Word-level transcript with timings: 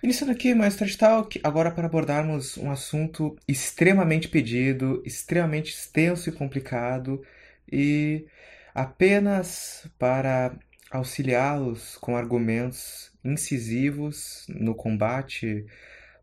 Iniciando 0.00 0.32
aqui 0.32 0.54
mais 0.54 0.76
Trash 0.76 0.96
Talk, 0.96 1.40
agora 1.42 1.70
para 1.70 1.86
abordarmos 1.86 2.56
um 2.56 2.70
assunto 2.70 3.36
extremamente 3.46 4.28
pedido, 4.28 5.02
extremamente 5.04 5.72
extenso 5.72 6.28
e 6.28 6.32
complicado, 6.32 7.22
e 7.70 8.26
apenas 8.74 9.86
para 9.98 10.56
auxiliá-los 10.90 11.96
com 11.98 12.16
argumentos 12.16 13.12
incisivos 13.24 14.46
no 14.48 14.74
combate 14.74 15.66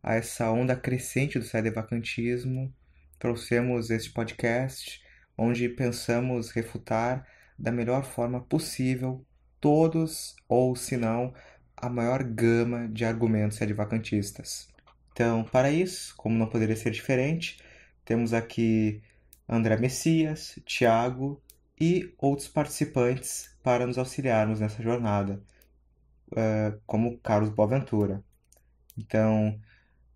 a 0.03 0.15
essa 0.15 0.51
onda 0.51 0.75
crescente 0.75 1.39
do 1.39 1.45
sedevacantismo, 1.45 2.73
trouxemos 3.17 3.89
este 3.89 4.11
podcast 4.11 5.01
onde 5.37 5.69
pensamos 5.69 6.51
refutar 6.51 7.25
da 7.57 7.71
melhor 7.71 8.03
forma 8.03 8.41
possível 8.41 9.25
todos, 9.59 10.35
ou 10.47 10.75
se 10.75 10.95
não, 10.95 11.33
a 11.81 11.89
maior 11.89 12.23
gama 12.23 12.87
de 12.87 13.05
argumentos 13.05 13.61
advocantistas. 13.61 14.67
Então, 15.11 15.43
para 15.43 15.71
isso, 15.71 16.13
como 16.17 16.37
não 16.37 16.47
poderia 16.47 16.75
ser 16.75 16.91
diferente, 16.91 17.59
temos 18.05 18.33
aqui 18.33 19.01
André 19.47 19.77
Messias, 19.77 20.59
Tiago 20.65 21.41
e 21.79 22.13
outros 22.17 22.47
participantes 22.47 23.55
para 23.63 23.87
nos 23.87 23.97
auxiliarmos 23.97 24.59
nessa 24.59 24.81
jornada, 24.83 25.41
eh, 26.35 26.73
como 26.85 27.17
Carlos 27.19 27.49
Boaventura. 27.49 28.23
Então, 28.97 29.59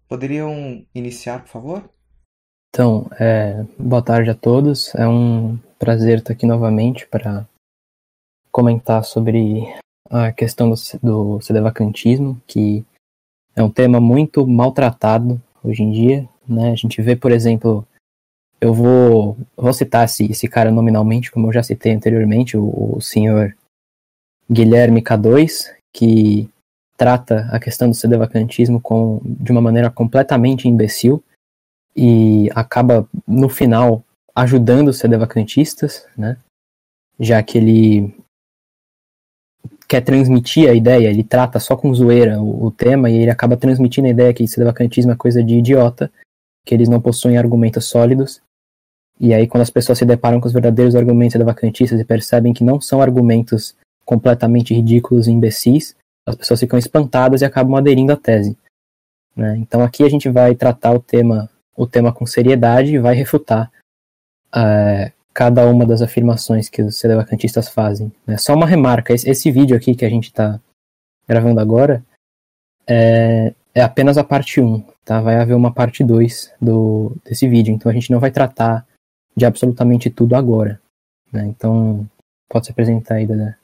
poderiam 0.07 0.85
iniciar, 0.93 1.41
por 1.41 1.49
favor? 1.49 1.89
Então, 2.69 3.07
é, 3.19 3.63
boa 3.77 4.03
tarde 4.03 4.30
a 4.30 4.35
todos. 4.35 4.93
É 4.95 5.07
um 5.07 5.57
prazer 5.80 6.19
estar 6.19 6.33
aqui 6.33 6.45
novamente 6.45 7.07
para 7.07 7.47
comentar 8.52 9.03
sobre 9.03 9.63
a 10.09 10.31
questão 10.31 10.70
do, 10.70 10.75
do 11.02 11.41
sedevacantismo, 11.41 12.41
que 12.45 12.85
é 13.55 13.63
um 13.63 13.70
tema 13.70 13.99
muito 13.99 14.45
maltratado 14.48 15.41
hoje 15.63 15.84
em 15.84 15.91
dia. 15.91 16.30
Né? 16.48 16.71
A 16.71 16.75
gente 16.75 17.02
vê, 17.02 17.16
por 17.16 17.31
exemplo, 17.31 17.88
eu 18.59 18.73
vou, 18.73 19.38
vou 19.55 19.73
citar 19.73 20.05
esse, 20.05 20.25
esse 20.25 20.47
cara 20.47 20.72
nominalmente, 20.72 21.31
como 21.31 21.47
eu 21.47 21.53
já 21.53 21.64
citei 21.64 21.94
anteriormente, 21.94 22.58
o, 22.58 22.95
o 22.97 23.02
senhor 23.02 23.55
Guilherme 24.50 25.02
K2, 25.02 25.73
que 25.94 26.49
trata 26.97 27.49
a 27.52 27.59
questão 27.59 27.89
do 27.89 27.95
sedevacantismo 27.95 28.80
com, 28.80 29.20
de 29.23 29.52
uma 29.52 29.61
maneira 29.61 29.89
completamente 29.89 30.67
imbecil 30.67 31.23
e 31.95 32.49
acaba, 32.55 33.08
no 33.27 33.49
final, 33.49 34.03
ajudando 34.36 34.88
os 34.89 34.97
sedevacantistas, 34.97 36.08
né? 36.17 36.38
já 37.20 37.42
que 37.44 37.58
ele 37.58 38.16
quer 39.94 40.02
transmitir 40.02 40.67
a 40.67 40.73
ideia, 40.73 41.08
ele 41.08 41.23
trata 41.23 41.59
só 41.59 41.77
com 41.77 41.94
zoeira 41.94 42.41
o, 42.41 42.66
o 42.66 42.72
tema 42.72 43.11
e 43.11 43.16
ele 43.17 43.30
acaba 43.30 43.55
transmitindo 43.55 44.08
a 44.08 44.09
ideia 44.09 44.33
que 44.33 44.47
sedevacantismo 44.47 45.11
é 45.11 45.16
coisa 45.16 45.44
de 45.44 45.53
idiota, 45.53 46.11
que 46.66 46.73
eles 46.73 46.89
não 46.89 46.99
possuem 46.99 47.38
argumentos 47.38 47.86
sólidos. 47.86 48.41
E 49.19 49.36
aí, 49.36 49.45
quando 49.45 49.61
as 49.61 49.69
pessoas 49.69 49.99
se 49.99 50.05
deparam 50.05 50.41
com 50.41 50.47
os 50.47 50.53
verdadeiros 50.53 50.95
argumentos 50.95 51.33
sedevacantistas 51.33 51.99
e 51.99 52.03
percebem 52.03 52.55
que 52.55 52.64
não 52.64 52.81
são 52.81 53.03
argumentos 53.03 53.75
completamente 54.03 54.73
ridículos 54.73 55.27
e 55.27 55.31
imbecis, 55.31 55.95
as 56.25 56.33
pessoas 56.33 56.59
ficam 56.59 56.80
espantadas 56.80 57.41
e 57.41 57.45
acabam 57.45 57.75
aderindo 57.75 58.14
à 58.14 58.17
tese. 58.17 58.58
Né? 59.36 59.58
Então, 59.58 59.83
aqui 59.83 60.03
a 60.03 60.09
gente 60.09 60.27
vai 60.27 60.55
tratar 60.55 60.91
o 60.94 60.99
tema, 60.99 61.47
o 61.77 61.86
tema 61.86 62.11
com 62.11 62.25
seriedade 62.25 62.95
e 62.95 62.99
vai 62.99 63.14
refutar 63.14 63.71
uh, 64.55 65.11
cada 65.34 65.66
uma 65.66 65.86
das 65.86 66.02
afirmações 66.02 66.70
que 66.70 66.81
os 66.81 66.98
sedevacantistas 66.98 67.67
fazem. 67.67 68.12
Né? 68.26 68.38
Só 68.38 68.53
uma 68.53 68.67
remarca, 68.67 69.14
esse, 69.14 69.30
esse, 69.30 69.52
vídeo 69.52 69.76
aqui 69.76 69.95
que 69.95 70.06
a 70.06 70.09
gente 70.09 70.26
está 70.26 70.62
gravando 71.28 71.59
agora 71.59 72.06
é, 72.88 73.54
é, 73.73 73.81
apenas 73.81 74.17
a 74.17 74.23
parte 74.23 74.61
1, 74.61 74.81
tá? 75.04 75.22
Vai 75.22 75.38
haver 75.38 75.56
uma 75.56 75.73
parte 75.73 76.04
2 76.04 76.56
do, 76.61 77.16
desse 77.26 77.48
vídeo, 77.48 77.73
então 77.73 77.89
a 77.89 77.94
gente 77.94 78.11
não 78.11 78.20
vai 78.20 78.30
tratar 78.30 78.86
de 79.36 79.45
absolutamente 79.45 80.09
tudo 80.09 80.36
agora. 80.36 80.80
Né? 81.31 81.48
Então, 81.48 82.08
pode 82.48 82.67
se 82.67 82.72
apresentar 82.72 83.16
aí, 83.16 83.26
Dedé. 83.26 83.58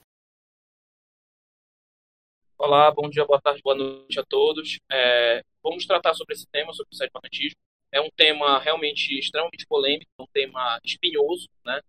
Olá, 2.57 2.91
bom 2.91 3.09
dia, 3.09 3.25
boa 3.25 3.39
tarde, 3.39 3.61
boa 3.63 3.75
noite 3.75 4.19
a 4.19 4.23
todos. 4.25 4.79
É, 4.91 5.43
vamos 5.63 5.85
tratar 5.85 6.13
sobre 6.13 6.33
esse 6.33 6.47
tema, 6.47 6.73
sobre 6.73 6.89
o 6.91 6.95
sedevacantismo. 6.95 7.57
É 7.91 7.99
um 7.99 8.09
tema 8.15 8.59
realmente 8.59 9.17
extremamente 9.17 9.65
polêmico, 9.67 10.09
um 10.19 10.27
tema 10.27 10.79
espinhoso, 10.83 11.47
né? 11.65 11.81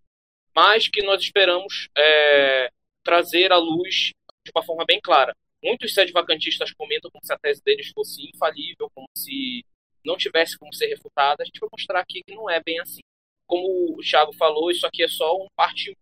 mas 0.55 0.89
que 0.89 1.03
nós 1.03 1.23
esperamos 1.23 1.89
é, 1.97 2.71
trazer 3.03 3.53
à 3.53 3.57
luz 3.57 4.13
de 4.45 4.51
uma 4.55 4.65
forma 4.65 4.85
bem 4.87 5.01
clara. 5.01 5.35
Muitos 5.63 5.93
sedvacantistas 5.93 6.73
comentam 6.73 7.11
como 7.11 7.25
se 7.25 7.33
a 7.33 7.39
tese 7.39 7.63
deles 7.63 7.91
fosse 7.95 8.29
infalível, 8.35 8.91
como 8.95 9.07
se 9.15 9.65
não 10.05 10.17
tivesse 10.17 10.59
como 10.59 10.73
ser 10.75 10.87
refutada. 10.87 11.43
A 11.43 11.45
gente 11.45 11.61
vai 11.61 11.69
mostrar 11.71 12.01
aqui 12.01 12.23
que 12.23 12.35
não 12.35 12.49
é 12.49 12.61
bem 12.63 12.81
assim. 12.81 13.01
Como 13.47 13.99
o 13.99 14.01
Thiago 14.01 14.33
falou, 14.33 14.71
isso 14.71 14.87
aqui 14.87 15.03
é 15.03 15.09
só 15.09 15.37
um 15.37 15.47
parte 15.55 15.91
1. 15.91 15.95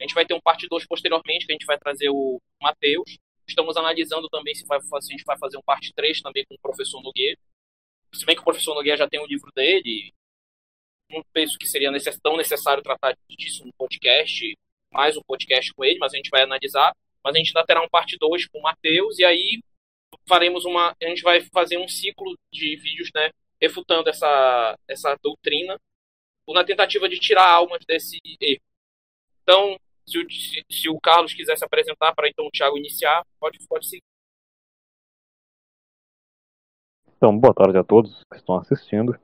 A 0.00 0.04
gente 0.04 0.14
vai 0.14 0.24
ter 0.24 0.32
um 0.32 0.40
parte 0.40 0.66
2 0.66 0.86
posteriormente, 0.86 1.44
que 1.44 1.52
a 1.52 1.54
gente 1.54 1.66
vai 1.66 1.78
trazer 1.78 2.08
o 2.08 2.40
Matheus. 2.60 3.18
Estamos 3.46 3.76
analisando 3.76 4.28
também 4.28 4.54
se, 4.54 4.64
vai, 4.64 4.80
se 4.80 4.94
a 4.94 5.00
gente 5.00 5.24
vai 5.24 5.36
fazer 5.36 5.58
um 5.58 5.62
parte 5.62 5.92
3 5.94 6.22
também 6.22 6.44
com 6.48 6.54
o 6.54 6.60
professor 6.60 7.02
Nogueira 7.02 7.36
se 8.14 8.24
bem 8.24 8.34
que 8.34 8.42
o 8.42 8.44
professor 8.44 8.74
Nogueira 8.74 8.98
já 8.98 9.08
tem 9.08 9.20
um 9.20 9.26
livro 9.26 9.50
dele, 9.54 10.12
não 11.10 11.22
penso 11.32 11.58
que 11.58 11.66
seria 11.66 11.90
tão 12.22 12.36
necessário 12.36 12.82
tratar 12.82 13.16
disso 13.28 13.64
no 13.64 13.72
podcast, 13.74 14.56
mais 14.92 15.16
um 15.16 15.22
podcast 15.22 15.72
com 15.74 15.84
ele, 15.84 15.98
mas 15.98 16.12
a 16.12 16.16
gente 16.16 16.30
vai 16.30 16.42
analisar. 16.42 16.94
Mas 17.22 17.34
a 17.34 17.38
gente 17.38 17.48
ainda 17.48 17.66
terá 17.66 17.82
um 17.82 17.88
parte 17.88 18.16
2 18.18 18.46
com 18.46 18.58
o 18.58 18.62
Matheus, 18.62 19.18
e 19.18 19.24
aí 19.24 19.60
faremos 20.26 20.64
uma. 20.64 20.94
A 21.02 21.08
gente 21.08 21.22
vai 21.22 21.40
fazer 21.52 21.78
um 21.78 21.88
ciclo 21.88 22.34
de 22.52 22.76
vídeos, 22.76 23.10
né? 23.14 23.30
Refutando 23.60 24.08
essa, 24.08 24.78
essa 24.88 25.16
doutrina, 25.22 25.78
na 26.48 26.64
tentativa 26.64 27.08
de 27.08 27.18
tirar 27.18 27.48
almas 27.48 27.84
desse 27.86 28.18
erro. 28.40 28.60
Então, 29.42 29.78
se 30.06 30.18
o, 30.18 30.30
se, 30.30 30.64
se 30.70 30.88
o 30.88 31.00
Carlos 31.00 31.34
quiser 31.34 31.56
se 31.56 31.64
apresentar 31.64 32.14
para 32.14 32.28
então 32.28 32.46
o 32.46 32.50
Thiago 32.50 32.78
iniciar, 32.78 33.24
pode, 33.38 33.58
pode 33.68 33.88
seguir. 33.88 34.02
Então, 37.22 37.38
boa 37.38 37.52
tarde 37.52 37.76
a 37.76 37.84
todos 37.84 38.24
que 38.32 38.38
estão 38.38 38.56
assistindo. 38.56 39.14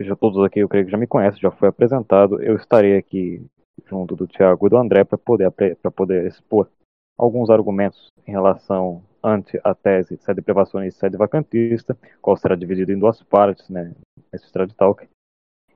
Já 0.00 0.16
todos 0.16 0.44
aqui, 0.44 0.58
eu 0.58 0.68
creio 0.68 0.86
que 0.86 0.90
já 0.90 0.98
me 0.98 1.06
conhecem, 1.06 1.40
já 1.40 1.52
foi 1.52 1.68
apresentado. 1.68 2.42
Eu 2.42 2.56
estarei 2.56 2.96
aqui 2.96 3.46
junto 3.86 4.16
do 4.16 4.26
Tiago 4.26 4.66
e 4.66 4.70
do 4.70 4.76
André 4.76 5.04
para 5.04 5.16
poder, 5.16 5.52
poder 5.94 6.26
expor 6.26 6.68
alguns 7.16 7.48
argumentos 7.48 8.08
em 8.26 8.32
relação 8.32 9.04
ante 9.22 9.60
a 9.62 9.72
tese 9.72 10.16
de 10.16 10.24
sede 10.24 10.42
privacionista 10.42 10.98
e 10.98 11.00
sede 11.00 11.16
vacantista, 11.16 11.96
qual 12.20 12.36
será 12.36 12.56
dividido 12.56 12.90
em 12.90 12.98
duas 12.98 13.22
partes, 13.22 13.68
né, 13.68 13.94
nesse 14.32 14.46
Strad 14.46 14.72
Talk. 14.72 15.08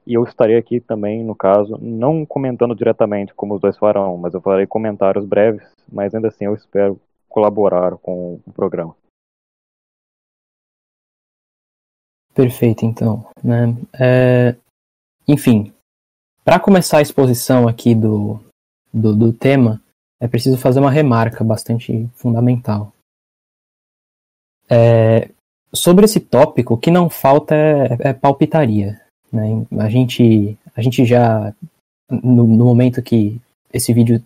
E 0.04 0.14
eu 0.14 0.24
estarei 0.24 0.56
aqui 0.56 0.80
também, 0.80 1.22
no 1.22 1.36
caso, 1.36 1.78
não 1.80 2.26
comentando 2.26 2.74
diretamente 2.74 3.32
como 3.32 3.54
os 3.54 3.60
dois 3.60 3.78
farão, 3.78 4.16
mas 4.16 4.34
eu 4.34 4.40
farei 4.40 4.66
comentários 4.66 5.24
breves, 5.24 5.70
mas 5.92 6.12
ainda 6.12 6.26
assim 6.26 6.46
eu 6.46 6.54
espero 6.54 7.00
colaborar 7.28 7.98
com 7.98 8.40
o 8.44 8.52
programa. 8.52 8.96
Perfeito, 12.34 12.84
então. 12.84 13.24
Né? 13.42 13.76
É, 13.98 14.56
enfim, 15.26 15.72
para 16.44 16.58
começar 16.58 16.98
a 16.98 17.02
exposição 17.02 17.68
aqui 17.68 17.94
do, 17.94 18.40
do, 18.92 19.14
do, 19.14 19.32
tema, 19.32 19.80
é 20.20 20.26
preciso 20.26 20.58
fazer 20.58 20.80
uma 20.80 20.90
remarca 20.90 21.44
bastante 21.44 22.08
fundamental. 22.14 22.92
É, 24.68 25.30
sobre 25.72 26.06
esse 26.06 26.18
tópico, 26.18 26.74
o 26.74 26.78
que 26.78 26.90
não 26.90 27.08
falta 27.08 27.54
é, 27.54 28.10
é 28.10 28.12
palpitaria. 28.12 29.00
Né? 29.32 29.64
A, 29.78 29.88
gente, 29.88 30.58
a 30.74 30.82
gente 30.82 31.04
já, 31.04 31.54
no, 32.10 32.44
no 32.44 32.64
momento 32.64 33.00
que 33.00 33.40
esse 33.72 33.92
vídeo 33.92 34.22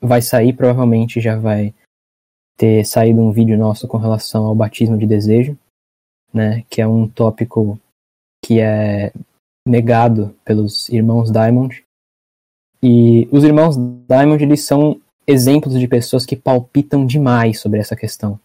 vai 0.00 0.22
sair, 0.22 0.54
provavelmente 0.54 1.20
já 1.20 1.36
vai 1.36 1.74
ter 2.56 2.84
saído 2.84 3.20
um 3.20 3.30
vídeo 3.30 3.58
nosso 3.58 3.86
com 3.86 3.98
relação 3.98 4.46
ao 4.46 4.54
batismo 4.54 4.96
de 4.96 5.06
desejo 5.06 5.56
né, 6.32 6.64
que 6.68 6.80
é 6.80 6.86
um 6.86 7.08
tópico 7.08 7.78
que 8.44 8.60
é 8.60 9.12
negado 9.66 10.34
pelos 10.44 10.88
irmãos 10.88 11.30
Diamond. 11.30 11.84
E 12.82 13.28
os 13.30 13.44
irmãos 13.44 13.76
Diamond 13.76 14.42
eles 14.42 14.64
são 14.64 15.00
exemplos 15.26 15.78
de 15.78 15.86
pessoas 15.86 16.26
que 16.26 16.36
palpitam 16.36 17.06
demais 17.06 17.60
sobre 17.60 17.78
essa 17.78 17.94
questão. 17.94 18.38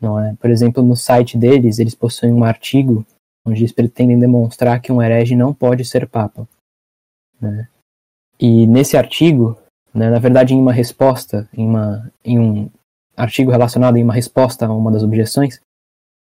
Não 0.00 0.18
é? 0.18 0.34
Por 0.36 0.50
exemplo, 0.50 0.82
no 0.82 0.96
site 0.96 1.36
deles, 1.36 1.78
eles 1.78 1.94
possuem 1.94 2.32
um 2.32 2.44
artigo 2.44 3.04
onde 3.44 3.60
eles 3.60 3.72
pretendem 3.72 4.18
demonstrar 4.18 4.80
que 4.80 4.92
um 4.92 5.02
herege 5.02 5.34
não 5.34 5.54
pode 5.54 5.84
ser 5.84 6.06
papa. 6.06 6.46
Né? 7.40 7.68
E 8.38 8.66
nesse 8.66 8.96
artigo, 8.96 9.56
né, 9.94 10.10
na 10.10 10.18
verdade, 10.18 10.54
em 10.54 10.60
uma 10.60 10.72
resposta, 10.72 11.48
em, 11.52 11.66
uma, 11.66 12.12
em 12.24 12.38
um 12.38 12.70
artigo 13.16 13.50
relacionado 13.50 13.96
em 13.96 14.04
uma 14.04 14.14
resposta 14.14 14.66
a 14.66 14.72
uma 14.72 14.92
das 14.92 15.02
objeções, 15.02 15.60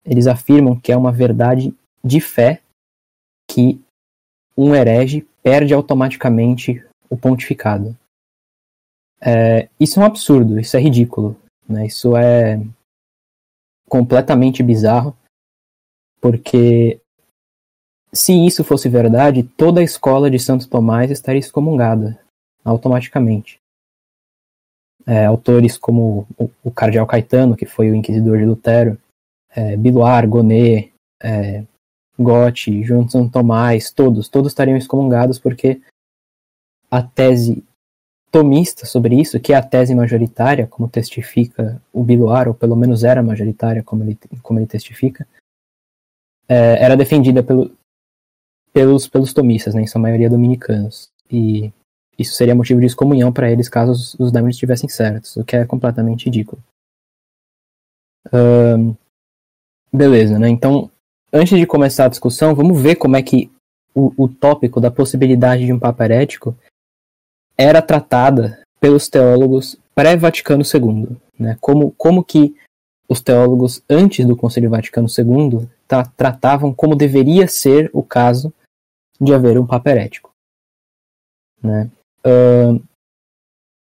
eles 0.09 0.25
afirmam 0.25 0.79
que 0.79 0.91
é 0.91 0.97
uma 0.97 1.11
verdade 1.11 1.73
de 2.03 2.19
fé 2.19 2.61
que 3.47 3.79
um 4.57 4.73
herege 4.73 5.27
perde 5.43 5.73
automaticamente 5.73 6.83
o 7.09 7.15
pontificado. 7.15 7.95
É, 9.21 9.69
isso 9.79 9.99
é 9.99 10.03
um 10.03 10.05
absurdo, 10.05 10.59
isso 10.59 10.75
é 10.75 10.79
ridículo. 10.79 11.39
Né? 11.67 11.85
Isso 11.85 12.17
é. 12.17 12.59
completamente 13.87 14.63
bizarro, 14.63 15.15
porque 16.19 16.99
se 18.11 18.33
isso 18.33 18.63
fosse 18.63 18.89
verdade, 18.89 19.43
toda 19.43 19.79
a 19.79 19.83
escola 19.83 20.29
de 20.29 20.39
Santo 20.39 20.67
Tomás 20.67 21.11
estaria 21.11 21.39
excomungada 21.39 22.19
automaticamente. 22.63 23.59
É, 25.05 25.25
autores 25.25 25.77
como 25.77 26.27
o, 26.37 26.49
o, 26.63 26.71
Cardeal 26.71 27.07
Caetano, 27.07 27.55
que 27.55 27.65
foi 27.65 27.89
o 27.89 27.95
inquisidor 27.95 28.37
de 28.37 28.45
Lutero, 28.45 28.99
é, 29.55 29.75
Biluar, 29.75 30.27
Gonet, 30.27 30.93
é, 31.21 31.63
Gotti, 32.17 32.85
Santo 33.09 33.31
Tomás, 33.31 33.91
todos, 33.91 34.27
todos 34.27 34.51
estariam 34.51 34.77
excomungados 34.77 35.39
porque 35.39 35.81
a 36.91 37.01
tese 37.01 37.63
tomista 38.31 38.85
sobre 38.85 39.19
isso, 39.19 39.39
que 39.39 39.53
é 39.53 39.55
a 39.55 39.63
tese 39.63 39.95
majoritária, 39.95 40.67
como 40.67 40.87
testifica 40.87 41.81
o 41.91 42.03
Biluar, 42.03 42.47
ou 42.47 42.53
pelo 42.53 42.75
menos 42.75 43.03
era 43.03 43.23
majoritária, 43.23 43.83
como 43.83 44.03
ele, 44.03 44.17
como 44.43 44.59
ele 44.59 44.67
testifica, 44.67 45.27
é, 46.47 46.83
era 46.83 46.97
defendida 46.97 47.41
pelo, 47.43 47.71
pelos, 48.71 49.07
pelos 49.07 49.33
tomistas, 49.33 49.73
né, 49.73 49.81
em 49.81 49.87
sua 49.87 50.01
maioria 50.01 50.29
dominicanos. 50.29 51.09
E 51.31 51.71
isso 52.17 52.33
seria 52.33 52.55
motivo 52.55 52.79
de 52.79 52.85
excomunhão 52.85 53.31
para 53.31 53.49
eles 53.49 53.69
caso 53.69 53.91
os, 53.91 54.13
os 54.15 54.33
estivessem 54.49 54.89
certos, 54.89 55.35
o 55.37 55.43
que 55.43 55.55
é 55.55 55.65
completamente 55.65 56.25
ridículo. 56.25 56.61
Um, 58.31 58.95
beleza, 59.91 60.37
né? 60.37 60.49
Então, 60.49 60.89
antes 61.31 61.57
de 61.57 61.65
começar 61.65 62.05
a 62.05 62.09
discussão, 62.09 62.55
vamos 62.55 62.81
ver 62.81 62.95
como 62.95 63.15
é 63.15 63.21
que 63.21 63.51
o, 63.93 64.13
o 64.17 64.27
tópico 64.27 64.79
da 64.79 64.91
possibilidade 64.91 65.65
de 65.65 65.73
um 65.73 65.79
Papa 65.79 66.05
herético 66.05 66.55
era 67.57 67.81
tratada 67.81 68.61
pelos 68.79 69.09
teólogos 69.09 69.77
pré-Vaticano 69.93 70.63
II, 70.63 71.17
né? 71.37 71.57
Como, 71.59 71.91
como 71.97 72.23
que 72.23 72.55
os 73.09 73.21
teólogos 73.21 73.81
antes 73.89 74.25
do 74.25 74.35
Concílio 74.35 74.69
Vaticano 74.69 75.07
II 75.07 75.67
tá, 75.87 76.05
tratavam 76.05 76.71
como 76.71 76.95
deveria 76.95 77.47
ser 77.47 77.89
o 77.91 78.03
caso 78.03 78.53
de 79.19 79.33
haver 79.33 79.57
um 79.57 79.65
Papa 79.65 79.89
herético. 79.89 80.31
Né? 81.61 81.89
Uh, 82.25 82.81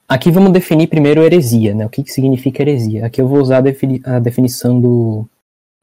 aqui 0.08 0.30
vamos 0.30 0.52
definir 0.52 0.86
primeiro 0.86 1.22
heresia, 1.22 1.74
né? 1.74 1.84
O 1.84 1.90
que, 1.90 2.04
que 2.04 2.12
significa 2.12 2.62
heresia? 2.62 3.04
Aqui 3.04 3.20
eu 3.20 3.28
vou 3.28 3.40
usar 3.40 3.58
a, 3.58 3.60
defini 3.60 4.00
a 4.04 4.18
definição 4.18 4.80
do, 4.80 5.28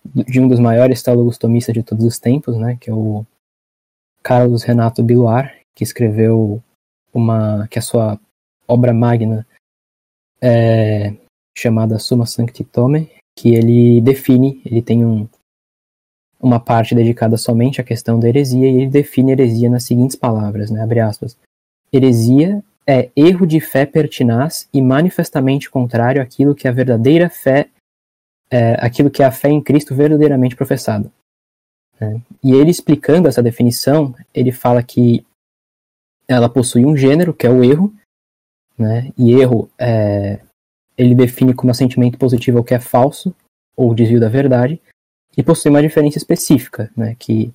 de 0.05 0.39
um 0.39 0.47
dos 0.47 0.59
maiores 0.59 1.01
teólogos 1.01 1.37
tomistas 1.37 1.73
de 1.73 1.83
todos 1.83 2.05
os 2.05 2.19
tempos, 2.19 2.57
né? 2.57 2.77
Que 2.79 2.89
é 2.89 2.93
o 2.93 3.25
Carlos 4.21 4.63
Renato 4.63 5.03
Biluar, 5.03 5.53
que 5.75 5.83
escreveu 5.83 6.61
uma 7.13 7.67
que 7.67 7.77
é 7.77 7.81
a 7.81 7.83
sua 7.83 8.19
obra 8.67 8.93
magna 8.93 9.45
é, 10.41 11.13
chamada 11.57 11.99
Summa 11.99 12.25
Sancti 12.25 12.63
Tome, 12.63 13.09
que 13.37 13.53
ele 13.53 14.01
define, 14.01 14.61
ele 14.65 14.81
tem 14.81 15.05
um, 15.05 15.27
uma 16.39 16.59
parte 16.59 16.93
dedicada 16.93 17.37
somente 17.37 17.79
à 17.79 17.83
questão 17.83 18.19
da 18.19 18.27
heresia 18.27 18.69
e 18.69 18.75
ele 18.75 18.89
define 18.89 19.31
heresia 19.31 19.69
nas 19.69 19.83
seguintes 19.83 20.15
palavras, 20.15 20.69
né, 20.69 20.81
abre 20.81 20.99
aspas. 20.99 21.37
Heresia 21.91 22.63
é 22.85 23.09
erro 23.15 23.47
de 23.47 23.61
fé 23.61 23.85
pertinaz 23.85 24.67
e 24.73 24.81
manifestamente 24.81 25.69
contrário 25.69 26.21
àquilo 26.21 26.55
que 26.55 26.67
a 26.67 26.71
verdadeira 26.71 27.29
fé, 27.29 27.69
é, 28.53 28.75
aquilo 28.79 29.09
que 29.09 29.23
é 29.23 29.25
a 29.25 29.31
fé 29.31 29.49
em 29.49 29.59
Cristo 29.59 29.95
verdadeiramente 29.95 30.55
professada. 30.55 31.11
Né? 31.99 32.21
E 32.43 32.51
ele 32.53 32.69
explicando 32.69 33.27
essa 33.27 33.41
definição, 33.41 34.13
ele 34.31 34.51
fala 34.51 34.83
que 34.83 35.25
ela 36.27 36.47
possui 36.47 36.85
um 36.85 36.95
gênero, 36.95 37.33
que 37.33 37.47
é 37.47 37.49
o 37.49 37.63
erro, 37.63 37.91
né? 38.77 39.11
e 39.17 39.33
erro 39.33 39.71
é, 39.75 40.39
ele 40.95 41.15
define 41.15 41.55
como 41.55 41.71
assentimento 41.71 42.19
positivo 42.19 42.59
o 42.59 42.63
que 42.63 42.75
é 42.75 42.79
falso, 42.79 43.35
ou 43.75 43.95
desvio 43.95 44.19
da 44.19 44.29
verdade, 44.29 44.79
e 45.35 45.41
possui 45.41 45.71
uma 45.71 45.81
diferença 45.81 46.19
específica, 46.19 46.91
né? 46.95 47.15
Que, 47.17 47.51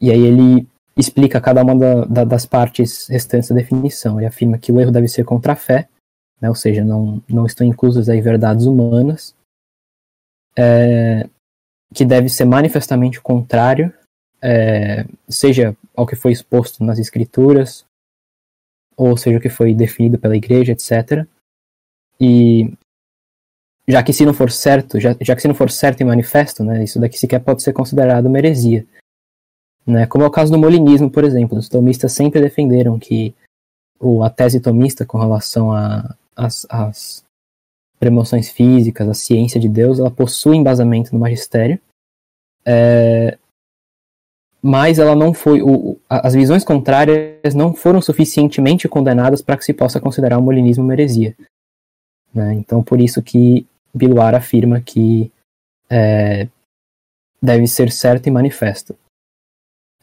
e 0.00 0.12
aí 0.12 0.20
ele 0.20 0.68
explica 0.96 1.40
cada 1.40 1.60
uma 1.64 1.76
da, 1.76 2.04
da, 2.04 2.24
das 2.24 2.46
partes 2.46 3.08
restantes 3.08 3.48
da 3.48 3.56
definição. 3.56 4.20
Ele 4.20 4.28
afirma 4.28 4.58
que 4.58 4.70
o 4.70 4.80
erro 4.80 4.92
deve 4.92 5.08
ser 5.08 5.24
contra 5.24 5.54
a 5.54 5.56
fé, 5.56 5.88
né? 6.40 6.48
ou 6.48 6.54
seja, 6.54 6.84
não, 6.84 7.20
não 7.28 7.46
estão 7.46 7.66
inclusas 7.66 8.08
aí 8.08 8.20
verdades 8.20 8.66
humanas, 8.66 9.34
é, 10.56 11.28
que 11.92 12.04
deve 12.04 12.28
ser 12.28 12.44
manifestamente 12.44 13.20
contrário, 13.20 13.92
é, 14.42 15.06
seja 15.28 15.76
ao 15.96 16.06
que 16.06 16.16
foi 16.16 16.32
exposto 16.32 16.84
nas 16.84 16.98
escrituras, 16.98 17.84
ou 18.96 19.16
seja 19.16 19.38
o 19.38 19.40
que 19.40 19.48
foi 19.48 19.74
definido 19.74 20.18
pela 20.18 20.36
igreja, 20.36 20.72
etc. 20.72 21.26
E 22.20 22.72
já 23.86 24.02
que 24.02 24.12
se 24.12 24.24
não 24.24 24.34
for 24.34 24.50
certo, 24.50 25.00
já, 25.00 25.16
já 25.20 25.34
que 25.34 25.42
se 25.42 25.48
não 25.48 25.54
for 25.54 25.70
certo 25.70 26.00
e 26.00 26.04
manifesto, 26.04 26.64
né, 26.64 26.84
isso 26.84 27.00
daqui 27.00 27.18
sequer 27.18 27.40
pode 27.40 27.62
ser 27.62 27.72
considerado 27.72 28.26
uma 28.26 28.38
heresia. 28.38 28.86
Né, 29.86 30.06
como 30.06 30.24
é 30.24 30.26
o 30.26 30.30
caso 30.30 30.50
do 30.50 30.58
molinismo, 30.58 31.10
por 31.10 31.24
exemplo. 31.24 31.58
Os 31.58 31.68
tomistas 31.68 32.12
sempre 32.12 32.40
defenderam 32.40 32.98
que 32.98 33.34
o, 34.00 34.22
a 34.22 34.30
tese 34.30 34.60
tomista 34.60 35.04
com 35.04 35.18
relação 35.18 35.70
às 36.36 37.23
premoções 38.04 38.50
físicas, 38.50 39.08
a 39.08 39.14
ciência 39.14 39.58
de 39.58 39.66
Deus, 39.66 39.98
ela 39.98 40.10
possui 40.10 40.58
embasamento 40.58 41.14
no 41.14 41.18
magistério, 41.18 41.80
é, 42.62 43.38
mas 44.60 44.98
ela 44.98 45.16
não 45.16 45.32
foi. 45.32 45.62
O, 45.62 45.98
as 46.06 46.34
visões 46.34 46.62
contrárias 46.62 47.54
não 47.54 47.72
foram 47.72 48.02
suficientemente 48.02 48.86
condenadas 48.86 49.40
para 49.40 49.56
que 49.56 49.64
se 49.64 49.72
possa 49.72 49.98
considerar 49.98 50.38
o 50.38 50.42
molinismo 50.42 50.84
uma 50.84 50.92
heresia. 50.92 51.34
Né? 52.34 52.52
Então, 52.54 52.82
por 52.82 53.00
isso 53.00 53.22
que 53.22 53.66
Biluar 53.94 54.34
afirma 54.34 54.82
que 54.82 55.32
é, 55.88 56.46
deve 57.40 57.66
ser 57.66 57.90
certo 57.90 58.26
e 58.26 58.30
manifesto. 58.30 58.94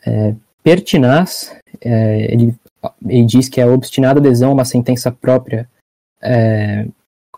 É, 0.03 0.33
pertinaz, 0.63 1.55
é, 1.79 2.33
ele, 2.33 2.55
ele, 3.07 3.25
diz 3.25 3.47
que 3.47 3.61
é 3.61 3.63
a 3.63 3.67
obstinada 3.67 4.19
adesão 4.19 4.49
a 4.49 4.53
uma 4.53 4.65
sentença 4.65 5.11
própria 5.11 5.69
é, 6.19 6.87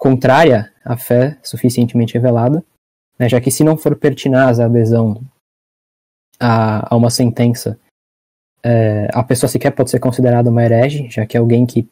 contrária 0.03 0.69
à 0.83 0.97
fé 0.97 1.37
suficientemente 1.41 2.13
revelada, 2.13 2.61
né, 3.17 3.29
já 3.29 3.39
que 3.39 3.49
se 3.49 3.63
não 3.63 3.77
for 3.77 3.95
pertinaz 3.95 4.59
a 4.59 4.65
adesão 4.65 5.23
a, 6.37 6.93
a 6.93 6.97
uma 6.97 7.09
sentença, 7.09 7.79
é, 8.61 9.07
a 9.13 9.23
pessoa 9.23 9.49
sequer 9.49 9.71
pode 9.71 9.89
ser 9.89 9.99
considerada 9.99 10.49
uma 10.49 10.61
herege, 10.61 11.09
já 11.09 11.25
que 11.25 11.37
alguém 11.37 11.65
que 11.65 11.87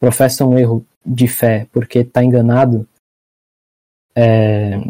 professa 0.00 0.42
um 0.46 0.58
erro 0.58 0.86
de 1.04 1.28
fé 1.28 1.66
porque 1.70 1.98
está 1.98 2.24
enganado, 2.24 2.88
é, 4.16 4.80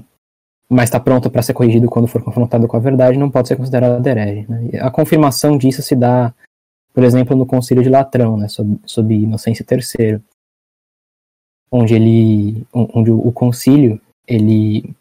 mas 0.68 0.84
está 0.84 1.00
pronto 1.00 1.28
para 1.28 1.42
ser 1.42 1.54
corrigido 1.54 1.90
quando 1.90 2.06
for 2.06 2.22
confrontado 2.22 2.68
com 2.68 2.76
a 2.76 2.80
verdade, 2.80 3.18
não 3.18 3.32
pode 3.32 3.48
ser 3.48 3.56
considerado 3.56 4.06
herege. 4.06 4.46
Né? 4.48 4.78
A 4.80 4.92
confirmação 4.92 5.58
disso 5.58 5.82
se 5.82 5.96
dá, 5.96 6.32
por 6.92 7.02
exemplo, 7.02 7.36
no 7.36 7.46
Concílio 7.46 7.82
de 7.82 7.90
Latrão, 7.90 8.36
né, 8.36 8.46
sob, 8.46 8.78
sob 8.86 9.12
Inocêncio 9.12 9.66
III, 9.68 10.22
onde 11.70 11.94
ele, 11.94 12.66
onde 12.72 13.10
o, 13.10 13.18
o 13.18 13.32
concílio 13.32 14.00
ele 14.26 14.94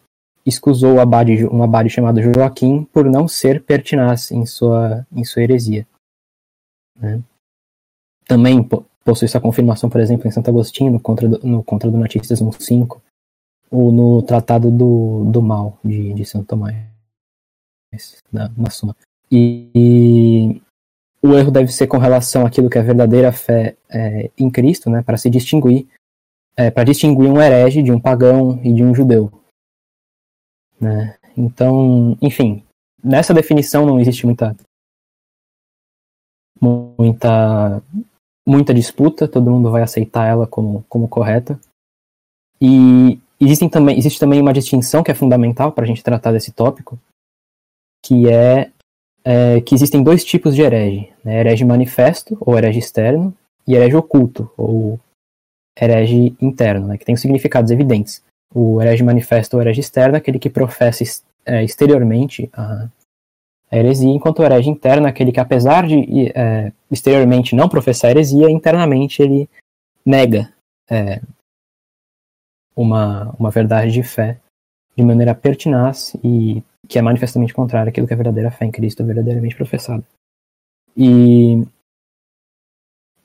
escusou 0.44 1.00
abade, 1.00 1.46
um 1.46 1.62
abade 1.62 1.88
chamado 1.88 2.20
Joaquim 2.20 2.84
por 2.92 3.06
não 3.06 3.26
ser 3.26 3.62
pertinaz 3.62 4.30
em 4.30 4.44
sua, 4.44 5.06
em 5.14 5.24
sua 5.24 5.42
heresia. 5.42 5.86
Né? 6.96 7.22
Também 8.26 8.66
possui 9.04 9.26
essa 9.26 9.40
confirmação, 9.40 9.88
por 9.88 10.00
exemplo, 10.00 10.26
em 10.28 10.30
Santo 10.30 10.48
Agostinho, 10.48 10.92
no 10.92 11.00
Contra 11.00 11.28
no 11.28 11.62
contra 11.62 11.90
do 11.90 11.98
Natismo 11.98 12.52
5, 12.52 13.02
ou 13.70 13.92
no 13.92 14.22
Tratado 14.22 14.70
do, 14.70 15.24
do 15.24 15.42
Mal, 15.42 15.78
de, 15.84 16.12
de 16.14 16.24
Santo 16.24 16.46
Tomás, 16.46 16.76
na, 18.32 18.50
na 18.56 18.70
Suma. 18.70 18.96
E, 19.30 19.68
e, 19.74 20.62
o 21.22 21.34
erro 21.34 21.50
deve 21.50 21.72
ser 21.72 21.86
com 21.86 21.98
relação 21.98 22.46
àquilo 22.46 22.68
que 22.68 22.78
é 22.78 22.82
verdadeira 22.82 23.32
fé 23.32 23.76
é, 23.88 24.30
em 24.38 24.50
Cristo, 24.50 24.90
né, 24.90 25.02
para 25.02 25.16
se 25.16 25.30
distinguir, 25.30 25.86
é, 26.56 26.70
para 26.70 26.84
distinguir 26.84 27.30
um 27.30 27.40
herege 27.40 27.82
de 27.82 27.92
um 27.92 28.00
pagão 28.00 28.60
e 28.62 28.72
de 28.72 28.82
um 28.82 28.94
judeu. 28.94 29.32
Né? 30.80 31.16
Então, 31.36 32.16
enfim, 32.20 32.62
nessa 33.02 33.34
definição 33.34 33.86
não 33.86 33.98
existe 33.98 34.24
muita 34.24 34.56
muita 36.60 37.82
muita 38.46 38.74
disputa, 38.74 39.26
todo 39.26 39.50
mundo 39.50 39.70
vai 39.70 39.82
aceitar 39.82 40.26
ela 40.26 40.46
como, 40.46 40.84
como 40.88 41.08
correta. 41.08 41.58
E 42.60 43.18
existem 43.40 43.68
também, 43.68 43.98
existe 43.98 44.20
também 44.20 44.40
uma 44.40 44.52
distinção 44.52 45.02
que 45.02 45.10
é 45.10 45.14
fundamental 45.14 45.72
para 45.72 45.84
a 45.84 45.86
gente 45.86 46.02
tratar 46.02 46.32
desse 46.32 46.52
tópico, 46.52 46.98
que 48.04 48.28
é, 48.30 48.70
é, 49.24 49.60
que 49.62 49.74
existem 49.74 50.02
dois 50.02 50.24
tipos 50.24 50.54
de 50.54 50.62
herege, 50.62 51.10
né? 51.24 51.40
herege 51.40 51.64
manifesto, 51.64 52.36
ou 52.40 52.56
herege 52.56 52.78
externo, 52.78 53.34
e 53.66 53.74
herege 53.74 53.96
oculto, 53.96 54.50
ou 54.56 55.00
herege 55.78 56.34
interno, 56.40 56.86
né? 56.86 56.98
que 56.98 57.04
tem 57.04 57.16
significados 57.16 57.70
evidentes. 57.70 58.22
O 58.54 58.80
herege 58.80 59.02
manifesto 59.02 59.54
ou 59.54 59.62
herege 59.62 59.80
externo 59.80 60.14
é 60.14 60.18
aquele 60.18 60.38
que 60.38 60.48
professa 60.48 61.02
é, 61.44 61.64
exteriormente 61.64 62.48
a, 62.52 62.88
heresia, 63.72 64.10
enquanto 64.10 64.38
o 64.38 64.44
herege 64.44 64.70
interno 64.70 65.06
é 65.06 65.10
aquele 65.10 65.32
que, 65.32 65.40
apesar 65.40 65.86
de 65.86 66.32
é, 66.34 66.72
exteriormente 66.90 67.56
não 67.56 67.68
professar 67.68 68.10
heresia, 68.10 68.50
internamente 68.50 69.22
ele 69.22 69.48
nega 70.04 70.52
é, 70.88 71.20
uma, 72.76 73.34
uma 73.38 73.50
verdade 73.50 73.90
de 73.90 74.02
fé 74.02 74.38
de 74.96 75.02
maneira 75.02 75.34
pertinaz 75.34 76.14
e 76.22 76.62
que 76.88 76.98
é 76.98 77.02
manifestamente 77.02 77.54
contrária 77.54 77.90
àquilo 77.90 78.06
que 78.06 78.12
é 78.12 78.14
a 78.14 78.18
verdadeira 78.18 78.50
fé 78.50 78.66
em 78.66 78.70
Cristo 78.70 79.02
é 79.02 79.06
verdadeiramente 79.06 79.56
professada. 79.56 80.04
E 80.96 81.64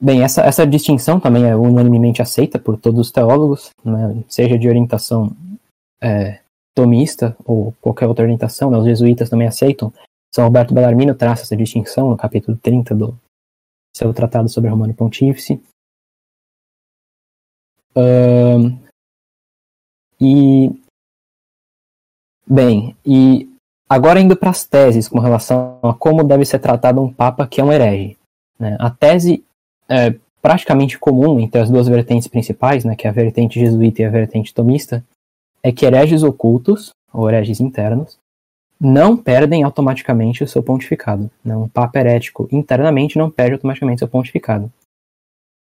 Bem, 0.02 0.24
essa, 0.24 0.42
essa 0.44 0.66
distinção 0.66 1.20
também 1.20 1.46
é 1.46 1.56
unanimemente 1.56 2.22
aceita 2.22 2.58
por 2.58 2.78
todos 2.78 3.00
os 3.02 3.12
teólogos, 3.12 3.72
né, 3.84 4.24
seja 4.30 4.58
de 4.58 4.70
orientação 4.70 5.36
é, 6.02 6.40
tomista 6.74 7.36
ou 7.44 7.74
qualquer 7.82 8.08
outra 8.08 8.24
orientação, 8.24 8.72
né, 8.72 8.78
os 8.78 8.86
jesuítas 8.86 9.30
também 9.30 9.48
aceitam. 9.48 9.92
São 10.34 10.46
Roberto 10.46 10.74
Bellarmino 10.74 11.14
traça 11.14 11.44
essa 11.44 11.58
distinção 11.58 12.10
no 12.10 12.16
capítulo 12.16 12.56
30 12.58 12.96
do 12.96 13.20
seu 13.94 14.14
tratado 14.14 14.48
sobre 14.48 14.70
Romano 14.70 14.94
Pontífice. 14.94 15.62
Um, 17.94 18.80
e 20.22 20.70
bem, 22.48 22.96
e 23.06 23.50
agora 23.90 24.22
indo 24.22 24.38
para 24.38 24.52
as 24.52 24.64
teses 24.64 25.10
com 25.10 25.20
relação 25.20 25.80
a 25.84 25.94
como 25.94 26.24
deve 26.24 26.46
ser 26.46 26.60
tratado 26.60 27.02
um 27.02 27.12
papa 27.12 27.46
que 27.46 27.60
é 27.60 27.64
um 27.64 27.72
herege. 27.74 28.18
Né? 28.58 28.78
A 28.80 28.90
tese 28.90 29.44
é, 29.90 30.16
praticamente 30.42 30.98
comum 30.98 31.40
entre 31.40 31.60
as 31.60 31.70
duas 31.70 31.88
vertentes 31.88 32.28
principais, 32.28 32.86
né, 32.86 32.96
que 32.96 33.08
é 33.08 33.10
a 33.10 33.14
vertente 33.14 33.60
jesuíta 33.60 34.02
e 34.02 34.06
a 34.06 34.10
vertente 34.10 34.54
tomista, 34.54 35.04
é 35.64 35.72
que 35.72 35.86
hereges 35.86 36.24
ocultos, 36.24 36.92
ou 37.12 37.30
hereges 37.30 37.60
internos, 37.60 38.18
não 38.80 39.18
perdem 39.18 39.64
automaticamente 39.64 40.44
o 40.44 40.48
seu 40.48 40.64
pontificado. 40.64 41.30
Né? 41.44 41.56
Um 41.56 41.68
papa 41.68 42.00
herético 42.00 42.48
internamente 42.52 43.18
não 43.18 43.30
perde 43.30 43.54
automaticamente 43.54 43.98
o 43.98 44.00
seu 44.00 44.08
pontificado. 44.08 44.72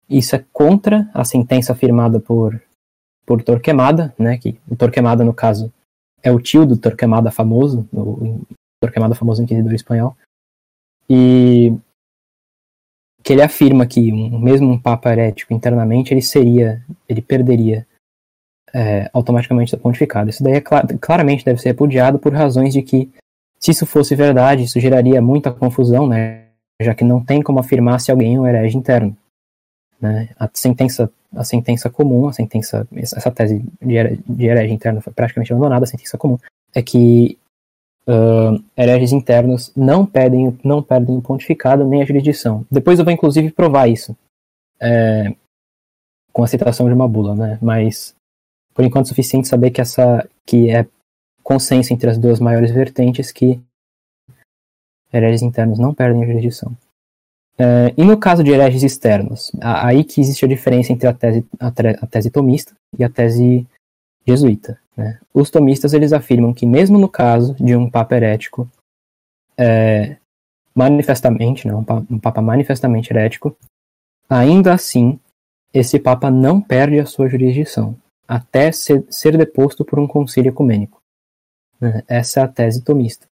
Isso 0.09 0.35
é 0.35 0.43
contra 0.51 1.09
a 1.13 1.23
sentença 1.23 1.71
afirmada 1.71 2.19
por, 2.19 2.61
por 3.25 3.41
Torquemada, 3.41 4.13
né, 4.19 4.37
que 4.37 4.59
o 4.69 4.75
Torquemada, 4.75 5.23
no 5.23 5.33
caso, 5.33 5.71
é 6.21 6.31
o 6.31 6.39
tio 6.39 6.65
do 6.65 6.77
Torquemada 6.77 7.31
famoso, 7.31 7.87
o 7.93 8.41
Torquemada 8.81 9.15
famoso 9.15 9.41
inquisidor 9.41 9.73
espanhol, 9.73 10.15
e 11.09 11.73
que 13.25 13.33
ele 13.33 13.41
afirma 13.41 13.87
que 13.87 14.13
um, 14.13 14.37
mesmo 14.37 14.69
um 14.69 14.79
papa 14.79 15.11
herético 15.11 15.51
internamente 15.51 16.13
ele 16.13 16.21
seria, 16.21 16.79
ele 17.09 17.23
perderia 17.23 17.87
é, 18.71 19.09
automaticamente 19.11 19.71
seu 19.71 19.79
pontificado. 19.79 20.29
Isso 20.29 20.43
daí 20.43 20.53
é 20.53 20.61
cl 20.61 20.99
claramente 21.01 21.43
deve 21.43 21.59
ser 21.59 21.69
repudiado 21.69 22.19
por 22.19 22.31
razões 22.31 22.71
de 22.71 22.83
que, 22.83 23.09
se 23.59 23.71
isso 23.71 23.85
fosse 23.87 24.15
verdade, 24.15 24.63
isso 24.63 24.79
geraria 24.79 25.19
muita 25.23 25.51
confusão, 25.51 26.07
né, 26.07 26.43
já 26.79 26.93
que 26.93 27.03
não 27.03 27.23
tem 27.23 27.41
como 27.41 27.59
afirmar 27.59 27.99
se 27.99 28.11
alguém 28.11 28.35
é 28.35 28.39
um 28.39 28.45
herege 28.45 28.77
interno. 28.77 29.17
Né? 29.99 30.29
A 30.39 30.47
sentença, 30.53 31.09
a 31.35 31.43
sentença 31.43 31.89
comum, 31.89 32.27
a 32.27 32.33
sentença, 32.33 32.87
essa 32.95 33.31
tese 33.31 33.65
de 33.81 34.45
herege 34.45 34.71
interno 34.71 35.01
foi 35.01 35.11
praticamente 35.11 35.51
abandonada, 35.51 35.85
a 35.85 35.87
sentença 35.87 36.15
comum 36.15 36.37
é 36.75 36.81
que 36.83 37.39
uh, 38.07 38.63
hereges 38.77 39.11
internos 39.11 39.71
não 39.75 40.05
pedem, 40.05 40.57
não 40.63 40.81
perdem 40.81 41.17
o 41.17 41.21
pontificado 41.21 41.85
nem 41.85 42.01
a 42.01 42.05
jurisdição. 42.05 42.65
Depois 42.71 42.99
eu 42.99 43.05
vou 43.05 43.13
inclusive 43.13 43.51
provar 43.51 43.87
isso 43.87 44.15
é, 44.79 45.33
com 46.31 46.43
a 46.43 46.47
citação 46.47 46.87
de 46.87 46.93
uma 46.93 47.07
bula, 47.07 47.35
né? 47.35 47.59
Mas 47.61 48.15
por 48.73 48.83
enquanto 48.83 49.05
é 49.05 49.09
suficiente 49.09 49.47
saber 49.47 49.71
que 49.71 49.81
essa 49.81 50.27
que 50.45 50.69
é 50.69 50.85
consenso 51.43 51.93
entre 51.93 52.09
as 52.09 52.17
duas 52.17 52.39
maiores 52.39 52.71
vertentes 52.71 53.31
que 53.31 53.59
hereges 55.13 55.41
internos 55.41 55.79
não 55.79 55.93
perdem 55.93 56.23
a 56.23 56.27
jurisdição. 56.27 56.75
É, 57.57 57.93
e 57.95 58.03
no 58.03 58.17
caso 58.17 58.43
de 58.43 58.51
hereges 58.51 58.83
externos, 58.83 59.51
aí 59.61 60.03
que 60.03 60.19
existe 60.19 60.43
a 60.43 60.47
diferença 60.47 60.91
entre 60.91 61.07
a 61.07 61.13
tese, 61.13 61.45
a, 61.57 61.67
a 61.67 62.07
tese 62.07 62.29
tomista 62.29 62.75
e 62.97 63.03
a 63.03 63.09
tese 63.09 63.65
jesuíta. 64.27 64.79
Né? 64.95 65.19
Os 65.33 65.49
tomistas 65.49 65.93
eles 65.93 66.13
afirmam 66.13 66.53
que 66.53 66.65
mesmo 66.65 66.97
no 66.97 67.09
caso 67.09 67.53
de 67.55 67.75
um 67.75 67.89
papa 67.89 68.15
herético, 68.15 68.69
é, 69.57 70.17
manifestamente, 70.73 71.67
né, 71.67 71.75
um, 71.75 71.83
papa, 71.83 72.05
um 72.09 72.19
papa 72.19 72.41
manifestamente 72.41 73.11
herético, 73.11 73.55
ainda 74.29 74.73
assim 74.73 75.19
esse 75.73 75.99
papa 75.99 76.31
não 76.31 76.61
perde 76.61 76.99
a 76.99 77.05
sua 77.05 77.27
jurisdição 77.27 77.97
até 78.27 78.71
ser, 78.71 79.05
ser 79.09 79.37
deposto 79.37 79.85
por 79.85 79.99
um 79.99 80.07
concílio 80.07 80.49
ecumênico. 80.49 81.01
Né? 81.79 82.03
Essa 82.07 82.39
é 82.39 82.43
a 82.43 82.47
tese 82.47 82.81
tomista. 82.81 83.27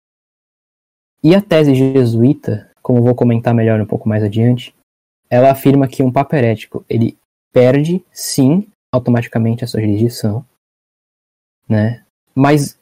E 1.22 1.34
a 1.34 1.42
tese 1.42 1.74
jesuíta, 1.74 2.70
como 2.82 3.02
vou 3.02 3.14
comentar 3.14 3.54
melhor 3.54 3.80
um 3.80 3.86
pouco 3.86 4.08
mais 4.08 4.24
adiante, 4.24 4.74
ela 5.28 5.50
afirma 5.50 5.86
que 5.86 6.02
um 6.02 6.10
papa 6.10 6.36
herético 6.36 6.84
ele 6.88 7.16
perde 7.52 8.02
sim 8.10 8.66
automaticamente 8.92 9.62
a 9.62 9.66
sua 9.66 9.80
jurisdição, 9.80 10.44
né? 11.70 12.02
Mas 12.34 12.76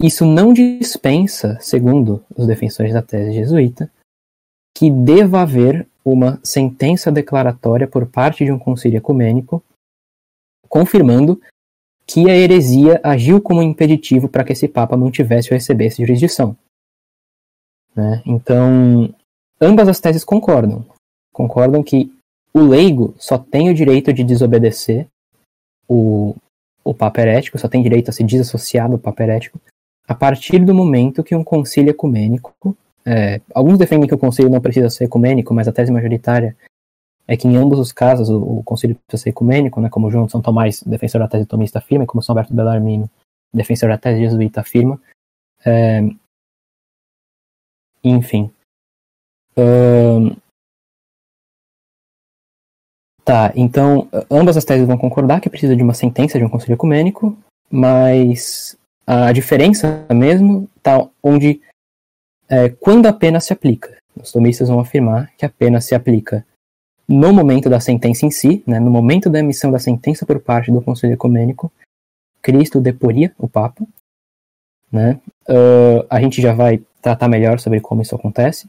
isso 0.00 0.26
não 0.26 0.52
dispensa, 0.52 1.58
segundo 1.60 2.22
os 2.36 2.46
defensores 2.46 2.92
da 2.92 3.00
tese 3.00 3.32
jesuíta, 3.32 3.90
que 4.76 4.90
deva 4.90 5.40
haver 5.40 5.88
uma 6.04 6.38
sentença 6.44 7.10
declaratória 7.10 7.88
por 7.88 8.06
parte 8.06 8.44
de 8.44 8.52
um 8.52 8.58
concílio 8.58 8.98
ecumênico 8.98 9.64
confirmando 10.68 11.40
que 12.06 12.28
a 12.28 12.36
heresia 12.36 13.00
agiu 13.02 13.40
como 13.40 13.62
impeditivo 13.62 14.28
para 14.28 14.44
que 14.44 14.52
esse 14.52 14.68
Papa 14.68 14.96
mantivesse 14.96 15.50
ou 15.50 15.54
recebesse 15.54 16.02
jurisdição. 16.02 16.56
Né? 17.94 18.22
Então, 18.26 19.14
ambas 19.60 19.88
as 19.88 20.00
teses 20.00 20.24
concordam. 20.24 20.84
Concordam 21.32 21.82
que 21.82 22.12
o 22.52 22.60
leigo 22.60 23.14
só 23.18 23.38
tem 23.38 23.70
o 23.70 23.74
direito 23.74 24.12
de 24.12 24.22
desobedecer 24.22 25.06
o, 25.88 26.36
o 26.84 26.94
Papa 26.94 27.22
herético, 27.22 27.58
só 27.58 27.68
tem 27.68 27.82
direito 27.82 28.10
a 28.10 28.12
se 28.12 28.22
desassociar 28.22 28.90
do 28.90 28.98
Papa 28.98 29.22
herético, 29.22 29.60
a 30.06 30.14
partir 30.14 30.58
do 30.58 30.74
momento 30.74 31.24
que 31.24 31.34
um 31.34 31.42
concílio 31.42 31.90
ecumênico. 31.90 32.54
É, 33.06 33.40
alguns 33.54 33.78
defendem 33.78 34.08
que 34.08 34.14
o 34.14 34.18
concílio 34.18 34.50
não 34.50 34.60
precisa 34.60 34.90
ser 34.90 35.04
ecumênico, 35.04 35.54
mas 35.54 35.66
a 35.66 35.72
tese 35.72 35.90
majoritária 35.90 36.56
é 37.26 37.36
que 37.36 37.48
em 37.48 37.56
ambos 37.56 37.78
os 37.78 37.90
casos 37.90 38.28
o, 38.28 38.58
o 38.58 38.62
concílio 38.62 38.96
precisa 39.06 39.24
ser 39.24 39.30
ecumênico, 39.30 39.80
né, 39.80 39.88
como 39.88 40.10
João 40.10 40.26
de 40.26 40.32
São 40.32 40.42
Tomás, 40.42 40.82
defensor 40.82 41.20
da 41.20 41.28
tese 41.28 41.46
tomista, 41.46 41.78
afirma, 41.78 42.04
e 42.04 42.06
como 42.06 42.22
São 42.22 42.34
Alberto 42.34 42.54
Bellarmino, 42.54 43.10
defensor 43.52 43.88
da 43.88 43.98
tese 43.98 44.20
jesuíta, 44.20 44.60
afirma. 44.60 45.00
É, 45.64 46.02
enfim. 48.02 48.50
Uh, 49.56 50.36
Tá, 53.24 53.52
então 53.56 54.06
ambas 54.30 54.56
as 54.56 54.66
teses 54.66 54.86
vão 54.86 54.98
concordar 54.98 55.40
que 55.40 55.48
precisa 55.48 55.74
de 55.74 55.82
uma 55.82 55.94
sentença 55.94 56.38
de 56.38 56.44
um 56.44 56.48
conselho 56.48 56.74
ecumênico, 56.74 57.36
mas 57.70 58.76
a 59.06 59.32
diferença 59.32 60.06
mesmo 60.12 60.68
está 60.76 61.08
onde 61.22 61.62
é, 62.48 62.68
quando 62.68 63.06
a 63.06 63.12
pena 63.12 63.40
se 63.40 63.52
aplica. 63.52 63.96
Os 64.14 64.30
tomistas 64.30 64.68
vão 64.68 64.78
afirmar 64.78 65.32
que 65.38 65.46
a 65.46 65.48
pena 65.48 65.80
se 65.80 65.94
aplica 65.94 66.44
no 67.08 67.32
momento 67.32 67.68
da 67.68 67.80
sentença 67.80 68.24
em 68.24 68.30
si, 68.30 68.62
né, 68.66 68.78
no 68.80 68.90
momento 68.90 69.28
da 69.28 69.38
emissão 69.38 69.70
da 69.70 69.78
sentença 69.78 70.24
por 70.24 70.40
parte 70.40 70.70
do 70.70 70.82
conselho 70.82 71.14
ecumênico, 71.14 71.72
Cristo 72.40 72.80
deporia 72.80 73.34
o 73.38 73.48
Papa. 73.48 73.86
Né? 74.90 75.20
Uh, 75.48 76.06
a 76.08 76.20
gente 76.20 76.40
já 76.40 76.52
vai 76.52 76.82
tratar 77.02 77.28
melhor 77.28 77.58
sobre 77.58 77.80
como 77.80 78.02
isso 78.02 78.14
acontece. 78.14 78.68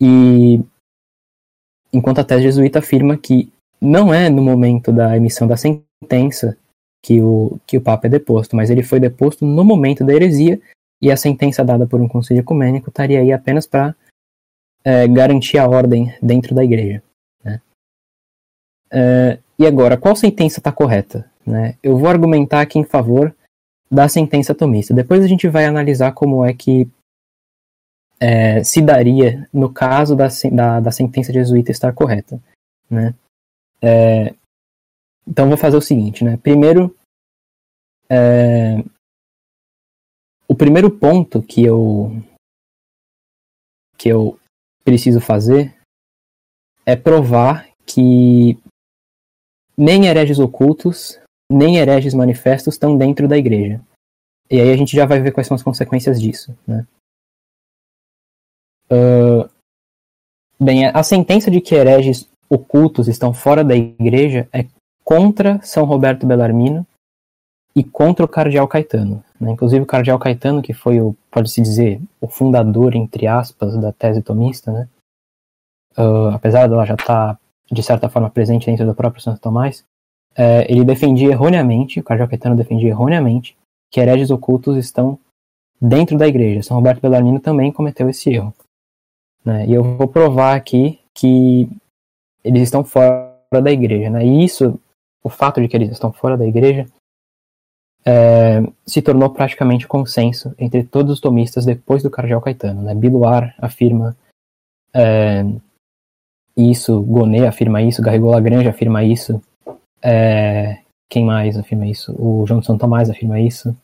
E 0.00 0.60
enquanto 1.92 2.20
a 2.20 2.24
tese 2.24 2.44
jesuíta 2.44 2.78
afirma 2.78 3.16
que 3.16 3.52
não 3.80 4.12
é 4.12 4.28
no 4.28 4.42
momento 4.42 4.92
da 4.92 5.16
emissão 5.16 5.46
da 5.46 5.56
sentença 5.56 6.56
que 7.02 7.22
o, 7.22 7.58
que 7.66 7.78
o 7.78 7.80
Papa 7.80 8.06
é 8.06 8.10
deposto, 8.10 8.54
mas 8.54 8.70
ele 8.70 8.82
foi 8.82 9.00
deposto 9.00 9.44
no 9.44 9.64
momento 9.64 10.04
da 10.04 10.12
heresia 10.12 10.60
e 11.00 11.10
a 11.10 11.16
sentença 11.16 11.64
dada 11.64 11.86
por 11.86 12.00
um 12.00 12.08
concílio 12.08 12.40
ecumênico 12.40 12.90
estaria 12.90 13.20
aí 13.20 13.32
apenas 13.32 13.66
para 13.66 13.94
é, 14.84 15.08
garantir 15.08 15.58
a 15.58 15.66
ordem 15.66 16.14
dentro 16.22 16.54
da 16.54 16.62
igreja. 16.62 17.02
Né? 17.42 17.60
É, 18.90 19.38
e 19.58 19.66
agora, 19.66 19.96
qual 19.96 20.14
sentença 20.14 20.60
está 20.60 20.70
correta? 20.70 21.30
Né? 21.46 21.76
Eu 21.82 21.96
vou 21.96 22.08
argumentar 22.08 22.60
aqui 22.60 22.78
em 22.78 22.84
favor 22.84 23.34
da 23.90 24.08
sentença 24.08 24.54
tomista. 24.54 24.94
Depois 24.94 25.24
a 25.24 25.26
gente 25.26 25.48
vai 25.48 25.64
analisar 25.64 26.12
como 26.12 26.44
é 26.44 26.52
que 26.52 26.86
é, 28.20 28.62
se 28.62 28.82
daria 28.82 29.48
no 29.52 29.72
caso 29.72 30.14
da, 30.14 30.28
da, 30.52 30.80
da 30.80 30.92
sentença 30.92 31.32
jesuíta 31.32 31.70
estar 31.70 31.92
correta. 31.92 32.40
Né? 32.88 33.14
É, 33.82 34.34
então 35.26 35.48
vou 35.48 35.56
fazer 35.56 35.76
o 35.76 35.82
seguinte, 35.82 36.24
né? 36.24 36.36
Primeiro, 36.36 36.94
é, 38.08 38.82
o 40.48 40.54
primeiro 40.54 40.90
ponto 40.90 41.42
que 41.42 41.64
eu 41.64 42.10
que 43.96 44.08
eu 44.08 44.38
preciso 44.84 45.20
fazer 45.20 45.76
é 46.86 46.96
provar 46.96 47.68
que 47.86 48.58
nem 49.76 50.06
hereges 50.06 50.38
ocultos, 50.38 51.20
nem 51.50 51.76
hereges 51.76 52.14
manifestos 52.14 52.74
estão 52.74 52.96
dentro 52.96 53.28
da 53.28 53.36
igreja. 53.36 53.80
E 54.50 54.60
aí 54.60 54.70
a 54.72 54.76
gente 54.76 54.96
já 54.96 55.06
vai 55.06 55.20
ver 55.20 55.32
quais 55.32 55.46
são 55.46 55.54
as 55.54 55.62
consequências 55.62 56.20
disso, 56.20 56.56
né? 56.66 56.86
Uh, 58.90 59.48
bem, 60.58 60.86
a 60.86 61.02
sentença 61.02 61.50
de 61.50 61.60
que 61.60 61.74
hereges 61.74 62.28
ocultos 62.50 63.06
estão 63.06 63.32
fora 63.32 63.62
da 63.62 63.76
igreja 63.76 64.48
é 64.52 64.66
contra 65.04 65.60
São 65.62 65.84
Roberto 65.84 66.26
Bellarmino 66.26 66.86
e 67.74 67.84
contra 67.84 68.24
o 68.24 68.28
cardeal 68.28 68.66
Caetano. 68.66 69.24
Né? 69.40 69.52
Inclusive 69.52 69.82
o 69.82 69.86
cardeal 69.86 70.18
Caetano, 70.18 70.60
que 70.60 70.74
foi 70.74 71.00
o, 71.00 71.16
pode-se 71.30 71.60
dizer, 71.62 72.00
o 72.20 72.26
fundador, 72.26 72.96
entre 72.96 73.26
aspas, 73.26 73.76
da 73.76 73.92
tese 73.92 74.22
tomista, 74.22 74.72
né? 74.72 74.88
Uh, 75.96 76.28
apesar 76.34 76.68
dela 76.68 76.86
já 76.86 76.94
estar, 76.94 77.34
tá, 77.34 77.40
de 77.70 77.82
certa 77.82 78.08
forma, 78.08 78.30
presente 78.30 78.66
dentro 78.66 78.86
do 78.86 78.94
próprio 78.94 79.22
Santo 79.22 79.40
Tomás, 79.40 79.84
é, 80.36 80.70
ele 80.70 80.84
defendia 80.84 81.30
erroneamente, 81.30 81.98
o 81.98 82.04
cardeal 82.04 82.28
Caetano 82.28 82.56
defendia 82.56 82.88
erroneamente, 82.88 83.56
que 83.90 84.00
hereges 84.00 84.30
ocultos 84.30 84.76
estão 84.76 85.18
dentro 85.80 86.16
da 86.16 86.28
igreja. 86.28 86.62
São 86.62 86.76
Roberto 86.76 87.00
Bellarmino 87.00 87.40
também 87.40 87.72
cometeu 87.72 88.08
esse 88.08 88.30
erro. 88.30 88.54
Né? 89.44 89.66
E 89.66 89.74
eu 89.74 89.82
vou 89.82 90.06
provar 90.06 90.54
aqui 90.54 91.00
que 91.14 91.68
eles 92.44 92.62
estão 92.62 92.84
fora 92.84 93.36
da 93.62 93.70
igreja. 93.70 94.10
Né? 94.10 94.24
E 94.24 94.44
isso, 94.44 94.78
o 95.22 95.28
fato 95.28 95.60
de 95.60 95.68
que 95.68 95.76
eles 95.76 95.90
estão 95.90 96.12
fora 96.12 96.36
da 96.36 96.46
igreja, 96.46 96.86
é, 98.04 98.62
se 98.86 99.02
tornou 99.02 99.30
praticamente 99.30 99.86
consenso 99.86 100.54
entre 100.58 100.82
todos 100.82 101.12
os 101.12 101.20
tomistas 101.20 101.64
depois 101.64 102.02
do 102.02 102.10
Cardeal 102.10 102.40
Caetano. 102.40 102.82
Né? 102.82 102.94
Biluar 102.94 103.54
afirma 103.58 104.16
é, 104.94 105.44
isso, 106.56 107.00
Gonet 107.02 107.46
afirma 107.46 107.82
isso, 107.82 108.02
Garrigou 108.02 108.30
Lagrange 108.30 108.68
afirma 108.68 109.04
isso, 109.04 109.40
é, 110.02 110.80
quem 111.10 111.24
mais 111.24 111.58
afirma 111.58 111.86
isso? 111.86 112.14
O 112.16 112.46
João 112.46 112.60
de 112.60 112.66
São 112.66 112.78
Tomás 112.78 113.10
afirma 113.10 113.40
isso. 113.40 113.76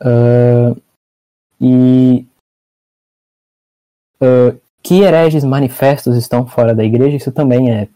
Uh, 0.00 0.80
e 1.60 2.26
que 4.82 5.00
hereges 5.00 5.44
manifestos 5.44 6.16
estão 6.16 6.46
fora 6.46 6.74
da 6.74 6.84
igreja, 6.84 7.16
isso 7.16 7.30
também 7.32 7.70
é 7.70 7.88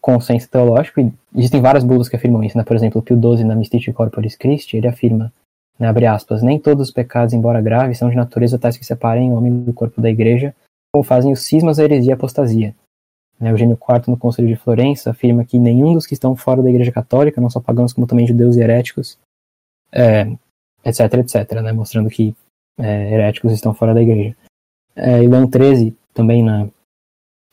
consenso 0.00 0.48
teológico, 0.48 1.00
e 1.00 1.12
existem 1.36 1.60
várias 1.60 1.84
bulas 1.84 2.08
que 2.08 2.16
afirmam 2.16 2.42
isso, 2.42 2.56
né? 2.56 2.64
Por 2.64 2.74
exemplo, 2.74 3.00
o 3.00 3.02
Pio 3.02 3.20
XII 3.20 3.44
na 3.44 3.54
Mystique 3.54 3.92
Corporis 3.92 4.34
Christi, 4.34 4.76
ele 4.76 4.88
afirma, 4.88 5.32
né, 5.78 5.86
abre 5.86 6.06
aspas, 6.06 6.42
nem 6.42 6.58
todos 6.58 6.88
os 6.88 6.92
pecados, 6.92 7.34
embora 7.34 7.60
graves, 7.60 7.98
são 7.98 8.08
de 8.08 8.16
natureza 8.16 8.58
tais 8.58 8.76
que 8.76 8.84
separem 8.84 9.30
o 9.30 9.34
homem 9.34 9.62
do 9.62 9.72
corpo 9.72 10.00
da 10.00 10.10
igreja, 10.10 10.54
ou 10.92 11.04
fazem 11.04 11.32
os 11.32 11.42
cismas, 11.42 11.78
a 11.78 11.84
heresia 11.84 12.10
e 12.10 12.12
a 12.12 12.16
apostasia. 12.16 12.74
Né, 13.38 13.50
Eugênio 13.50 13.78
IV, 13.78 14.10
no 14.10 14.16
Conselho 14.16 14.48
de 14.48 14.56
Florença, 14.56 15.10
afirma 15.10 15.44
que 15.44 15.58
nenhum 15.58 15.94
dos 15.94 16.06
que 16.06 16.14
estão 16.14 16.34
fora 16.34 16.62
da 16.62 16.70
igreja 16.70 16.90
católica, 16.90 17.40
não 17.40 17.50
só 17.50 17.60
pagãos 17.60 17.92
como 17.92 18.06
também 18.06 18.26
judeus 18.26 18.56
e 18.56 18.60
heréticos, 18.60 19.18
é, 19.92 20.26
etc, 20.84 21.00
etc, 21.14 21.60
né, 21.62 21.72
mostrando 21.72 22.10
que 22.10 22.34
é, 22.78 23.12
heréticos 23.12 23.52
estão 23.52 23.74
fora 23.74 23.94
da 23.94 24.02
igreja. 24.02 24.34
É, 24.96 25.22
e 25.22 25.28
XIII, 25.28 25.96
também 26.12 26.42
na 26.42 26.68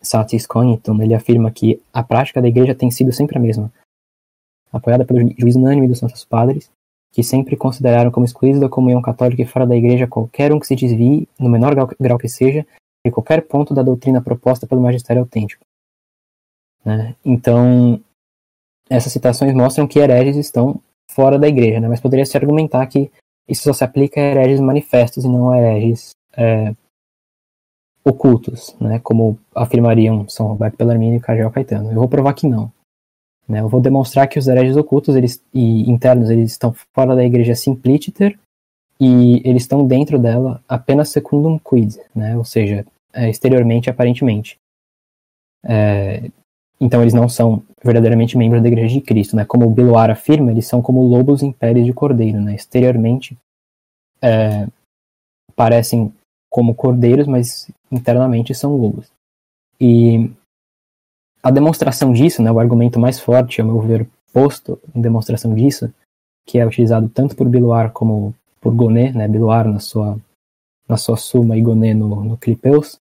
Satis 0.01 0.45
Cognitum, 0.45 1.01
ele 1.01 1.13
afirma 1.13 1.51
que 1.51 1.81
a 1.93 2.03
prática 2.03 2.41
da 2.41 2.47
igreja 2.47 2.75
tem 2.75 2.91
sido 2.91 3.11
sempre 3.11 3.37
a 3.37 3.41
mesma, 3.41 3.71
apoiada 4.71 5.05
pelo 5.05 5.19
juízo 5.37 5.59
unânime 5.59 5.87
dos 5.87 5.99
santos 5.99 6.23
padres, 6.23 6.69
que 7.11 7.23
sempre 7.23 7.55
consideraram 7.55 8.11
como 8.11 8.25
excluídos 8.25 8.61
da 8.61 8.69
comunhão 8.69 9.01
católica 9.01 9.41
e 9.41 9.47
fora 9.47 9.65
da 9.65 9.75
igreja 9.75 10.07
qualquer 10.07 10.53
um 10.53 10.59
que 10.59 10.67
se 10.67 10.75
desvie, 10.75 11.27
no 11.39 11.49
menor 11.49 11.73
grau, 11.73 11.89
grau 11.99 12.17
que 12.17 12.29
seja, 12.29 12.65
de 13.05 13.11
qualquer 13.11 13.41
ponto 13.47 13.73
da 13.73 13.81
doutrina 13.81 14.21
proposta 14.21 14.67
pelo 14.67 14.81
magistério 14.81 15.21
autêntico. 15.21 15.63
Né? 16.83 17.15
Então, 17.25 17.99
essas 18.89 19.11
citações 19.11 19.53
mostram 19.53 19.87
que 19.87 19.99
hereges 19.99 20.35
estão 20.35 20.79
fora 21.09 21.39
da 21.39 21.47
igreja, 21.47 21.79
né? 21.79 21.87
mas 21.87 21.99
poderia 21.99 22.25
se 22.25 22.37
argumentar 22.37 22.85
que 22.87 23.09
isso 23.47 23.63
só 23.63 23.73
se 23.73 23.83
aplica 23.83 24.19
a 24.19 24.23
hereges 24.23 24.59
manifestos 24.59 25.23
e 25.23 25.27
não 25.27 25.49
a 25.49 25.57
hereges 25.57 26.11
é, 26.35 26.75
ocultos, 28.07 28.75
né, 28.79 28.99
como 28.99 29.37
afirmariam 29.53 30.27
São 30.29 30.47
Roberto 30.47 30.77
Bellarmine 30.77 31.17
e 31.17 31.19
Cardeal 31.19 31.51
Caetano. 31.51 31.91
Eu 31.91 31.95
vou 31.95 32.07
provar 32.07 32.33
que 32.33 32.47
não. 32.47 32.71
Né, 33.47 33.61
eu 33.61 33.69
vou 33.69 33.81
demonstrar 33.81 34.27
que 34.27 34.39
os 34.39 34.47
hereges 34.47 34.75
ocultos 34.75 35.15
eles, 35.15 35.41
e 35.53 35.89
internos 35.89 36.29
eles 36.29 36.51
estão 36.51 36.73
fora 36.93 37.15
da 37.15 37.23
igreja 37.23 37.55
simpliciter 37.55 38.37
e 38.99 39.41
eles 39.47 39.63
estão 39.63 39.85
dentro 39.85 40.17
dela 40.17 40.61
apenas 40.67 41.09
secundum 41.09 41.57
quid, 41.59 41.97
né, 42.15 42.37
ou 42.37 42.43
seja, 42.43 42.85
é, 43.13 43.29
exteriormente, 43.29 43.89
aparentemente. 43.89 44.58
É, 45.65 46.29
então 46.79 47.01
eles 47.01 47.13
não 47.13 47.27
são 47.27 47.63
verdadeiramente 47.84 48.38
membros 48.38 48.62
da 48.62 48.67
igreja 48.67 48.93
de 48.93 49.01
Cristo, 49.01 49.36
né, 49.36 49.45
como 49.45 49.65
o 49.65 49.69
Biloar 49.69 50.10
afirma, 50.10 50.51
eles 50.51 50.67
são 50.67 50.82
como 50.82 51.01
lobos 51.01 51.41
em 51.43 51.51
peles 51.51 51.86
de 51.86 51.93
cordeiro, 51.93 52.41
né, 52.41 52.55
exteriormente 52.55 53.38
é, 54.21 54.67
parecem 55.55 56.13
como 56.49 56.75
cordeiros, 56.75 57.27
mas 57.27 57.69
internamente 57.91 58.54
são 58.54 58.76
lobos. 58.76 59.12
E 59.80 60.30
a 61.41 61.52
demonstração 61.52 62.12
disso, 62.12 62.41
né, 62.41 62.52
o 62.52 62.60
argumento 62.60 63.00
mais 63.00 63.19
forte, 63.19 63.62
ao 63.62 63.67
meu 63.67 63.80
ver, 63.80 64.08
posto 64.34 64.80
em 64.95 65.02
demonstração 65.02 65.54
disso, 65.54 65.91
que 66.45 66.60
é 66.60 66.65
utilizado 66.65 67.10
tanto 67.10 67.36
por 67.36 67.47
Biloar 67.47 67.91
como 67.91 68.34
por 68.60 68.73
Gonet, 68.73 69.15
né, 69.15 69.28
Biloar 69.28 69.67
na 69.67 69.80
sua, 69.80 70.19
na 70.88 70.97
sua 70.97 71.17
Suma 71.17 71.58
e 71.58 71.62
Gonet 71.62 71.93
no, 71.93 72.23
no 72.23 72.38
Clipeus, 72.38 72.97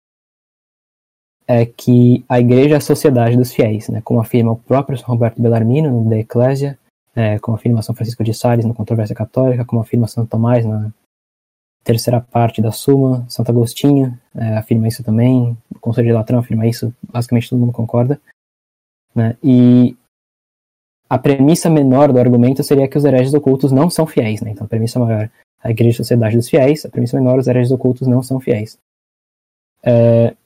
é 1.46 1.66
que 1.66 2.24
a 2.28 2.38
igreja 2.38 2.76
é 2.76 2.78
a 2.78 2.80
sociedade 2.80 3.36
dos 3.36 3.52
fiéis, 3.52 3.88
né, 3.88 4.00
como 4.02 4.20
afirma 4.20 4.52
o 4.52 4.56
próprio 4.56 4.96
São 4.96 5.08
Roberto 5.08 5.42
Bellarmino 5.42 5.90
no 5.90 6.08
De 6.08 6.20
Ecclesia, 6.20 6.78
é, 7.14 7.38
como 7.40 7.56
afirma 7.56 7.82
São 7.82 7.94
Francisco 7.94 8.22
de 8.22 8.32
Sales 8.32 8.64
no 8.64 8.74
Controvérsia 8.74 9.16
Católica, 9.16 9.64
como 9.64 9.82
afirma 9.82 10.06
São 10.06 10.24
Tomás 10.24 10.64
na 10.64 10.92
terceira 11.82 12.20
parte 12.20 12.60
da 12.60 12.70
Suma, 12.70 13.24
Santo 13.28 13.50
Agostinho 13.50 14.18
é, 14.34 14.56
afirma 14.56 14.88
isso 14.88 15.02
também, 15.02 15.56
o 15.74 15.78
Conselho 15.78 16.08
de 16.08 16.12
Latrão 16.12 16.38
afirma 16.38 16.66
isso, 16.66 16.94
basicamente 17.02 17.48
todo 17.48 17.58
mundo 17.58 17.72
concorda. 17.72 18.20
Né? 19.14 19.36
E 19.42 19.96
a 21.08 21.18
premissa 21.18 21.68
menor 21.68 22.12
do 22.12 22.20
argumento 22.20 22.62
seria 22.62 22.86
que 22.86 22.96
os 22.96 23.04
hereges 23.04 23.34
ocultos 23.34 23.72
não 23.72 23.90
são 23.90 24.06
fiéis. 24.06 24.40
Né? 24.40 24.50
Então, 24.50 24.64
a 24.64 24.68
premissa 24.68 25.00
maior, 25.00 25.30
a 25.62 25.70
Igreja 25.70 25.96
Sociedade 25.96 26.36
dos 26.36 26.48
Fiéis, 26.48 26.84
a 26.84 26.88
premissa 26.88 27.18
menor, 27.18 27.38
os 27.38 27.48
hereges 27.48 27.72
ocultos 27.72 28.06
não 28.06 28.22
são 28.22 28.38
fiéis. 28.38 28.78
É, 29.82 30.36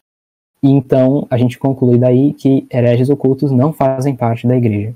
então, 0.63 1.27
a 1.31 1.37
gente 1.37 1.59
conclui 1.59 1.99
daí 1.99 2.33
que 2.33 2.67
hereges 2.71 3.11
ocultos 3.11 3.51
não 3.51 3.73
fazem 3.73 4.17
parte 4.17 4.47
da 4.47 4.57
Igreja. 4.57 4.95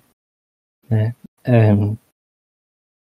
Né? 0.89 1.15
É, 1.45 1.75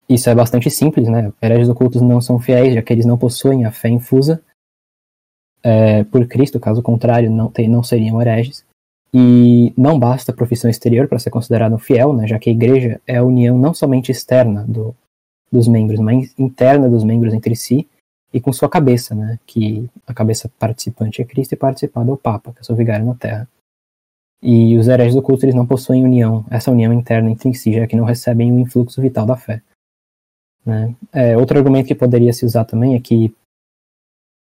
isso 0.09 0.29
é 0.29 0.33
bastante 0.33 0.71
simples, 0.71 1.07
né? 1.07 1.31
Hereges 1.41 1.69
ocultos 1.69 2.01
não 2.01 2.19
são 2.19 2.39
fiéis, 2.39 2.73
já 2.73 2.81
que 2.81 2.91
eles 2.91 3.05
não 3.05 3.17
possuem 3.17 3.65
a 3.65 3.71
fé 3.71 3.89
infusa 3.89 4.41
é, 5.61 6.03
por 6.05 6.25
Cristo, 6.27 6.59
caso 6.59 6.81
contrário, 6.81 7.29
não, 7.29 7.49
tem, 7.49 7.67
não 7.67 7.83
seriam 7.83 8.21
hereges. 8.21 8.65
E 9.13 9.73
não 9.75 9.99
basta 9.99 10.33
profissão 10.33 10.69
exterior 10.69 11.07
para 11.07 11.19
ser 11.19 11.29
considerado 11.29 11.77
fiel, 11.77 12.13
né? 12.13 12.27
Já 12.27 12.39
que 12.39 12.49
a 12.49 12.53
igreja 12.53 13.01
é 13.07 13.17
a 13.17 13.23
união 13.23 13.57
não 13.57 13.73
somente 13.73 14.11
externa 14.11 14.63
do, 14.67 14.95
dos 15.51 15.67
membros, 15.67 15.99
mas 15.99 16.33
interna 16.37 16.89
dos 16.89 17.03
membros 17.03 17.33
entre 17.33 17.55
si 17.55 17.87
e 18.31 18.39
com 18.39 18.53
sua 18.53 18.69
cabeça, 18.69 19.15
né? 19.15 19.39
Que 19.45 19.89
a 20.05 20.13
cabeça 20.13 20.49
participante 20.59 21.21
é 21.21 21.25
Cristo 21.25 21.53
e 21.53 21.57
participado 21.57 22.09
é 22.09 22.13
o 22.13 22.17
Papa, 22.17 22.51
que 22.51 22.59
é 22.59 22.61
o 22.61 22.65
seu 22.65 22.75
vigário 22.75 23.05
na 23.05 23.15
Terra. 23.15 23.47
E 24.41 24.77
os 24.77 24.87
hereges 24.87 25.15
ocultos 25.15 25.43
eles 25.43 25.55
não 25.55 25.65
possuem 25.65 26.03
união, 26.03 26.45
essa 26.49 26.71
união 26.71 26.93
interna 26.93 27.29
entre 27.29 27.53
si, 27.53 27.73
já 27.73 27.87
que 27.87 27.95
não 27.95 28.05
recebem 28.05 28.51
o 28.51 28.59
influxo 28.59 29.01
vital 29.01 29.25
da 29.25 29.35
fé. 29.35 29.61
Né? 30.65 30.95
É, 31.11 31.37
outro 31.37 31.57
argumento 31.57 31.87
que 31.87 31.95
poderia 31.95 32.33
se 32.33 32.45
usar 32.45 32.65
também 32.65 32.95
é 32.95 32.99
que 32.99 33.33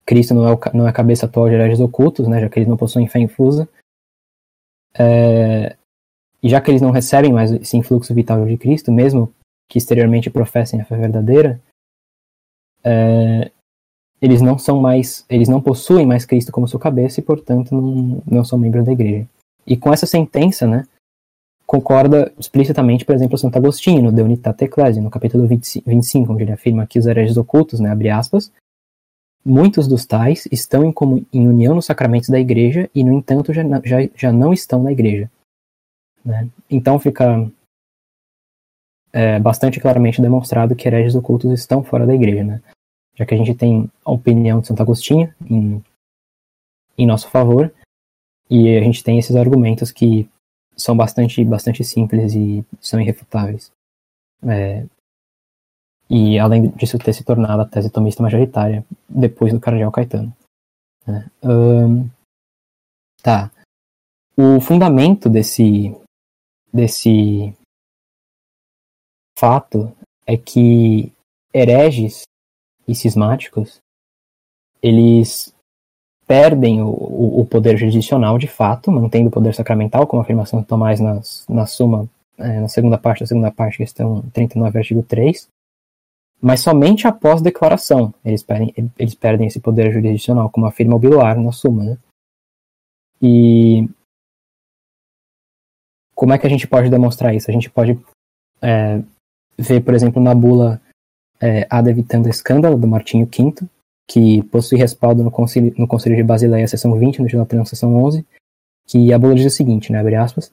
Cristo 0.04 0.34
não 0.34 0.48
é, 0.48 0.52
o, 0.52 0.60
não 0.72 0.86
é 0.86 0.90
a 0.90 0.92
cabeça 0.92 1.26
atual 1.26 1.48
de 1.48 1.54
hereges 1.54 1.80
ocultos, 1.80 2.28
né, 2.28 2.40
já 2.40 2.48
que 2.48 2.58
eles 2.58 2.68
não 2.68 2.76
possuem 2.76 3.08
fé 3.08 3.18
infusa. 3.18 3.68
É, 4.98 5.76
e 6.42 6.48
já 6.48 6.60
que 6.60 6.70
eles 6.70 6.80
não 6.80 6.90
recebem 6.92 7.32
mais 7.32 7.50
esse 7.50 7.76
influxo 7.76 8.14
vital 8.14 8.46
de 8.46 8.56
Cristo, 8.56 8.92
mesmo 8.92 9.32
que 9.68 9.78
exteriormente 9.78 10.30
professem 10.30 10.80
a 10.80 10.84
fé 10.84 10.96
verdadeira, 10.96 11.60
é, 12.84 13.50
eles 14.22 14.40
não 14.40 14.56
são 14.56 14.80
mais, 14.80 15.26
eles 15.28 15.48
não 15.48 15.60
possuem 15.60 16.06
mais 16.06 16.24
Cristo 16.24 16.52
como 16.52 16.68
sua 16.68 16.80
cabeça 16.80 17.20
e, 17.20 17.22
portanto, 17.22 17.74
não, 17.74 18.22
não 18.24 18.44
são 18.44 18.58
membros 18.58 18.84
da 18.84 18.92
igreja. 18.92 19.26
E 19.66 19.76
com 19.76 19.92
essa 19.92 20.06
sentença, 20.06 20.66
né, 20.66 20.86
concorda 21.66 22.32
explicitamente, 22.38 23.04
por 23.04 23.14
exemplo, 23.14 23.36
Santo 23.36 23.56
Agostinho, 23.56 24.04
no 24.04 24.12
De 24.12 24.22
Unitate 24.22 24.64
Ecclesiae, 24.64 25.02
no 25.02 25.10
capítulo 25.10 25.46
25, 25.48 26.32
onde 26.32 26.44
ele 26.44 26.52
afirma 26.52 26.86
que 26.86 26.98
os 26.98 27.06
hereges 27.06 27.36
ocultos, 27.36 27.80
né, 27.80 27.90
abre 27.90 28.08
aspas, 28.08 28.52
muitos 29.44 29.88
dos 29.88 30.06
tais 30.06 30.46
estão 30.50 30.84
em, 30.84 30.94
em, 31.32 31.48
união 31.48 31.74
nos 31.74 31.86
sacramentos 31.86 32.28
da 32.28 32.38
igreja 32.38 32.88
e, 32.94 33.02
no 33.02 33.12
entanto, 33.12 33.52
já, 33.52 33.62
já, 33.84 33.98
já 34.14 34.32
não 34.32 34.52
estão 34.52 34.82
na 34.82 34.92
igreja. 34.92 35.30
Né? 36.24 36.48
Então 36.70 36.98
fica 36.98 37.50
é, 39.12 39.38
bastante 39.40 39.80
claramente 39.80 40.22
demonstrado 40.22 40.74
que 40.76 40.86
hereges 40.86 41.14
ocultos 41.14 41.52
estão 41.52 41.82
fora 41.82 42.06
da 42.06 42.14
igreja, 42.14 42.44
né? 42.44 42.62
já 43.14 43.24
que 43.24 43.34
a 43.34 43.38
gente 43.38 43.54
tem 43.54 43.90
a 44.04 44.12
opinião 44.12 44.60
de 44.60 44.68
Santo 44.68 44.82
Agostinho 44.82 45.32
em, 45.48 45.82
em 46.98 47.06
nosso 47.06 47.28
favor, 47.28 47.72
e 48.48 48.76
a 48.76 48.80
gente 48.80 49.02
tem 49.02 49.18
esses 49.18 49.34
argumentos 49.34 49.90
que 49.90 50.28
são 50.76 50.96
bastante, 50.96 51.44
bastante 51.44 51.82
simples 51.82 52.34
e 52.34 52.64
são 52.80 53.00
irrefutáveis. 53.00 53.72
É, 54.46 54.86
e 56.08 56.38
além 56.38 56.68
disso 56.70 56.98
ter 56.98 57.12
se 57.12 57.24
tornado 57.24 57.62
a 57.62 57.66
tese 57.66 57.90
tomista 57.90 58.22
majoritária 58.22 58.84
depois 59.08 59.52
do 59.52 59.60
Cardeal 59.60 59.90
Caetano. 59.90 60.34
Né? 61.06 61.28
Um, 61.42 62.08
tá. 63.22 63.50
O 64.36 64.60
fundamento 64.60 65.28
desse, 65.28 65.96
desse 66.72 67.56
fato 69.38 69.96
é 70.26 70.36
que 70.36 71.12
hereges 71.52 72.22
e 72.86 72.94
cismáticos 72.94 73.78
eles 74.82 75.52
perdem 76.26 76.82
o, 76.82 77.40
o, 77.40 77.46
poder 77.46 77.76
jurisdicional 77.76 78.36
de 78.36 78.48
fato, 78.48 78.90
mantendo 78.90 79.28
o 79.28 79.30
poder 79.30 79.54
sacramental, 79.54 80.06
como 80.06 80.20
a 80.20 80.24
afirmação 80.24 80.60
de 80.60 80.66
Tomás 80.66 80.98
na, 81.00 81.66
Suma, 81.66 82.08
é, 82.36 82.60
na 82.60 82.68
segunda 82.68 82.98
parte 82.98 83.20
da 83.20 83.26
segunda 83.26 83.50
parte, 83.50 83.78
questão 83.78 84.22
39, 84.32 84.78
artigo 84.78 85.02
3, 85.02 85.48
mas 86.40 86.60
somente 86.60 87.06
após 87.06 87.40
declaração 87.40 88.12
eles 88.24 88.42
perdem, 88.42 88.74
eles 88.98 89.14
perdem 89.14 89.46
esse 89.46 89.60
poder 89.60 89.92
jurisdicional, 89.92 90.50
como 90.50 90.66
afirma 90.66 90.96
o 90.96 90.98
Biluar 90.98 91.40
na 91.40 91.52
Suma. 91.52 91.84
Né? 91.84 91.98
E 93.22 93.88
como 96.14 96.32
é 96.32 96.38
que 96.38 96.46
a 96.46 96.50
gente 96.50 96.66
pode 96.66 96.90
demonstrar 96.90 97.34
isso? 97.34 97.50
A 97.50 97.54
gente 97.54 97.70
pode 97.70 97.98
é, 98.60 99.00
ver, 99.56 99.80
por 99.82 99.94
exemplo, 99.94 100.20
na 100.20 100.34
bula 100.34 100.80
é, 101.40 101.66
Ad 101.70 101.88
Evitando 101.88 102.28
Escândalo, 102.28 102.76
do 102.76 102.88
Martinho 102.88 103.26
V, 103.26 103.54
que 104.06 104.42
possui 104.44 104.78
respaldo 104.78 105.22
no 105.22 105.30
Conselho, 105.30 105.74
no 105.76 105.88
Conselho 105.88 106.16
de 106.16 106.22
Basileia, 106.22 106.66
seção 106.68 106.96
20, 106.98 107.20
no 107.20 107.26
Tribunal 107.26 107.66
seção 107.66 107.94
11, 108.04 108.24
que 108.86 109.12
a 109.12 109.18
bula 109.18 109.34
diz 109.34 109.46
o 109.46 109.50
seguinte, 109.50 109.90
né, 109.90 109.98
abre 109.98 110.14
aspas, 110.14 110.50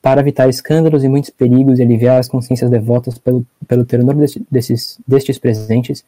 para 0.00 0.20
evitar 0.20 0.48
escândalos 0.48 1.02
e 1.02 1.08
muitos 1.08 1.30
perigos 1.30 1.78
e 1.78 1.82
aliviar 1.82 2.20
as 2.20 2.28
consciências 2.28 2.70
devotas 2.70 3.18
pelo, 3.18 3.44
pelo 3.66 3.84
tenor 3.84 4.14
desses, 4.50 4.98
destes 5.06 5.38
presentes, 5.38 6.04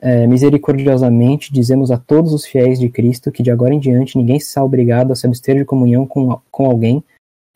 é, 0.00 0.26
misericordiosamente 0.26 1.52
dizemos 1.52 1.90
a 1.90 1.98
todos 1.98 2.32
os 2.32 2.44
fiéis 2.44 2.80
de 2.80 2.88
Cristo 2.88 3.30
que 3.30 3.42
de 3.42 3.50
agora 3.50 3.74
em 3.74 3.78
diante 3.78 4.16
ninguém 4.16 4.40
será 4.40 4.64
obrigado 4.64 5.12
a 5.12 5.16
se 5.16 5.26
abster 5.26 5.56
de 5.56 5.64
comunhão 5.64 6.06
com, 6.06 6.40
com 6.50 6.66
alguém 6.66 7.04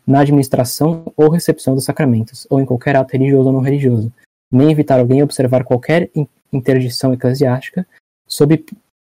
na 0.06 0.20
administração 0.20 1.10
ou 1.16 1.30
recepção 1.30 1.74
dos 1.74 1.84
sacramentos, 1.84 2.46
ou 2.50 2.60
em 2.60 2.66
qualquer 2.66 2.96
ato 2.96 3.12
religioso 3.12 3.48
ou 3.48 3.52
não 3.52 3.60
religioso, 3.60 4.12
nem 4.52 4.70
evitar 4.70 5.00
alguém 5.00 5.22
observar 5.22 5.64
qualquer 5.64 6.10
interdição 6.52 7.14
eclesiástica, 7.14 7.86
sob, 8.34 8.64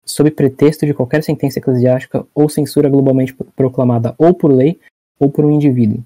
sob 0.04 0.30
pretexto 0.30 0.86
de 0.86 0.94
qualquer 0.94 1.22
sentença 1.22 1.58
eclesiástica 1.58 2.26
ou 2.34 2.48
censura 2.48 2.88
globalmente 2.88 3.34
proclamada 3.54 4.14
ou 4.16 4.32
por 4.32 4.50
lei 4.50 4.80
ou 5.18 5.30
por 5.30 5.44
um 5.44 5.50
indivíduo, 5.50 6.02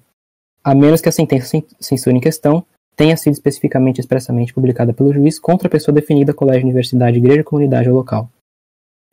a 0.61 0.75
menos 0.75 0.99
que 0.99 1.07
a 1.07 1.13
sentença 1.13 1.63
censura 1.79 2.17
em 2.17 2.19
questão 2.19 2.65
tenha 2.97 3.15
sido 3.15 3.33
especificamente 3.33 3.99
expressamente 3.99 4.53
publicada 4.53 4.93
pelo 4.93 5.13
juiz 5.13 5.39
contra 5.39 5.67
a 5.67 5.71
pessoa 5.71 5.95
definida, 5.95 6.33
colégio, 6.33 6.63
universidade, 6.63 7.17
igreja, 7.17 7.43
comunidade 7.43 7.89
ou 7.89 7.95
local. 7.95 8.29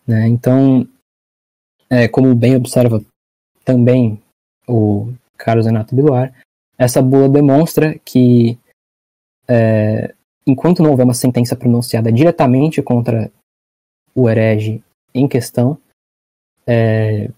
Né? 0.06 0.26
Então, 0.26 0.86
é, 1.88 2.08
como 2.08 2.34
bem 2.34 2.56
observa 2.56 3.00
também 3.64 4.20
o 4.66 5.12
Carlos 5.36 5.66
Renato 5.66 5.94
Biluar, 5.94 6.32
essa 6.76 7.00
bula 7.00 7.28
demonstra 7.28 7.96
que, 8.04 8.58
é, 9.46 10.12
enquanto 10.44 10.82
não 10.82 10.90
houver 10.90 11.04
uma 11.04 11.14
sentença 11.14 11.54
pronunciada 11.54 12.10
diretamente 12.10 12.82
contra 12.82 13.30
o 14.14 14.28
herege 14.28 14.82
em 15.14 15.28
questão, 15.28 15.78
é, 16.66 17.30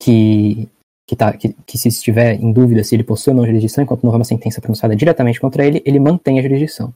que, 0.00 0.68
que, 1.08 1.16
tá, 1.16 1.36
que, 1.36 1.52
que, 1.52 1.78
se 1.78 1.88
estiver 1.88 2.34
em 2.34 2.52
dúvida 2.52 2.84
se 2.84 2.94
ele 2.94 3.04
possui 3.04 3.32
ou 3.32 3.36
não 3.36 3.46
jurisdição, 3.46 3.84
enquanto 3.84 4.02
não 4.02 4.08
houver 4.08 4.18
uma 4.18 4.24
sentença 4.24 4.60
pronunciada 4.60 4.94
diretamente 4.94 5.40
contra 5.40 5.64
ele, 5.64 5.82
ele 5.84 5.98
mantém 5.98 6.38
a 6.38 6.42
jurisdição. 6.42 6.92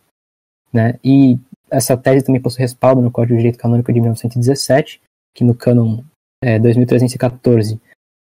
Né? 0.72 0.98
E 1.02 1.38
essa 1.70 1.96
tese 1.96 2.24
também 2.24 2.40
possui 2.40 2.60
respaldo 2.60 3.00
no 3.00 3.10
Código 3.10 3.34
de 3.34 3.38
Direito 3.38 3.58
Canônico 3.58 3.92
de 3.92 4.00
1917, 4.00 5.00
que 5.34 5.44
no 5.44 5.54
cânon 5.54 6.02
é, 6.42 6.58
2314 6.58 7.80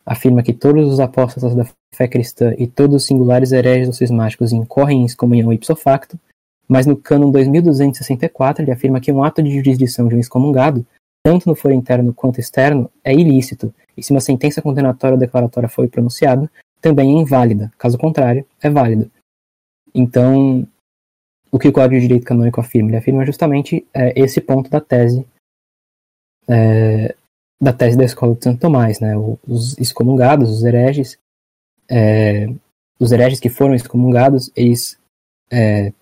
afirma 0.05 0.43
que 0.43 0.53
todos 0.53 0.91
os 0.91 0.99
apóstolos 0.99 1.55
da 1.55 1.65
fé 1.95 2.07
cristã 2.07 2.53
e 2.57 2.67
todos 2.67 2.97
os 2.97 3.05
singulares 3.05 3.51
hereges 3.51 3.87
ou 3.87 3.93
cismáticos 3.93 4.51
incorrem 4.51 5.01
em 5.01 5.05
excomunhão 5.05 5.53
ipso 5.53 5.75
facto, 5.75 6.19
mas 6.67 6.85
no 6.85 6.95
cânon 6.95 7.31
2264 7.31 8.63
ele 8.63 8.71
afirma 8.71 8.99
que 8.99 9.11
um 9.11 9.23
ato 9.23 9.41
de 9.41 9.51
jurisdição 9.51 10.07
de 10.07 10.15
um 10.15 10.19
excomungado, 10.19 10.85
tanto 11.23 11.47
no 11.47 11.55
foro 11.55 11.73
interno 11.73 12.13
quanto 12.13 12.39
externo, 12.39 12.89
é 13.03 13.13
ilícito, 13.13 13.73
e 13.95 14.03
se 14.03 14.11
uma 14.11 14.21
sentença 14.21 14.61
condenatória 14.61 15.15
ou 15.15 15.19
declaratória 15.19 15.69
foi 15.69 15.87
pronunciada, 15.87 16.49
também 16.81 17.17
é 17.17 17.21
inválida, 17.21 17.71
caso 17.77 17.97
contrário, 17.97 18.45
é 18.61 18.69
válida. 18.69 19.09
Então, 19.93 20.67
o 21.51 21.59
que 21.59 21.67
o 21.67 21.71
Código 21.71 21.95
de 21.95 22.01
Direito 22.01 22.25
Canônico 22.25 22.59
afirma? 22.59 22.89
Ele 22.89 22.97
afirma 22.97 23.25
justamente 23.25 23.85
é, 23.93 24.19
esse 24.19 24.41
ponto 24.41 24.69
da 24.69 24.81
tese 24.81 25.25
é, 26.47 27.15
da 27.61 27.71
tese 27.71 27.97
da 27.97 28.03
escola 28.03 28.35
de 28.35 28.43
Santo 28.43 28.59
Tomás, 28.59 28.99
né? 28.99 29.13
Os 29.47 29.77
excomungados, 29.77 30.49
os 30.49 30.63
hereges, 30.63 31.17
é, 31.89 32.49
os 32.99 33.11
hereges 33.11 33.39
que 33.39 33.49
foram 33.49 33.73
excomungados, 33.73 34.51
eles, 34.55 34.99
é, 35.49 35.93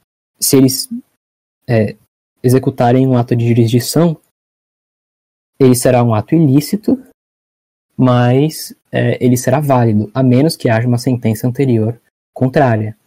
se 0.42 0.58
eles 0.58 0.90
é, 1.68 1.96
executarem 2.44 3.08
um 3.08 3.16
ato 3.16 3.36
de 3.36 3.48
jurisdição, 3.48 4.18
ele 5.60 5.76
será 5.76 6.04
um 6.04 6.14
ato 6.14 6.34
ilícito, 6.34 7.02
mas 7.96 8.76
é, 8.92 9.24
ele 9.24 9.38
será 9.38 9.60
válido, 9.60 10.10
a 10.14 10.24
menos 10.24 10.56
que 10.56 10.70
haja 10.70 10.88
uma 10.88 10.98
sentença 10.98 11.48
anterior 11.48 12.00
contrária. 12.34 12.98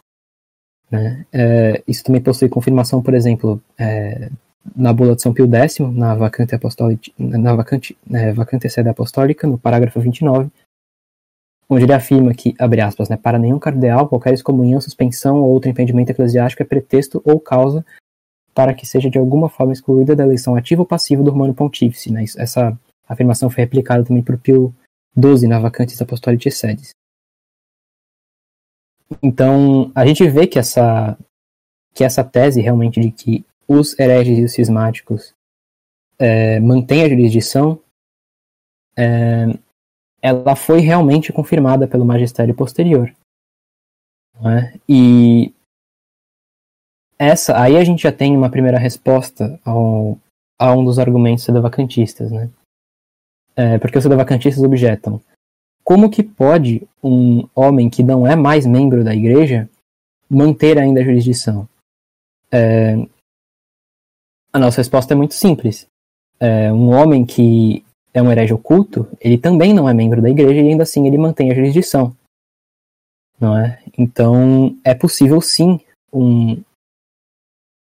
Né? 0.89 1.25
É, 1.33 1.83
isso 1.85 2.03
também 2.03 2.21
possui 2.21 2.47
confirmação, 2.47 3.01
por 3.03 3.13
exemplo, 3.13 3.61
é, 3.77 4.29
na 4.75 4.93
bula 4.93 5.15
de 5.15 5.21
São 5.21 5.33
Pio 5.33 5.49
X, 5.53 5.79
na 5.79 6.15
vacante, 6.15 6.55
apostólica, 6.55 7.11
na 7.17 7.53
vacante, 7.53 7.97
é, 8.11 8.31
vacante 8.31 8.69
sede 8.69 8.89
apostólica, 8.89 9.45
no 9.45 9.57
parágrafo 9.57 9.99
29, 9.99 10.49
onde 11.69 11.85
ele 11.85 11.93
afirma 11.93 12.33
que, 12.33 12.53
abre 12.59 12.81
aspas, 12.81 13.09
né, 13.09 13.17
para 13.17 13.39
nenhum 13.39 13.59
cardeal, 13.59 14.07
qualquer 14.07 14.33
excomunhão, 14.33 14.79
suspensão 14.79 15.41
ou 15.41 15.49
outro 15.49 15.69
impedimento 15.69 16.11
eclesiástico 16.11 16.61
é 16.61 16.65
pretexto 16.65 17.21
ou 17.25 17.39
causa 17.39 17.85
para 18.53 18.73
que 18.73 18.85
seja 18.85 19.09
de 19.09 19.17
alguma 19.17 19.49
forma 19.49 19.73
excluída 19.73 20.15
da 20.15 20.23
eleição 20.23 20.55
ativa 20.55 20.81
ou 20.81 20.87
passiva 20.87 21.21
do 21.21 21.31
Romano 21.31 21.53
Pontífice. 21.53 22.11
Né? 22.11 22.23
Essa 22.37 22.77
afirmação 23.07 23.49
foi 23.49 23.63
replicada 23.63 24.03
também 24.03 24.23
por 24.23 24.37
Pio 24.37 24.73
XII 25.17 25.47
na 25.47 25.59
Vacantes 25.59 26.01
Apostolicae 26.01 26.51
Sedes. 26.51 26.91
Então, 29.21 29.91
a 29.93 30.05
gente 30.05 30.27
vê 30.29 30.47
que 30.47 30.57
essa, 30.57 31.17
que 31.93 32.03
essa 32.03 32.23
tese 32.23 32.61
realmente 32.61 32.99
de 32.99 33.11
que 33.11 33.45
os 33.67 33.97
hereges 33.99 34.37
e 34.37 34.43
os 34.43 34.53
cismáticos 34.53 35.33
é, 36.17 36.59
mantêm 36.59 37.03
a 37.03 37.09
jurisdição, 37.09 37.79
é, 38.97 39.47
ela 40.25 40.55
foi 40.55 40.79
realmente 40.79 41.31
confirmada 41.31 41.87
pelo 41.87 42.05
magistério 42.05 42.55
posterior. 42.55 43.13
É? 44.43 44.79
E 44.89 45.53
essa, 47.17 47.61
aí 47.61 47.77
a 47.77 47.83
gente 47.83 48.03
já 48.03 48.11
tem 48.11 48.35
uma 48.35 48.49
primeira 48.49 48.77
resposta 48.77 49.59
ao, 49.63 50.17
a 50.59 50.73
um 50.73 50.83
dos 50.83 50.97
argumentos 50.99 51.43
sedevacantistas, 51.43 52.31
né? 52.31 52.49
É, 53.55 53.77
porque 53.77 53.97
os 53.97 54.03
sedevacantistas 54.03 54.63
objetam 54.63 55.21
como 55.85 56.09
que 56.09 56.23
pode 56.23 56.81
um 57.01 57.47
homem 57.53 57.91
que 57.91 58.01
não 58.01 58.25
é 58.25 58.35
mais 58.35 58.65
membro 58.65 59.03
da 59.03 59.13
igreja 59.13 59.69
manter 60.27 60.79
ainda 60.79 60.99
a 60.99 61.03
jurisdição? 61.03 61.69
É, 62.51 62.95
a 64.51 64.57
nossa 64.57 64.77
resposta 64.77 65.13
é 65.13 65.15
muito 65.15 65.35
simples. 65.35 65.85
É, 66.39 66.73
um 66.73 66.89
homem 66.89 67.23
que 67.23 67.85
é 68.15 68.21
um 68.21 68.31
herege 68.31 68.53
oculto, 68.53 69.05
ele 69.19 69.37
também 69.37 69.73
não 69.73 69.89
é 69.89 69.93
membro 69.93 70.21
da 70.21 70.29
igreja 70.29 70.61
e 70.61 70.69
ainda 70.69 70.83
assim 70.83 71.05
ele 71.05 71.17
mantém 71.17 71.51
a 71.51 71.53
jurisdição. 71.53 72.15
Não 73.37 73.57
é? 73.57 73.77
Então 73.97 74.73
é 74.85 74.95
possível 74.95 75.41
sim 75.41 75.81
um, 76.13 76.53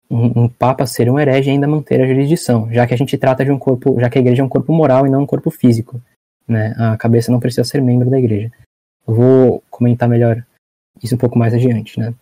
um, 0.09 0.45
um, 0.45 0.49
papa 0.49 0.87
ser 0.87 1.11
um 1.11 1.19
herege 1.19 1.51
e 1.51 1.53
ainda 1.53 1.67
manter 1.67 2.01
a 2.01 2.07
jurisdição, 2.07 2.73
já 2.73 2.87
que 2.87 2.95
a 2.95 2.97
gente 2.97 3.19
trata 3.19 3.45
de 3.45 3.51
um 3.51 3.59
corpo, 3.59 3.99
já 3.99 4.09
que 4.09 4.19
a 4.19 4.21
igreja 4.21 4.41
é 4.41 4.45
um 4.45 4.49
corpo 4.49 4.73
moral 4.73 5.05
e 5.05 5.11
não 5.11 5.23
um 5.23 5.27
corpo 5.27 5.51
físico. 5.51 6.01
Né? 6.47 6.77
A 6.79 6.97
cabeça 6.97 7.33
não 7.33 7.41
precisa 7.41 7.65
ser 7.65 7.83
membro 7.83 8.09
da 8.09 8.19
igreja. 8.19 8.53
Eu 9.09 9.15
vou 9.15 9.65
comentar 9.69 10.09
melhor 10.09 10.47
isso 11.03 11.17
um 11.17 11.19
pouco 11.19 11.37
mais 11.37 11.53
adiante, 11.53 11.99
né? 11.99 12.15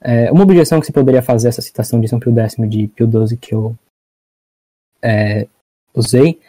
É, 0.00 0.30
uma 0.32 0.42
objeção 0.42 0.80
que 0.80 0.86
se 0.86 0.92
poderia 0.92 1.22
fazer 1.22 1.48
essa 1.48 1.62
citação 1.62 2.00
de 2.00 2.08
São 2.08 2.18
Pio 2.18 2.32
X 2.36 2.56
de 2.68 2.88
Pio 2.88 3.08
XII 3.10 3.36
que 3.36 3.54
eu 3.54 3.76
é, 5.02 5.46
usei 5.94 6.40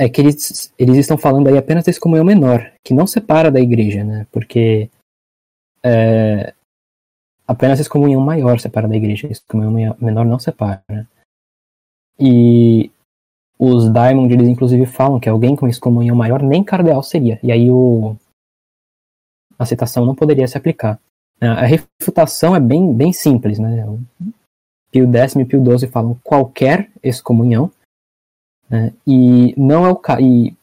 é 0.00 0.08
que 0.08 0.18
eles, 0.18 0.72
eles 0.78 0.96
estão 0.96 1.18
falando 1.18 1.48
aí 1.48 1.58
apenas 1.58 1.84
desse 1.84 2.00
comunhão 2.00 2.24
menor, 2.24 2.72
que 2.82 2.94
não 2.94 3.06
separa 3.06 3.50
da 3.50 3.60
igreja, 3.60 4.02
né? 4.02 4.26
Porque 4.32 4.88
é, 5.82 6.54
apenas 7.46 7.78
esse 7.78 7.90
comunhão 7.90 8.18
maior 8.22 8.58
separa 8.58 8.88
da 8.88 8.96
igreja, 8.96 9.28
esse 9.30 9.42
comunhão 9.46 9.94
menor 10.00 10.24
não 10.24 10.38
separa. 10.38 11.06
E 12.18 12.90
os 13.58 13.92
Diamond, 13.92 14.32
eles 14.32 14.48
inclusive 14.48 14.86
falam 14.86 15.20
que 15.20 15.28
alguém 15.28 15.54
com 15.54 15.68
excomunhão 15.68 16.16
maior 16.16 16.42
nem 16.42 16.64
cardeal 16.64 17.02
seria. 17.02 17.38
E 17.42 17.52
aí 17.52 17.70
o, 17.70 18.16
a 19.58 19.66
citação 19.66 20.06
não 20.06 20.14
poderia 20.14 20.48
se 20.48 20.56
aplicar. 20.56 20.98
A 21.42 21.66
refutação 21.66 22.56
é 22.56 22.60
bem, 22.60 22.94
bem 22.94 23.12
simples, 23.12 23.58
né? 23.58 23.86
Pio 24.90 25.06
X 25.12 25.36
e 25.36 25.44
Pio 25.44 25.78
XII 25.78 25.88
falam 25.88 26.18
qualquer 26.24 26.90
excomunhão, 27.02 27.70
né? 28.70 28.92
e 29.06 29.54
não 29.56 29.84
é 29.84 29.90
o 29.90 30.00
e 30.20 30.54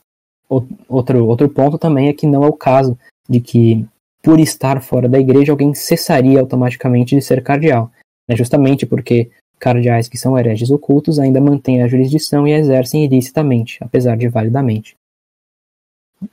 outro 0.88 1.26
outro 1.26 1.50
ponto 1.50 1.78
também 1.78 2.08
é 2.08 2.13
que 2.13 2.26
não 2.26 2.43
é 2.43 2.48
o 2.48 2.54
caso 2.54 2.98
de 3.30 3.41
que 3.41 3.86
por 4.24 4.39
estar 4.39 4.82
fora 4.82 5.08
da 5.08 5.20
igreja 5.20 5.52
alguém 5.52 5.74
cessaria 5.74 6.39
automaticamente 6.39 7.15
de 7.15 7.22
ser 7.22 7.43
cardeal. 7.43 7.91
Justamente 8.30 8.86
porque 8.86 9.30
cardeais 9.60 10.08
que 10.08 10.17
são 10.17 10.38
hereges 10.38 10.70
ocultos 10.70 11.20
ainda 11.20 11.41
mantêm 11.41 11.82
a 11.82 11.88
jurisdição 11.88 12.48
e 12.48 12.54
exercem 12.54 13.06
ilicitamente, 13.06 13.78
apesar 13.82 14.17
de 14.17 14.28
validamente. 14.28 14.96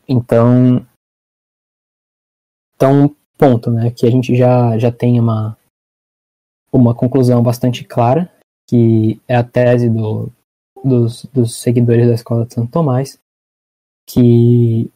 Então, 0.09 0.85
então 2.75 3.15
ponto, 3.39 3.71
né, 3.71 3.91
que 3.91 4.07
a 4.07 4.11
gente 4.11 4.35
já, 4.35 4.79
já 4.79 4.91
tem 4.91 5.21
uma, 5.21 5.57
uma 6.73 6.95
conclusão 6.95 7.43
bastante 7.43 7.85
clara, 7.85 8.31
que 8.69 9.21
é 9.29 9.37
a 9.37 9.45
tese 9.45 9.89
do, 9.89 10.33
dos, 10.85 11.25
dos 11.33 11.57
seguidores 11.61 12.07
da 12.07 12.15
escola 12.15 12.45
de 12.45 12.55
Santo 12.55 12.71
Tomás, 12.71 13.19
que 14.07 14.91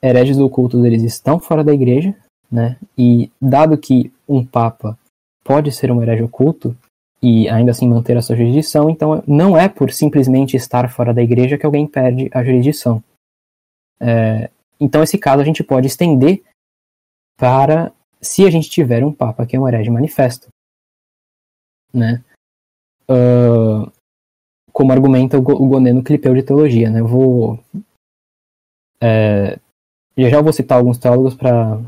hereges 0.00 0.38
ocultos 0.38 0.84
eles 0.84 1.02
estão 1.02 1.40
fora 1.40 1.64
da 1.64 1.74
igreja, 1.74 2.16
né? 2.50 2.78
E 2.96 3.30
dado 3.40 3.76
que 3.76 4.12
um 4.28 4.44
papa 4.44 4.98
pode 5.44 5.72
ser 5.72 5.90
um 5.90 6.00
herege 6.00 6.22
oculto 6.22 6.76
e 7.20 7.48
ainda 7.48 7.70
assim 7.70 7.88
manter 7.88 8.16
a 8.16 8.22
sua 8.22 8.36
jurisdição, 8.36 8.90
então 8.90 9.22
não 9.26 9.56
é 9.56 9.68
por 9.68 9.92
simplesmente 9.92 10.56
estar 10.56 10.90
fora 10.90 11.14
da 11.14 11.22
igreja 11.22 11.56
que 11.56 11.66
alguém 11.66 11.86
perde 11.86 12.30
a 12.32 12.44
jurisdição. 12.44 13.02
É, 14.00 14.50
então 14.80 15.02
esse 15.02 15.16
caso 15.18 15.40
a 15.40 15.44
gente 15.44 15.62
pode 15.62 15.86
estender 15.86 16.42
para 17.36 17.92
se 18.20 18.44
a 18.44 18.50
gente 18.50 18.68
tiver 18.68 19.04
um 19.04 19.12
papa 19.12 19.46
que 19.46 19.56
é 19.56 19.60
um 19.60 19.66
herege 19.66 19.90
manifesto, 19.90 20.48
né? 21.92 22.22
Como 24.72 24.92
argumenta 24.92 25.38
o 25.38 25.42
Goneno 25.42 26.02
Clipeu 26.02 26.34
de 26.34 26.42
Teologia, 26.42 26.90
né? 26.90 27.00
Eu 27.00 27.06
vou 27.06 27.58
é, 29.00 29.58
já 30.16 30.28
já 30.28 30.40
vou 30.40 30.52
citar 30.52 30.78
alguns 30.78 30.98
teólogos 30.98 31.34
para 31.34 31.80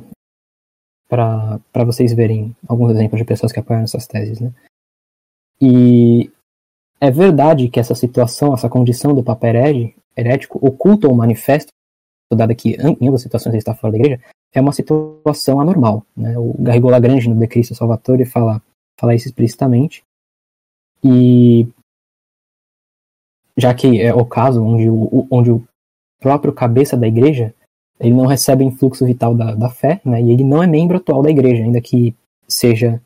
para 1.08 1.84
vocês 1.84 2.12
verem 2.12 2.56
alguns 2.66 2.90
exemplos 2.90 3.18
de 3.18 3.24
pessoas 3.24 3.52
que 3.52 3.60
apoiaram 3.60 3.84
essas 3.84 4.06
teses, 4.06 4.40
né? 4.40 4.52
E 5.60 6.30
é 7.00 7.10
verdade 7.10 7.68
que 7.68 7.78
essa 7.78 7.94
situação, 7.94 8.52
essa 8.52 8.68
condição 8.68 9.14
do 9.14 9.22
Papa 9.22 9.46
herético, 10.16 10.58
oculta 10.60 11.06
ou 11.06 11.14
manifesto, 11.14 11.70
dada 12.32 12.54
que 12.54 12.76
em 12.76 13.08
ambas 13.08 13.22
situações 13.22 13.52
ele 13.52 13.58
está 13.58 13.74
fora 13.74 13.92
da 13.92 13.98
igreja, 13.98 14.20
é 14.52 14.60
uma 14.60 14.72
situação 14.72 15.60
anormal. 15.60 16.04
Né? 16.16 16.36
O 16.38 16.54
Garrigou 16.58 16.90
Lagrange, 16.90 17.28
no 17.28 17.38
De 17.38 17.46
Cristo 17.46 17.74
Salvatore, 17.74 18.24
fala, 18.24 18.62
fala 18.98 19.14
isso 19.14 19.28
explicitamente. 19.28 20.02
E 21.02 21.68
já 23.56 23.72
que 23.74 24.00
é 24.00 24.12
o 24.12 24.24
caso 24.24 24.62
onde 24.62 24.88
o, 24.88 25.26
onde 25.30 25.50
o 25.50 25.66
próprio 26.20 26.52
cabeça 26.52 26.96
da 26.96 27.06
igreja 27.06 27.54
ele 27.98 28.14
não 28.14 28.26
recebe 28.26 28.64
influxo 28.64 29.06
vital 29.06 29.34
da, 29.34 29.54
da 29.54 29.70
fé, 29.70 30.00
né, 30.04 30.20
e 30.20 30.30
ele 30.30 30.44
não 30.44 30.62
é 30.62 30.66
membro 30.66 30.96
atual 30.96 31.22
da 31.22 31.30
igreja, 31.30 31.62
ainda 31.62 31.80
que 31.80 32.14
seja 32.48 33.00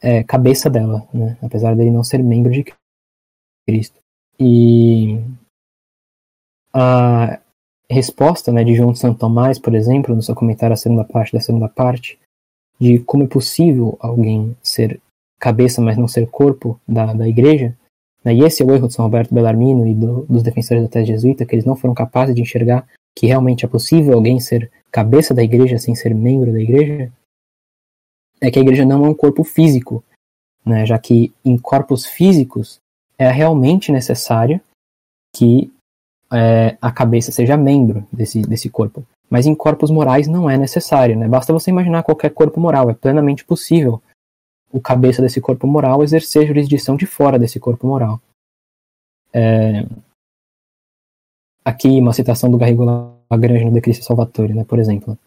é, 0.00 0.22
cabeça 0.24 0.68
dela, 0.68 1.06
né, 1.12 1.38
apesar 1.42 1.76
dele 1.76 1.90
não 1.90 2.02
ser 2.02 2.22
membro 2.22 2.50
de 2.50 2.64
Cristo. 3.66 4.00
E 4.38 5.20
a 6.72 7.40
resposta 7.90 8.52
né, 8.52 8.64
de 8.64 8.74
João 8.74 8.92
de 8.92 8.98
Santo 8.98 9.18
Tomás, 9.18 9.58
por 9.58 9.74
exemplo, 9.74 10.14
no 10.14 10.22
seu 10.22 10.34
comentário 10.34 10.76
segunda 10.76 11.04
parte 11.04 11.32
da 11.32 11.40
segunda 11.40 11.68
parte, 11.68 12.18
de 12.80 12.98
como 13.00 13.24
é 13.24 13.26
possível 13.26 13.96
alguém 14.00 14.56
ser 14.62 15.00
cabeça, 15.38 15.80
mas 15.80 15.96
não 15.96 16.06
ser 16.06 16.28
corpo 16.28 16.80
da, 16.86 17.12
da 17.12 17.28
igreja, 17.28 17.76
e 18.24 18.42
esse 18.42 18.62
é 18.62 18.66
o 18.66 18.74
erro 18.74 18.88
de 18.88 18.94
São 18.94 19.04
Roberto 19.04 19.34
Bellarmino 19.34 19.86
e 19.86 19.94
do, 19.94 20.26
dos 20.26 20.42
defensores 20.42 20.82
da 20.82 20.88
tese 20.88 21.06
jesuíta, 21.06 21.46
que 21.46 21.54
eles 21.54 21.64
não 21.64 21.76
foram 21.76 21.94
capazes 21.94 22.34
de 22.34 22.42
enxergar 22.42 22.86
que 23.16 23.26
realmente 23.26 23.64
é 23.64 23.68
possível 23.68 24.14
alguém 24.14 24.38
ser 24.40 24.70
cabeça 24.90 25.34
da 25.34 25.42
igreja 25.42 25.78
sem 25.78 25.94
ser 25.94 26.14
membro 26.14 26.52
da 26.52 26.60
igreja, 26.60 27.12
é 28.40 28.50
que 28.50 28.58
a 28.58 28.62
igreja 28.62 28.84
não 28.84 29.04
é 29.04 29.08
um 29.08 29.14
corpo 29.14 29.42
físico, 29.44 30.04
né, 30.64 30.86
já 30.86 30.98
que 30.98 31.32
em 31.44 31.56
corpos 31.56 32.06
físicos 32.06 32.80
é 33.18 33.28
realmente 33.30 33.90
necessário 33.90 34.60
que 35.34 35.72
é, 36.32 36.76
a 36.80 36.92
cabeça 36.92 37.32
seja 37.32 37.56
membro 37.56 38.06
desse, 38.12 38.42
desse 38.42 38.68
corpo. 38.68 39.04
Mas 39.28 39.46
em 39.46 39.54
corpos 39.54 39.90
morais 39.90 40.26
não 40.26 40.48
é 40.48 40.56
necessário, 40.56 41.16
né? 41.16 41.28
Basta 41.28 41.52
você 41.52 41.70
imaginar 41.70 42.02
qualquer 42.02 42.30
corpo 42.30 42.58
moral, 42.60 42.88
é 42.88 42.94
plenamente 42.94 43.44
possível 43.44 44.00
o 44.72 44.80
cabeça 44.80 45.22
desse 45.22 45.40
corpo 45.40 45.66
moral 45.66 46.02
exercer 46.02 46.46
jurisdição 46.46 46.96
de 46.96 47.06
fora 47.06 47.38
desse 47.38 47.58
corpo 47.58 47.86
moral. 47.86 48.20
É, 49.32 49.86
aqui 51.64 52.00
uma 52.00 52.12
citação 52.12 52.50
do 52.50 52.58
Garrigo 52.58 52.84
Lagrange 53.30 53.64
no 53.64 53.72
De 53.72 53.80
Cristo 53.80 54.04
Salvatore, 54.04 54.54
né, 54.54 54.64
por 54.64 54.78
exemplo, 54.78 55.18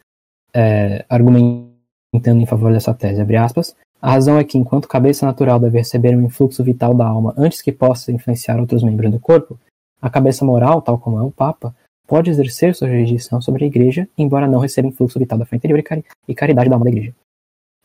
é, 0.54 1.06
argumentando 1.10 2.42
em 2.42 2.46
favor 2.46 2.72
dessa 2.72 2.94
tese, 2.94 3.22
abre 3.22 3.38
aspas, 3.38 3.76
a 4.02 4.12
razão 4.12 4.38
é 4.40 4.44
que, 4.44 4.58
enquanto 4.58 4.88
cabeça 4.88 5.26
natural 5.26 5.60
deve 5.60 5.78
receber 5.78 6.16
um 6.16 6.24
influxo 6.24 6.64
vital 6.64 6.94
da 6.94 7.06
alma 7.06 7.34
antes 7.38 7.62
que 7.62 7.72
possa 7.72 8.12
influenciar 8.12 8.60
outros 8.60 8.84
membros 8.84 9.12
do 9.12 9.20
corpo, 9.20 9.60
a 10.02 10.10
cabeça 10.10 10.44
moral, 10.44 10.82
tal 10.82 10.98
como 10.98 11.20
é 11.20 11.22
o 11.22 11.30
Papa, 11.30 11.76
pode 12.08 12.30
exercer 12.32 12.74
sua 12.74 12.90
jurisdição 12.90 13.40
sobre 13.40 13.64
a 13.64 13.68
Igreja, 13.68 14.10
embora 14.18 14.48
não 14.48 14.60
receba 14.60 14.88
influxo 14.88 15.20
vital 15.20 15.38
da 15.38 15.46
fé 15.46 15.56
interior 15.56 15.80
e, 15.80 15.84
cari 15.84 16.04
caridade 16.36 16.68
da 16.68 16.76
alma 16.76 16.86
da 16.86 16.92
Igreja. 16.92 17.14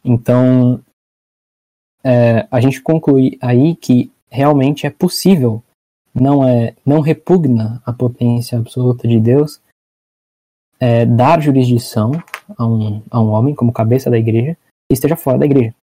Então, 0.03 0.81
é, 2.07 2.47
a 2.53 2.61
gente 2.61 2.81
conclui 2.81 3.37
aí 3.41 3.75
que 3.75 4.13
realmente 4.31 4.87
é 4.87 4.91
possível 4.91 5.61
não 6.15 6.47
é 6.47 6.73
não 6.85 7.01
repugna 7.01 7.83
a 7.85 7.93
potência 7.93 8.57
absoluta 8.57 9.09
de 9.09 9.19
Deus 9.19 9.61
é, 10.79 11.05
dar 11.05 11.43
jurisdição 11.43 12.13
a 12.57 12.65
um, 12.65 13.03
a 13.11 13.21
um 13.21 13.31
homem 13.31 13.57
como 13.57 13.73
cabeça 13.73 14.09
da 14.09 14.17
igreja 14.17 14.57
e 14.89 14.95
esteja 14.95 15.17
fora 15.17 15.39
da 15.39 15.47
igreja. 15.47 15.75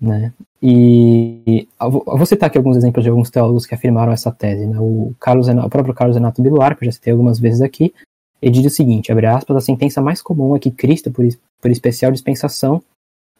Né? 0.00 0.32
E 0.62 1.68
vou 1.78 2.24
citar 2.24 2.48
aqui 2.48 2.56
alguns 2.56 2.76
exemplos 2.76 3.04
de 3.04 3.10
alguns 3.10 3.30
teólogos 3.30 3.66
que 3.66 3.74
afirmaram 3.74 4.12
essa 4.12 4.30
tese. 4.30 4.64
Né? 4.64 4.78
O, 4.78 5.12
Carlos, 5.20 5.48
o 5.48 5.68
próprio 5.68 5.94
Carlos 5.94 6.16
Renato 6.16 6.40
Biluar, 6.40 6.76
que 6.76 6.84
eu 6.84 6.86
já 6.86 6.92
citei 6.92 7.12
algumas 7.12 7.38
vezes 7.38 7.60
aqui, 7.60 7.92
ele 8.40 8.52
diz 8.52 8.72
o 8.72 8.74
seguinte, 8.74 9.10
abre 9.10 9.26
aspas, 9.26 9.56
a 9.56 9.60
sentença 9.60 10.00
mais 10.00 10.22
comum 10.22 10.54
é 10.54 10.60
que 10.60 10.70
Cristo, 10.70 11.10
por, 11.10 11.26
por 11.60 11.70
especial 11.70 12.12
dispensação 12.12 12.80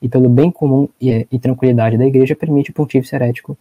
e 0.01 0.09
pelo 0.09 0.29
bem 0.29 0.51
comum 0.51 0.89
e, 1.01 1.27
e 1.31 1.39
tranquilidade 1.39 1.99
da 1.99 2.07
igreja, 2.07 2.37
permite 2.37 2.71
o 2.71 2.75
pontífice 2.75 3.15
herético 3.15 3.57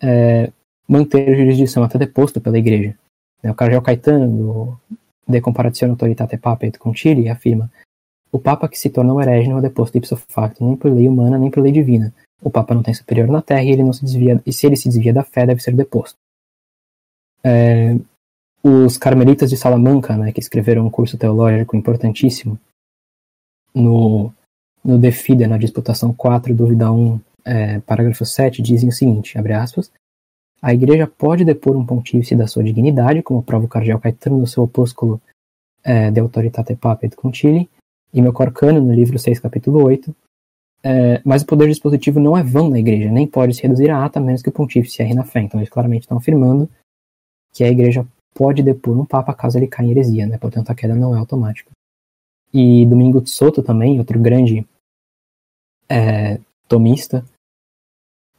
é, 0.00 0.50
manter 0.88 1.28
a 1.28 1.34
jurisdição 1.34 1.82
até 1.82 1.98
deposto 1.98 2.40
pela 2.40 2.58
igreja. 2.58 2.94
Né, 3.42 3.50
o 3.50 3.54
Cardeal 3.54 3.82
Caetano, 3.82 4.36
do 4.36 4.96
De 5.26 5.40
Comparazione 5.40 5.92
Autoritate 5.92 6.36
Papa 6.36 6.66
et 6.66 6.78
Concili, 6.78 7.28
afirma 7.28 7.70
o 8.32 8.38
Papa 8.38 8.66
que 8.66 8.78
se 8.78 8.88
tornou 8.88 9.20
herege 9.20 9.50
não 9.50 9.58
é 9.58 9.60
deposto 9.62 9.98
ipso 9.98 10.16
facto, 10.16 10.64
nem 10.64 10.74
por 10.74 10.90
lei 10.90 11.06
humana, 11.06 11.38
nem 11.38 11.50
por 11.50 11.62
lei 11.62 11.70
divina. 11.70 12.12
O 12.40 12.50
Papa 12.50 12.74
não 12.74 12.82
tem 12.82 12.94
superior 12.94 13.28
na 13.28 13.42
terra 13.42 13.62
e 13.62 13.70
ele 13.70 13.84
não 13.84 13.92
se 13.92 14.02
desvia, 14.02 14.42
e 14.46 14.52
se 14.52 14.66
ele 14.66 14.74
se 14.74 14.88
desvia 14.88 15.12
da 15.12 15.22
fé, 15.22 15.46
deve 15.46 15.62
ser 15.62 15.74
deposto. 15.74 16.16
É, 17.44 17.94
os 18.64 18.96
carmelitas 18.96 19.50
de 19.50 19.56
Salamanca, 19.56 20.16
né, 20.16 20.32
que 20.32 20.40
escreveram 20.40 20.86
um 20.86 20.90
curso 20.90 21.18
teológico 21.18 21.76
importantíssimo, 21.76 22.58
no, 23.74 24.32
no 24.84 24.98
Defida, 24.98 25.46
na 25.46 25.58
disputação 25.58 26.12
4, 26.12 26.54
dúvida 26.54 26.90
1, 26.90 27.20
é, 27.44 27.80
parágrafo 27.80 28.24
7, 28.24 28.62
dizem 28.62 28.88
o 28.88 28.92
seguinte, 28.92 29.38
abre 29.38 29.52
aspas, 29.52 29.90
a 30.60 30.72
Igreja 30.72 31.06
pode 31.06 31.44
depor 31.44 31.76
um 31.76 31.84
pontífice 31.84 32.36
da 32.36 32.46
sua 32.46 32.62
dignidade, 32.62 33.22
como 33.22 33.42
prova 33.42 33.64
o 33.64 33.68
cardeal 33.68 33.98
Caetano 33.98 34.38
no 34.38 34.46
seu 34.46 34.62
opúsculo 34.62 35.20
é, 35.82 36.10
De 36.10 36.20
Autoritate 36.20 36.76
Papa 36.76 37.06
et 37.06 37.14
Concili, 37.16 37.68
e 38.12 38.20
meu 38.20 38.32
Corcano 38.32 38.80
no 38.80 38.92
livro 38.94 39.18
6, 39.18 39.40
capítulo 39.40 39.82
8, 39.84 40.14
é, 40.84 41.22
mas 41.24 41.42
o 41.42 41.46
poder 41.46 41.68
dispositivo 41.68 42.18
não 42.18 42.36
é 42.36 42.42
vão 42.42 42.68
na 42.68 42.78
Igreja, 42.78 43.10
nem 43.10 43.26
pode 43.26 43.54
se 43.54 43.62
reduzir 43.62 43.90
a 43.90 44.04
ata 44.04 44.20
menos 44.20 44.42
que 44.42 44.48
o 44.48 44.52
pontífice 44.52 45.00
erre 45.00 45.14
na 45.14 45.24
fé. 45.24 45.40
Então 45.40 45.60
eles 45.60 45.70
claramente 45.70 46.02
estão 46.02 46.18
afirmando 46.18 46.68
que 47.52 47.62
a 47.62 47.68
Igreja 47.68 48.06
pode 48.34 48.62
depor 48.62 48.98
um 48.98 49.04
Papa 49.04 49.32
caso 49.32 49.58
ele 49.58 49.68
caia 49.68 49.86
em 49.86 49.90
heresia, 49.92 50.26
né? 50.26 50.38
portanto 50.38 50.70
a 50.70 50.74
queda 50.74 50.94
não 50.94 51.14
é 51.14 51.18
automática. 51.18 51.70
E 52.52 52.84
Domingo 52.86 53.20
de 53.20 53.30
Soto 53.30 53.62
também, 53.62 53.98
outro 53.98 54.18
grande 54.18 54.66
é, 55.88 56.38
tomista, 56.68 57.24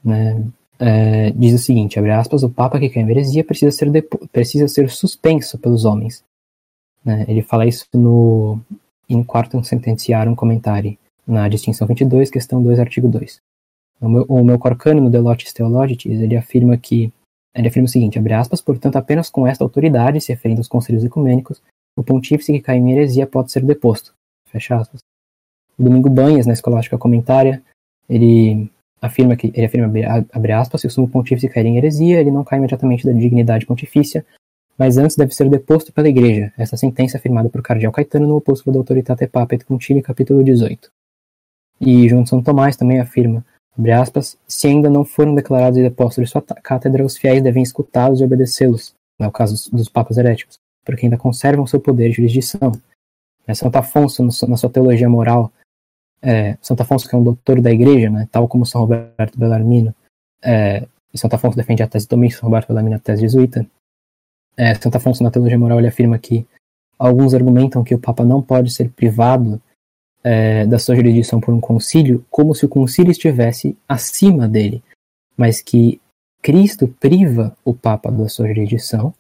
né, 0.04 0.44
é, 0.80 1.32
diz 1.32 1.54
o 1.54 1.64
seguinte, 1.64 1.98
abre 1.98 2.12
aspas, 2.12 2.44
o 2.44 2.50
Papa 2.50 2.80
que 2.80 2.90
quer 2.90 3.02
em 3.02 3.10
heresia 3.10 3.44
precisa 3.44 3.72
ser, 3.72 3.90
precisa 4.32 4.68
ser 4.68 4.90
suspenso 4.90 5.58
pelos 5.58 5.86
homens. 5.86 6.24
Né? 7.06 7.26
Ele 7.28 7.42
fala 7.42 7.66
isso 7.66 7.86
no 7.94 8.60
in 9.10 9.24
quartum 9.24 9.64
sentenciarum 9.64 10.36
comentário, 10.36 10.98
na 11.26 11.48
distinção 11.48 11.88
22, 11.88 12.30
questão 12.30 12.62
2, 12.62 12.80
artigo 12.80 13.08
2. 13.08 13.40
O 14.02 14.10
meu, 14.10 14.26
o 14.28 14.44
meu 14.44 14.60
Corcano, 14.60 15.02
no 15.02 15.10
Delotes 15.10 15.54
Theologitis, 15.54 16.20
ele 16.20 16.36
afirma 16.36 16.78
que 16.78 17.12
ele 17.56 17.68
afirma 17.68 17.86
o 17.86 17.90
seguinte, 17.90 18.18
abre 18.18 18.34
aspas, 18.34 18.62
portanto, 18.62 18.96
apenas 18.96 19.30
com 19.30 19.46
esta 19.46 19.64
autoridade, 19.64 20.20
se 20.20 20.32
referindo 20.32 20.60
aos 20.60 20.68
conselhos 20.68 21.04
ecumênicos, 21.04 21.62
o 21.96 22.04
pontífice 22.04 22.52
que 22.52 22.60
cai 22.60 22.78
em 22.78 22.92
heresia 22.92 23.28
pode 23.28 23.52
ser 23.52 23.64
deposto. 23.64 24.14
Fecha 24.48 24.76
aspas. 24.76 25.02
Domingo 25.78 26.10
Banhas, 26.10 26.46
na 26.46 26.54
Escolástica 26.54 26.98
Comentária, 26.98 27.62
ele 28.10 28.70
afirma 29.02 29.36
que 29.36 29.52
ele 29.54 29.66
afirma 29.66 29.92
abre 30.32 30.52
aspas, 30.52 30.82
se 30.82 30.88
o 30.88 30.90
sumo 30.90 31.10
pontífice 31.10 31.50
cair 31.50 31.66
em 31.66 31.78
heresia, 31.78 32.22
ele 32.22 32.32
não 32.32 32.44
cai 32.44 32.58
imediatamente 32.58 33.06
da 33.06 33.12
dignidade 33.12 33.66
pontifícia, 33.66 34.26
mas 34.78 34.98
antes 34.98 35.16
deve 35.16 35.34
ser 35.34 35.50
deposto 35.50 35.92
pela 35.92 36.08
igreja. 36.08 36.54
Essa 36.58 36.78
sentença 36.78 37.18
é 37.18 37.20
afirmada 37.20 37.50
por 37.50 37.62
Cardeal 37.62 37.92
Caetano 37.92 38.28
no 38.28 38.38
opúsculo 38.38 38.74
da 38.74 38.80
Autoritate 38.80 39.28
Papa 39.28 39.56
et 39.56 39.66
Concili, 39.66 40.02
capítulo 40.02 40.44
18. 40.44 40.90
E 41.82 42.08
João 42.08 42.26
São 42.26 42.42
Tomás 42.42 42.78
também 42.78 43.00
afirma 43.00 43.46
aspas, 43.92 44.38
se 44.48 44.68
ainda 44.68 44.90
não 44.90 45.04
foram 45.04 45.34
declarados 45.34 45.80
e 45.80 45.82
depostos 45.82 46.24
de 46.24 46.30
sua 46.30 46.42
cátedra, 46.42 47.04
os 47.04 47.18
fiéis 47.18 47.42
devem 47.42 47.64
escutá-los 47.64 48.22
e 48.22 48.24
obedecê-los, 48.24 48.94
no 49.20 49.32
caso 49.32 49.72
dos 49.72 49.90
papas 49.90 50.18
heréticos, 50.18 50.58
porque 50.86 51.06
ainda 51.06 51.18
conservam 51.18 51.66
seu 51.66 51.80
poder 51.80 52.10
de 52.10 52.18
jurisdição. 52.18 52.72
É, 53.48 53.54
Santo 53.54 53.76
Afonso, 53.76 54.24
na 54.48 54.58
sua 54.58 54.70
teologia 54.70 55.10
moral, 55.10 55.52
é, 56.24 56.58
Santo 56.62 56.82
Afonso, 56.82 57.08
que 57.08 57.14
é 57.14 57.18
um 57.18 57.24
doutor 57.24 57.62
da 57.62 57.72
igreja, 57.72 58.10
né, 58.10 58.28
tal 58.32 58.48
como 58.48 58.66
São 58.66 58.82
Roberto 58.82 59.38
Bellarmino, 59.38 59.94
é, 60.42 60.88
e 61.14 61.18
Santo 61.18 61.36
Afonso 61.36 61.58
defende 61.58 61.84
a 61.84 61.88
tese 61.88 62.08
também, 62.08 62.30
São 62.30 62.48
Roberto 62.48 62.70
Bellarmino 62.70 62.96
a 62.96 63.00
tese 63.00 63.22
jesuíta. 63.22 63.66
É, 64.56 64.74
Santo 64.76 64.96
Afonso, 64.96 65.22
na 65.22 65.30
teologia 65.30 65.60
moral, 65.60 65.80
ele 65.80 65.88
afirma 65.88 66.18
que 66.18 66.48
alguns 66.98 67.34
argumentam 67.34 67.84
que 67.84 67.94
o 67.94 68.00
Papa 68.00 68.24
não 68.24 68.42
pode 68.42 68.72
ser 68.72 68.90
privado 68.90 69.62
é, 70.24 70.66
da 70.66 70.80
sua 70.80 70.96
jurisdição 70.96 71.42
por 71.42 71.54
um 71.54 71.60
concílio, 71.60 72.26
como 72.32 72.56
se 72.56 72.66
o 72.66 72.70
concílio 72.70 73.12
estivesse 73.12 73.78
acima 73.88 74.48
dele, 74.48 74.82
mas 75.36 75.62
que 75.62 76.00
Cristo 76.42 76.88
priva 76.88 77.56
o 77.66 77.74
Papa 77.74 78.12
da 78.12 78.30
sua 78.30 78.48
jurisdição 78.48 79.14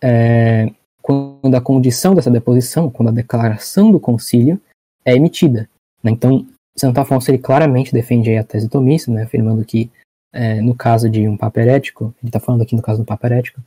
é, 0.00 0.72
quando 1.00 1.54
a 1.54 1.60
condição 1.60 2.14
dessa 2.14 2.30
deposição, 2.30 2.90
quando 2.90 3.08
a 3.08 3.12
declaração 3.12 3.90
do 3.90 4.00
concílio 4.00 4.60
é 5.04 5.14
emitida. 5.14 5.68
Né? 6.02 6.10
Então, 6.10 6.46
Santo 6.76 6.98
Afonso 6.98 7.30
ele 7.30 7.38
claramente 7.38 7.92
defende 7.92 8.34
a 8.36 8.44
tese 8.44 8.68
tomista, 8.68 9.10
né, 9.10 9.22
afirmando 9.22 9.64
que 9.64 9.90
é, 10.32 10.60
no 10.60 10.74
caso 10.74 11.10
de 11.10 11.28
um 11.28 11.36
papa 11.36 11.60
herético, 11.60 12.14
ele 12.22 12.28
está 12.28 12.40
falando 12.40 12.62
aqui 12.62 12.74
no 12.74 12.82
caso 12.82 13.02
do 13.02 13.04
papa 13.04 13.26
herético, 13.26 13.60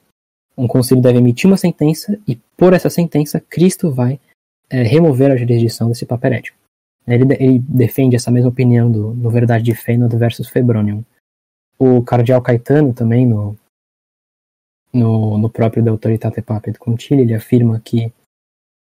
um 0.57 0.67
concílio 0.67 1.03
deve 1.03 1.19
emitir 1.19 1.47
uma 1.47 1.57
sentença 1.57 2.17
e 2.27 2.35
por 2.57 2.73
essa 2.73 2.89
sentença 2.89 3.39
Cristo 3.39 3.91
vai 3.91 4.19
é, 4.69 4.81
remover 4.81 5.31
a 5.31 5.35
jurisdição 5.35 5.89
desse 5.89 6.05
papa 6.05 6.27
herético. 6.27 6.57
Ele, 7.07 7.33
ele, 7.39 7.59
defende 7.59 8.15
essa 8.15 8.31
mesma 8.31 8.49
opinião 8.49 8.91
do, 8.91 9.13
no 9.13 9.29
Verdade 9.29 9.63
de 9.63 9.75
Fé 9.75 9.95
no 9.95 10.09
versus 10.09 10.49
Febronium. 10.49 11.03
O 11.77 12.01
cardeal 12.01 12.41
Caetano 12.41 12.93
também 12.93 13.27
no 13.27 13.55
no, 14.95 15.37
no 15.37 15.49
próprio 15.49 15.83
De 15.83 15.89
Autoritate 15.89 16.41
Papet 16.41 16.79
Concili, 16.79 17.23
ele 17.23 17.33
afirma 17.33 17.81
que 17.83 18.11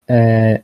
é, 0.07 0.63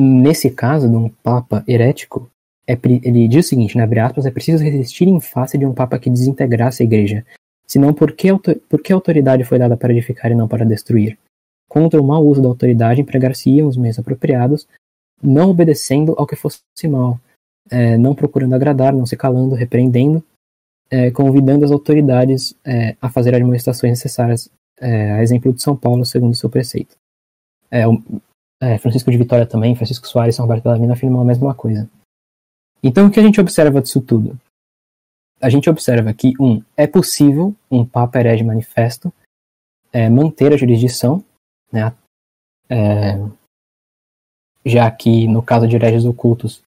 nesse 0.00 0.50
caso 0.50 0.88
de 0.88 0.96
um 0.96 1.08
papa 1.08 1.64
herético, 1.66 2.30
é, 2.66 2.78
ele 3.02 3.28
diz 3.28 3.46
o 3.46 3.48
seguinte, 3.48 3.76
né, 3.76 3.82
abre 3.82 4.00
aspas, 4.00 4.26
é 4.26 4.30
preciso 4.30 4.62
resistir 4.62 5.08
em 5.08 5.20
face 5.20 5.58
de 5.58 5.66
um 5.66 5.74
papa 5.74 5.98
que 5.98 6.10
desintegrasse 6.10 6.82
a 6.82 6.86
igreja, 6.86 7.24
senão 7.66 7.92
por 7.92 8.12
que, 8.12 8.28
por 8.68 8.82
que 8.82 8.92
a 8.92 8.96
autoridade 8.96 9.44
foi 9.44 9.58
dada 9.58 9.76
para 9.76 9.92
edificar 9.92 10.30
e 10.30 10.34
não 10.34 10.48
para 10.48 10.64
destruir? 10.64 11.18
Contra 11.68 12.00
o 12.00 12.06
mau 12.06 12.24
uso 12.24 12.42
da 12.42 12.48
autoridade 12.48 13.00
empregar-se-iam 13.00 13.68
os 13.68 13.76
meios 13.76 13.98
apropriados, 13.98 14.66
não 15.22 15.50
obedecendo 15.50 16.14
ao 16.16 16.26
que 16.26 16.34
fosse 16.34 16.60
mal, 16.88 17.20
é, 17.70 17.96
não 17.96 18.14
procurando 18.14 18.54
agradar, 18.54 18.92
não 18.92 19.06
se 19.06 19.16
calando, 19.16 19.54
repreendendo, 19.54 20.24
é, 20.90 21.10
convidando 21.10 21.64
as 21.64 21.70
autoridades 21.70 22.56
é, 22.64 22.96
a 23.00 23.08
fazer 23.08 23.34
as 23.34 23.40
manifestações 23.40 23.92
necessárias 23.92 24.50
é, 24.80 25.12
a 25.12 25.22
exemplo 25.22 25.52
de 25.52 25.62
São 25.62 25.76
Paulo, 25.76 26.04
segundo 26.04 26.34
seu 26.34 26.50
preceito. 26.50 26.96
É, 27.70 27.84
é, 28.60 28.78
Francisco 28.78 29.10
de 29.10 29.16
Vitória 29.16 29.46
também, 29.46 29.74
Francisco 29.74 30.06
Soares, 30.06 30.36
São 30.36 30.44
Roberto 30.44 30.68
Mina 30.78 30.92
afirmam 30.92 31.22
a 31.22 31.24
mesma 31.24 31.54
coisa. 31.54 31.88
Então, 32.82 33.06
o 33.06 33.10
que 33.10 33.18
a 33.18 33.22
gente 33.22 33.40
observa 33.40 33.80
disso 33.80 34.00
tudo? 34.00 34.38
A 35.40 35.48
gente 35.48 35.70
observa 35.70 36.12
que, 36.12 36.32
um, 36.38 36.62
é 36.76 36.86
possível 36.86 37.54
um 37.70 37.84
Papa 37.84 38.20
herege 38.20 38.44
manifesto 38.44 39.12
é, 39.92 40.08
manter 40.08 40.52
a 40.52 40.56
jurisdição, 40.56 41.24
né, 41.72 41.94
é, 42.68 43.16
já 44.64 44.90
que, 44.90 45.26
no 45.26 45.42
caso 45.42 45.66
de 45.66 45.76
hereges 45.76 46.04
ocultos, 46.04 46.62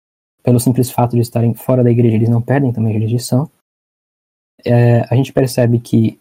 pelo 0.43 0.59
simples 0.59 0.91
fato 0.91 1.15
de 1.15 1.21
estarem 1.21 1.53
fora 1.53 1.83
da 1.83 1.91
igreja, 1.91 2.15
eles 2.15 2.29
não 2.29 2.41
perdem 2.41 2.71
também 2.71 2.91
a 2.91 2.99
jurisdição. 2.99 3.49
É, 4.63 5.01
a 5.09 5.15
gente 5.15 5.33
percebe 5.33 5.79
que 5.79 6.19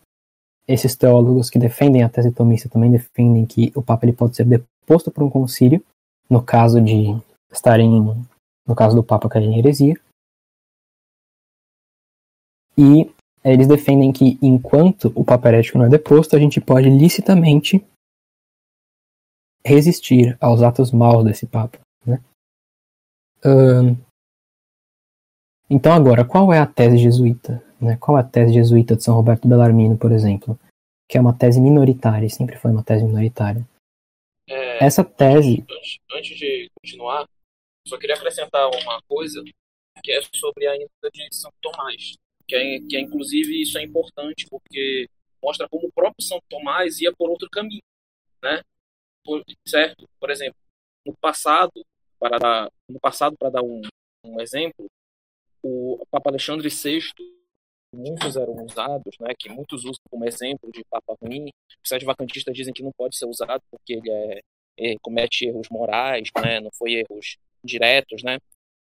esses 0.67 0.97
teólogos 0.97 1.49
que 1.51 1.59
defendem 1.59 2.03
a 2.03 2.09
tese 2.09 2.31
tomista 2.31 2.69
também 2.69 2.91
defendem 2.91 3.47
que 3.47 3.73
o 3.75 3.83
Papa 3.83 4.05
ele 4.05 4.13
pode 4.13 4.37
ser 4.37 4.45
deposto 4.89 5.11
por 5.11 5.23
um 5.23 5.29
concílio, 5.29 5.85
no 6.31 6.43
caso 6.43 6.81
de 6.81 7.15
estarem, 7.53 7.91
no 8.67 8.75
caso 8.75 8.97
do 8.97 9.05
Papa 9.05 9.29
cair 9.29 9.45
em 9.45 9.59
heresia. 9.59 10.01
E 12.77 13.13
eles 13.45 13.69
defendem 13.69 14.11
que 14.11 14.39
enquanto 14.41 15.13
o 15.15 15.25
Papa 15.25 15.49
herético 15.49 15.77
não 15.77 15.85
é 15.85 15.89
deposto, 15.91 16.35
a 16.35 16.39
gente 16.39 16.59
pode 16.59 16.89
licitamente 16.89 17.85
resistir 19.63 20.39
aos 20.41 20.63
atos 20.63 20.91
maus 20.91 21.23
desse 21.23 21.47
Papa. 21.47 21.79
Né? 22.07 22.19
então 25.69 25.93
agora, 25.93 26.25
qual 26.25 26.51
é 26.51 26.59
a 26.59 26.67
tese 26.67 26.97
jesuíta? 26.97 27.63
Né? 27.79 27.97
Qual 27.99 28.17
é 28.17 28.23
a 28.23 28.25
tese 28.25 28.55
jesuíta 28.55 28.97
de 28.97 29.05
São 29.05 29.15
Roberto 29.15 29.47
Bellarmino, 29.47 29.99
por 29.99 30.13
exemplo? 30.13 30.59
Que 31.07 31.19
é 31.19 31.21
uma 31.21 31.35
tese 31.35 31.61
minoritária, 31.61 32.29
sempre 32.31 32.57
foi 32.57 32.71
uma 32.71 32.83
tese 32.83 33.05
minoritária. 33.05 33.67
É, 34.81 34.87
Essa 34.87 35.05
tese. 35.05 35.65
Antes, 35.71 35.99
antes, 36.13 36.39
de 36.39 36.71
continuar, 36.81 37.29
só 37.87 37.99
queria 37.99 38.17
acrescentar 38.17 38.69
uma 38.69 39.03
coisa 39.03 39.43
que 40.03 40.13
é 40.13 40.21
sobre 40.35 40.67
a 40.67 40.77
ida 40.77 40.89
de 41.13 41.35
São 41.35 41.51
Tomás. 41.61 42.17
Que 42.47 42.55
é, 42.55 42.81
que 42.81 42.97
é, 42.97 43.01
inclusive, 43.01 43.61
isso 43.61 43.79
é 43.79 43.83
importante 43.83 44.47
porque 44.49 45.09
mostra 45.43 45.69
como 45.69 45.87
o 45.87 45.93
próprio 45.93 46.25
São 46.25 46.41
Tomás 46.49 47.01
ia 47.01 47.13
por 47.13 47.29
outro 47.31 47.49
caminho. 47.51 47.83
Né? 48.43 48.63
Por, 49.25 49.43
certo? 49.67 50.09
Por 50.19 50.31
exemplo, 50.31 50.59
no 51.05 51.15
passado, 51.17 51.85
para 52.19 52.39
dar, 52.39 52.71
no 52.89 53.01
passado, 53.01 53.37
para 53.37 53.51
dar 53.51 53.63
um, 53.63 53.83
um 54.25 54.41
exemplo, 54.41 54.87
o 55.63 56.05
Papa 56.11 56.31
Alexandre 56.31 56.69
VI 56.69 57.01
muitos 57.93 58.37
eram 58.37 58.55
usados, 58.65 59.17
né, 59.19 59.33
que 59.39 59.49
muitos 59.49 59.85
usam 59.85 60.01
como 60.11 60.27
exemplo 60.27 60.71
de 60.71 60.85
papa 60.85 61.17
ruim. 61.23 61.51
Os 61.83 61.89
sete 61.89 62.05
vacantistas 62.05 62.55
dizem 62.55 62.73
que 62.73 62.83
não 62.83 62.93
pode 62.93 63.17
ser 63.17 63.27
usado 63.27 63.63
porque 63.71 63.95
ele 63.95 64.11
é, 64.11 64.43
comete 65.01 65.47
erros 65.47 65.69
morais, 65.71 66.29
né, 66.43 66.61
não 66.61 66.71
foi 66.73 66.95
erros 66.95 67.37
diretos, 67.63 68.23
né. 68.23 68.39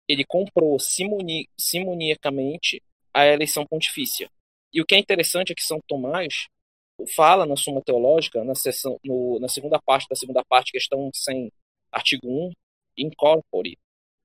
Ele 0.07 0.23
comprou 0.23 0.77
simoni, 0.79 1.47
simoniacamente 1.57 2.81
a 3.13 3.25
eleição 3.25 3.65
pontifícia. 3.65 4.29
E 4.73 4.81
o 4.81 4.85
que 4.85 4.93
é 4.93 4.99
interessante 4.99 5.51
é 5.51 5.55
que 5.55 5.63
São 5.63 5.79
Tomás 5.87 6.47
fala 7.15 7.45
na 7.45 7.55
Suma 7.55 7.81
Teológica, 7.81 8.43
na, 8.43 8.55
seção, 8.55 8.99
no, 9.03 9.39
na 9.39 9.47
segunda 9.47 9.79
parte 9.79 10.07
da 10.09 10.15
segunda 10.15 10.43
parte, 10.43 10.71
questão 10.71 11.09
100, 11.13 11.51
artigo 11.91 12.27
1, 12.27 12.51
incorpore, 12.97 13.77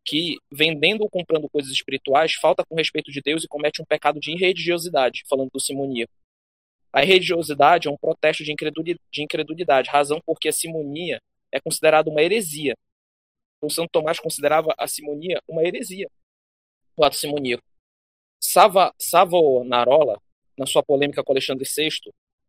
que 0.04 0.36
vendendo 0.52 1.02
ou 1.02 1.10
comprando 1.10 1.48
coisas 1.48 1.72
espirituais 1.72 2.34
falta 2.34 2.64
com 2.64 2.74
respeito 2.74 3.10
de 3.10 3.20
Deus 3.20 3.44
e 3.44 3.48
comete 3.48 3.82
um 3.82 3.84
pecado 3.84 4.20
de 4.20 4.32
irreligiosidade, 4.32 5.22
falando 5.28 5.50
do 5.52 5.60
simoníaco. 5.60 6.12
A 6.92 7.04
irreligiosidade 7.04 7.86
é 7.86 7.90
um 7.90 7.96
protesto 7.96 8.42
de 8.42 8.52
incredulidade, 9.22 9.90
razão 9.90 10.20
porque 10.26 10.48
a 10.48 10.52
simonia 10.52 11.20
é 11.52 11.60
considerada 11.60 12.10
uma 12.10 12.22
heresia. 12.22 12.76
O 13.60 13.70
Santo 13.70 13.90
Tomás 13.90 14.18
considerava 14.18 14.74
a 14.78 14.86
simonia 14.86 15.40
uma 15.46 15.62
heresia, 15.62 16.08
o 16.96 17.04
ato 17.04 17.16
simoníaco. 17.16 17.62
Sava, 18.40 18.94
Savonarola, 18.98 20.20
na 20.56 20.66
sua 20.66 20.82
polêmica 20.82 21.22
com 21.22 21.32
Alexandre 21.32 21.64
VI, 21.64 21.90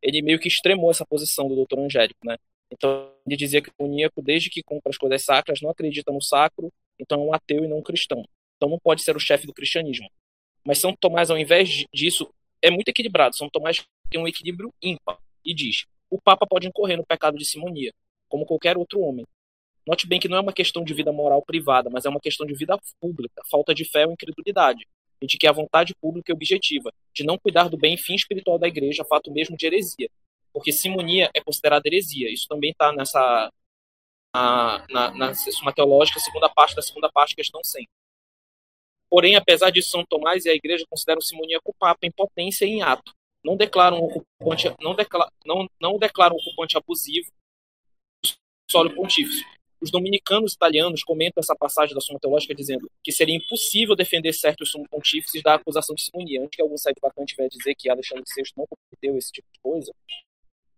ele 0.02 0.22
meio 0.22 0.40
que 0.40 0.48
extremou 0.48 0.90
essa 0.90 1.06
posição 1.06 1.48
do 1.48 1.56
doutor 1.56 1.80
Angélico, 1.80 2.26
né? 2.26 2.38
Então 2.72 3.14
ele 3.26 3.36
dizia 3.36 3.62
que 3.62 3.70
o 3.70 3.84
moníaco, 3.84 4.22
desde 4.22 4.50
que 4.50 4.64
compra 4.64 4.90
as 4.90 4.98
coisas 4.98 5.24
sacras, 5.24 5.62
não 5.62 5.70
acredita 5.70 6.12
no 6.12 6.22
sacro 6.22 6.72
então 7.02 7.20
é 7.20 7.26
um 7.26 7.34
ateu 7.34 7.66
e 7.66 7.68
não 7.68 7.80
um 7.80 7.84
cristão. 7.84 8.24
Então 8.56 8.70
não 8.70 8.80
pode 8.80 9.02
ser 9.02 9.16
o 9.16 9.20
chefe 9.20 9.48
do 9.48 9.54
cristianismo. 9.54 10.08
Mas 10.64 10.78
São 10.78 10.96
Tomás, 10.96 11.32
ao 11.32 11.38
invés 11.38 11.86
disso, 11.92 12.32
é 12.62 12.70
muito 12.70 12.90
equilibrado. 12.90 13.36
São 13.36 13.50
Tomás 13.50 13.84
tem 14.10 14.22
um 14.22 14.28
equilíbrio 14.28 14.72
ímpar 14.80 15.18
e 15.44 15.54
diz: 15.54 15.86
o 16.10 16.22
Papa 16.22 16.46
pode 16.46 16.68
incorrer 16.68 16.96
no 16.96 17.06
pecado 17.06 17.38
de 17.38 17.44
simonia, 17.44 17.92
como 18.32 18.46
qualquer 18.46 18.78
outro 18.78 19.02
homem. 19.02 19.28
Note 19.86 20.08
bem 20.08 20.20
que 20.20 20.30
não 20.30 20.38
é 20.38 20.40
uma 20.40 20.54
questão 20.54 20.84
de 20.84 20.94
vida 20.94 21.12
moral 21.12 21.44
privada, 21.44 21.90
mas 21.90 22.06
é 22.06 22.10
uma 22.10 22.20
questão 22.20 22.48
de 22.48 22.54
vida 22.54 22.80
pública, 23.00 23.42
falta 23.50 23.76
de 23.76 23.84
fé 23.84 24.08
ou 24.08 24.14
incredulidade, 24.14 24.88
e 25.22 25.28
de 25.28 25.38
que 25.38 25.48
a 25.48 25.52
vontade 25.52 25.94
pública 25.96 26.32
é 26.32 26.36
objetiva, 26.36 26.94
de 27.14 27.26
não 27.26 27.38
cuidar 27.38 27.68
do 27.68 27.78
bem 27.78 27.96
e 27.96 27.98
fim 27.98 28.16
espiritual 28.16 28.58
da 28.58 28.68
igreja, 28.68 29.04
fato 29.04 29.32
mesmo 29.32 29.58
de 29.58 29.66
heresia. 29.66 30.10
Porque 30.54 30.72
simonia 30.72 31.30
é 31.34 31.42
considerada 31.42 31.88
heresia. 31.88 32.32
Isso 32.32 32.48
também 32.48 32.72
está 32.72 32.92
nessa 32.92 33.52
na, 34.34 34.86
na, 34.90 35.12
na 35.12 35.34
Suma 35.34 35.74
Teológica, 35.74 36.20
segunda 36.20 36.50
parte 36.50 36.76
da 36.76 36.82
segunda 36.82 37.12
parte, 37.12 37.36
questão 37.36 37.62
100. 37.64 37.88
Porém, 39.10 39.36
apesar 39.36 39.72
disso, 39.72 39.90
São 39.90 40.06
Tomás 40.06 40.46
e 40.46 40.50
a 40.50 40.56
Igreja 40.56 40.86
consideram 40.90 41.22
simoníaco 41.22 41.72
o 41.72 41.74
Papa 41.74 42.00
em 42.04 42.12
potência 42.12 42.66
e 42.66 42.70
em 42.70 42.82
ato. 42.82 43.14
Não 43.44 43.58
declaram 43.58 44.00
o 44.00 44.06
ocupante, 44.06 44.74
não, 44.80 44.96
não, 45.46 45.70
não 45.82 45.98
declaram 45.98 46.36
ocupante 46.36 46.78
abusivo 46.78 47.32
solo 48.72 48.94
pontífice. 48.96 49.44
Os 49.82 49.90
dominicanos 49.90 50.54
italianos 50.54 51.04
comentam 51.04 51.42
essa 51.42 51.56
passagem 51.56 51.96
da 51.96 52.02
Suma 52.02 52.20
Teológica 52.20 52.54
dizendo 52.54 52.90
que 53.04 53.12
seria 53.12 53.36
impossível 53.36 53.96
defender 53.96 54.32
certos 54.32 54.70
sumos 54.70 54.88
pontífices 54.88 55.42
da 55.42 55.56
acusação 55.56 55.96
de 55.96 56.04
simonia. 56.04 56.42
Antes 56.42 56.56
que 56.56 56.62
algum 56.62 56.78
site 56.78 57.00
vacante 57.02 57.36
venha 57.36 57.50
dizer 57.50 57.74
que 57.76 57.90
Alexandre 57.90 58.24
VI 58.36 58.44
não 58.56 58.66
cometeu 58.68 59.18
esse 59.18 59.32
tipo 59.32 59.48
de 59.52 59.60
coisa, 59.60 59.92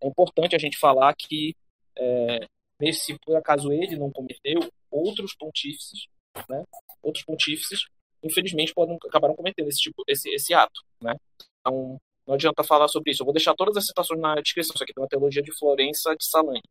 é 0.02 0.08
importante 0.08 0.56
a 0.56 0.60
gente 0.60 0.78
falar 0.78 1.14
que 1.16 1.54
é, 1.98 2.48
se 2.94 3.18
por 3.20 3.36
acaso 3.36 3.72
ele 3.72 3.98
não 3.98 4.10
cometeu, 4.10 4.60
outros 4.90 5.36
pontífices, 5.36 6.08
né, 6.50 6.64
outros 7.02 7.26
pontífices 7.26 7.86
infelizmente, 8.24 8.74
podem, 8.74 8.98
acabaram 9.08 9.36
cometendo 9.36 9.68
esse, 9.68 9.80
tipo, 9.80 10.04
esse, 10.08 10.30
esse 10.30 10.54
ato. 10.54 10.82
Né? 11.02 11.16
Então, 11.60 12.00
não 12.26 12.36
adianta 12.36 12.64
falar 12.64 12.88
sobre 12.88 13.12
isso. 13.12 13.22
Eu 13.22 13.26
vou 13.26 13.34
deixar 13.34 13.54
todas 13.54 13.76
as 13.76 13.86
citações 13.86 14.20
na 14.20 14.36
descrição. 14.36 14.74
Isso 14.74 14.84
aqui 14.84 14.94
tem 14.94 15.04
uma 15.04 15.10
teologia 15.10 15.44
de 15.44 15.52
Florença 15.52 16.16
de 16.16 16.26
Salani. 16.26 16.62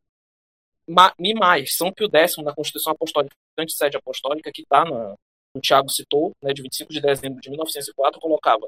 E 0.87 1.33
mais, 1.33 1.75
São 1.75 1.91
Pio 1.91 2.09
X, 2.11 2.37
na 2.37 2.53
Constituição 2.53 2.93
Apostólica, 2.93 3.35
antissede 3.57 3.95
apostólica, 3.95 4.51
que 4.51 4.63
está 4.63 4.83
no 4.85 5.61
Tiago 5.61 5.89
citou, 5.89 6.31
né, 6.41 6.51
de 6.53 6.61
25 6.61 6.91
de 6.91 6.99
dezembro 6.99 7.39
de 7.39 7.49
1904, 7.49 8.19
colocava 8.19 8.67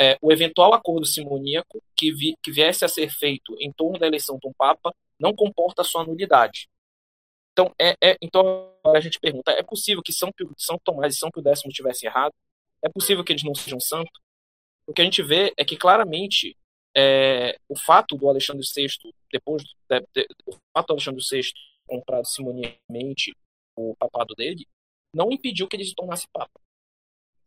é, 0.00 0.18
o 0.20 0.32
eventual 0.32 0.74
acordo 0.74 1.06
simoníaco 1.06 1.82
que, 1.96 2.12
vi, 2.12 2.36
que 2.42 2.50
viesse 2.50 2.84
a 2.84 2.88
ser 2.88 3.10
feito 3.10 3.56
em 3.60 3.72
torno 3.72 3.98
da 3.98 4.06
eleição 4.06 4.38
de 4.38 4.48
um 4.48 4.52
Papa 4.52 4.92
não 5.18 5.34
comporta 5.34 5.84
sua 5.84 6.04
nulidade. 6.04 6.68
Então, 7.52 7.72
é, 7.80 7.96
é, 8.02 8.16
então 8.20 8.72
a 8.84 9.00
gente 9.00 9.20
pergunta: 9.20 9.52
é 9.52 9.62
possível 9.62 10.02
que 10.02 10.12
São, 10.12 10.32
Pio, 10.32 10.50
São 10.58 10.78
Tomás 10.82 11.14
e 11.14 11.18
São 11.18 11.30
Pio 11.30 11.42
X 11.46 11.60
tivessem 11.72 12.08
errado? 12.08 12.32
É 12.82 12.88
possível 12.88 13.22
que 13.22 13.32
eles 13.32 13.44
não 13.44 13.54
sejam 13.54 13.78
santos? 13.78 14.20
O 14.86 14.92
que 14.92 15.00
a 15.00 15.04
gente 15.04 15.22
vê 15.22 15.52
é 15.56 15.64
que 15.64 15.76
claramente 15.76 16.56
é, 16.96 17.56
o 17.68 17.78
fato 17.78 18.16
do 18.16 18.28
Alexandre 18.28 18.66
VI, 18.74 18.88
depois 19.34 19.62
de, 19.62 20.00
de, 20.14 20.26
o 20.46 20.52
fato 20.72 20.92
Alexandre 20.92 21.20
VI 21.28 21.42
comprado 21.86 22.26
simoniamente 22.26 23.34
o 23.76 23.94
papado 23.96 24.34
dele, 24.34 24.66
não 25.12 25.30
impediu 25.30 25.66
que 25.68 25.76
ele 25.76 25.84
se 25.84 25.94
tornasse 25.94 26.26
papa. 26.32 26.60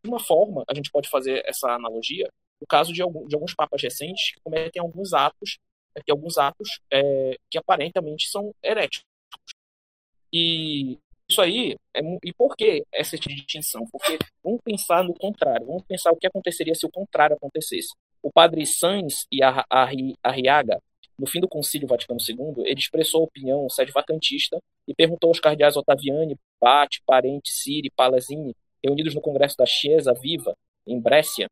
De 0.04 0.10
uma 0.10 0.20
forma, 0.20 0.64
a 0.70 0.76
gente 0.76 0.92
pode 0.92 1.10
fazer 1.10 1.44
essa 1.46 1.72
analogia 1.72 2.30
no 2.60 2.68
caso 2.68 2.92
de, 2.92 3.02
algum, 3.02 3.28
de 3.28 3.36
alguns 3.36 3.54
papas 3.54 3.82
recentes 3.82 4.34
que 4.34 4.42
cometem 4.42 4.82
alguns 4.82 5.14
atos, 5.14 5.58
que 6.06 6.12
alguns 6.12 6.38
atos 6.38 6.80
é, 6.92 7.38
que 7.50 7.58
aparentemente 7.58 8.28
são 8.30 8.54
heréticos. 8.64 9.06
E 10.32 10.98
isso 11.30 11.42
aí, 11.42 11.76
é, 11.94 12.00
e 12.24 12.34
por 12.34 12.56
que 12.56 12.84
essa 12.92 13.18
distinção? 13.18 13.86
Porque 13.92 14.18
vamos 14.44 14.62
pensar 14.64 15.04
no 15.04 15.14
contrário, 15.14 15.68
vamos 15.68 15.84
pensar 15.84 16.12
o 16.12 16.18
que 16.18 16.28
aconteceria 16.28 16.76
se 16.76 16.86
o 16.86 16.92
contrário 16.92 17.36
acontecesse. 17.36 17.94
O 18.22 18.32
padre 18.32 18.66
Sanz 18.66 19.26
e 19.32 19.44
a 19.44 19.66
Arriaga, 20.24 20.82
no 21.20 21.28
fim 21.28 21.40
do 21.40 21.48
Concílio 21.48 21.88
Vaticano 21.88 22.20
II, 22.20 22.64
ele 22.66 22.80
expressou 22.80 23.22
a 23.22 23.26
opinião 23.26 23.68
sede 23.70 23.92
vacantista 23.92 24.60
e 24.88 24.94
perguntou 24.94 25.30
aos 25.30 25.40
cardeais 25.40 25.76
Ottaviani, 25.76 26.36
Bate, 26.62 27.02
Parente, 27.06 27.52
Siri, 27.52 27.90
Palazini, 27.90 28.56
reunidos 28.84 29.16
no 29.16 29.22
Congresso 29.22 29.58
da 29.58 29.66
Chiesa 29.66 30.14
Viva, 30.14 30.56
em 30.86 31.00
Brescia, 31.00 31.50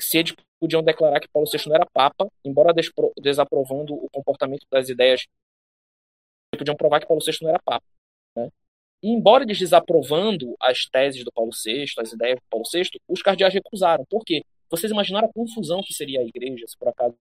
se 0.00 0.18
eles 0.18 0.34
podiam 0.60 0.82
declarar 0.82 1.20
que 1.20 1.28
Paulo 1.28 1.48
VI 1.50 1.68
não 1.68 1.74
era 1.74 1.86
papa, 1.86 2.28
embora 2.44 2.72
desaprovando 3.20 3.94
o 3.94 4.08
comportamento 4.10 4.66
das 4.70 4.88
ideias, 4.88 5.26
podiam 6.56 6.76
provar 6.76 7.00
que 7.00 7.06
Paulo 7.06 7.22
VI 7.24 7.36
não 7.42 7.50
era 7.50 7.58
papa. 7.58 7.84
Né? 8.36 8.48
E 9.02 9.10
embora 9.10 9.44
eles 9.44 9.58
desaprovando 9.58 10.56
as 10.60 10.86
teses 10.86 11.24
do 11.24 11.32
Paulo 11.32 11.50
VI, 11.52 11.84
as 11.98 12.12
ideias 12.12 12.36
do 12.36 12.46
Paulo 12.50 12.64
VI, 12.72 12.88
os 13.08 13.22
cardeais 13.22 13.54
recusaram. 13.54 14.04
Por 14.08 14.24
quê? 14.24 14.42
Vocês 14.70 14.92
imaginaram 14.92 15.28
a 15.28 15.32
confusão 15.32 15.80
que 15.82 15.94
seria 15.94 16.20
a 16.20 16.24
igreja 16.24 16.66
se 16.66 16.76
por 16.76 16.88
acaso, 16.88 17.16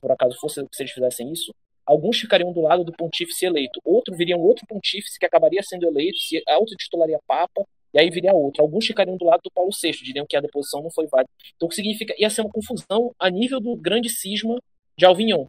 por 0.00 0.10
acaso 0.10 0.36
fosse 0.38 0.66
se 0.72 0.82
eles 0.82 0.92
fizessem 0.92 1.32
isso? 1.32 1.54
Alguns 1.84 2.18
ficariam 2.18 2.52
do 2.52 2.60
lado 2.60 2.82
do 2.82 2.92
pontífice 2.92 3.46
eleito, 3.46 3.80
outro 3.84 4.16
viria 4.16 4.36
um 4.36 4.40
outro 4.40 4.66
pontífice 4.66 5.18
que 5.18 5.26
acabaria 5.26 5.62
sendo 5.62 5.86
eleito, 5.86 6.18
se 6.18 6.42
autotitularia 6.48 7.20
papa, 7.26 7.64
e 7.94 8.00
aí 8.00 8.10
viria 8.10 8.34
outro. 8.34 8.62
Alguns 8.62 8.86
ficariam 8.86 9.16
do 9.16 9.24
lado 9.24 9.40
do 9.42 9.50
Paulo 9.50 9.70
VI, 9.70 9.92
diriam 10.02 10.26
que 10.26 10.36
a 10.36 10.40
deposição 10.40 10.82
não 10.82 10.90
foi 10.90 11.06
válida. 11.06 11.30
Então, 11.54 11.66
o 11.66 11.68
que 11.68 11.76
significa? 11.76 12.14
Ia 12.18 12.28
ser 12.28 12.42
uma 12.42 12.50
confusão 12.50 13.14
a 13.18 13.30
nível 13.30 13.60
do 13.60 13.76
grande 13.76 14.10
cisma 14.10 14.60
de 14.98 15.06
Alvignon, 15.06 15.46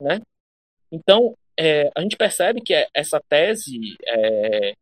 né? 0.00 0.20
Então, 0.90 1.36
é, 1.58 1.90
a 1.94 2.00
gente 2.00 2.16
percebe 2.16 2.60
que 2.62 2.74
essa 2.94 3.20
tese, 3.28 3.96
é, 4.06 4.74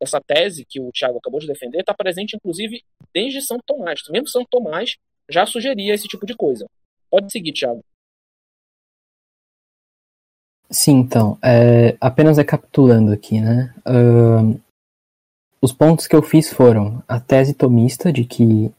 essa 0.00 0.20
tese 0.20 0.64
que 0.64 0.80
o 0.80 0.90
Tiago 0.92 1.18
acabou 1.18 1.40
de 1.40 1.46
defender, 1.46 1.80
está 1.80 1.92
presente, 1.92 2.36
inclusive, 2.36 2.82
desde 3.12 3.42
Santo 3.42 3.62
Tomás. 3.66 4.00
Mesmo 4.10 4.28
Santo 4.28 4.46
Tomás 4.48 4.96
já 5.28 5.44
sugeria 5.44 5.92
esse 5.92 6.06
tipo 6.06 6.24
de 6.24 6.36
coisa. 6.36 6.66
Pode 7.12 7.30
seguir, 7.30 7.52
Tiago. 7.52 7.84
Sim, 10.70 11.00
então, 11.00 11.36
é, 11.44 11.94
apenas 12.00 12.38
recapitulando 12.38 13.12
aqui, 13.12 13.38
né? 13.38 13.74
Uh, 13.86 14.58
os 15.60 15.74
pontos 15.74 16.06
que 16.06 16.16
eu 16.16 16.22
fiz 16.22 16.50
foram 16.50 17.04
a 17.06 17.20
tese 17.20 17.52
tomista 17.52 18.10
de 18.10 18.24
que 18.24 18.72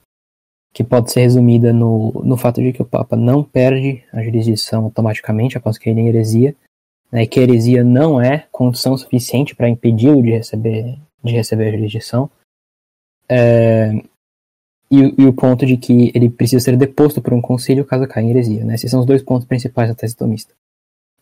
que 0.73 0.83
pode 0.83 1.11
ser 1.11 1.21
resumida 1.21 1.71
no, 1.71 2.11
no 2.25 2.35
fato 2.35 2.59
de 2.59 2.73
que 2.73 2.81
o 2.81 2.85
Papa 2.85 3.15
não 3.15 3.43
perde 3.43 4.03
a 4.11 4.23
jurisdição 4.23 4.85
automaticamente 4.85 5.55
após 5.55 5.77
ele 5.85 6.01
é 6.01 6.07
heresia, 6.07 6.55
né, 7.11 7.27
que 7.27 7.39
a 7.39 7.43
heresia 7.43 7.83
não 7.83 8.19
é 8.19 8.47
condição 8.51 8.97
suficiente 8.97 9.55
para 9.55 9.69
impedi-lo 9.69 10.23
de 10.23 10.31
receber, 10.31 10.97
de 11.23 11.31
receber 11.31 11.67
a 11.67 11.77
jurisdição, 11.77 12.27
é, 13.29 14.03
e, 14.95 15.15
e, 15.17 15.25
o 15.25 15.33
ponto 15.33 15.65
de 15.65 15.77
que 15.77 16.11
ele 16.13 16.29
precisa 16.29 16.63
ser 16.63 16.77
deposto 16.77 17.21
por 17.21 17.33
um 17.33 17.41
concílio 17.41 17.85
caso 17.85 18.07
caia 18.07 18.25
em 18.25 18.29
heresia. 18.29 18.63
Né, 18.63 18.75
esses 18.75 18.89
são 18.89 18.99
os 18.99 19.05
dois 19.05 19.21
pontos 19.21 19.47
principais 19.47 19.89
da 19.89 19.95
tese 19.95 20.15
tomista. 20.15 20.53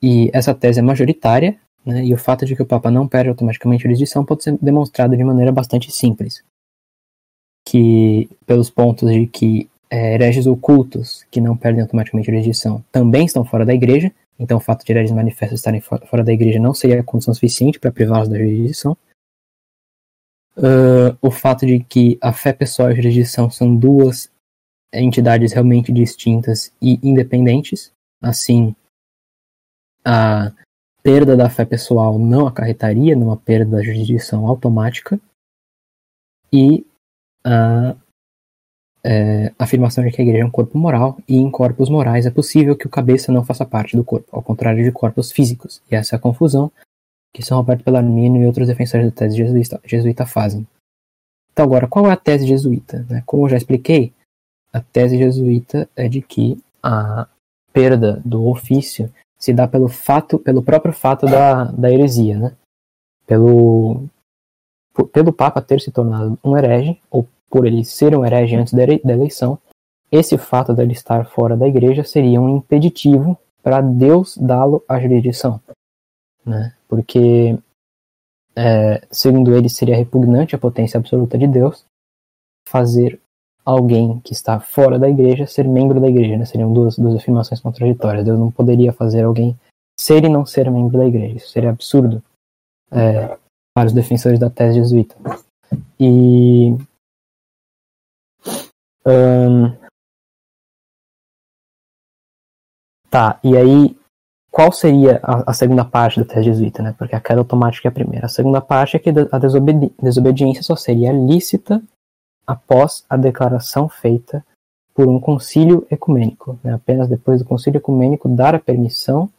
E 0.01 0.29
essa 0.33 0.53
tese 0.53 0.79
é 0.79 0.81
majoritária, 0.81 1.57
né, 1.85 2.03
e 2.03 2.13
o 2.13 2.17
fato 2.17 2.45
de 2.45 2.55
que 2.55 2.61
o 2.61 2.65
Papa 2.65 2.89
não 2.89 3.07
perde 3.07 3.29
automaticamente 3.29 3.81
a 3.81 3.83
jurisdição 3.83 4.25
pode 4.25 4.43
ser 4.43 4.57
demonstrado 4.61 5.15
de 5.15 5.23
maneira 5.23 5.51
bastante 5.51 5.91
simples. 5.91 6.43
Que, 7.67 8.29
pelos 8.45 8.69
pontos 8.69 9.09
de 9.09 9.27
que 9.27 9.69
é, 9.89 10.15
hereges 10.15 10.47
ocultos 10.47 11.25
que 11.29 11.39
não 11.39 11.55
perdem 11.55 11.81
automaticamente 11.81 12.29
a 12.29 12.33
jurisdição 12.33 12.83
também 12.91 13.25
estão 13.25 13.45
fora 13.45 13.65
da 13.65 13.73
igreja, 13.73 14.11
então, 14.41 14.57
o 14.57 14.59
fato 14.59 14.83
de 14.83 14.91
hereges 14.91 15.11
manifestos 15.11 15.59
estarem 15.59 15.79
fora 15.79 16.23
da 16.23 16.33
igreja 16.33 16.59
não 16.59 16.73
seria 16.73 17.03
condição 17.03 17.31
suficiente 17.31 17.79
para 17.79 17.91
privá-los 17.91 18.27
da 18.27 18.39
jurisdição. 18.39 18.97
Uh, 20.61 21.17
o 21.19 21.31
fato 21.31 21.65
de 21.65 21.79
que 21.79 22.19
a 22.21 22.31
fé 22.31 22.53
pessoal 22.53 22.89
e 22.89 22.91
a 22.91 22.95
jurisdição 22.95 23.49
são 23.49 23.75
duas 23.75 24.31
entidades 24.93 25.53
realmente 25.53 25.91
distintas 25.91 26.71
e 26.79 26.99
independentes, 27.01 27.91
assim, 28.21 28.75
a 30.05 30.51
perda 31.01 31.35
da 31.35 31.49
fé 31.49 31.65
pessoal 31.65 32.19
não 32.19 32.45
acarretaria 32.45 33.15
numa 33.15 33.35
perda 33.35 33.77
da 33.77 33.83
jurisdição 33.83 34.45
automática, 34.45 35.19
e 36.53 36.85
a 37.43 37.95
é, 39.03 39.51
afirmação 39.57 40.03
de 40.03 40.11
que 40.11 40.21
a 40.21 40.23
igreja 40.23 40.43
é 40.43 40.45
um 40.45 40.51
corpo 40.51 40.77
moral 40.77 41.17
e 41.27 41.37
em 41.37 41.49
corpos 41.49 41.89
morais 41.89 42.25
é 42.25 42.31
possível 42.31 42.75
que 42.75 42.85
o 42.85 42.89
cabeça 42.89 43.31
não 43.31 43.43
faça 43.43 43.65
parte 43.65 43.95
do 43.95 44.03
corpo, 44.03 44.27
ao 44.31 44.43
contrário 44.43 44.83
de 44.83 44.91
corpos 44.91 45.31
físicos. 45.31 45.81
E 45.89 45.95
essa 45.95 46.15
é 46.15 46.17
a 46.17 46.19
confusão 46.19 46.71
que 47.33 47.43
São 47.43 47.57
Roberto 47.57 47.83
Bellarmino 47.83 48.37
e 48.37 48.45
outros 48.45 48.67
defensores 48.67 49.05
da 49.07 49.11
tese 49.11 49.37
jesuíta, 49.37 49.79
jesuíta 49.85 50.25
fazem. 50.25 50.67
Então 51.51 51.65
agora, 51.65 51.87
qual 51.87 52.07
é 52.07 52.11
a 52.11 52.17
tese 52.17 52.47
jesuíta? 52.47 53.05
Né? 53.09 53.23
Como 53.25 53.45
eu 53.45 53.49
já 53.49 53.57
expliquei, 53.57 54.13
a 54.71 54.79
tese 54.79 55.17
jesuíta 55.17 55.89
é 55.95 56.07
de 56.07 56.21
que 56.21 56.61
a 56.81 57.27
perda 57.73 58.21
do 58.25 58.47
ofício 58.47 59.11
se 59.37 59.53
dá 59.53 59.67
pelo 59.67 59.87
fato, 59.87 60.37
pelo 60.37 60.61
próprio 60.61 60.93
fato 60.93 61.25
da, 61.25 61.65
da 61.65 61.91
heresia, 61.91 62.37
né? 62.37 62.55
Pelo, 63.25 64.03
pelo 65.11 65.33
Papa 65.33 65.61
ter 65.61 65.81
se 65.81 65.91
tornado 65.91 66.37
um 66.43 66.55
herege, 66.55 66.99
ou 67.09 67.27
por 67.49 67.65
ele 67.65 67.83
ser 67.83 68.15
um 68.15 68.25
herege 68.25 68.55
antes 68.55 68.73
da 68.73 68.83
eleição, 68.83 69.57
esse 70.11 70.37
fato 70.37 70.73
dele 70.73 70.91
estar 70.91 71.25
fora 71.25 71.55
da 71.55 71.67
igreja 71.67 72.03
seria 72.03 72.39
um 72.39 72.57
impeditivo 72.57 73.37
para 73.63 73.81
Deus 73.81 74.37
dá-lo 74.37 74.83
a 74.87 74.99
jurisdição. 74.99 75.59
Né? 76.45 76.75
Porque, 76.87 77.57
é, 78.55 79.05
segundo 79.11 79.55
ele, 79.55 79.69
seria 79.69 79.95
repugnante 79.95 80.55
a 80.55 80.59
potência 80.59 80.97
absoluta 80.97 81.37
de 81.37 81.47
Deus 81.47 81.85
fazer 82.67 83.19
alguém 83.63 84.19
que 84.21 84.33
está 84.33 84.59
fora 84.59 84.97
da 84.97 85.09
igreja 85.09 85.45
ser 85.45 85.67
membro 85.67 85.99
da 85.99 86.07
igreja. 86.07 86.37
Né? 86.37 86.45
Seriam 86.45 86.73
duas, 86.73 86.97
duas 86.97 87.15
afirmações 87.15 87.59
contraditórias. 87.59 88.25
Deus 88.25 88.39
não 88.39 88.51
poderia 88.51 88.91
fazer 88.91 89.23
alguém 89.23 89.57
ser 89.99 90.23
e 90.23 90.29
não 90.29 90.45
ser 90.45 90.69
membro 90.71 90.97
da 90.97 91.05
igreja. 91.05 91.37
Isso 91.37 91.49
seria 91.49 91.69
absurdo 91.69 92.23
é, 92.91 93.37
para 93.73 93.87
os 93.87 93.93
defensores 93.93 94.39
da 94.39 94.49
tese 94.49 94.79
jesuíta. 94.79 95.15
E 95.99 96.71
um... 99.05 99.81
Tá, 103.09 103.39
e 103.43 103.57
aí, 103.57 103.97
qual 104.51 104.71
seria 104.71 105.19
a, 105.23 105.51
a, 105.51 105.53
segunda 105.53 105.85
parte 105.85 106.19
da 106.19 106.25
tese 106.25 106.43
jesuíta, 106.43 106.83
né? 106.83 106.93
Porque 106.97 107.15
a 107.15 107.21
queda 107.21 107.39
automática 107.39 107.87
é 107.87 107.89
a 107.89 107.93
primeira. 107.93 108.25
A 108.25 108.29
segunda 108.29 108.59
parte 108.59 108.97
é 108.97 108.99
que 108.99 109.09
a 109.09 109.39
desobedi 109.39 109.93
desobediência 110.01 110.61
só 110.61 110.75
seria 110.75 111.13
lícita 111.13 111.81
após 112.45 113.05
a 113.09 113.15
declaração 113.15 113.87
feita 113.87 114.45
por 114.93 115.07
um 115.07 115.21
concílio 115.21 115.87
ecumênico. 115.89 116.59
Né? 116.61 116.73
Apenas 116.73 117.07
depois 117.07 117.39
do 117.39 117.47
concílio 117.47 117.77
ecumênico 117.77 118.27
dar 118.27 118.53
a 118.53 118.59
permissão 118.59 119.31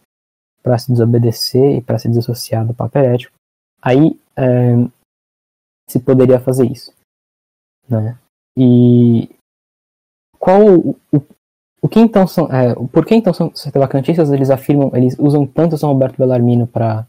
para 0.62 0.78
se 0.78 0.90
desobedecer 0.90 1.76
e 1.76 1.82
para 1.82 1.98
se 1.98 2.08
desassociar 2.08 2.66
do 2.66 2.72
Papa 2.72 3.00
herético, 3.00 3.34
aí 3.82 4.18
é, 4.34 4.76
se 5.90 6.00
poderia 6.00 6.40
fazer 6.40 6.64
isso. 6.66 6.94
Né? 7.86 8.16
E 8.56 9.28
qual 10.38 10.62
o, 10.78 10.96
o, 11.82 11.88
que 11.88 11.98
então 11.98 12.26
são, 12.26 12.46
é, 12.46 12.74
por 12.74 13.04
que 13.04 13.14
então 13.14 13.32
são 13.34 13.52
vacantistas 13.74 14.30
eles 14.30 14.50
afirmam, 14.50 14.90
eles 14.94 15.16
usam 15.18 15.44
tanto 15.44 15.76
São 15.76 15.90
Roberto 15.90 16.16
Bellarmino 16.16 16.66
para 16.66 17.06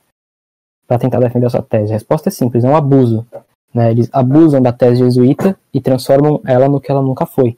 para 0.88 1.00
tentar 1.00 1.20
defender 1.20 1.46
a 1.46 1.50
sua 1.50 1.62
tese? 1.62 1.92
A 1.92 1.96
resposta 1.96 2.30
é 2.30 2.32
simples, 2.32 2.64
é 2.64 2.70
um 2.70 2.76
abuso. 2.76 3.26
Né? 3.74 3.92
Eles 3.92 4.10
abusam 4.12 4.62
da 4.62 4.72
tese 4.72 5.00
jesuíta 5.00 5.58
e 5.74 5.82
transformam 5.82 6.42
ela 6.46 6.68
no 6.70 6.80
que 6.80 6.92
ela 6.92 7.02
nunca 7.02 7.26
foi. 7.26 7.58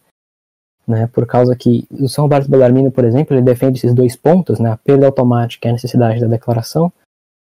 Né? 0.88 1.08
Por 1.08 1.26
causa 1.26 1.56
que 1.56 1.88
o 1.92 2.08
São 2.08 2.24
Roberto 2.24 2.50
Bellarmino, 2.50 2.92
por 2.92 3.04
exemplo, 3.04 3.36
ele 3.36 3.42
defende 3.42 3.80
esses 3.80 3.94
dois 3.94 4.16
pontos, 4.16 4.60
né? 4.60 4.72
a 4.72 4.78
perda 4.78 5.08
automática 5.08 5.68
e 5.68 5.70
a 5.70 5.74
necessidade 5.74 6.22
da 6.22 6.28
declaração, 6.28 6.92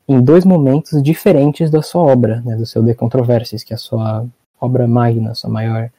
em 0.08 0.22
dois 0.22 0.46
momentos 0.46 1.04
diferentes 1.04 1.70
da 1.70 1.82
sua 1.82 2.04
obra, 2.04 2.42
né? 2.42 2.56
do 2.56 2.66
seu 2.66 2.82
De 2.82 2.96
Controversies, 2.96 3.64
que 3.64 3.74
é 3.74 3.76
a 3.76 3.80
sua 3.80 4.26
obra 4.60 4.88
magna, 4.88 5.32
a 5.32 5.36
sua 5.36 5.50
maior 5.50 5.92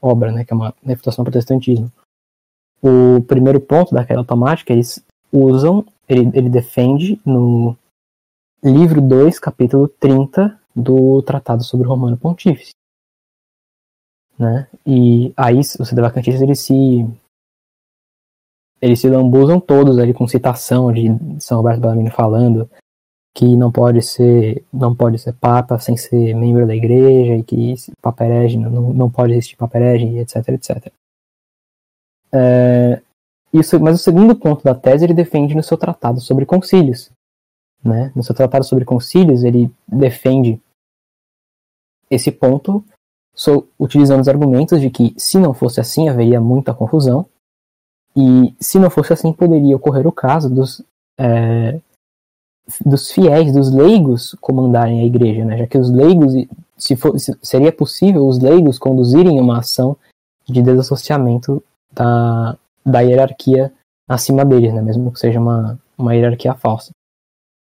obra, 0.00 0.30
né? 0.30 0.44
que 0.44 0.52
é 0.52 0.56
uma 0.56 0.74
refutação 0.84 1.22
ao 1.22 1.24
protestantismo. 1.24 1.90
O 2.82 3.22
primeiro 3.22 3.60
ponto 3.60 3.94
da 3.94 4.04
queda 4.04 4.20
automática, 4.20 4.72
eles 4.72 5.04
usam, 5.32 5.84
ele, 6.08 6.30
ele 6.34 6.48
defende 6.48 7.20
no 7.24 7.76
livro 8.62 9.00
2, 9.00 9.38
capítulo 9.38 9.88
30 9.88 10.58
do 10.74 11.22
Tratado 11.22 11.64
sobre 11.64 11.86
o 11.86 11.90
Romano 11.90 12.16
Pontífice. 12.16 12.72
Né? 14.38 14.68
E 14.86 15.32
aí 15.36 15.60
os 15.60 15.88
sedevacantistas 15.88 16.42
eles 16.42 16.60
se 16.60 17.06
eles 18.80 19.00
se 19.00 19.08
lambuzam 19.08 19.58
todos 19.58 19.98
ali 19.98 20.12
com 20.12 20.28
citação 20.28 20.92
de 20.92 21.08
São 21.40 21.56
Roberto 21.56 21.80
Bellarmino 21.80 22.10
falando 22.10 22.68
que 23.34 23.56
não 23.56 23.72
pode 23.72 24.02
ser 24.02 24.62
não 24.70 24.94
pode 24.94 25.18
ser 25.18 25.32
papa 25.34 25.78
sem 25.78 25.96
ser 25.96 26.34
membro 26.34 26.66
da 26.66 26.76
igreja 26.76 27.34
e 27.36 27.42
que 27.42 27.74
papa 28.02 28.26
herege, 28.26 28.58
não, 28.58 28.92
não 28.92 29.10
pode 29.10 29.32
existir 29.32 29.56
papa 29.56 29.78
herege, 29.78 30.18
etc, 30.18 30.48
etc. 30.48 30.92
É, 32.32 33.00
isso, 33.52 33.80
mas 33.80 34.00
o 34.00 34.02
segundo 34.02 34.36
ponto 34.36 34.62
da 34.62 34.74
tese 34.74 35.04
ele 35.04 35.14
defende 35.14 35.54
no 35.54 35.62
seu 35.62 35.76
tratado 35.76 36.20
sobre 36.20 36.44
concílios. 36.44 37.10
Né? 37.82 38.12
No 38.14 38.22
seu 38.22 38.34
tratado 38.34 38.64
sobre 38.64 38.84
concílios, 38.84 39.44
ele 39.44 39.70
defende 39.86 40.60
esse 42.10 42.30
ponto 42.30 42.84
so, 43.34 43.68
utilizando 43.78 44.20
os 44.20 44.28
argumentos 44.28 44.80
de 44.80 44.90
que, 44.90 45.14
se 45.16 45.38
não 45.38 45.54
fosse 45.54 45.80
assim, 45.80 46.08
haveria 46.08 46.40
muita 46.40 46.74
confusão, 46.74 47.26
e 48.16 48.54
se 48.58 48.78
não 48.78 48.90
fosse 48.90 49.12
assim, 49.12 49.32
poderia 49.32 49.76
ocorrer 49.76 50.06
o 50.06 50.12
caso 50.12 50.48
dos, 50.48 50.82
é, 51.18 51.78
dos 52.84 53.10
fiéis, 53.10 53.52
dos 53.52 53.72
leigos 53.72 54.34
comandarem 54.40 55.00
a 55.00 55.04
igreja, 55.04 55.44
né? 55.44 55.58
já 55.58 55.66
que 55.66 55.78
os 55.78 55.90
leigos, 55.90 56.32
se, 56.76 56.96
for, 56.96 57.18
se 57.18 57.36
seria 57.42 57.70
possível 57.70 58.26
os 58.26 58.38
leigos 58.38 58.78
conduzirem 58.78 59.38
uma 59.38 59.58
ação 59.58 59.96
de 60.48 60.62
desassociamento 60.62 61.62
da, 61.96 62.56
da 62.84 63.00
hierarquia 63.00 63.72
acima 64.08 64.44
deles, 64.44 64.72
né? 64.72 64.82
mesmo 64.82 65.12
que 65.12 65.18
seja 65.18 65.40
uma, 65.40 65.78
uma 65.98 66.14
hierarquia 66.14 66.54
falsa. 66.54 66.90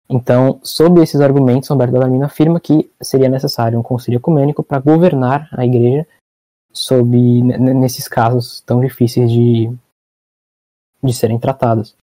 Então, 0.10 0.60
sob 0.64 1.02
esses 1.02 1.20
argumentos, 1.20 1.70
Humberto 1.70 1.94
Bellarmino 1.94 2.26
afirma 2.26 2.60
que 2.60 2.92
seria 3.02 3.30
necessário 3.30 3.80
um 3.80 3.84
concílio 3.84 4.18
ecumênico 4.18 4.64
para 4.64 4.80
governar 4.80 5.50
a 5.52 5.66
igreja 5.66 6.08
sob 6.72 7.18
nesses 7.42 8.08
casos 8.08 8.62
tão 8.62 8.82
difíceis 8.82 9.32
de, 9.32 9.74
de 11.02 11.14
serem 11.14 11.40
tratados. 11.40 11.96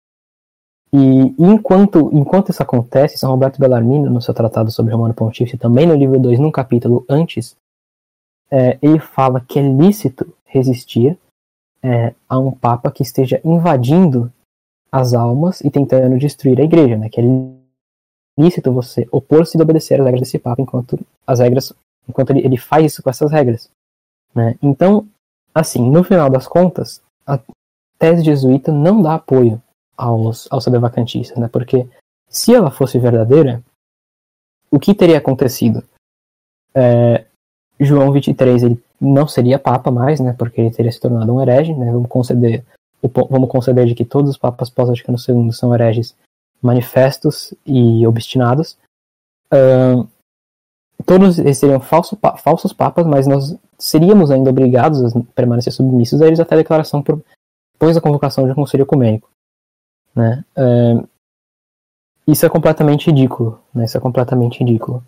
E 0.93 1.35
enquanto, 1.39 2.11
enquanto 2.13 2.51
isso 2.51 2.63
acontece, 2.63 3.17
São 3.17 3.31
Roberto 3.31 3.59
Bellarmino, 3.59 4.11
no 4.11 4.21
seu 4.21 4.35
tratado 4.35 4.71
sobre 4.71 4.93
Romano 4.93 5.15
Pontífice, 5.15 5.57
também 5.57 5.87
no 5.87 5.95
livro 5.95 6.19
2, 6.19 6.39
num 6.39 6.51
capítulo 6.51 7.05
antes, 7.09 7.57
é, 8.51 8.79
ele 8.83 8.99
fala 8.99 9.41
que 9.41 9.59
é 9.59 9.63
lícito 9.63 10.35
resistir 10.45 11.19
é, 11.83 12.15
a 12.29 12.39
um 12.39 12.51
Papa 12.53 12.91
que 12.91 13.03
esteja 13.03 13.41
invadindo 13.45 14.33
as 14.91 15.15
almas 15.15 15.61
e 15.63 15.71
tentando 15.71 16.19
destruir 16.19 16.61
a 16.61 16.65
igreja, 16.65 16.97
né, 16.97 17.09
que 17.09 17.21
é 17.21 17.25
lícito 18.39 18.73
você 18.73 19.07
opor-se 19.11 19.59
e 19.59 19.63
obedecer 19.63 20.01
às 20.01 20.05
regras 20.05 20.21
desse 20.21 20.39
Papa 20.39 20.63
enquanto 20.63 20.99
as 21.27 21.41
regras, 21.41 21.73
enquanto 22.09 22.31
ele, 22.31 22.45
ele 22.45 22.57
faz 22.57 22.93
isso 22.93 23.03
com 23.03 23.11
essas 23.11 23.31
regras. 23.31 23.71
Né? 24.35 24.57
Então, 24.63 25.07
assim, 25.55 25.91
no 25.91 26.03
final 26.05 26.31
das 26.31 26.47
contas, 26.47 27.03
a 27.27 27.39
tese 27.99 28.25
jesuíta 28.25 28.73
não 28.73 29.03
dá 29.03 29.15
apoio 29.15 29.61
aos, 29.97 30.51
aos 30.51 30.65
sedevacantistas, 30.65 31.37
né? 31.39 31.49
porque 31.49 31.87
se 32.29 32.55
ela 32.55 32.71
fosse 32.71 32.99
verdadeira, 32.99 33.63
o 34.71 34.79
que 34.79 34.95
teria 34.95 35.19
acontecido? 35.19 35.85
É, 36.75 37.27
João 37.79 38.11
23 38.13 38.63
ele 38.63 38.83
não 39.03 39.27
seria 39.27 39.59
papa 39.59 39.91
mais, 39.91 40.21
né? 40.21 40.33
Porque 40.39 40.61
ele 40.61 40.71
teria 40.71 40.93
se 40.93 41.01
tornado 41.01 41.35
um 41.35 41.43
herege, 41.43 41.75
né? 41.75 41.91
Vamos 41.91 42.09
conceder, 42.09 42.65
vamos 43.29 43.51
conceder 43.51 43.87
de 43.87 43.95
que 43.95 44.05
todos 44.05 44.31
os 44.31 44.39
papas 44.39 44.71
pós-Vaticano 44.71 45.19
II 45.19 45.53
são 45.53 45.75
hereges 45.75 46.15
manifestos 46.63 47.53
e 47.67 48.07
obstinados. 48.07 48.79
Uh, 49.53 50.09
todos 51.05 51.39
eles 51.39 51.59
seriam 51.59 51.81
falso, 51.81 52.17
falsos 52.39 52.73
papas, 52.73 53.05
mas 53.05 53.27
nós 53.27 53.57
seríamos 53.77 54.31
ainda 54.31 54.51
obrigados 54.51 55.05
a 55.05 55.21
permanecer 55.35 55.73
submissos 55.73 56.23
a 56.23 56.27
eles 56.27 56.39
até 56.39 56.55
a 56.55 56.59
declaração 56.59 57.03
por, 57.03 57.21
da 57.81 58.01
convocação 58.01 58.45
de 58.45 58.53
um 58.53 58.55
conselho 58.55 58.83
ecumênico. 58.83 59.29
Né? 60.15 60.45
Isso 62.27 62.47
é 62.47 62.49
completamente 62.49 63.11
ridículo. 63.11 63.61
Né? 63.75 63.85
Isso 63.85 63.97
é 63.97 64.01
completamente 64.01 64.61
ridículo. 64.61 65.03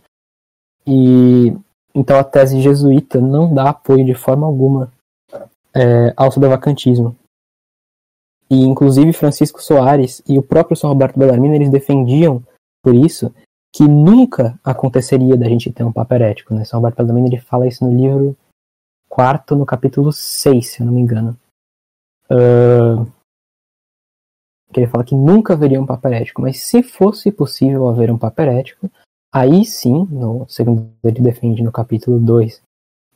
E 0.84 1.57
então 1.95 2.18
a 2.18 2.24
tese 2.24 2.61
jesuíta 2.61 3.20
não 3.20 3.53
dá 3.53 3.70
apoio 3.70 4.05
de 4.05 4.14
forma 4.14 4.47
alguma 4.47 4.92
é, 5.74 6.12
ao 6.16 6.30
sudevacantismo. 6.30 7.16
E 8.51 8.62
inclusive 8.62 9.12
Francisco 9.12 9.62
Soares 9.62 10.22
e 10.28 10.38
o 10.38 10.42
próprio 10.42 10.76
São 10.76 10.90
Roberto 10.90 11.18
Bellarmino 11.18 11.55
eles 11.55 11.70
defendiam 11.70 12.42
por 12.82 12.95
isso 12.95 13.34
que 13.72 13.84
nunca 13.84 14.59
aconteceria 14.62 15.36
da 15.36 15.49
gente 15.49 15.72
ter 15.72 15.82
um 15.82 15.92
papa 15.92 16.14
herético. 16.14 16.55
Né? 16.55 16.64
São 16.64 16.78
Roberto 16.78 16.99
Bellarmino 16.99 17.26
ele 17.28 17.40
fala 17.40 17.66
isso 17.66 17.84
no 17.84 17.97
livro 17.97 18.36
quarto, 19.09 19.55
no 19.55 19.64
capítulo 19.64 20.12
6, 20.12 20.68
se 20.68 20.80
eu 20.80 20.86
não 20.86 20.92
me 20.92 21.01
engano. 21.01 21.38
Uh, 22.28 23.07
que 24.72 24.80
ele 24.80 24.88
fala 24.88 25.05
que 25.05 25.14
nunca 25.14 25.53
haveria 25.53 25.80
um 25.80 25.86
papa 25.86 26.09
herético, 26.09 26.42
mas 26.42 26.61
se 26.61 26.82
fosse 26.82 27.30
possível 27.30 27.88
haver 27.88 28.11
um 28.11 28.18
papa 28.18 28.42
herético, 28.42 28.90
aí 29.35 29.64
sim, 29.64 30.07
no 30.11 30.47
segundo 30.49 30.89
ele 31.03 31.20
defende 31.20 31.62
no 31.62 31.72
capítulo 31.72 32.18
2 32.20 32.62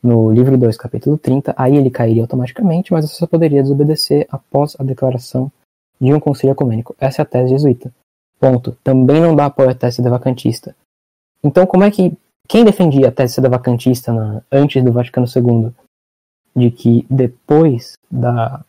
no 0.03 0.31
livro 0.31 0.57
2, 0.57 0.77
capítulo 0.77 1.19
30, 1.19 1.55
aí 1.57 1.77
ele 1.77 1.91
cairia 1.91 2.23
automaticamente, 2.23 2.93
mas 2.93 3.09
você 3.09 3.17
só 3.17 3.27
poderia 3.27 3.63
desobedecer 3.63 4.27
após 4.31 4.77
a 4.79 4.85
declaração 4.85 5.51
de 6.01 6.13
um 6.15 6.21
concílio 6.21 6.53
ecumênico. 6.53 6.95
Essa 7.01 7.23
é 7.23 7.25
a 7.25 7.27
tese 7.27 7.51
jesuíta. 7.51 7.93
Ponto. 8.39 8.77
Também 8.85 9.21
não 9.21 9.35
dá 9.35 9.47
apoio 9.47 9.71
à 9.71 9.75
tese 9.75 10.01
devacantista. 10.01 10.75
Então, 11.43 11.67
como 11.67 11.85
é 11.85 11.91
que. 11.91 12.17
Quem 12.47 12.65
defendia 12.65 13.09
a 13.09 13.13
tese 13.13 13.41
devacantista 13.41 14.13
na, 14.13 14.43
antes 14.51 14.83
do 14.83 14.93
Vaticano 14.93 15.27
II? 15.27 15.73
De 16.55 16.71
que 16.71 17.05
depois 17.11 17.95
da. 18.11 18.65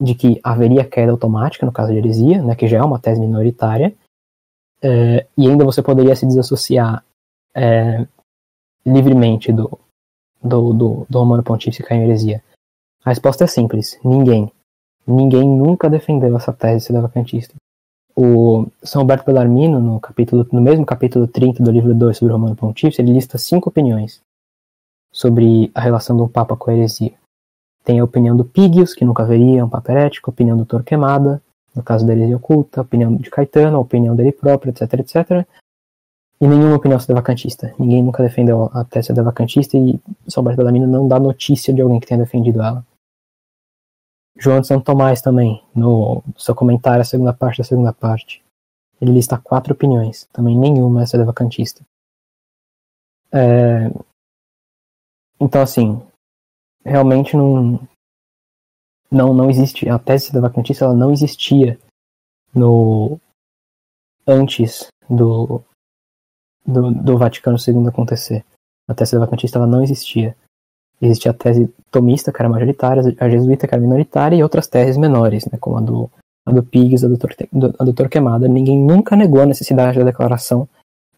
de 0.00 0.14
que 0.14 0.38
haveria 0.42 0.84
queda 0.84 1.10
automática, 1.10 1.64
no 1.64 1.72
caso 1.72 1.92
de 1.92 1.98
heresia, 1.98 2.42
né, 2.42 2.54
que 2.54 2.68
já 2.68 2.78
é 2.78 2.82
uma 2.82 2.98
tese 2.98 3.20
minoritária, 3.20 3.94
é, 4.84 5.26
e 5.36 5.48
ainda 5.48 5.64
você 5.64 5.82
poderia 5.82 6.14
se 6.14 6.26
desassociar 6.26 7.02
é, 7.56 8.06
livremente 8.84 9.50
do, 9.50 9.78
do, 10.42 10.74
do, 10.74 11.06
do 11.08 11.18
Romano 11.18 11.42
Pontífice 11.42 11.82
cair 11.82 12.00
em 12.00 12.04
heresia? 12.04 12.44
A 13.02 13.08
resposta 13.08 13.44
é 13.44 13.46
simples: 13.46 13.98
ninguém. 14.04 14.52
Ninguém 15.06 15.48
nunca 15.48 15.88
defendeu 15.88 16.36
essa 16.36 16.52
tese 16.52 16.86
sedevacantista. 16.86 17.54
O 18.14 18.66
São 18.82 19.02
Roberto 19.02 19.24
Bellarmino, 19.24 19.80
no, 19.80 19.98
capítulo, 19.98 20.46
no 20.52 20.60
mesmo 20.60 20.84
capítulo 20.84 21.26
30 21.26 21.62
do 21.62 21.70
livro 21.70 21.94
2 21.94 22.16
sobre 22.16 22.32
o 22.32 22.36
Romano 22.36 22.54
Pontífice, 22.54 23.00
ele 23.00 23.12
lista 23.12 23.38
cinco 23.38 23.70
opiniões 23.70 24.20
sobre 25.12 25.70
a 25.74 25.80
relação 25.80 26.16
do 26.16 26.28
Papa 26.28 26.56
com 26.56 26.70
a 26.70 26.74
heresia. 26.74 27.14
Tem 27.82 28.00
a 28.00 28.04
opinião 28.04 28.36
do 28.36 28.44
Pigius, 28.44 28.94
que 28.94 29.04
nunca 29.04 29.22
haveria 29.22 29.64
um 29.64 29.68
Papa 29.68 29.92
herético, 29.92 30.30
a 30.30 30.32
opinião 30.32 30.56
do 30.56 30.64
Torquemada, 30.64 31.42
no 31.74 31.82
caso 31.82 32.06
da 32.06 32.12
heresia 32.12 32.36
oculta, 32.36 32.80
a 32.80 32.82
opinião 32.82 33.16
de 33.16 33.30
Caetano, 33.30 33.76
a 33.76 33.80
opinião 33.80 34.14
dele 34.14 34.32
próprio, 34.32 34.70
etc, 34.70 34.94
etc 35.00 35.46
e 36.40 36.46
nenhuma 36.46 36.76
opinião 36.76 36.98
vacantista. 36.98 37.74
Ninguém 37.78 38.02
nunca 38.02 38.22
defendeu 38.22 38.70
a 38.72 38.84
tese 38.84 39.12
vacantista 39.14 39.76
e 39.76 39.98
São 40.28 40.42
Bellarmino 40.42 40.86
não 40.86 41.08
dá 41.08 41.18
notícia 41.18 41.72
de 41.72 41.80
alguém 41.80 42.00
que 42.00 42.06
tenha 42.06 42.20
defendido 42.20 42.62
ela. 42.62 42.84
João 44.36 44.60
de 44.60 44.66
Santo 44.66 44.84
Tomás 44.84 45.22
também, 45.22 45.64
no 45.74 46.22
seu 46.36 46.54
comentário, 46.54 47.00
a 47.00 47.04
segunda 47.04 47.32
parte 47.32 47.58
da 47.58 47.64
segunda 47.64 47.92
parte, 47.92 48.42
ele 49.00 49.12
lista 49.12 49.38
quatro 49.38 49.72
opiniões, 49.72 50.28
também 50.32 50.58
nenhuma 50.58 51.02
é 51.02 51.06
sedevacantista. 51.06 51.82
É... 53.32 53.90
Então, 55.40 55.62
assim, 55.62 56.02
realmente 56.84 57.36
não, 57.36 57.80
não, 59.10 59.32
não 59.32 59.50
existe, 59.50 59.88
a 59.88 59.98
tese 59.98 60.26
sedevacantista 60.26 60.84
ela 60.84 60.94
não 60.94 61.12
existia 61.12 61.78
no 62.54 63.18
antes 64.26 64.88
do, 65.08 65.62
do, 66.66 66.90
do 66.90 67.18
Vaticano 67.18 67.56
II 67.58 67.86
acontecer. 67.88 68.44
A 68.88 68.94
tese 68.94 69.18
vacantista 69.18 69.58
ela 69.58 69.66
não 69.66 69.82
existia. 69.82 70.36
Existia 71.00 71.30
a 71.30 71.34
tese 71.34 71.72
tomista, 71.90 72.32
que 72.32 72.40
era 72.40 72.48
majoritária, 72.48 73.02
a 73.18 73.28
jesuíta, 73.28 73.66
que 73.66 73.74
era 73.74 73.82
minoritária, 73.82 74.36
e 74.36 74.42
outras 74.42 74.66
teses 74.66 74.96
menores, 74.96 75.44
né, 75.46 75.58
como 75.58 75.78
a 75.78 75.80
do, 75.80 76.10
a 76.46 76.52
do 76.52 76.62
Pigs, 76.62 77.04
a 77.04 77.08
do, 77.08 77.18
Torte, 77.18 77.48
a 77.78 78.38
do. 78.38 78.48
Ninguém 78.48 78.78
nunca 78.78 79.16
negou 79.16 79.40
a 79.40 79.46
necessidade 79.46 79.98
da 79.98 80.04
declaração 80.04 80.68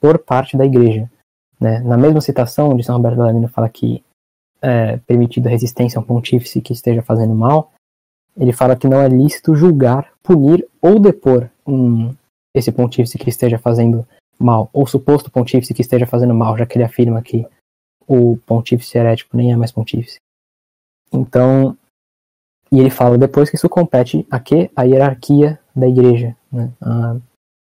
por 0.01 0.19
parte 0.19 0.57
da 0.57 0.65
igreja. 0.65 1.11
Né? 1.61 1.81
Na 1.81 1.97
mesma 1.97 2.21
citação, 2.21 2.71
onde 2.71 2.85
São 2.85 2.97
Roberto 2.97 3.17
Bellarmino 3.17 3.49
fala 3.49 3.69
que 3.69 4.03
é 4.63 4.97
permitido 4.99 5.47
a 5.47 5.51
resistência 5.51 5.99
a 5.99 6.03
um 6.03 6.05
pontífice 6.05 6.61
que 6.61 6.73
esteja 6.73 7.03
fazendo 7.03 7.35
mal, 7.35 7.73
ele 8.37 8.53
fala 8.53 8.77
que 8.77 8.89
não 8.89 9.01
é 9.01 9.09
lícito 9.09 9.55
julgar, 9.55 10.13
punir 10.23 10.67
ou 10.81 10.99
depor 10.99 11.49
um, 11.67 12.15
esse 12.55 12.71
pontífice 12.71 13.19
que 13.19 13.31
esteja 13.31 13.59
fazendo 13.59 14.07
mal, 14.39 14.69
ou 14.73 14.87
suposto 14.87 15.31
pontífice 15.31 15.73
que 15.73 15.81
esteja 15.81 16.07
fazendo 16.07 16.35
mal, 16.35 16.57
já 16.57 16.67
que 16.67 16.77
ele 16.77 16.85
afirma 16.85 17.23
que 17.23 17.47
o 18.07 18.37
pontífice 18.47 18.99
herético 18.99 19.37
nem 19.37 19.53
é 19.53 19.57
mais 19.57 19.73
pontífice. 19.73 20.19
Então, 21.13 21.77
e 22.71 22.79
ele 22.79 22.91
fala 22.91 23.17
depois 23.17 23.49
que 23.49 23.57
isso 23.57 23.69
compete 23.69 24.27
a 24.31 24.39
quê? 24.39 24.71
A 24.77 24.83
hierarquia 24.83 25.59
da 25.75 25.89
igreja, 25.89 26.37
né? 26.53 26.73
a, 26.81 27.17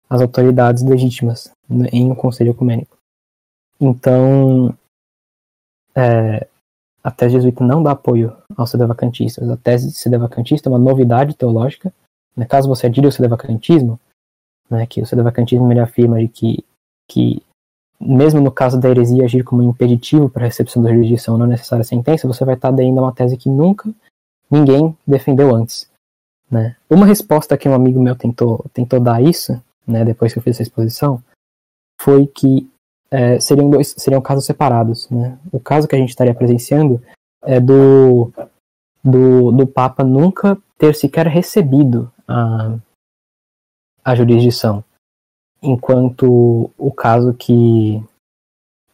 as 0.10 0.22
autoridades 0.22 0.84
legítimas 0.84 1.52
né? 1.70 1.88
em 1.92 2.12
um 2.12 2.16
conselho 2.16 2.52
ecumênico. 2.52 2.98
Então, 3.80 4.76
é, 5.96 6.48
a 7.08 7.12
tese 7.12 7.36
jesuíta 7.36 7.64
não 7.64 7.82
dá 7.82 7.92
apoio 7.92 8.36
aos 8.58 8.70
sedevacantistas. 8.70 9.50
A 9.50 9.56
tese 9.56 9.92
sedevacantista 9.92 10.68
é 10.68 10.72
uma 10.74 10.78
novidade 10.78 11.38
teológica. 11.38 11.94
Né? 12.36 12.46
Caso 12.46 12.68
você 12.68 12.88
adire 12.88 13.06
ao 13.06 13.14
sedevacantismo, 13.14 13.98
né, 14.70 14.86
que 14.86 15.02
o 15.02 15.06
sedevacantismo 15.06 15.72
ele 15.72 15.80
afirma 15.80 16.20
de 16.20 16.28
que, 16.28 16.66
que, 17.10 17.42
mesmo 17.98 18.42
no 18.42 18.52
caso 18.52 18.78
da 18.78 18.90
heresia 18.90 19.24
agir 19.24 19.46
como 19.46 19.64
impeditivo 19.64 20.30
para 20.30 20.44
a 20.44 20.48
recepção 20.48 20.84
da 20.84 20.92
jurisdição 20.92 21.38
não 21.38 21.46
é 21.46 21.50
necessária 21.50 21.86
sentença, 21.86 22.28
você 22.28 22.44
vai 22.44 22.56
estar 22.56 22.68
aderindo 22.68 23.00
a 23.00 23.04
uma 23.04 23.16
tese 23.16 23.38
que 23.38 23.50
nunca 23.50 23.90
ninguém 24.52 24.94
defendeu 25.08 25.56
antes. 25.56 25.90
Né? 26.52 26.76
Uma 26.90 27.06
resposta 27.06 27.58
que 27.58 27.70
um 27.70 27.74
amigo 27.74 28.02
meu 28.02 28.18
tentou, 28.18 28.66
tentou 28.74 29.00
dar 29.00 29.24
isso, 29.24 29.54
né, 29.88 30.04
depois 30.04 30.34
que 30.34 30.40
eu 30.40 30.44
fiz 30.44 30.58
essa 30.58 30.64
exposição, 30.64 31.24
foi 32.02 32.28
que 32.28 32.70
é, 33.10 33.40
seriam, 33.40 33.70
dois, 33.70 33.94
seriam 33.98 34.22
casos 34.22 34.46
separados. 34.46 35.10
Né? 35.10 35.38
O 35.52 35.60
caso 35.60 35.88
que 35.88 35.96
a 35.96 36.00
gente 36.00 36.10
estaria 36.10 36.34
presenciando 36.34 37.02
é 37.44 37.60
do, 37.60 38.32
do, 39.04 39.52
do 39.52 39.68
Papa 39.68 40.04
nunca 40.04 40.58
ter 40.78 40.96
sequer 40.96 41.28
recebido 41.28 42.12
a, 42.28 42.76
a 44.04 44.16
jurisdição, 44.16 44.84
enquanto 45.62 46.70
o 46.78 46.92
caso 46.92 47.34
que 47.34 48.04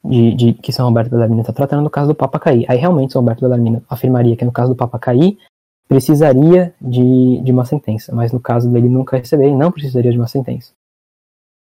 de, 0.03 0.36
de, 0.36 0.53
que 0.53 0.74
São 0.74 0.86
Roberto 0.86 1.09
Bellarmino 1.09 1.41
está 1.41 1.53
tratando 1.53 1.82
no 1.82 1.89
caso 1.89 2.09
do 2.09 2.16
Papa 2.16 2.39
cair. 2.39 2.66
Aí 2.70 2.78
realmente 2.78 3.14
São 3.14 3.22
Roberto 3.22 3.41
Bellarmino 3.41 3.84
afirmaria 3.89 4.36
que 4.36 4.45
no 4.45 4.51
caso 4.51 4.74
do 4.74 4.76
Papa 4.76 4.99
cair 4.99 5.38
precisaria 5.88 6.74
de, 6.82 7.41
de 7.41 7.51
uma 7.51 7.66
sentença, 7.66 8.14
mas 8.14 8.32
no 8.32 8.39
caso 8.39 8.70
dele 8.72 8.89
nunca 8.89 9.18
receber, 9.18 9.51
não 9.51 9.72
precisaria 9.72 10.11
de 10.11 10.18
uma 10.18 10.28
sentença. 10.28 10.72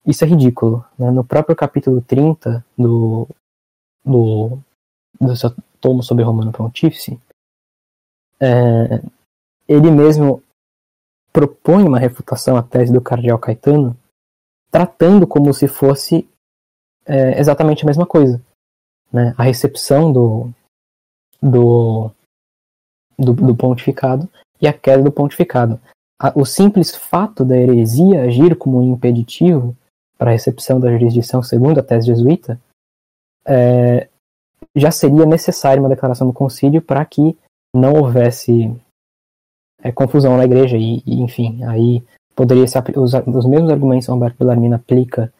Isso 0.06 0.24
é 0.24 0.26
ridículo. 0.26 0.84
Né? 0.98 1.10
No 1.10 1.24
próprio 1.24 1.56
capítulo 1.56 2.00
30 2.02 2.64
do, 2.76 3.28
do, 4.04 4.58
do 5.20 5.36
seu 5.36 5.54
tomo 5.80 6.02
sobre 6.02 6.24
Romano 6.24 6.52
Pontífice, 6.52 7.20
é, 8.40 9.02
ele 9.66 9.90
mesmo 9.90 10.42
propõe 11.32 11.84
uma 11.84 11.98
refutação 11.98 12.56
à 12.56 12.62
tese 12.62 12.92
do 12.92 13.00
cardeal 13.00 13.38
Caetano, 13.38 13.96
tratando 14.70 15.26
como 15.26 15.52
se 15.52 15.68
fosse 15.68 16.28
é, 17.06 17.38
exatamente 17.38 17.84
a 17.84 17.86
mesma 17.86 18.06
coisa. 18.06 18.40
Né? 19.12 19.34
A 19.36 19.42
recepção 19.42 20.12
do, 20.12 20.50
do, 21.40 22.10
do, 23.18 23.32
do 23.32 23.56
pontificado 23.56 24.28
e 24.60 24.66
a 24.66 24.72
queda 24.72 25.02
do 25.02 25.12
pontificado. 25.12 25.80
O 26.34 26.44
simples 26.44 26.96
fato 26.96 27.44
da 27.44 27.56
heresia 27.56 28.22
agir 28.22 28.56
como 28.56 28.80
um 28.80 28.92
impeditivo 28.92 29.76
para 30.18 30.30
a 30.30 30.32
recepção 30.32 30.80
da 30.80 30.90
jurisdição 30.90 31.42
segundo 31.42 31.78
a 31.78 31.82
tese 31.82 32.08
jesuíta 32.08 32.60
é, 33.46 34.08
já 34.74 34.90
seria 34.90 35.24
necessária 35.24 35.80
uma 35.80 35.88
declaração 35.88 36.26
do 36.26 36.32
concílio 36.32 36.82
para 36.82 37.04
que 37.04 37.36
não 37.74 37.94
houvesse 37.94 38.74
é, 39.82 39.92
confusão 39.92 40.36
na 40.36 40.44
igreja 40.44 40.76
e, 40.76 41.02
e, 41.06 41.22
enfim, 41.22 41.64
aí 41.64 42.04
poderia 42.34 42.66
ser 42.66 42.82
os, 42.98 43.14
os 43.14 43.46
mesmos 43.46 43.70
argumentos 43.70 44.06
que 44.06 44.12
Humberto 44.12 44.38
Bellarmino 44.38 44.74
aplica 44.74 45.32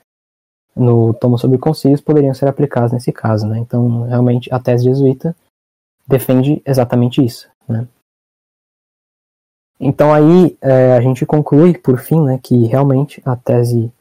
no 0.75 1.13
tomo 1.13 1.37
sobre 1.37 1.59
concílios 1.59 2.01
poderiam 2.01 2.33
ser 2.35 2.49
aplicados 2.49 2.93
nesse 2.93 3.13
caso, 3.13 3.47
né? 3.47 3.59
Então, 3.59 4.03
realmente, 4.03 4.53
a 4.53 4.61
tese 4.61 4.85
jesuíta 4.85 5.35
defende 6.07 6.63
exatamente 6.65 7.25
isso, 7.25 7.51
né? 7.69 7.87
Então 9.81 10.13
aí 10.13 10.57
é, 10.61 10.97
a 10.97 11.01
gente 11.01 11.25
conclui, 11.25 11.79
por 11.79 11.99
fim, 11.99 12.21
né, 12.25 12.41
que 12.43 12.67
realmente 12.67 13.23
a 13.25 13.37
tese 13.37 13.93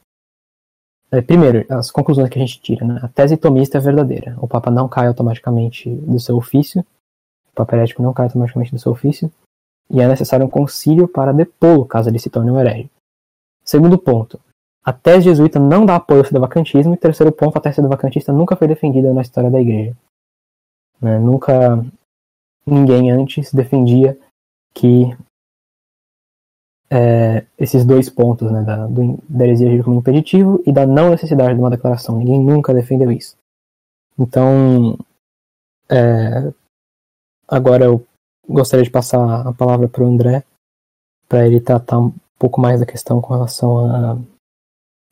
primeiro, 1.26 1.64
as 1.70 1.90
conclusões 1.90 2.28
que 2.28 2.38
a 2.38 2.40
gente 2.40 2.60
tira, 2.60 2.86
né? 2.86 3.00
A 3.02 3.08
tese 3.08 3.36
tomista 3.36 3.78
é 3.78 3.80
verdadeira. 3.80 4.36
O 4.38 4.46
Papa 4.46 4.70
não 4.70 4.88
cai 4.88 5.06
automaticamente 5.06 5.88
do 5.90 6.20
seu 6.20 6.36
ofício. 6.36 6.80
O 7.50 7.54
Papa 7.54 7.76
herético 7.76 8.02
não 8.02 8.12
cai 8.12 8.26
automaticamente 8.26 8.72
do 8.72 8.78
seu 8.78 8.92
ofício. 8.92 9.32
E 9.90 10.00
é 10.00 10.06
necessário 10.06 10.44
um 10.44 10.50
concílio 10.50 11.08
para 11.08 11.32
depô-lo, 11.32 11.86
caso 11.86 12.10
ele 12.10 12.18
se 12.18 12.28
torne 12.28 12.50
um 12.50 12.60
herege. 12.60 12.90
Segundo 13.64 13.96
ponto, 13.98 14.38
a 14.84 14.92
tese 14.92 15.24
jesuíta 15.24 15.58
não 15.58 15.86
dá 15.86 15.96
apoio 15.96 16.20
ao 16.20 16.26
sedevacantismo. 16.26 16.94
E 16.94 16.98
terceiro 16.98 17.32
ponto, 17.32 17.56
a 17.56 17.60
tese 17.60 17.76
sedevacantista 17.76 18.32
nunca 18.32 18.56
foi 18.56 18.68
defendida 18.68 19.12
na 19.12 19.22
história 19.22 19.50
da 19.50 19.60
igreja. 19.60 19.96
Né? 21.00 21.18
Nunca 21.18 21.84
ninguém 22.66 23.10
antes 23.10 23.52
defendia 23.52 24.18
que 24.74 25.16
é, 26.90 27.44
esses 27.58 27.84
dois 27.84 28.08
pontos, 28.08 28.50
né, 28.50 28.62
da, 28.62 28.86
do, 28.86 29.18
da 29.28 29.44
heresia 29.44 29.68
agir 29.68 29.84
como 29.84 29.98
impeditivo 29.98 30.62
e 30.66 30.72
da 30.72 30.86
não 30.86 31.10
necessidade 31.10 31.54
de 31.54 31.60
uma 31.60 31.70
declaração. 31.70 32.16
Ninguém 32.16 32.42
nunca 32.42 32.74
defendeu 32.74 33.12
isso. 33.12 33.36
Então, 34.18 34.98
é, 35.88 36.52
agora 37.46 37.84
eu 37.84 38.04
gostaria 38.48 38.84
de 38.84 38.90
passar 38.90 39.46
a 39.46 39.52
palavra 39.52 39.88
para 39.88 40.02
o 40.02 40.06
André, 40.06 40.44
para 41.28 41.46
ele 41.46 41.60
tratar 41.60 41.98
um 41.98 42.14
pouco 42.38 42.60
mais 42.60 42.80
da 42.80 42.86
questão 42.86 43.20
com 43.20 43.34
relação 43.34 43.86
a, 43.86 44.18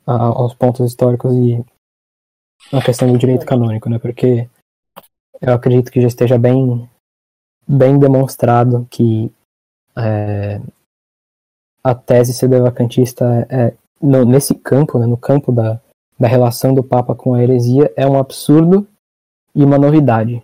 a, 0.05 0.23
aos 0.25 0.53
pontos 0.55 0.85
históricos 0.85 1.33
e 1.35 1.63
a 2.73 2.81
questão 2.81 3.11
do 3.11 3.17
direito 3.17 3.45
canônico, 3.45 3.89
né? 3.89 3.99
Porque 3.99 4.49
eu 5.39 5.53
acredito 5.53 5.91
que 5.91 6.01
já 6.01 6.07
esteja 6.07 6.37
bem, 6.39 6.89
bem 7.67 7.99
demonstrado 7.99 8.87
que 8.89 9.31
é, 9.95 10.59
a 11.87 11.95
tese 11.95 12.33
sedevacantista 12.33 13.47
é, 13.49 13.73
no, 14.01 14.25
nesse 14.25 14.53
campo, 14.53 14.99
né, 14.99 15.05
no 15.05 15.17
campo 15.17 15.53
da, 15.53 15.81
da 16.19 16.27
relação 16.27 16.73
do 16.73 16.83
Papa 16.83 17.15
com 17.15 17.33
a 17.33 17.41
heresia, 17.41 17.93
é 17.95 18.05
um 18.05 18.17
absurdo 18.19 18.85
e 19.55 19.63
uma 19.63 19.77
novidade. 19.77 20.43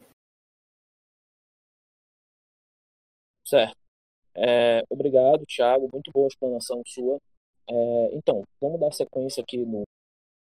Certo. 3.46 3.76
É, 4.36 4.84
obrigado, 4.90 5.46
Thiago. 5.46 5.90
Muito 5.92 6.12
boa 6.14 6.28
explanação 6.28 6.82
sua. 6.88 7.20
É, 7.70 8.16
então, 8.16 8.44
vamos 8.62 8.80
dar 8.80 8.92
sequência 8.94 9.44
aqui 9.44 9.58
no 9.58 9.84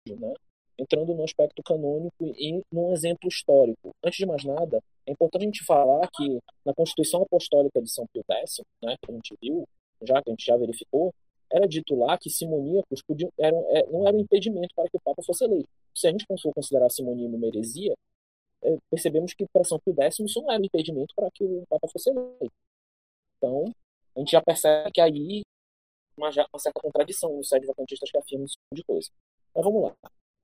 né? 0.09 0.33
entrando 0.79 1.15
no 1.15 1.25
aspecto 1.25 1.63
canônico 1.63 2.25
e 2.25 2.63
num 2.73 2.93
exemplo 2.93 3.29
histórico. 3.29 3.91
Antes 4.03 4.19
de 4.19 4.27
mais 4.27 4.45
nada, 4.45 4.81
é 5.07 5.13
importante 5.13 5.43
a 5.43 5.47
gente 5.47 5.65
falar 5.65 6.09
que 6.15 6.39
na 6.65 6.75
Constituição 6.75 7.23
Apostólica 7.23 7.81
de 7.83 7.91
São 7.91 8.07
Pio 8.13 8.25
X, 8.29 8.61
né, 8.83 8.97
que 9.03 9.11
a 9.11 9.15
gente 9.15 9.35
viu, 9.41 9.65
já 10.03 10.23
que 10.23 10.31
a 10.31 10.33
gente 10.33 10.45
já 10.45 10.57
verificou, 10.57 11.15
era 11.51 11.69
dito 11.69 11.95
lá 11.95 12.19
que 12.19 12.31
simoníacos 12.31 13.01
podiam, 13.03 13.31
eram, 13.39 13.65
é, 13.71 13.87
não 13.87 14.07
era 14.07 14.17
um 14.17 14.21
impedimento 14.21 14.75
para 14.75 14.89
que 14.89 14.97
o 14.97 15.01
Papa 15.01 15.23
fosse 15.23 15.45
eleito. 15.45 15.69
Se 15.95 16.09
a 16.09 16.11
gente 16.11 16.25
for 16.27 16.53
considerar 16.53 16.91
simonia 16.91 17.29
uma 17.29 17.47
heresia, 17.47 17.95
é, 18.63 18.77
percebemos 18.91 19.35
que 19.35 19.47
para 19.53 19.63
São 19.65 19.79
Pio 19.79 19.95
X 19.97 20.19
isso 20.21 20.41
não 20.43 20.51
era 20.51 20.61
um 20.61 20.65
impedimento 20.65 21.15
para 21.15 21.31
que 21.31 21.45
o 21.45 21.65
Papa 21.69 21.87
fosse 21.89 22.11
eleito. 22.11 22.53
Então, 23.37 23.65
a 24.17 24.21
gente 24.21 24.33
já 24.33 24.43
percebe 24.43 24.91
que 24.91 25.01
aí 25.01 25.43
uma, 26.17 26.29
uma 26.29 26.59
certa 26.59 26.81
contradição 26.81 27.37
nos 27.37 27.49
sede 27.49 27.67
vacantistas 27.67 28.11
que 28.11 28.19
afirmam 28.19 28.47
esse 28.47 28.55
tipo 28.55 28.75
de 28.75 28.85
coisa. 28.85 29.11
Mas 29.55 29.65
vamos 29.65 29.83
lá. 29.83 29.95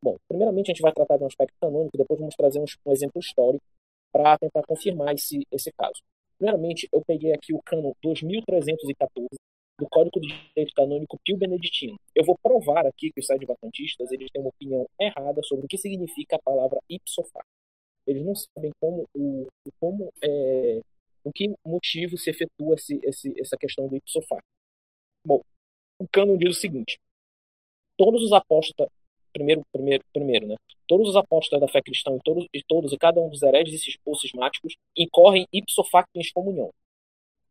Bom, 0.03 0.17
primeiramente 0.29 0.71
a 0.71 0.75
gente 0.75 0.83
vai 0.83 0.93
tratar 0.93 1.17
de 1.17 1.25
um 1.25 1.27
aspecto 1.27 1.55
canônico, 1.61 1.97
depois 1.97 2.19
vamos 2.19 2.35
trazer 2.35 2.59
um, 2.59 2.65
um 2.87 2.93
exemplo 2.93 3.21
histórico 3.21 3.65
para 4.13 4.39
tentar 4.39 4.63
confirmar 4.63 5.15
esse, 5.15 5.47
esse 5.51 5.71
caso. 5.73 6.01
Primeiramente, 6.41 6.89
eu 6.91 7.05
peguei 7.05 7.35
aqui 7.35 7.53
o 7.53 7.61
cano 7.61 7.95
2314 8.03 9.29
do 9.79 9.87
Código 9.91 10.19
de 10.19 10.29
Direito 10.29 10.73
Canônico 10.75 11.19
Pio 11.23 11.37
Beneditino. 11.37 12.01
Eu 12.15 12.25
vou 12.25 12.35
provar 12.43 12.87
aqui 12.87 13.13
que 13.13 13.21
os 13.21 13.27
vacantistas 13.47 14.11
eles 14.11 14.31
têm 14.33 14.41
uma 14.41 14.49
opinião 14.49 14.89
errada 14.99 15.43
sobre 15.43 15.67
o 15.67 15.69
que 15.69 15.77
significa 15.77 16.37
a 16.37 16.43
palavra 16.43 16.81
ipso. 16.89 17.23
Eles 18.07 18.25
não 18.25 18.35
sabem 18.35 18.71
como 18.81 19.05
o 19.15 19.49
como 19.79 20.11
é, 20.25 20.81
o 21.23 21.31
que 21.31 21.53
motivo 21.63 22.17
se 22.17 22.31
efetua 22.31 22.75
esse, 22.75 22.99
esse, 23.03 23.39
essa 23.39 23.59
questão 23.59 23.87
do 23.87 23.97
ipso. 23.97 24.21
Bom, 25.23 25.43
o 25.99 26.09
cânon 26.09 26.39
diz 26.39 26.57
o 26.57 26.61
seguinte: 26.61 26.99
todos 27.99 28.23
os 28.23 28.33
apóstolos 28.33 28.91
primeiro, 29.33 29.63
primeiro, 29.73 30.05
primeiro, 30.13 30.47
né? 30.47 30.57
Todos 30.87 31.09
os 31.09 31.17
apóstolos 31.17 31.61
da 31.61 31.73
fé 31.73 31.81
cristã 31.83 32.15
e 32.15 32.21
todos, 32.25 32.47
e 32.53 32.63
todos 32.63 32.93
e 32.93 32.99
cada 32.99 33.21
um 33.21 33.29
dos 33.29 33.43
hereges 33.43 33.99
ou 34.05 34.15
cismáticos 34.15 34.75
incorrem 34.97 35.47
ipso 35.53 35.85
facto 35.85 36.11
em 36.17 36.21
excomunhão. 36.21 36.71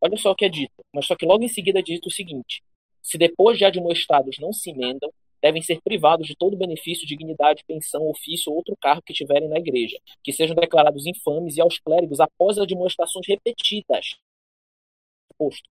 Olha 0.01 0.17
só 0.17 0.31
o 0.31 0.35
que 0.35 0.45
é 0.45 0.49
dito, 0.49 0.73
mas 0.93 1.05
só 1.05 1.15
que 1.15 1.25
logo 1.25 1.43
em 1.43 1.47
seguida 1.47 1.79
é 1.79 1.81
dito 1.81 2.07
o 2.07 2.11
seguinte: 2.11 2.61
se 3.01 3.17
depois 3.17 3.57
de 3.57 3.65
admoestados 3.65 4.37
não 4.39 4.53
se 4.53 4.71
emendam, 4.71 5.11
devem 5.41 5.61
ser 5.61 5.81
privados 5.81 6.27
de 6.27 6.35
todo 6.35 6.57
benefício, 6.57 7.07
dignidade, 7.07 7.63
pensão, 7.65 8.07
ofício 8.09 8.51
ou 8.51 8.57
outro 8.57 8.75
cargo 8.77 9.01
que 9.01 9.13
tiverem 9.13 9.47
na 9.49 9.57
igreja, 9.57 9.97
que 10.23 10.33
sejam 10.33 10.55
declarados 10.55 11.05
infames 11.05 11.57
e 11.57 11.61
aos 11.61 11.79
clérigos 11.79 12.19
após 12.19 12.57
demonstrações 12.67 13.25
repetidas. 13.27 14.17
Posto. 15.37 15.69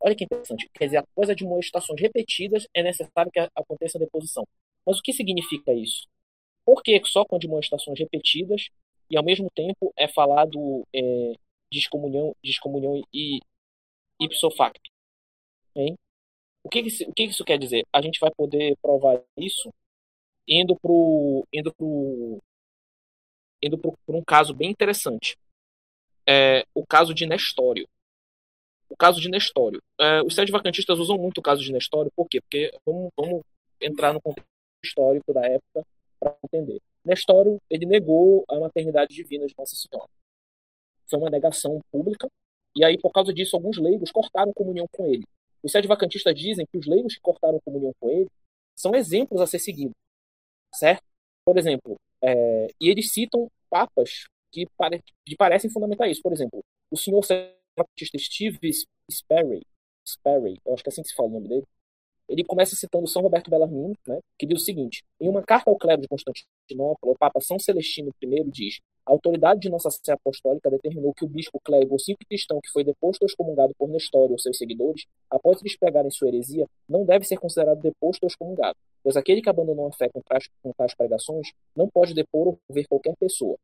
Olha 0.00 0.14
que 0.14 0.24
interessante. 0.24 0.68
Quer 0.74 0.84
dizer, 0.86 0.96
após 0.98 1.28
demonstrações 1.34 2.00
repetidas, 2.00 2.66
é 2.74 2.82
necessário 2.82 3.32
que 3.32 3.40
aconteça 3.54 3.98
a 3.98 4.00
deposição. 4.00 4.46
Mas 4.86 4.98
o 4.98 5.02
que 5.02 5.12
significa 5.12 5.72
isso? 5.72 6.06
Por 6.64 6.82
que 6.82 7.00
só 7.04 7.24
com 7.24 7.38
demonstrações 7.38 7.98
repetidas 7.98 8.68
e 9.10 9.16
ao 9.16 9.24
mesmo 9.24 9.50
tempo 9.50 9.92
é 9.96 10.08
falado 10.08 10.86
é, 10.94 11.34
descomunhão, 11.70 12.34
descomunhão 12.42 13.02
e 13.12 13.40
ipso 14.20 14.50
facto? 14.50 14.90
Hein? 15.76 15.96
O 16.62 16.68
que, 16.68 16.80
o 16.80 17.12
que 17.12 17.24
isso 17.24 17.44
quer 17.44 17.58
dizer? 17.58 17.84
A 17.92 18.00
gente 18.00 18.18
vai 18.18 18.30
poder 18.30 18.76
provar 18.80 19.22
isso 19.36 19.72
indo 20.48 20.74
para 20.76 20.90
indo 21.52 21.74
pro, 21.74 22.42
indo 23.62 23.78
pro, 23.78 23.94
um 24.08 24.24
caso 24.24 24.54
bem 24.54 24.70
interessante. 24.70 25.36
É, 26.26 26.64
o 26.74 26.86
caso 26.86 27.12
de 27.12 27.26
Nestório. 27.26 27.86
O 28.88 28.96
caso 28.96 29.20
de 29.20 29.28
Nestório. 29.28 29.82
É, 30.00 30.22
os 30.22 30.34
sete 30.34 30.50
vacantistas 30.50 30.98
usam 30.98 31.18
muito 31.18 31.38
o 31.38 31.42
caso 31.42 31.62
de 31.62 31.72
Nestório, 31.72 32.10
por 32.16 32.28
quê? 32.28 32.40
Porque 32.40 32.72
vamos, 32.86 33.10
vamos 33.16 33.42
entrar 33.80 34.12
no 34.14 34.20
contexto 34.20 34.53
histórico 34.84 35.32
da 35.32 35.46
época 35.46 35.86
para 36.20 36.36
entender. 36.44 36.80
Nestório 37.04 37.60
ele 37.68 37.86
negou 37.86 38.44
a 38.48 38.58
maternidade 38.58 39.14
divina 39.14 39.46
de 39.46 39.54
Nossa 39.56 39.74
Senhora. 39.74 40.08
Foi 41.08 41.18
uma 41.18 41.30
negação 41.30 41.80
pública, 41.90 42.28
e 42.76 42.84
aí, 42.84 42.98
por 42.98 43.12
causa 43.12 43.32
disso, 43.32 43.54
alguns 43.54 43.78
leigos 43.78 44.10
cortaram 44.10 44.52
comunhão 44.52 44.86
com 44.90 45.06
ele. 45.06 45.24
Os 45.62 45.70
sete 45.70 45.86
vacantistas 45.86 46.34
dizem 46.34 46.66
que 46.66 46.76
os 46.76 46.86
leigos 46.86 47.14
que 47.14 47.20
cortaram 47.20 47.60
comunhão 47.64 47.92
com 48.00 48.10
ele 48.10 48.28
são 48.74 48.94
exemplos 48.94 49.40
a 49.40 49.46
ser 49.46 49.60
seguidos, 49.60 49.94
certo? 50.74 51.04
Por 51.44 51.56
exemplo, 51.56 51.96
é, 52.22 52.66
e 52.80 52.88
eles 52.88 53.12
citam 53.12 53.48
papas 53.70 54.24
que, 54.50 54.66
pare, 54.76 55.00
que, 55.24 55.36
parecem 55.36 55.70
fundamentar 55.70 56.08
isso. 56.08 56.20
Por 56.22 56.32
exemplo, 56.32 56.60
o 56.90 56.96
senhor 56.96 57.22
Baptista 57.76 58.18
Steve 58.18 58.58
Sperry, 59.10 59.62
Sperry, 60.06 60.58
eu 60.64 60.74
acho 60.74 60.82
que 60.82 60.88
é 60.88 60.92
assim 60.92 61.02
que 61.02 61.08
se 61.08 61.14
fala 61.14 61.28
o 61.28 61.32
nome 61.32 61.48
dele, 61.48 61.66
ele 62.28 62.44
começa 62.44 62.74
citando 62.74 63.06
São 63.06 63.22
Roberto 63.22 63.50
Bellarmino, 63.50 63.94
né, 64.06 64.18
que 64.38 64.46
diz 64.46 64.62
o 64.62 64.64
seguinte: 64.64 65.02
em 65.20 65.28
uma 65.28 65.42
carta 65.42 65.70
ao 65.70 65.76
clero 65.76 66.02
de 66.02 66.08
Constantinopla, 66.08 67.12
o 67.12 67.18
Papa 67.18 67.40
São 67.40 67.58
Celestino 67.58 68.10
I 68.22 68.44
diz: 68.50 68.80
a 69.06 69.12
autoridade 69.12 69.60
de 69.60 69.68
Nossa 69.68 69.90
Sé 69.90 70.12
Apostólica 70.12 70.70
determinou 70.70 71.12
que 71.12 71.24
o 71.24 71.28
bispo 71.28 71.60
clérigo 71.60 71.92
ou 71.92 71.98
simples 71.98 72.26
cristão 72.26 72.60
que 72.60 72.70
foi 72.70 72.84
deposto 72.84 73.22
ou 73.22 73.26
excomungado 73.26 73.74
por 73.78 73.88
Nestório 73.88 74.32
ou 74.32 74.38
seus 74.38 74.56
seguidores, 74.56 75.04
após 75.30 75.60
eles 75.60 75.76
pregarem 75.76 76.10
sua 76.10 76.28
heresia, 76.28 76.66
não 76.88 77.04
deve 77.04 77.24
ser 77.24 77.36
considerado 77.36 77.80
deposto 77.80 78.24
ou 78.24 78.28
excomungado, 78.28 78.76
pois 79.02 79.16
aquele 79.16 79.42
que 79.42 79.48
abandonou 79.48 79.86
a 79.86 79.92
fé 79.92 80.08
com 80.08 80.20
tais, 80.20 80.48
com 80.62 80.72
tais 80.72 80.94
pregações 80.94 81.52
não 81.76 81.88
pode 81.88 82.14
depor 82.14 82.48
ou 82.48 82.58
ver 82.70 82.86
qualquer 82.86 83.14
pessoa. 83.16 83.56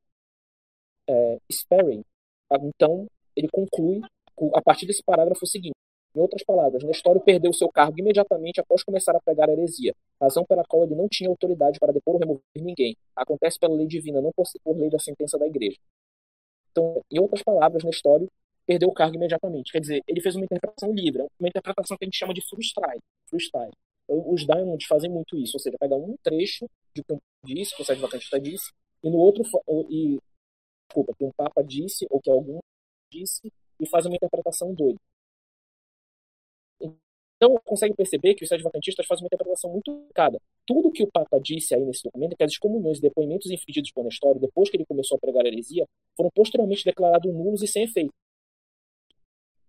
É, 1.08 1.38
Sperry, 1.50 2.04
então, 2.62 3.06
ele 3.34 3.48
conclui 3.48 4.00
a 4.54 4.62
partir 4.62 4.86
desse 4.86 5.02
parágrafo 5.02 5.46
seguinte. 5.46 5.74
Em 6.14 6.20
outras 6.20 6.42
palavras, 6.42 6.82
Nestório 6.82 7.20
perdeu 7.20 7.52
seu 7.52 7.68
cargo 7.68 7.98
imediatamente 7.98 8.61
após 8.61 8.82
começar 8.82 9.14
a 9.14 9.20
pregar 9.20 9.48
a 9.48 9.52
heresia, 9.52 9.94
razão 10.20 10.44
pela 10.44 10.64
qual 10.64 10.84
ele 10.84 10.96
não 10.96 11.08
tinha 11.08 11.30
autoridade 11.30 11.78
para 11.78 11.92
depor 11.92 12.14
ou 12.14 12.20
remover 12.20 12.42
ninguém. 12.56 12.96
Acontece 13.14 13.58
pela 13.58 13.74
lei 13.74 13.86
divina, 13.86 14.20
não 14.20 14.32
por, 14.32 14.46
lei 14.76 14.90
da 14.90 14.98
sentença 14.98 15.38
da 15.38 15.46
igreja. 15.46 15.78
Então, 16.72 17.00
em 17.11 17.20
outras 17.20 17.42
palavras, 17.42 17.84
Nestório 17.84 18.28
perdeu 18.66 18.88
o 18.88 18.92
cargo 18.94 19.16
imediatamente. 19.16 19.72
Quer 19.72 19.80
dizer, 19.80 20.02
ele 20.06 20.20
fez 20.20 20.34
uma 20.34 20.44
interpretação 20.44 20.92
livre, 20.92 21.26
uma 21.38 21.48
interpretação 21.48 21.96
que 21.96 22.04
a 22.04 22.06
gente 22.06 22.18
chama 22.18 22.34
de 22.34 22.42
freestyle. 22.48 23.00
freestyle. 23.28 23.72
Então, 24.04 24.32
os 24.32 24.44
Diamonds 24.44 24.86
fazem 24.86 25.11
muito 25.11 25.36
isso, 25.36 25.56
ou 25.56 25.61
seja, 25.61 25.76
pega 25.78 25.94
um 25.94 26.16
trecho 26.22 26.66
de 26.94 27.02
que 27.04 27.12
um 27.12 27.18
disse, 27.44 27.74
que 27.76 27.82
o 27.82 27.84
Sérgio 27.84 28.02
Vacantista 28.02 28.40
disse, 28.40 28.72
e 29.02 29.11
no 29.11 29.18
outro, 29.18 29.44
e, 29.88 30.18
desculpa, 30.88 31.14
que 31.16 31.24
um 31.24 31.30
Papa 31.36 31.62
disse, 31.62 32.06
ou 32.11 32.20
que 32.20 32.30
algum 32.30 32.58
disse, 33.12 33.52
e 33.80 33.88
faz 33.88 34.06
uma 34.06 34.16
interpretação 34.16 34.74
doida. 34.74 34.98
Então, 37.43 37.59
consegue 37.64 37.95
perceber 37.95 38.34
que 38.34 38.43
os 38.45 38.49
sete 38.51 38.62
vacantistas 38.62 39.07
fazem 39.07 39.24
uma 39.24 39.28
interpretação 39.28 39.72
muito 39.72 39.91
complicada. 39.91 40.38
Tudo 40.66 40.93
que 40.93 41.03
o 41.03 41.11
Papa 41.11 41.41
disse 41.41 41.74
aí 41.74 41.82
nesse 41.82 42.03
documento 42.03 42.34
é 42.34 42.36
que 42.36 42.45
as 42.45 42.53
excomunhões 42.53 42.99
e 42.99 43.01
depoimentos 43.01 43.51
infringidos 43.51 43.91
por 43.93 44.05
Nestório, 44.05 44.38
depois 44.38 44.68
que 44.68 44.76
ele 44.76 44.84
começou 44.84 45.16
a 45.16 45.18
pregar 45.18 45.47
a 45.47 45.49
heresia, 45.49 45.86
foram 46.14 46.30
posteriormente 46.34 46.84
declarados 46.84 47.32
nulos 47.32 47.62
e 47.62 47.66
sem 47.66 47.84
efeito. 47.84 48.12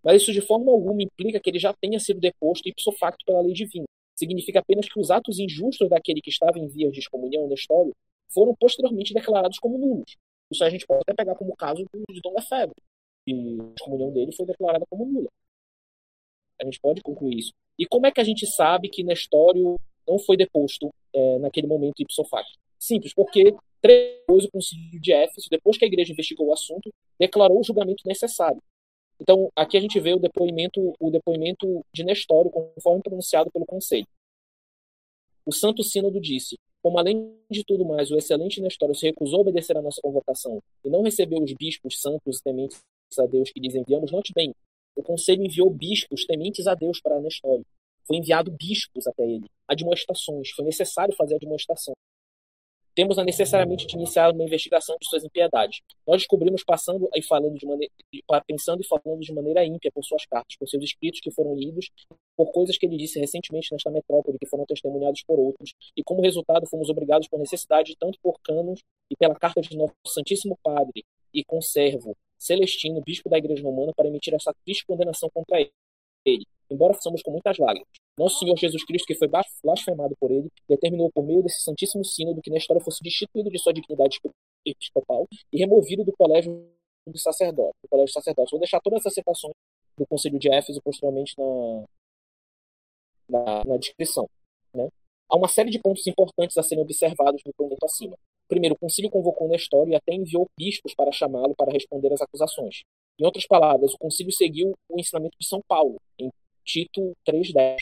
Mas 0.04 0.22
isso 0.22 0.34
de 0.34 0.42
forma 0.42 0.70
alguma 0.70 1.02
implica 1.02 1.40
que 1.40 1.50
ele 1.50 1.60
já 1.60 1.74
tenha 1.74 1.98
sido 1.98 2.20
deposto 2.20 2.68
ipso 2.68 2.92
facto 2.92 3.24
pela 3.26 3.40
lei 3.40 3.54
divina. 3.54 3.86
Significa 4.18 4.60
apenas 4.60 4.90
que 4.90 5.00
os 5.00 5.10
atos 5.10 5.40
injustos 5.40 5.88
daquele 5.88 6.20
que 6.20 6.30
estava 6.30 6.60
em 6.60 6.68
vias 6.68 6.92
de 6.92 7.00
excomunhão, 7.00 7.48
Nestório, 7.48 7.96
foram 8.34 8.54
posteriormente 8.54 9.14
declarados 9.14 9.58
como 9.60 9.78
nulos. 9.78 10.18
Isso 10.52 10.62
a 10.66 10.70
gente 10.70 10.86
pode 10.86 11.04
até 11.08 11.14
pegar 11.14 11.36
como 11.36 11.56
caso 11.56 11.86
de 12.10 12.20
Dom 12.22 12.34
Lefebvre, 12.34 12.76
que 13.26 13.32
a 13.62 13.74
excomunhão 13.78 14.12
dele 14.12 14.34
foi 14.34 14.46
declarada 14.46 14.86
como 14.90 15.06
nula. 15.06 15.30
A 16.62 16.66
gente 16.66 16.80
pode 16.80 17.02
concluir 17.02 17.40
isso. 17.40 17.54
E 17.78 17.86
como 17.86 18.06
é 18.06 18.12
que 18.12 18.22
a 18.22 18.24
gente 18.24 18.46
sabe 18.46 18.90
que 18.90 19.04
Nestório 19.04 19.76
não 20.08 20.20
foi 20.20 20.38
deposto 20.38 20.90
é, 21.14 21.40
naquele 21.40 21.68
momento 21.68 22.02
ipso 22.02 22.24
facto? 22.26 22.60
Simples, 22.80 23.14
porque 23.14 23.56
depois 23.82 24.46
o 24.46 24.52
concílio 24.52 25.02
de 25.02 25.12
Éfeso, 25.12 25.48
depois 25.50 25.78
que 25.78 25.86
a 25.86 25.88
igreja 25.88 26.14
investigou 26.14 26.48
o 26.48 26.54
assunto, 26.54 26.92
declarou 27.20 27.60
o 27.60 27.64
julgamento 27.64 28.04
necessário. 28.06 28.62
Então, 29.20 29.52
aqui 29.56 29.78
a 29.78 29.82
gente 29.82 30.00
vê 30.00 30.14
o 30.14 30.20
depoimento, 30.20 30.94
o 31.00 31.12
depoimento 31.12 31.86
de 31.94 32.04
Nestório, 32.04 32.50
conforme 32.50 33.04
pronunciado 33.04 33.52
pelo 33.52 33.66
conselho. 33.66 34.08
O 35.46 35.54
Santo 35.54 35.84
Sínodo 35.84 36.20
disse: 36.20 36.58
como 36.82 36.98
além 36.98 37.38
de 37.50 37.64
tudo 37.64 37.86
mais 37.86 38.10
o 38.10 38.18
excelente 38.18 38.60
Nestório 38.60 38.96
se 38.96 39.06
recusou 39.06 39.40
a 39.40 39.42
obedecer 39.42 39.78
à 39.78 39.82
nossa 39.82 40.02
convocação 40.02 40.60
e 40.84 40.90
não 40.90 41.04
recebeu 41.04 41.42
os 41.42 41.54
bispos 41.54 42.02
santos 42.02 42.40
e 42.40 42.44
tementes 42.44 42.82
a 43.20 43.26
Deus 43.26 43.52
que 43.52 43.60
lhes 43.60 43.76
enviamos, 43.76 44.12
note 44.12 44.34
bem, 44.34 44.54
o 44.96 45.04
conselho 45.04 45.44
enviou 45.44 45.70
bispos 45.70 46.26
tementes 46.26 46.68
a 46.68 46.76
Deus 46.76 47.00
para 47.02 47.20
Nestório. 47.20 47.66
Foi 48.06 48.18
enviado 48.18 48.52
bispos 48.52 49.08
até 49.08 49.24
ele, 49.24 49.50
admoestações. 49.68 50.50
Foi 50.52 50.66
necessário 50.66 51.16
fazer 51.16 51.36
admoestação. 51.36 51.94
Temos 52.94 53.18
a 53.18 53.24
necessariamente 53.24 53.88
de 53.88 53.96
iniciar 53.96 54.34
uma 54.34 54.44
investigação 54.44 54.98
de 55.00 55.08
suas 55.08 55.24
impiedades. 55.24 55.80
Nós 56.06 56.18
descobrimos 56.18 56.62
passando 56.62 57.10
e 57.16 57.22
falando 57.22 57.58
de 57.58 57.66
maneira, 57.66 57.94
pensando 58.46 58.82
e 58.82 58.86
falando 58.86 59.22
de 59.22 59.34
maneira 59.34 59.66
ímpia 59.66 59.90
por 59.94 60.04
suas 60.04 60.26
cartas, 60.26 60.58
por 60.58 60.68
seus 60.68 60.84
escritos 60.84 61.22
que 61.22 61.32
foram 61.32 61.56
lidos, 61.56 61.90
por 62.36 62.52
coisas 62.52 62.78
que 62.78 62.86
ele 62.86 62.98
disse 62.98 63.18
recentemente 63.18 63.70
nesta 63.72 63.90
metrópole 63.90 64.38
que 64.38 64.46
foram 64.46 64.66
testemunhados 64.66 65.24
por 65.24 65.40
outros, 65.40 65.74
e 65.96 66.04
como 66.04 66.22
resultado 66.22 66.68
fomos 66.68 66.90
obrigados 66.90 67.30
por 67.30 67.40
necessidade, 67.40 67.96
tanto 67.98 68.20
por 68.22 68.38
canos 68.42 68.82
e 69.10 69.16
pela 69.16 69.36
carta 69.36 69.62
de 69.62 69.78
nosso 69.78 69.94
Santíssimo 70.08 70.58
Padre 70.62 71.06
e 71.34 71.46
conservo 71.46 72.18
Celestino, 72.42 73.02
bispo 73.02 73.30
da 73.30 73.38
Igreja 73.38 73.64
Romana, 73.64 73.94
para 73.96 74.08
emitir 74.08 74.34
essa 74.34 74.52
triste 74.66 74.86
condenação 74.86 75.30
contra 75.32 75.62
ele, 76.26 76.46
embora 76.70 76.94
façamos 76.96 77.22
com 77.22 77.32
muitas 77.32 77.58
lágrimas. 77.60 77.88
Nosso 78.18 78.40
Senhor 78.40 78.58
Jesus 78.58 78.84
Cristo, 78.84 79.06
que 79.06 79.16
foi 79.16 79.28
blasfemado 79.64 80.16
por 80.20 80.32
ele, 80.32 80.50
determinou 80.68 81.12
por 81.12 81.24
meio 81.24 81.44
desse 81.44 81.62
Santíssimo 81.62 82.04
Sínodo 82.04 82.42
que 82.42 82.52
história 82.58 82.84
fosse 82.84 83.04
destituído 83.04 83.50
de 83.50 83.60
sua 83.60 83.74
dignidade 83.74 84.20
episcopal 84.66 85.28
e 85.54 85.58
removido 85.58 86.04
do 86.04 86.12
colégio 86.14 86.68
do 87.08 87.18
sacerdote. 87.18 87.76
Do 87.84 87.90
colégio 87.90 88.14
sacerdote. 88.14 88.52
Vou 88.52 88.60
deixar 88.60 88.80
todas 88.82 89.00
essas 89.00 89.14
citações 89.14 89.54
do 89.98 90.06
Conselho 90.08 90.40
de 90.40 90.52
Éfeso 90.52 90.82
posteriormente 90.82 91.36
na, 91.38 91.86
na, 93.30 93.64
na 93.66 93.78
descrição. 93.78 94.28
Né? 94.74 94.88
Há 95.30 95.38
uma 95.38 95.48
série 95.48 95.70
de 95.70 95.80
pontos 95.80 96.06
importantes 96.08 96.58
a 96.58 96.64
serem 96.64 96.84
observados 96.84 97.42
no 97.46 97.52
documento 97.52 97.84
acima. 97.84 98.18
Primeiro, 98.52 98.76
o 98.76 98.78
concílio 98.78 99.10
convocou 99.10 99.48
Nestório 99.48 99.94
e 99.94 99.96
até 99.96 100.14
enviou 100.14 100.46
bispos 100.58 100.94
para 100.94 101.10
chamá-lo 101.10 101.56
para 101.56 101.72
responder 101.72 102.12
às 102.12 102.20
acusações. 102.20 102.82
Em 103.18 103.24
outras 103.24 103.48
palavras, 103.48 103.94
o 103.94 103.98
concílio 103.98 104.34
seguiu 104.34 104.74
o 104.90 105.00
ensinamento 105.00 105.38
de 105.40 105.48
São 105.48 105.62
Paulo, 105.66 106.02
em 106.20 106.30
Tito 106.66 107.16
3.10, 107.26 107.78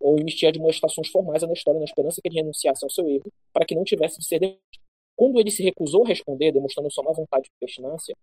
ou 0.00 0.18
emitia 0.18 0.48
admoestações 0.48 1.08
formais 1.10 1.44
a 1.44 1.46
Nestório 1.46 1.78
na 1.78 1.84
esperança 1.84 2.20
que 2.20 2.26
ele 2.26 2.40
renunciasse 2.40 2.84
ao 2.84 2.90
seu 2.90 3.08
erro, 3.08 3.32
para 3.52 3.64
que 3.64 3.76
não 3.76 3.84
tivesse 3.84 4.18
de 4.18 4.26
ser 4.26 4.40
demitido. 4.40 4.82
Quando 5.14 5.38
ele 5.38 5.50
se 5.52 5.62
recusou 5.62 6.04
a 6.04 6.08
responder, 6.08 6.50
demonstrando 6.50 6.90
sua 6.90 7.04
má 7.04 7.12
vontade 7.12 7.44
de 7.44 7.50
pertinência, 7.60 8.16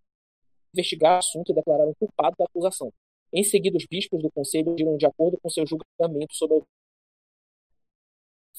investigaram 0.73 1.15
o 1.15 1.19
assunto 1.19 1.53
e 1.53 1.55
declararam 1.55 1.93
culpado 1.97 2.35
da 2.37 2.43
acusação. 2.43 2.91
Em 3.31 3.45
seguida, 3.45 3.77
os 3.77 3.85
bispos 3.85 4.21
do 4.21 4.29
conselho 4.29 4.73
agiram 4.73 4.97
de 4.97 5.05
acordo 5.05 5.39
com 5.41 5.49
seu 5.49 5.65
julgamento 5.65 6.35
sobre 6.35 6.57
a 6.57 6.61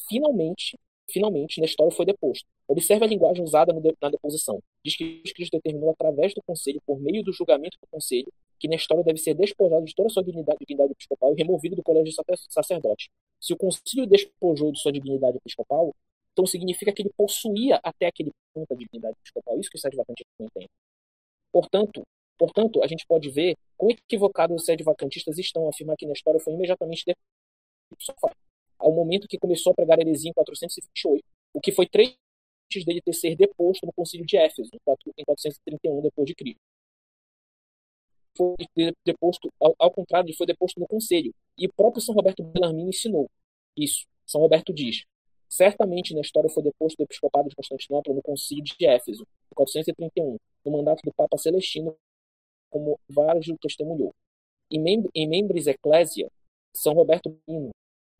Finalmente, 0.08 0.78
finalmente, 1.08 1.60
Nestório 1.60 1.92
foi 1.94 2.04
deposto. 2.04 2.44
Observe 2.68 3.04
a 3.04 3.08
linguagem 3.08 3.42
usada 3.42 3.72
na 3.72 4.10
deposição. 4.10 4.60
Diz 4.84 4.96
que 4.96 5.22
Cristo 5.34 5.52
determinou 5.52 5.90
através 5.90 6.34
do 6.34 6.42
conselho, 6.42 6.80
por 6.86 7.00
meio 7.00 7.22
do 7.22 7.32
julgamento 7.32 7.78
do 7.80 7.86
conselho, 7.90 8.32
que 8.58 8.68
Nestório 8.68 9.04
deve 9.04 9.18
ser 9.18 9.34
despojado 9.34 9.84
de 9.84 9.94
toda 9.94 10.08
a 10.08 10.10
sua 10.10 10.24
dignidade, 10.24 10.58
dignidade 10.60 10.92
episcopal 10.92 11.32
e 11.32 11.36
removido 11.36 11.76
do 11.76 11.82
colégio 11.82 12.12
de 12.12 12.36
sacerdote. 12.48 13.10
Se 13.40 13.52
o 13.52 13.56
concílio 13.56 14.06
despojou 14.06 14.72
de 14.72 14.80
sua 14.80 14.92
dignidade 14.92 15.36
episcopal, 15.36 15.94
então 16.32 16.46
significa 16.46 16.92
que 16.92 17.02
ele 17.02 17.10
possuía 17.16 17.80
até 17.82 18.06
aquele 18.06 18.30
ponto 18.52 18.72
a 18.72 18.76
dignidade 18.76 19.16
episcopal. 19.20 19.58
Isso 19.58 19.70
que 19.70 19.76
os 19.76 19.82
sete 19.82 19.96
vacantistas 19.96 20.34
não 20.38 20.46
entendem. 20.46 20.68
Portanto, 21.52 22.02
portanto, 22.38 22.82
a 22.82 22.86
gente 22.86 23.06
pode 23.06 23.30
ver 23.30 23.56
quão 23.76 23.90
equivocados 23.90 24.56
os 24.56 24.64
sete 24.66 24.82
vacantistas 24.82 25.38
estão 25.38 25.66
a 25.66 25.70
afirmar 25.70 25.96
que 25.96 26.06
Nestório 26.06 26.40
foi 26.40 26.52
imediatamente 26.52 27.04
deposto 27.06 28.45
ao 28.78 28.92
momento 28.92 29.28
que 29.28 29.38
começou 29.38 29.72
a 29.72 29.74
pregar 29.74 29.98
heresia 29.98 30.30
em 30.30 30.34
428, 30.34 31.24
o 31.54 31.60
que 31.60 31.72
foi 31.72 31.86
três 31.86 32.16
antes 32.66 32.84
dele 32.84 33.00
ter 33.00 33.12
ser 33.12 33.36
deposto 33.36 33.86
no 33.86 33.92
concílio 33.92 34.26
de 34.26 34.36
Éfeso, 34.36 34.70
em 34.74 35.24
431 35.24 36.02
depois 36.02 36.26
de 36.26 36.34
Cristo. 36.34 36.60
Foi 38.36 38.54
deposto, 39.04 39.50
ao, 39.60 39.90
contrário, 39.90 40.28
ele 40.28 40.36
foi 40.36 40.46
deposto 40.46 40.78
no 40.78 40.86
conselho. 40.86 41.32
E 41.56 41.66
o 41.66 41.72
próprio 41.72 42.02
São 42.02 42.14
Roberto 42.14 42.42
Bellarmino 42.42 42.90
ensinou 42.90 43.30
isso. 43.76 44.06
São 44.26 44.42
Roberto 44.42 44.74
diz: 44.74 45.06
certamente 45.48 46.14
na 46.14 46.20
história 46.20 46.50
foi 46.50 46.62
deposto 46.62 46.98
do 46.98 47.04
episcopado 47.04 47.48
de 47.48 47.54
Constantinopla 47.54 48.12
no 48.12 48.22
concílio 48.22 48.64
de 48.64 48.86
Éfeso, 48.86 49.22
em 49.22 49.54
431, 49.54 50.36
no 50.64 50.72
mandato 50.72 51.00
do 51.02 51.14
Papa 51.14 51.38
Celestino, 51.38 51.96
como 52.68 53.00
Vargil 53.08 53.56
testemunhou. 53.58 54.14
Em, 54.70 54.80
mem 54.80 55.04
em 55.14 55.28
Ecclesia, 55.70 56.28
São 56.74 56.92
Roberto 56.92 57.30
Bellarmino 57.46 57.70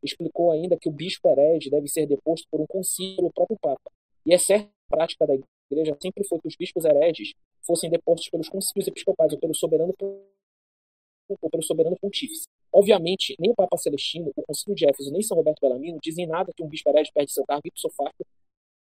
explicou 0.03 0.53
ainda 0.53 0.77
que 0.77 0.89
o 0.89 0.93
bispo 0.93 1.29
herege 1.29 1.71
deve 1.71 1.89
ser 1.89 2.07
deposto 2.07 2.47
por 2.51 2.61
um 2.61 2.67
concílio 2.67 3.17
do 3.17 3.33
próprio 3.33 3.59
Papa. 3.61 3.91
E 4.25 4.33
é 4.35 4.39
certa 4.39 4.71
prática 4.89 5.27
da 5.27 5.35
igreja 5.71 5.97
sempre 6.01 6.25
foi 6.25 6.39
que 6.41 6.49
os 6.49 6.57
bispos 6.57 6.85
hereges 6.85 7.33
fossem 7.67 7.91
depostos 7.91 8.29
pelos 8.31 8.49
concílios 8.49 8.87
episcopais 8.87 9.33
ou 9.33 9.39
pelo 9.39 9.55
soberano 9.55 9.95
ou 10.01 11.51
pelo 11.51 11.63
soberano 11.63 11.97
pontífice. 12.01 12.47
Obviamente, 12.73 13.35
nem 13.39 13.51
o 13.51 13.55
Papa 13.55 13.77
Celestino, 13.77 14.31
o 14.37 14.43
Concílio 14.43 14.77
de 14.77 14.87
Éfeso, 14.89 15.11
nem 15.11 15.23
São 15.23 15.37
Roberto 15.37 15.61
Bellarmino 15.61 15.99
dizem 16.01 16.27
nada 16.27 16.53
que 16.55 16.63
um 16.63 16.69
bispo 16.69 16.89
herege 16.91 17.11
perde 17.13 17.33
seu 17.33 17.45
cargo 17.45 17.67
ipso 17.67 17.91
facto 17.91 18.25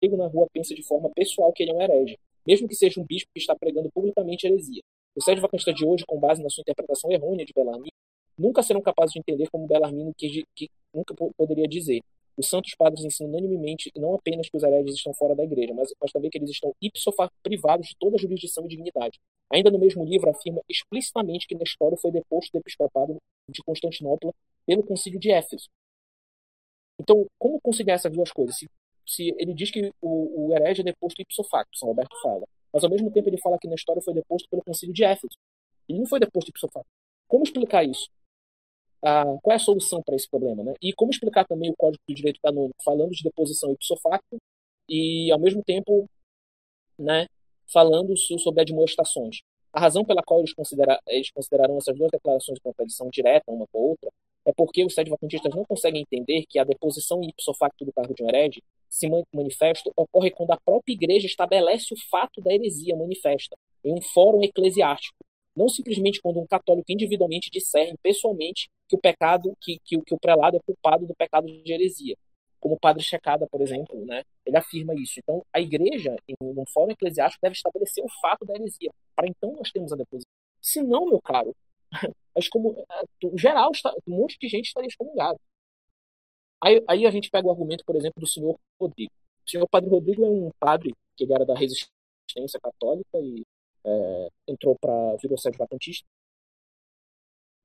chega 0.04 0.18
na 0.18 0.28
rua 0.28 0.48
pensa 0.52 0.76
de 0.76 0.84
forma 0.84 1.10
pessoal 1.16 1.54
que 1.54 1.64
ele 1.64 1.72
é 1.72 1.76
um 1.76 1.82
herege, 1.82 2.20
mesmo 2.46 2.68
que 2.68 2.76
seja 2.76 3.00
um 3.00 3.06
bispo 3.06 3.32
que 3.34 3.40
está 3.40 3.56
pregando 3.56 3.90
publicamente 3.92 4.46
heresia. 4.46 4.82
Os 5.16 5.24
sede 5.24 5.40
vacantistas 5.40 5.76
de 5.76 5.86
hoje, 5.86 6.04
com 6.06 6.20
base 6.20 6.44
na 6.44 6.50
sua 6.50 6.62
interpretação 6.62 7.10
errônea 7.12 7.46
de 7.46 7.54
Bellarmino, 7.54 7.94
nunca 8.44 8.62
serão 8.62 8.82
capazes 8.82 9.14
de 9.14 9.20
entender 9.20 9.50
como 9.50 9.66
Bellarmino 9.66 10.14
que, 10.16 10.44
que 10.54 10.70
nunca 10.94 11.16
poderia 11.38 11.68
dizer. 11.68 12.02
Os 12.36 12.50
santos 12.50 12.74
padres 12.76 13.06
ensinam 13.06 13.30
unanimemente 13.30 13.92
não 13.96 14.16
apenas 14.16 14.50
que 14.50 14.58
os 14.58 14.64
hereges 14.64 14.96
estão 14.96 15.14
fora 15.14 15.36
da 15.36 15.44
igreja, 15.44 15.74
mas, 15.74 15.94
mas 16.02 16.12
também 16.12 16.30
que 16.30 16.38
eles 16.38 16.50
estão 16.50 16.74
ipso 16.82 17.12
facto 17.14 17.34
privados 17.42 17.88
de 17.88 17.96
toda 17.98 18.18
jurisdição 18.18 18.66
e 18.66 18.68
dignidade. 18.68 19.20
Ainda 19.52 19.70
no 19.70 19.80
mesmo 19.80 20.04
livro 20.04 20.30
afirma 20.30 20.62
explicitamente 20.68 21.48
que 21.48 21.56
Nestório 21.56 21.98
foi 21.98 22.12
deposto 22.12 22.52
do 22.52 22.60
episcopado 22.60 23.18
de 23.48 23.64
Constantinopla 23.64 24.34
pelo 24.66 24.84
concílio 24.84 25.20
de 25.20 25.32
Éfeso. 25.32 25.70
Então, 27.00 27.26
como 27.38 27.62
conciliar 27.62 27.96
essas 27.96 28.12
duas 28.12 28.32
coisas? 28.32 28.56
Se, 28.58 28.68
se 29.06 29.36
ele 29.38 29.54
diz 29.54 29.70
que 29.72 29.92
o, 30.02 30.48
o 30.48 30.54
herege 30.54 30.82
é 30.82 30.86
deposto 30.86 31.22
ipso 31.22 31.44
facto, 31.44 31.78
São 31.78 31.90
Roberto 31.90 32.16
fala, 32.22 32.46
mas 32.74 32.84
ao 32.84 32.90
mesmo 32.90 33.12
tempo 33.12 33.30
ele 33.30 33.38
fala 33.38 33.60
que 33.60 33.68
Nestório 33.68 34.02
foi 34.02 34.14
deposto 34.14 34.50
pelo 34.50 34.64
concílio 34.64 34.94
de 34.94 35.04
Éfeso. 35.04 35.38
Ele 35.88 36.00
não 36.00 36.08
foi 36.08 36.20
deposto 36.20 36.50
ipso 36.50 36.68
facto. 36.74 36.90
Como 37.28 37.44
explicar 37.44 37.84
isso? 37.84 38.10
Qual 39.42 39.52
é 39.52 39.56
a 39.56 39.60
solução 39.60 40.02
para 40.02 40.16
esse 40.16 40.30
problema? 40.30 40.64
Né? 40.64 40.74
E 40.82 40.94
como 40.94 41.12
explicar 41.12 41.46
também 41.46 41.70
o 41.70 41.76
Código 41.76 42.02
do 42.08 42.16
Direito 42.16 42.40
Canônico 42.42 42.82
falando 42.84 43.12
de 43.12 43.24
deposição 43.24 43.72
ipso 43.74 43.98
facto 43.98 44.38
e, 44.90 45.30
ao 45.32 45.40
mesmo 45.40 45.62
tempo, 45.64 46.08
né, 46.98 47.28
falando 47.72 48.16
sobre 48.18 48.62
admoestações. 48.62 49.42
A 49.74 49.80
razão 49.80 50.06
pela 50.06 50.22
qual 50.22 50.40
eles, 50.40 50.54
considera, 50.54 51.00
eles 51.08 51.32
consideraram 51.32 51.78
essas 51.78 51.98
duas 51.98 52.12
declarações 52.12 52.56
de 52.56 52.62
contradição 52.62 53.10
direta 53.12 53.52
uma 53.52 53.66
com 53.72 53.78
a 53.80 53.82
outra 53.82 54.10
é 54.46 54.52
porque 54.54 54.86
os 54.86 54.94
sedvacantistas 54.94 55.54
não 55.56 55.64
conseguem 55.66 56.02
entender 56.02 56.46
que 56.48 56.60
a 56.60 56.64
deposição 56.64 57.22
ipso 57.24 57.54
facto 57.54 57.86
do 57.86 57.94
cargo 57.94 58.14
de 58.14 58.24
um 58.24 58.30
herege 58.30 58.62
se 58.90 59.08
manifesto 59.34 59.92
ocorre 59.96 60.32
quando 60.32 60.52
a 60.52 60.60
própria 60.64 60.94
igreja 60.94 61.26
estabelece 61.26 61.94
o 61.94 61.98
fato 62.10 62.42
da 62.42 62.54
heresia 62.54 62.96
manifesta 62.96 63.56
em 63.84 63.94
um 63.94 64.02
fórum 64.02 64.44
eclesiástico, 64.44 65.18
não 65.56 65.70
simplesmente 65.70 66.22
quando 66.22 66.40
um 66.40 66.46
católico 66.46 66.92
individualmente 66.92 67.50
discerne 67.50 67.98
pessoalmente 68.04 68.70
que 68.94 68.96
o 68.96 69.00
pecado, 69.00 69.58
que, 69.60 69.80
que, 69.84 70.00
que 70.02 70.14
o 70.14 70.20
prelado 70.20 70.58
é 70.58 70.60
culpado 70.60 71.06
do 71.08 71.16
pecado 71.16 71.48
de 71.48 71.74
heresia, 71.74 72.16
como 72.60 72.76
o 72.76 72.80
padre 72.80 73.04
Checada, 73.04 73.48
por 73.48 73.60
exemplo, 73.62 74.06
né? 74.06 74.24
Ele 74.46 74.56
afirma 74.56 74.94
isso. 74.94 75.20
Então, 75.20 75.44
a 75.52 75.60
igreja, 75.60 76.16
em 76.28 76.36
um 76.42 76.64
fórum 76.72 76.92
eclesiástico, 76.92 77.42
deve 77.42 77.56
estabelecer 77.56 78.04
o 78.04 78.10
fato 78.22 78.46
da 78.46 78.54
heresia, 78.54 78.92
para 79.16 79.28
então 79.28 79.52
nós 79.54 79.72
termos 79.72 79.92
a 79.92 79.96
deposição. 79.96 80.30
Se 80.62 80.82
não, 80.82 81.08
meu 81.08 81.20
caro, 81.22 81.56
mas 82.36 82.48
como 82.48 82.86
geral, 83.36 83.72
um 84.08 84.16
monte 84.16 84.38
de 84.40 84.48
gente 84.48 84.68
estaria 84.68 84.88
excomungado. 84.88 85.40
Aí, 86.64 86.82
aí 86.88 87.06
a 87.06 87.12
gente 87.12 87.30
pega 87.30 87.48
o 87.48 87.52
argumento, 87.52 87.84
por 87.84 87.96
exemplo, 87.96 88.22
do 88.22 88.28
senhor 88.28 88.58
Rodrigo. 88.80 89.12
O 89.46 89.50
senhor 89.50 89.68
Padre 89.68 89.90
Rodrigo 89.90 90.24
é 90.24 90.30
um 90.30 90.50
padre 90.58 90.94
que 91.18 91.26
era 91.26 91.46
da 91.46 91.54
resistência 91.54 92.60
católica 92.62 93.20
e 93.20 93.44
é, 93.84 94.28
entrou 94.48 94.78
para 94.80 95.18
virou 95.18 95.38
sede 95.38 95.58
vacantista. 95.58 96.08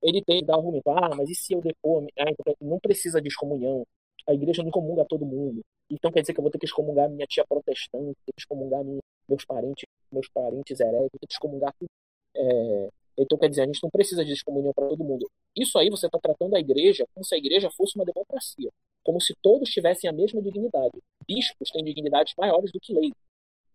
Ele 0.01 0.23
tem 0.23 0.43
dar 0.43 0.55
argumento, 0.55 0.89
ah, 0.89 1.15
mas 1.15 1.29
e 1.29 1.35
se 1.35 1.53
eu 1.53 1.61
depor? 1.61 2.05
Ah, 2.17 2.29
então 2.29 2.55
não 2.61 2.79
precisa 2.79 3.21
de 3.21 3.27
excomunhão 3.27 3.85
a 4.29 4.33
igreja 4.33 4.63
não 4.63 4.69
comunga 4.69 5.03
todo 5.05 5.25
mundo. 5.25 5.61
Então 5.89 6.11
quer 6.11 6.21
dizer 6.21 6.33
que 6.33 6.39
eu 6.39 6.43
vou 6.43 6.51
ter 6.51 6.59
que 6.59 6.65
excomungar 6.65 7.09
minha 7.09 7.25
tia 7.25 7.43
protestante, 7.47 8.15
ter 8.25 8.31
que 8.33 8.41
excomungar 8.41 8.83
meus 9.27 9.43
parentes, 9.43 9.85
meus 10.11 10.29
parentes 10.29 10.79
heréticos, 10.79 11.19
ter 11.19 11.27
que 11.27 11.33
excomungar 11.33 11.73
tudo. 11.79 11.89
É, 12.35 12.89
então 13.17 13.37
quer 13.39 13.49
dizer, 13.49 13.63
a 13.63 13.65
gente 13.65 13.81
não 13.81 13.89
precisa 13.89 14.23
de 14.23 14.31
excomunhão 14.31 14.71
para 14.71 14.87
todo 14.87 15.03
mundo. 15.03 15.27
Isso 15.57 15.79
aí 15.79 15.89
você 15.89 16.05
está 16.05 16.19
tratando 16.19 16.55
a 16.55 16.59
igreja 16.59 17.05
como 17.13 17.25
se 17.25 17.33
a 17.33 17.37
igreja 17.39 17.71
fosse 17.71 17.95
uma 17.95 18.05
democracia, 18.05 18.69
como 19.03 19.19
se 19.19 19.33
todos 19.41 19.69
tivessem 19.69 20.07
a 20.07 20.13
mesma 20.13 20.41
dignidade. 20.41 20.99
Bispos 21.27 21.71
têm 21.71 21.83
dignidades 21.83 22.33
maiores 22.37 22.71
do 22.71 22.79
que 22.79 22.93
leis. 22.93 23.13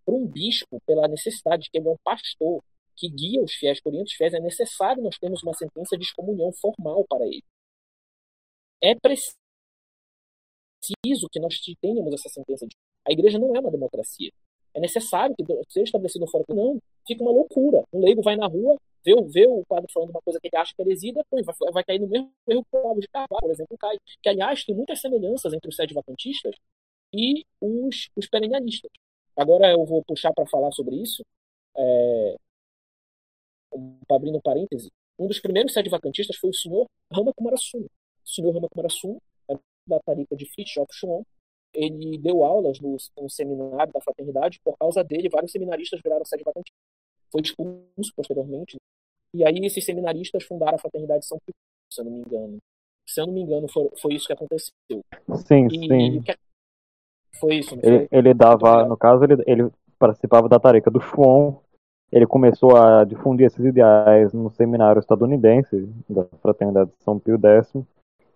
Para 0.05 0.15
um 0.15 0.25
bispo, 0.25 0.81
pela 0.87 1.09
necessidade 1.09 1.65
de 1.65 1.71
que 1.71 1.79
ele 1.79 1.89
é 1.89 1.91
um 1.91 1.97
pastor 2.05 2.63
que 2.97 3.09
guia 3.09 3.43
os 3.43 3.53
fiéis 3.55 3.81
por 3.81 3.95
os 3.95 4.13
fiéis, 4.13 4.35
é 4.35 4.41
necessário 4.41 5.03
nós 5.03 5.19
termos 5.19 5.43
uma 5.43 5.55
sentença 5.55 5.97
de 5.97 6.05
excomunhão 6.05 6.53
formal 6.53 7.05
para 7.09 7.27
ele. 7.27 7.45
É 8.83 8.95
preciso 8.95 9.35
que 11.31 11.41
nós 11.41 11.59
tenhamos 11.81 12.15
essa 12.15 12.29
sentença. 12.29 12.67
De... 12.67 12.77
A 13.07 13.13
igreja 13.13 13.39
não 13.39 13.55
é 13.57 13.61
uma 13.61 13.71
democracia. 13.71 14.31
É 14.75 14.81
necessário 14.81 15.35
que 15.37 15.45
seja 15.69 15.85
estabelecido 15.85 16.25
um 16.25 16.29
fórum. 16.29 16.45
Não, 16.49 16.79
fica 17.07 17.23
uma 17.23 17.31
loucura. 17.33 17.85
Um 17.93 18.01
leigo 18.01 18.23
vai 18.23 18.37
na 18.37 18.47
rua, 18.47 18.77
vê, 19.05 19.15
vê 19.29 19.47
o 19.47 19.65
padre 19.67 19.91
falando 19.93 20.11
uma 20.11 20.21
coisa 20.23 20.41
que 20.41 20.49
ele 20.49 20.57
acha 20.57 20.75
que 20.75 20.83
é 20.83 20.85
heresia, 20.85 21.13
depois 21.13 21.47
vai, 21.47 21.55
vai 21.73 21.85
cair 21.85 22.01
no 22.01 22.09
mesmo 22.09 22.33
erro 22.49 22.65
que 22.65 22.77
o 22.77 22.83
Pablo 22.83 23.01
de 23.01 23.09
Carvalho, 23.09 23.41
por 23.41 23.51
exemplo, 23.51 23.79
cai. 23.79 23.97
Que, 24.23 24.29
aliás, 24.29 24.65
tem 24.65 24.75
muitas 24.75 25.01
semelhanças 25.01 25.53
entre 25.53 25.69
os 25.69 25.77
sede 25.77 25.95
vacantistas 25.95 26.57
e 27.13 27.45
os, 27.61 28.11
os 28.17 28.29
perennialistas. 28.29 28.91
Agora 29.37 29.71
eu 29.71 29.85
vou 29.85 30.03
puxar 30.05 30.33
para 30.33 30.47
falar 30.47 30.73
sobre 30.73 30.97
isso. 30.97 31.25
É, 31.77 32.37
abrindo 34.11 34.39
um 34.39 34.41
parêntese, 34.41 34.91
um 35.19 35.27
dos 35.27 35.41
primeiros 35.41 35.73
sede 35.73 35.89
vacantistas 35.89 36.37
foi 36.37 36.51
o 36.51 36.55
senhor 36.55 36.87
Rama 37.13 37.33
Kumarasun. 37.35 37.81
O 37.83 38.29
senhor 38.29 38.53
Rama 38.53 38.69
Kumarasun 38.69 39.19
da 39.87 40.01
tarifa 40.01 40.37
de 40.37 40.47
Fritjof 40.47 40.89
Schumann. 40.93 41.23
Ele 41.73 42.19
deu 42.19 42.45
aulas 42.45 42.79
no, 42.81 42.97
no, 43.21 43.29
seminário 43.29 43.93
da 43.93 44.01
fraternidade. 44.01 44.61
Por 44.65 44.77
causa 44.79 45.03
dele, 45.03 45.29
vários 45.29 45.53
seminaristas 45.53 46.01
viraram 46.03 46.25
sede 46.25 46.45
vacante. 46.45 46.73
Foi 47.31 47.41
expulso 47.41 48.13
posteriormente. 48.17 48.77
E 49.35 49.45
aí, 49.45 49.59
esses 49.65 49.85
seminaristas 49.85 50.45
fundaram 50.45 50.77
a 50.77 50.79
fraternidade 50.79 51.27
São 51.27 51.39
Pio, 51.45 51.55
se 51.91 52.01
eu 52.01 52.05
não 52.05 52.13
me 52.13 52.21
engano. 52.21 52.59
Se 53.07 53.21
eu 53.21 53.27
não 53.27 53.35
me 53.35 53.41
engano, 53.41 53.69
foi, 53.69 53.91
foi 54.01 54.15
isso 54.15 54.27
que 54.27 54.33
aconteceu. 54.33 54.73
Sim, 55.47 55.67
e, 55.67 55.89
sim. 55.89 56.23
Que... 56.23 56.37
Foi 57.41 57.57
isso, 57.57 57.75
ele, 57.83 58.09
ele, 58.13 58.33
dava, 58.33 58.85
no 58.85 58.97
caso, 58.97 59.25
ele, 59.25 59.43
ele 59.45 59.69
participava 59.99 60.49
da 60.49 60.61
tarefa 60.61 60.89
do 60.89 61.01
Schwann. 61.01 61.57
Ele 62.15 62.29
começou 62.29 62.77
a 62.77 63.05
difundir 63.05 63.47
esses 63.47 63.65
ideais 63.65 64.33
no 64.33 64.49
seminário 64.49 65.01
estadunidense 65.01 65.85
da 66.09 66.25
Fraternidade 66.41 66.93
São 67.01 67.19
Pio 67.19 67.37
X 67.43 67.75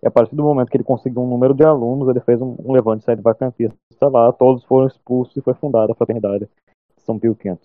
e 0.03 0.07
a 0.07 0.11
partir 0.11 0.35
do 0.35 0.43
momento 0.43 0.69
que 0.69 0.75
ele 0.75 0.83
conseguiu 0.83 1.21
um 1.21 1.29
número 1.29 1.53
de 1.53 1.63
alunos, 1.63 2.09
ele 2.09 2.19
fez 2.19 2.41
um, 2.41 2.57
um 2.59 2.73
levante 2.73 3.05
de 3.05 3.21
vacantista 3.21 3.77
lá, 4.01 4.33
todos 4.33 4.65
foram 4.65 4.87
expulsos 4.87 5.35
e 5.37 5.41
foi 5.41 5.53
fundada 5.53 5.93
a 5.93 5.95
fraternidade 5.95 6.45
São 6.97 7.17
Pio 7.17 7.33
V. 7.33 7.57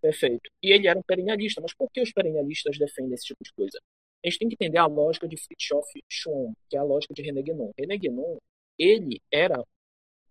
Perfeito. 0.00 0.50
E 0.62 0.72
ele 0.72 0.88
era 0.88 0.98
um 0.98 1.02
perennialista, 1.02 1.60
mas 1.60 1.74
por 1.74 1.90
que 1.90 2.00
os 2.00 2.12
perennialistas 2.12 2.78
defendem 2.78 3.12
esse 3.12 3.26
tipo 3.26 3.44
de 3.44 3.52
coisa? 3.52 3.78
A 4.24 4.28
gente 4.28 4.38
tem 4.38 4.48
que 4.48 4.54
entender 4.54 4.78
a 4.78 4.86
lógica 4.86 5.28
de 5.28 5.36
Fritjof 5.36 5.86
Schuon, 6.10 6.54
que 6.70 6.76
é 6.76 6.80
a 6.80 6.82
lógica 6.82 7.12
de 7.12 7.22
René 7.22 7.42
Guénon. 7.42 7.70
René 7.78 7.98
Guénon, 7.98 8.38
ele 8.78 9.20
era 9.30 9.62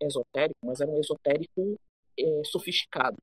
esotérico, 0.02 0.58
mas 0.64 0.82
era 0.82 0.90
um 0.90 1.00
esotérico 1.00 1.80
é, 2.18 2.42
sofisticado. 2.46 3.18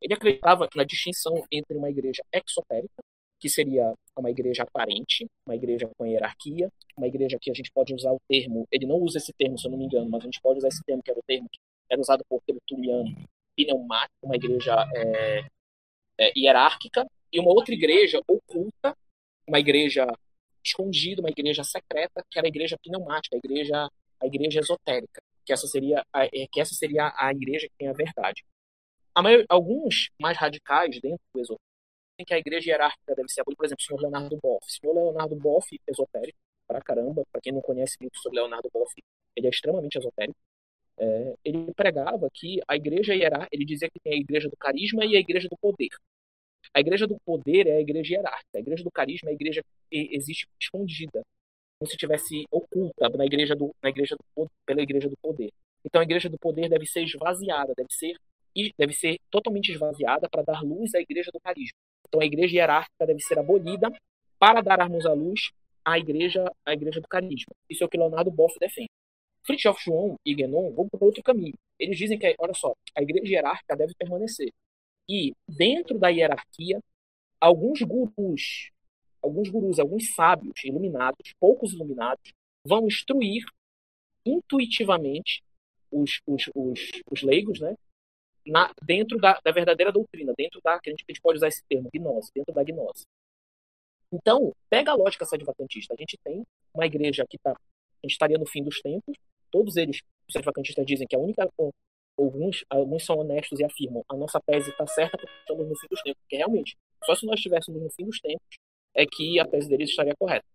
Ele 0.00 0.14
acreditava 0.14 0.68
na 0.74 0.84
distinção 0.84 1.44
entre 1.50 1.76
uma 1.76 1.90
igreja 1.90 2.22
exotérica, 2.32 3.02
que 3.38 3.48
seria 3.48 3.94
uma 4.16 4.30
igreja 4.30 4.62
aparente, 4.62 5.26
uma 5.46 5.54
igreja 5.54 5.90
com 5.96 6.06
hierarquia, 6.06 6.70
uma 6.96 7.06
igreja 7.06 7.38
que 7.40 7.50
a 7.50 7.54
gente 7.54 7.70
pode 7.72 7.94
usar 7.94 8.12
o 8.12 8.20
termo, 8.28 8.66
ele 8.70 8.86
não 8.86 8.96
usa 8.96 9.18
esse 9.18 9.32
termo, 9.32 9.58
se 9.58 9.66
eu 9.66 9.70
não 9.70 9.78
me 9.78 9.86
engano, 9.86 10.08
mas 10.10 10.22
a 10.22 10.24
gente 10.26 10.40
pode 10.42 10.58
usar 10.58 10.68
esse 10.68 10.82
termo, 10.84 11.02
que 11.02 11.10
era 11.10 11.18
o 11.18 11.22
termo 11.26 11.48
que 11.50 11.58
era 11.90 12.00
usado 12.00 12.22
por 12.28 12.40
Tertuliano, 12.42 13.16
pneumático, 13.56 14.14
uma 14.22 14.36
igreja 14.36 14.76
é, 14.94 15.44
é, 16.18 16.32
hierárquica, 16.36 17.06
e 17.32 17.40
uma 17.40 17.50
outra 17.50 17.74
igreja 17.74 18.20
oculta, 18.28 18.94
uma 19.46 19.58
igreja 19.58 20.06
escondida, 20.62 21.22
uma 21.22 21.30
igreja 21.30 21.64
secreta, 21.64 22.24
que 22.30 22.38
era 22.38 22.46
a 22.46 22.50
igreja 22.50 22.76
pneumática, 22.82 23.36
a 23.36 23.38
igreja, 23.38 23.88
a 24.20 24.26
igreja 24.26 24.60
esotérica, 24.60 25.20
que 25.44 25.52
essa 25.52 25.66
seria 25.66 26.04
a, 26.12 26.26
é, 26.26 26.46
que 26.50 26.60
essa 26.60 26.74
seria 26.74 27.12
a 27.16 27.32
igreja 27.32 27.66
que 27.68 27.74
tem 27.78 27.88
a 27.88 27.92
verdade. 27.92 28.44
A 29.14 29.22
maior, 29.22 29.44
alguns 29.48 30.10
mais 30.20 30.36
radicais 30.36 31.00
dentro 31.00 31.20
do 31.34 31.40
esotérico 31.40 31.70
em 32.20 32.24
que 32.24 32.34
a 32.34 32.38
igreja 32.38 32.70
hierárquica 32.70 33.14
deve 33.14 33.28
ser 33.30 33.40
abolida, 33.40 33.56
por 33.56 33.64
exemplo, 33.66 33.82
o 33.82 33.86
senhor 33.86 34.00
Leonardo 34.00 34.38
Boff. 34.42 34.66
O 34.66 34.70
senhor 34.70 34.94
Leonardo 34.94 35.36
Boff, 35.36 35.80
esotérico, 35.88 36.38
pra 36.66 36.80
caramba. 36.80 37.24
Para 37.32 37.40
quem 37.40 37.52
não 37.52 37.62
conhece 37.62 37.96
muito 38.00 38.18
sobre 38.18 38.38
Leonardo 38.38 38.68
Boff, 38.72 38.92
ele 39.34 39.46
é 39.46 39.50
extremamente 39.50 39.98
esotérico. 39.98 40.38
É, 40.98 41.34
ele 41.42 41.72
pregava 41.74 42.28
que 42.32 42.60
a 42.68 42.76
igreja 42.76 43.14
hierárquica, 43.14 43.48
ele 43.56 43.64
dizia 43.64 43.88
que 43.90 43.98
tem 44.00 44.12
a 44.12 44.16
igreja 44.16 44.48
do 44.50 44.56
carisma 44.56 45.04
e 45.06 45.16
a 45.16 45.20
igreja 45.20 45.48
do 45.48 45.56
poder. 45.56 45.88
A 46.74 46.80
igreja 46.80 47.06
do 47.06 47.18
poder 47.24 47.66
é 47.66 47.76
a 47.76 47.80
igreja 47.80 48.14
hierárquica. 48.14 48.58
A 48.58 48.60
igreja 48.60 48.84
do 48.84 48.90
carisma 48.90 49.30
é 49.30 49.32
a 49.32 49.34
igreja 49.34 49.62
que 49.90 50.08
existe 50.12 50.46
escondida, 50.60 51.22
como 51.78 51.90
se 51.90 51.96
tivesse 51.96 52.44
oculta 52.50 53.08
na 53.08 53.24
igreja 53.24 53.56
do, 53.56 53.74
na 53.82 53.88
igreja 53.88 54.14
do, 54.36 54.50
pela 54.66 54.82
igreja 54.82 55.08
do 55.08 55.16
poder. 55.22 55.50
Então 55.82 56.02
a 56.02 56.04
igreja 56.04 56.28
do 56.28 56.38
poder 56.38 56.68
deve 56.68 56.84
ser 56.84 57.02
esvaziada, 57.02 57.72
deve 57.74 57.90
ser 57.90 58.14
deve 58.78 58.92
ser 58.92 59.18
totalmente 59.30 59.72
esvaziada 59.72 60.28
para 60.28 60.42
dar 60.42 60.62
luz 60.62 60.94
à 60.94 61.00
igreja 61.00 61.30
do 61.32 61.40
carisma. 61.40 61.76
Então 62.06 62.20
a 62.20 62.24
igreja 62.24 62.56
hierárquica 62.56 63.06
deve 63.06 63.20
ser 63.20 63.38
abolida 63.38 63.90
para 64.38 64.60
darmos 64.60 65.06
à 65.06 65.12
luz 65.12 65.50
à 65.84 65.98
igreja, 65.98 66.44
à 66.64 66.72
igreja 66.72 67.00
do 67.00 67.08
carisma. 67.08 67.52
Isso 67.68 67.82
é 67.82 67.86
o 67.86 67.88
que 67.88 67.98
Leonardo 67.98 68.30
Boff 68.30 68.58
defende. 68.58 68.90
Fritjof 69.44 69.82
João 69.82 70.16
e 70.24 70.34
Guénon 70.34 70.72
vão 70.72 70.88
para 70.88 71.04
outro 71.04 71.22
caminho. 71.22 71.54
Eles 71.78 71.96
dizem 71.96 72.18
que, 72.18 72.34
olha 72.38 72.54
só, 72.54 72.74
a 72.94 73.02
igreja 73.02 73.26
hierárquica 73.26 73.76
deve 73.76 73.94
permanecer. 73.94 74.50
E 75.08 75.32
dentro 75.48 75.98
da 75.98 76.08
hierarquia, 76.08 76.78
alguns 77.40 77.80
gurus, 77.82 78.70
alguns 79.22 79.48
gurus, 79.48 79.78
alguns 79.78 80.14
sábios 80.14 80.62
iluminados, 80.64 81.32
poucos 81.40 81.72
iluminados, 81.72 82.32
vão 82.64 82.86
instruir 82.86 83.44
intuitivamente 84.24 85.42
os, 85.90 86.20
os, 86.26 86.50
os, 86.54 86.90
os 87.10 87.22
leigos, 87.22 87.60
né? 87.60 87.74
Na, 88.46 88.72
dentro 88.82 89.18
da, 89.18 89.38
da, 89.44 89.52
verdadeira 89.52 89.92
doutrina, 89.92 90.32
dentro 90.36 90.60
da, 90.62 90.78
que 90.80 90.90
a 90.90 90.92
gente, 90.92 91.20
pode 91.20 91.36
usar 91.38 91.48
esse 91.48 91.62
termo, 91.68 91.90
gnose, 91.92 92.30
dentro 92.34 92.54
da 92.54 92.62
gnose. 92.64 93.04
Então, 94.12 94.52
pega 94.68 94.92
a 94.92 94.94
lógica 94.94 95.24
sedevacantista. 95.24 95.94
A 95.94 95.96
gente 95.96 96.18
tem 96.24 96.44
uma 96.74 96.86
igreja 96.86 97.24
que 97.28 97.36
está, 97.36 97.52
a 97.52 98.06
gente 98.06 98.12
estaria 98.12 98.38
no 98.38 98.46
fim 98.46 98.62
dos 98.62 98.80
tempos, 98.80 99.16
todos 99.50 99.76
eles, 99.76 100.00
os 100.26 100.32
sedvacantistas 100.32 100.86
dizem 100.86 101.06
que 101.06 101.14
a 101.14 101.18
única, 101.18 101.48
alguns, 102.16 102.64
alguns 102.68 103.04
são 103.04 103.18
honestos 103.18 103.60
e 103.60 103.64
afirmam, 103.64 104.04
a 104.08 104.16
nossa 104.16 104.40
tese 104.40 104.70
está 104.70 104.86
certa 104.86 105.16
porque 105.16 105.32
estamos 105.40 105.68
no 105.68 105.76
fim 105.76 105.86
dos 105.88 106.02
tempos, 106.02 106.20
porque 106.22 106.36
realmente, 106.36 106.76
só 107.04 107.14
se 107.14 107.26
nós 107.26 107.36
estivéssemos 107.36 107.80
no 107.82 107.90
fim 107.90 108.04
dos 108.04 108.20
tempos 108.20 108.58
é 108.94 109.04
que 109.06 109.38
a 109.38 109.46
tese 109.46 109.68
deles 109.68 109.90
estaria 109.90 110.14
correta. 110.16 110.46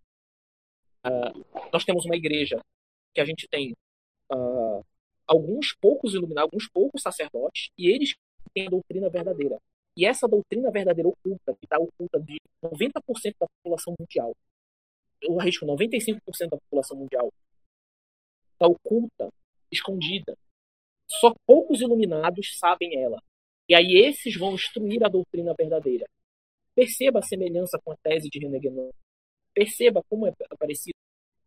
Uh, 1.06 1.70
nós 1.72 1.86
temos 1.86 2.06
uma 2.06 2.16
igreja 2.16 2.60
que 3.14 3.22
a 3.22 3.26
gente 3.26 3.48
tem 3.48 3.74
uh, 4.32 4.84
alguns 5.28 5.76
poucos 5.80 6.14
iluminados, 6.14 6.52
alguns 6.52 6.70
poucos 6.70 7.02
sacerdotes, 7.02 7.70
e 7.78 7.90
eles 7.90 8.16
têm 8.54 8.68
a 8.68 8.70
doutrina 8.70 9.10
verdadeira. 9.10 9.58
E 9.98 10.06
essa 10.06 10.28
doutrina 10.28 10.72
verdadeira 10.72 11.10
oculta, 11.10 11.56
que 11.56 11.66
está 11.66 11.78
oculta 11.80 12.20
de 12.20 12.38
90% 12.64 13.36
da 13.40 13.48
população 13.48 13.94
mundial, 14.00 14.34
eu 15.22 15.40
arrisco 15.40 15.66
95% 15.66 16.20
da 16.50 16.58
população 16.58 16.98
mundial, 16.98 17.32
está 18.54 18.68
oculta, 18.68 19.30
escondida. 19.72 20.38
Só 21.08 21.34
poucos 21.46 21.82
iluminados 21.82 22.58
sabem 22.58 23.02
ela. 23.02 23.22
E 23.70 23.76
aí 23.76 24.06
esses 24.06 24.38
vão 24.38 24.54
instruir 24.54 25.04
a 25.04 25.10
doutrina 25.10 25.54
verdadeira. 25.58 26.06
Perceba 26.76 27.20
a 27.20 27.24
semelhança 27.24 27.80
com 27.84 27.92
a 27.92 27.98
tese 27.98 28.30
de 28.30 28.40
René 28.40 28.60
Guénon. 28.60 28.92
Perceba 29.54 30.04
como 30.10 30.28
é 30.28 30.34
parecido. 30.60 30.98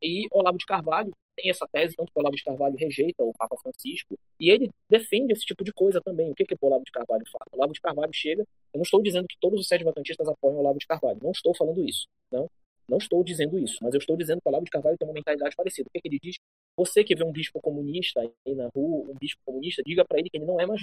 E 0.03 0.27
Olavo 0.33 0.57
de 0.57 0.65
Carvalho 0.65 1.13
tem 1.39 1.51
essa 1.51 1.67
tese, 1.69 1.95
tanto 1.95 2.13
que 2.13 2.19
Olavo 2.19 2.37
de 2.37 2.43
Carvalho 2.43 2.77
rejeita 2.77 3.23
o 3.23 3.33
Papa 3.33 3.57
Francisco, 3.63 4.19
e 4.41 4.51
ele 4.51 4.71
defende 4.91 5.33
esse 5.33 5.45
tipo 5.45 5.63
de 5.63 5.73
coisa 5.73 6.01
também. 6.01 6.31
O 6.31 6.35
que, 6.35 6.45
que 6.45 6.55
o 6.55 6.67
Olavo 6.67 6.85
de 6.85 6.91
Carvalho 6.91 7.25
fala? 7.31 7.45
O 7.53 7.57
Olavo 7.57 7.73
de 7.73 7.81
Carvalho 7.81 8.13
chega, 8.13 8.43
eu 8.43 8.79
não 8.79 8.83
estou 8.83 9.03
dizendo 9.03 9.27
que 9.29 9.37
todos 9.41 9.61
os 9.61 9.69
sete 9.69 9.85
vacantistas 9.85 10.27
apoiam 10.29 10.57
o 10.57 10.61
Olavo 10.61 10.79
de 10.79 10.87
Carvalho, 10.87 11.19
não 11.23 11.31
estou 11.31 11.55
falando 11.55 11.83
isso, 11.85 12.07
não. 12.31 12.51
Não 12.89 12.97
estou 12.97 13.23
dizendo 13.23 13.59
isso, 13.59 13.77
mas 13.83 13.93
eu 13.93 13.99
estou 13.99 14.17
dizendo 14.17 14.41
que 14.41 14.49
o 14.49 14.51
Olavo 14.51 14.65
de 14.65 14.71
Carvalho 14.71 14.97
tem 14.97 15.07
uma 15.07 15.13
mentalidade 15.13 15.55
parecida. 15.55 15.87
O 15.89 15.91
que, 15.93 16.01
que 16.01 16.09
ele 16.09 16.19
diz? 16.19 16.37
Você 16.75 17.05
que 17.05 17.15
vê 17.15 17.23
um 17.23 17.31
bispo 17.31 17.61
comunista 17.61 18.21
aí 18.21 18.55
na 18.55 18.69
rua, 18.75 19.11
um 19.11 19.15
bispo 19.15 19.43
comunista, 19.45 19.83
diga 19.85 20.07
para 20.07 20.19
ele 20.19 20.31
que 20.31 20.39
ele 20.39 20.47
não 20.47 20.59
é 20.59 20.65
mais 20.65 20.81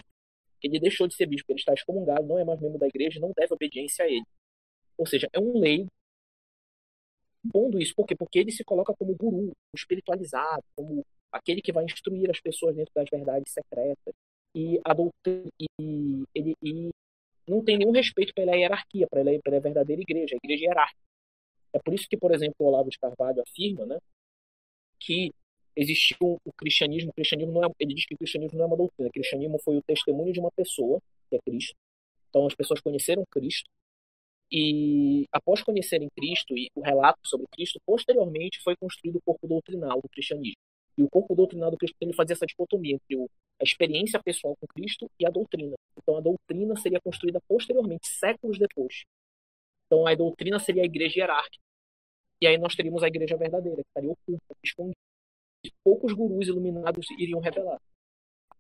que 0.60 0.68
ele 0.68 0.80
deixou 0.80 1.08
de 1.08 1.16
ser 1.16 1.26
bispo, 1.26 1.48
que 1.48 1.54
ele 1.54 1.60
está 1.60 1.74
excomungado, 1.74 2.28
não 2.28 2.38
é 2.38 2.46
mais 2.46 2.62
membro 2.62 2.78
da 2.78 2.88
igreja, 2.88 3.20
não 3.20 3.32
deve 3.36 3.54
obediência 3.54 4.06
a 4.06 4.08
ele. 4.08 4.26
Ou 4.98 5.06
seja, 5.06 5.28
é 5.34 5.40
um 5.40 5.58
lei 5.60 5.88
pondo 7.52 7.82
isso. 7.82 7.94
Por 7.96 8.06
quê? 8.06 8.16
Porque 8.16 8.40
ele 8.40 8.52
se 8.52 8.64
coloca 8.64 8.94
como 8.98 9.16
guru, 9.16 9.52
espiritualizado, 9.76 10.64
como 10.76 11.06
aquele 11.32 11.62
que 11.62 11.72
vai 11.72 11.86
instruir 11.86 12.30
as 12.30 12.40
pessoas 12.40 12.76
dentro 12.76 12.94
das 12.96 13.10
verdades 13.10 13.52
secretas. 13.54 14.14
E 14.56 14.80
a 14.86 14.94
doutrina, 14.94 15.50
e, 15.60 16.24
ele 16.34 16.56
e 16.64 16.90
não 17.48 17.64
tem 17.64 17.78
nenhum 17.78 17.92
respeito 17.92 18.34
pela 18.34 18.56
hierarquia, 18.56 19.08
pela, 19.10 19.32
pela 19.42 19.60
verdadeira 19.60 20.02
igreja, 20.02 20.36
a 20.36 20.40
igreja 20.44 20.66
hierárquica. 20.66 21.02
É 21.74 21.80
por 21.80 21.94
isso 21.94 22.08
que, 22.10 22.18
por 22.18 22.34
exemplo, 22.34 22.56
o 22.60 22.66
Olavo 22.66 22.90
de 22.90 22.98
Carvalho 22.98 23.42
afirma 23.42 23.86
né, 23.86 24.00
que 25.00 25.32
existiu 25.76 26.40
o 26.44 26.54
cristianismo. 26.58 27.12
O 27.12 27.14
cristianismo 27.14 27.54
não 27.54 27.66
é, 27.66 27.72
ele 27.80 27.94
diz 27.94 28.06
que 28.06 28.16
o 28.16 28.18
cristianismo 28.18 28.58
não 28.58 28.66
é 28.66 28.68
uma 28.68 28.78
doutrina. 28.78 29.10
O 29.10 29.12
cristianismo 29.12 29.60
foi 29.64 29.78
o 29.78 29.84
testemunho 29.84 30.32
de 30.32 30.40
uma 30.40 30.52
pessoa, 30.52 31.02
que 31.30 31.36
é 31.36 31.40
Cristo. 31.40 31.76
Então 32.30 32.48
as 32.48 32.56
pessoas 32.56 32.80
conheceram 32.80 33.24
Cristo, 33.30 33.70
e 34.52 35.26
após 35.32 35.64
conhecerem 35.64 36.10
Cristo 36.16 36.58
e 36.58 36.70
o 36.76 36.82
relato 36.82 37.20
sobre 37.24 37.48
Cristo, 37.48 37.80
posteriormente 37.86 38.62
foi 38.62 38.76
construído 38.76 39.18
o 39.18 39.22
corpo 39.22 39.48
doutrinal 39.48 40.02
do 40.02 40.10
cristianismo. 40.10 40.62
E 40.98 41.04
o 41.04 41.10
corpo 41.10 41.36
doutrinal 41.36 41.72
do 41.72 41.78
cristianismo 41.78 42.16
fazia 42.16 42.34
essa 42.34 42.46
dicotomia 42.46 42.96
entre 42.96 43.30
a 43.60 43.64
experiência 43.64 44.22
pessoal 44.24 44.56
com 44.56 44.68
Cristo 44.68 45.10
e 45.20 45.26
a 45.26 45.30
doutrina. 45.30 45.76
Então 45.98 46.18
a 46.18 46.22
doutrina 46.22 46.76
seria 46.78 47.02
construída 47.02 47.40
posteriormente, 47.48 48.08
séculos 48.08 48.58
depois. 48.58 49.04
Então 49.88 50.08
a 50.08 50.16
doutrina 50.16 50.60
seria 50.60 50.84
a 50.84 50.86
igreja 50.86 51.20
hierárquica. 51.20 51.64
E 52.40 52.48
aí 52.48 52.58
nós 52.58 52.76
teríamos 52.76 53.04
a 53.04 53.08
igreja 53.08 53.36
verdadeira, 53.36 53.82
que 53.82 53.88
estaria 53.88 54.12
oculta, 54.12 54.56
escondida. 54.64 54.96
E 55.66 55.72
poucos 55.84 56.14
gurus 56.14 56.48
iluminados 56.48 57.10
iriam 57.18 57.40
revelar. 57.40 57.82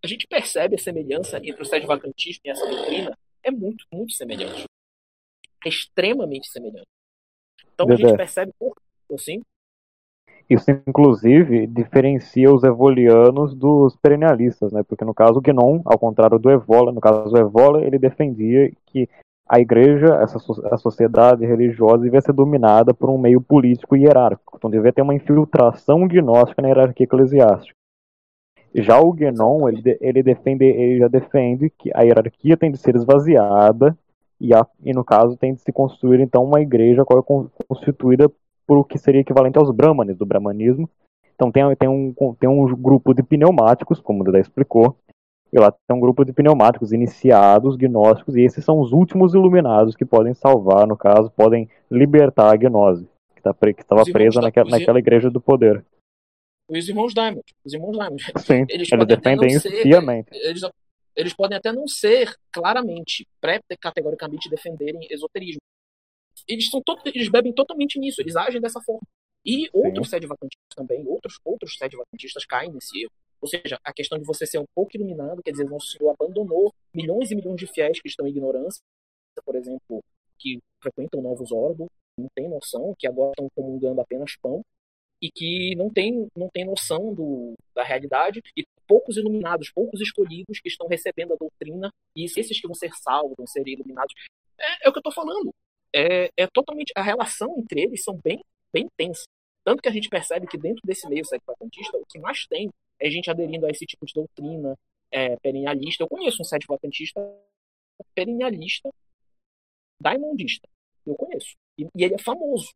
A 0.03 0.07
gente 0.07 0.27
percebe 0.27 0.75
a 0.75 0.79
semelhança 0.79 1.37
entre 1.37 1.61
o 1.61 1.65
sede 1.65 1.85
vacantismo 1.85 2.41
e 2.45 2.49
essa 2.49 2.65
doutrina, 2.65 3.17
é 3.43 3.51
muito, 3.51 3.85
muito 3.91 4.13
semelhante 4.13 4.65
extremamente 5.67 6.47
semelhante. 6.49 6.87
Então 7.73 7.91
a 7.91 7.95
gente 7.95 8.15
percebe 8.15 8.53
por 8.57 8.75
assim. 9.13 9.41
Isso, 10.49 10.69
inclusive, 10.69 11.65
diferencia 11.65 12.53
os 12.53 12.63
evolianos 12.63 13.55
dos 13.55 13.95
perennialistas, 13.95 14.71
né? 14.71 14.83
Porque 14.83 15.03
no 15.03 15.13
caso 15.13 15.39
o 15.39 15.41
Gnon, 15.41 15.81
ao 15.85 15.97
contrário 15.97 16.37
do 16.37 16.51
Evola, 16.51 16.91
no 16.91 17.01
caso 17.01 17.31
do 17.31 17.37
Evola, 17.37 17.83
ele 17.83 17.97
defendia 17.97 18.71
que 18.85 19.09
a 19.47 19.59
igreja, 19.59 20.19
essa 20.21 20.37
a 20.71 20.77
sociedade 20.77 21.45
religiosa, 21.45 22.03
devia 22.03 22.21
ser 22.21 22.33
dominada 22.33 22.93
por 22.93 23.09
um 23.09 23.17
meio 23.17 23.41
político 23.41 23.95
e 23.95 24.01
hierárquico. 24.01 24.55
Então 24.57 24.69
devia 24.69 24.93
ter 24.93 25.01
uma 25.01 25.15
infiltração 25.15 26.07
gnóstica 26.07 26.61
na 26.61 26.67
hierarquia 26.67 27.05
eclesiástica. 27.05 27.75
Já 28.73 28.99
o 28.99 29.13
Guénon, 29.13 29.69
ele, 29.69 29.97
ele, 30.01 30.21
defende, 30.21 30.65
ele 30.65 30.99
já 30.99 31.07
defende 31.07 31.69
que 31.69 31.91
a 31.93 32.01
hierarquia 32.01 32.57
tem 32.57 32.71
de 32.71 32.77
ser 32.77 32.95
esvaziada 32.95 33.97
e, 34.39 34.53
a, 34.53 34.65
e 34.83 34.93
no 34.93 35.03
caso 35.03 35.37
tem 35.37 35.53
de 35.53 35.61
se 35.61 35.71
construir 35.71 36.21
então 36.21 36.43
uma 36.43 36.61
igreja 36.61 37.05
qual 37.05 37.19
é 37.19 37.63
constituída 37.67 38.29
por 38.67 38.77
o 38.77 38.83
que 38.83 38.97
seria 38.97 39.21
equivalente 39.21 39.57
aos 39.57 39.71
brahmanes 39.71 40.17
do 40.17 40.25
brahmanismo. 40.25 40.89
Então 41.35 41.51
tem, 41.51 41.63
tem, 41.75 41.89
um, 41.89 42.13
tem 42.39 42.49
um 42.49 42.65
grupo 42.75 43.13
de 43.13 43.21
pneumáticos, 43.21 43.99
como 43.99 44.21
o 44.21 44.25
Dedé 44.25 44.39
explicou, 44.39 44.97
e 45.51 45.59
lá 45.59 45.71
tem 45.71 45.95
um 45.95 45.99
grupo 45.99 46.25
de 46.25 46.33
pneumáticos 46.33 46.91
iniciados, 46.91 47.75
gnósticos, 47.75 48.35
e 48.35 48.41
esses 48.41 48.63
são 48.63 48.79
os 48.79 48.91
últimos 48.91 49.33
iluminados 49.33 49.95
que 49.95 50.05
podem 50.05 50.33
salvar, 50.33 50.87
no 50.87 50.97
caso, 50.97 51.31
podem 51.31 51.69
libertar 51.91 52.53
a 52.53 52.57
gnose, 52.57 53.07
que 53.35 53.41
tá 53.41 53.55
estava 53.77 54.03
presa 54.11 54.41
naquela, 54.41 54.69
naquela 54.69 54.99
igreja 54.99 55.29
do 55.29 55.39
poder. 55.39 55.85
Os 56.69 56.89
irmãos 56.89 57.13
Diamond. 57.13 57.43
Os 57.63 57.73
irmãos 57.73 57.91
Diamond. 57.91 58.23
Sim, 58.37 58.65
eles, 58.69 58.91
eles 58.91 59.07
defendem 59.07 59.49
isso 59.49 59.69
fiamente. 59.69 60.29
Eles, 60.31 60.61
eles 61.15 61.33
podem 61.33 61.57
até 61.57 61.71
não 61.71 61.87
ser 61.87 62.35
claramente, 62.51 63.27
pré-categoricamente 63.39 64.49
defenderem 64.49 65.07
esoterismo. 65.09 65.61
Eles 66.47 66.69
são 66.69 66.81
eles 67.05 67.29
bebem 67.29 67.53
totalmente 67.53 67.99
nisso, 67.99 68.21
eles 68.21 68.35
agem 68.35 68.61
dessa 68.61 68.81
forma. 68.81 69.01
E 69.45 69.69
outros 69.71 70.09
sede 70.09 70.27
vacantistas 70.27 70.75
também, 70.75 71.07
outros 71.07 71.39
outros 71.45 71.77
sede 71.77 71.95
vacantistas 71.95 72.45
caem 72.45 72.71
nesse 72.71 73.03
erro. 73.03 73.11
Ou 73.39 73.47
seja, 73.47 73.79
a 73.83 73.93
questão 73.93 74.17
de 74.17 74.25
você 74.25 74.45
ser 74.45 74.57
um 74.57 74.65
pouco 74.73 74.97
iluminado, 74.97 75.41
quer 75.43 75.51
dizer, 75.51 75.65
nosso 75.65 75.87
Senhor 75.87 76.15
abandonou 76.19 76.73
milhões 76.93 77.29
e 77.29 77.35
milhões 77.35 77.57
de 77.57 77.67
fiéis 77.67 78.01
que 78.01 78.07
estão 78.07 78.25
em 78.25 78.31
ignorância, 78.31 78.81
por 79.45 79.55
exemplo, 79.55 80.03
que 80.39 80.59
frequentam 80.81 81.21
novos 81.21 81.51
órgãos, 81.51 81.89
não 82.17 82.27
tem 82.33 82.49
noção, 82.49 82.95
que 82.97 83.07
agora 83.07 83.31
estão 83.31 83.47
comungando 83.55 84.01
apenas 84.01 84.35
pão, 84.41 84.61
e 85.21 85.29
que 85.29 85.75
não 85.75 85.89
tem, 85.89 86.27
não 86.35 86.49
tem 86.49 86.65
noção 86.65 87.13
do, 87.13 87.53
da 87.73 87.83
realidade, 87.83 88.41
e 88.57 88.63
poucos 88.87 89.17
iluminados, 89.17 89.71
poucos 89.71 90.01
escolhidos 90.01 90.59
que 90.59 90.69
estão 90.69 90.87
recebendo 90.87 91.33
a 91.33 91.37
doutrina, 91.37 91.91
e 92.15 92.25
esses 92.25 92.59
que 92.59 92.67
vão 92.67 92.75
ser 92.75 92.91
salvos, 92.95 93.35
vão 93.37 93.47
ser 93.47 93.67
iluminados. 93.67 94.13
É, 94.57 94.87
é 94.87 94.89
o 94.89 94.91
que 94.91 94.97
eu 94.97 95.01
estou 95.01 95.13
falando. 95.13 95.53
É, 95.93 96.29
é, 96.37 96.47
totalmente. 96.47 96.91
A 96.95 97.01
relação 97.01 97.55
entre 97.57 97.81
eles 97.81 98.03
são 98.03 98.19
bem, 98.23 98.43
bem 98.73 98.87
tensa. 98.97 99.23
Tanto 99.63 99.81
que 99.81 99.89
a 99.89 99.91
gente 99.91 100.09
percebe 100.09 100.47
que 100.47 100.57
dentro 100.57 100.81
desse 100.85 101.07
meio 101.07 101.25
sétimo 101.25 101.55
o 101.59 102.05
que 102.05 102.19
mais 102.19 102.45
tem 102.47 102.69
é 102.99 103.09
gente 103.09 103.29
aderindo 103.29 103.65
a 103.65 103.69
esse 103.69 103.85
tipo 103.85 104.05
de 104.05 104.13
doutrina 104.13 104.77
é, 105.11 105.35
perennialista. 105.37 106.03
Eu 106.03 106.07
conheço 106.07 106.41
um 106.41 106.45
sétimo 106.45 106.75
adventista 106.75 107.21
perennialista 108.13 108.89
daimondista. 110.01 110.67
Eu 111.05 111.15
conheço. 111.15 111.55
E, 111.77 111.87
e 111.95 112.03
ele 112.03 112.15
é 112.15 112.19
famoso. 112.19 112.73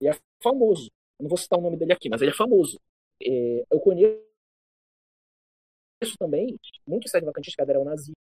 Ele 0.00 0.10
é 0.10 0.18
famoso. 0.42 0.90
não 1.20 1.28
vou 1.28 1.38
citar 1.38 1.58
o 1.58 1.62
nome 1.62 1.76
dele 1.76 1.92
aqui, 1.92 2.08
mas 2.08 2.22
ele 2.22 2.32
é 2.32 2.34
famoso. 2.34 2.80
É, 3.22 3.64
eu 3.70 3.80
conheço 3.80 4.31
também 6.18 6.56
muitos 6.86 7.10
sedevacantistas 7.10 7.56
que 7.56 7.62
aderem 7.62 7.80
ao 7.80 7.84
nazismo. 7.84 8.14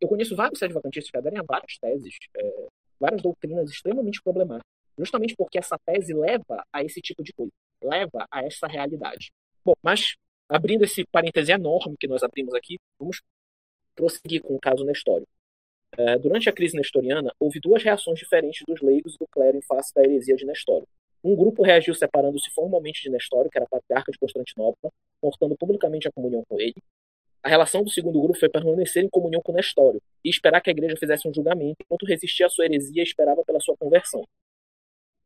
Eu 0.00 0.08
conheço 0.08 0.36
vários 0.36 0.58
sedevacantistas 0.58 1.10
que 1.10 1.16
aderem 1.16 1.38
a 1.38 1.42
várias 1.42 1.76
teses, 1.78 2.14
é, 2.36 2.66
várias 2.98 3.22
doutrinas 3.22 3.70
extremamente 3.70 4.22
problemáticas, 4.22 4.66
justamente 4.98 5.34
porque 5.36 5.58
essa 5.58 5.76
tese 5.84 6.14
leva 6.14 6.64
a 6.72 6.82
esse 6.82 7.00
tipo 7.00 7.22
de 7.22 7.32
coisa, 7.32 7.52
leva 7.82 8.26
a 8.30 8.44
essa 8.44 8.66
realidade. 8.66 9.30
Bom, 9.64 9.74
mas 9.82 10.14
abrindo 10.48 10.84
esse 10.84 11.04
parêntese 11.12 11.52
enorme 11.52 11.96
que 11.98 12.08
nós 12.08 12.22
abrimos 12.22 12.54
aqui, 12.54 12.76
vamos 12.98 13.20
prosseguir 13.94 14.42
com 14.42 14.54
o 14.54 14.60
caso 14.60 14.84
Nestório. 14.84 15.26
É, 15.98 16.18
durante 16.18 16.48
a 16.48 16.52
crise 16.52 16.76
nestoriana, 16.76 17.32
houve 17.38 17.58
duas 17.58 17.82
reações 17.82 18.18
diferentes 18.18 18.62
dos 18.66 18.80
leigos 18.80 19.14
e 19.14 19.18
do 19.18 19.26
clero 19.28 19.56
em 19.56 19.62
face 19.62 19.92
da 19.92 20.02
heresia 20.02 20.36
de 20.36 20.46
Nestório. 20.46 20.86
Um 21.22 21.36
grupo 21.36 21.62
reagiu 21.62 21.94
separando-se 21.94 22.50
formalmente 22.50 23.02
de 23.02 23.10
Nestório, 23.10 23.50
que 23.50 23.58
era 23.58 23.66
patriarca 23.68 24.10
de 24.10 24.18
Constantinopla, 24.18 24.90
cortando 25.20 25.56
publicamente 25.56 26.08
a 26.08 26.12
comunhão 26.12 26.42
com 26.48 26.58
ele. 26.58 26.76
A 27.42 27.48
relação 27.48 27.82
do 27.82 27.90
segundo 27.90 28.20
grupo 28.20 28.38
foi 28.38 28.48
permanecer 28.48 29.02
em 29.02 29.08
comunhão 29.08 29.40
com 29.42 29.52
Nestório 29.52 30.02
e 30.24 30.28
esperar 30.28 30.60
que 30.60 30.70
a 30.70 30.72
igreja 30.72 30.96
fizesse 30.96 31.26
um 31.26 31.32
julgamento, 31.32 31.76
enquanto 31.80 32.04
resistia 32.04 32.46
à 32.46 32.50
sua 32.50 32.66
heresia 32.66 33.02
e 33.02 33.04
esperava 33.04 33.42
pela 33.44 33.60
sua 33.60 33.76
conversão. 33.76 34.26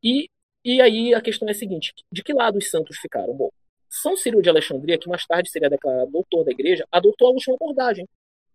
E, 0.01 0.29
e 0.63 0.81
aí 0.81 1.13
a 1.13 1.21
questão 1.21 1.47
é 1.47 1.51
a 1.51 1.55
seguinte: 1.55 1.93
de 2.11 2.23
que 2.23 2.33
lado 2.33 2.57
os 2.57 2.69
santos 2.69 2.97
ficaram? 2.97 3.33
Bom, 3.33 3.49
São 3.89 4.15
Cirilo 4.15 4.41
de 4.41 4.49
Alexandria, 4.49 4.97
que 4.97 5.09
mais 5.09 5.25
tarde 5.25 5.49
seria 5.49 5.69
declarado 5.69 6.11
doutor 6.11 6.45
da 6.45 6.51
igreja, 6.51 6.87
adotou 6.91 7.27
a 7.27 7.31
última 7.31 7.55
abordagem, 7.55 8.07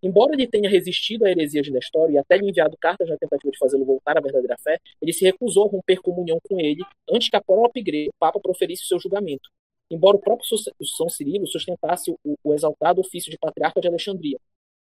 Embora 0.03 0.33
ele 0.33 0.47
tenha 0.47 0.69
resistido 0.69 1.27
à 1.27 1.31
heresia 1.31 1.61
de 1.61 1.71
Nestório 1.71 2.15
e 2.15 2.19
até 2.19 2.37
lhe 2.39 2.49
enviado 2.49 2.77
cartas 2.79 3.09
na 3.09 3.19
tentativa 3.19 3.51
de 3.51 3.59
fazê-lo 3.59 3.85
voltar 3.85 4.17
à 4.17 4.21
verdadeira 4.21 4.57
fé, 4.59 4.79
ele 5.01 5.13
se 5.13 5.25
recusou 5.25 5.67
a 5.67 5.71
romper 5.71 6.01
comunhão 6.01 6.39
com 6.49 6.59
ele 6.59 6.83
antes 7.11 7.29
que 7.29 7.37
a 7.37 7.41
própria 7.41 7.81
igreja, 7.81 8.09
o 8.09 8.19
Papa, 8.19 8.41
proferisse 8.41 8.85
o 8.85 8.87
seu 8.87 8.99
julgamento. 8.99 9.51
Embora 9.91 10.17
o 10.17 10.21
próprio 10.21 10.47
São 10.85 11.09
Cirilo 11.09 11.47
sustentasse 11.47 12.11
o, 12.25 12.37
o 12.45 12.55
exaltado 12.55 13.01
ofício 13.01 13.31
de 13.31 13.39
patriarca 13.39 13.81
de 13.81 13.89
Alexandria. 13.89 14.39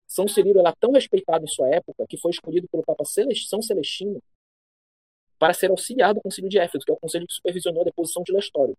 São 0.08 0.28
Cirilo 0.28 0.60
era 0.60 0.74
tão 0.74 0.92
respeitado 0.92 1.44
em 1.44 1.48
sua 1.48 1.68
época 1.70 2.06
que 2.08 2.18
foi 2.18 2.32
escolhido 2.32 2.68
pelo 2.70 2.84
Papa 2.84 3.04
São 3.04 3.62
Celestino 3.62 4.22
para 5.38 5.54
ser 5.54 5.70
auxiliar 5.70 6.14
do 6.14 6.22
Concílio 6.22 6.50
de 6.50 6.58
Éfeso, 6.58 6.86
que 6.86 6.92
é 6.92 6.94
o 6.94 7.00
conselho 7.00 7.28
que 7.28 7.34
supervisionou 7.34 7.82
a 7.82 7.86
deposição 7.86 8.24
de 8.24 8.32
Nestório. 8.32 8.78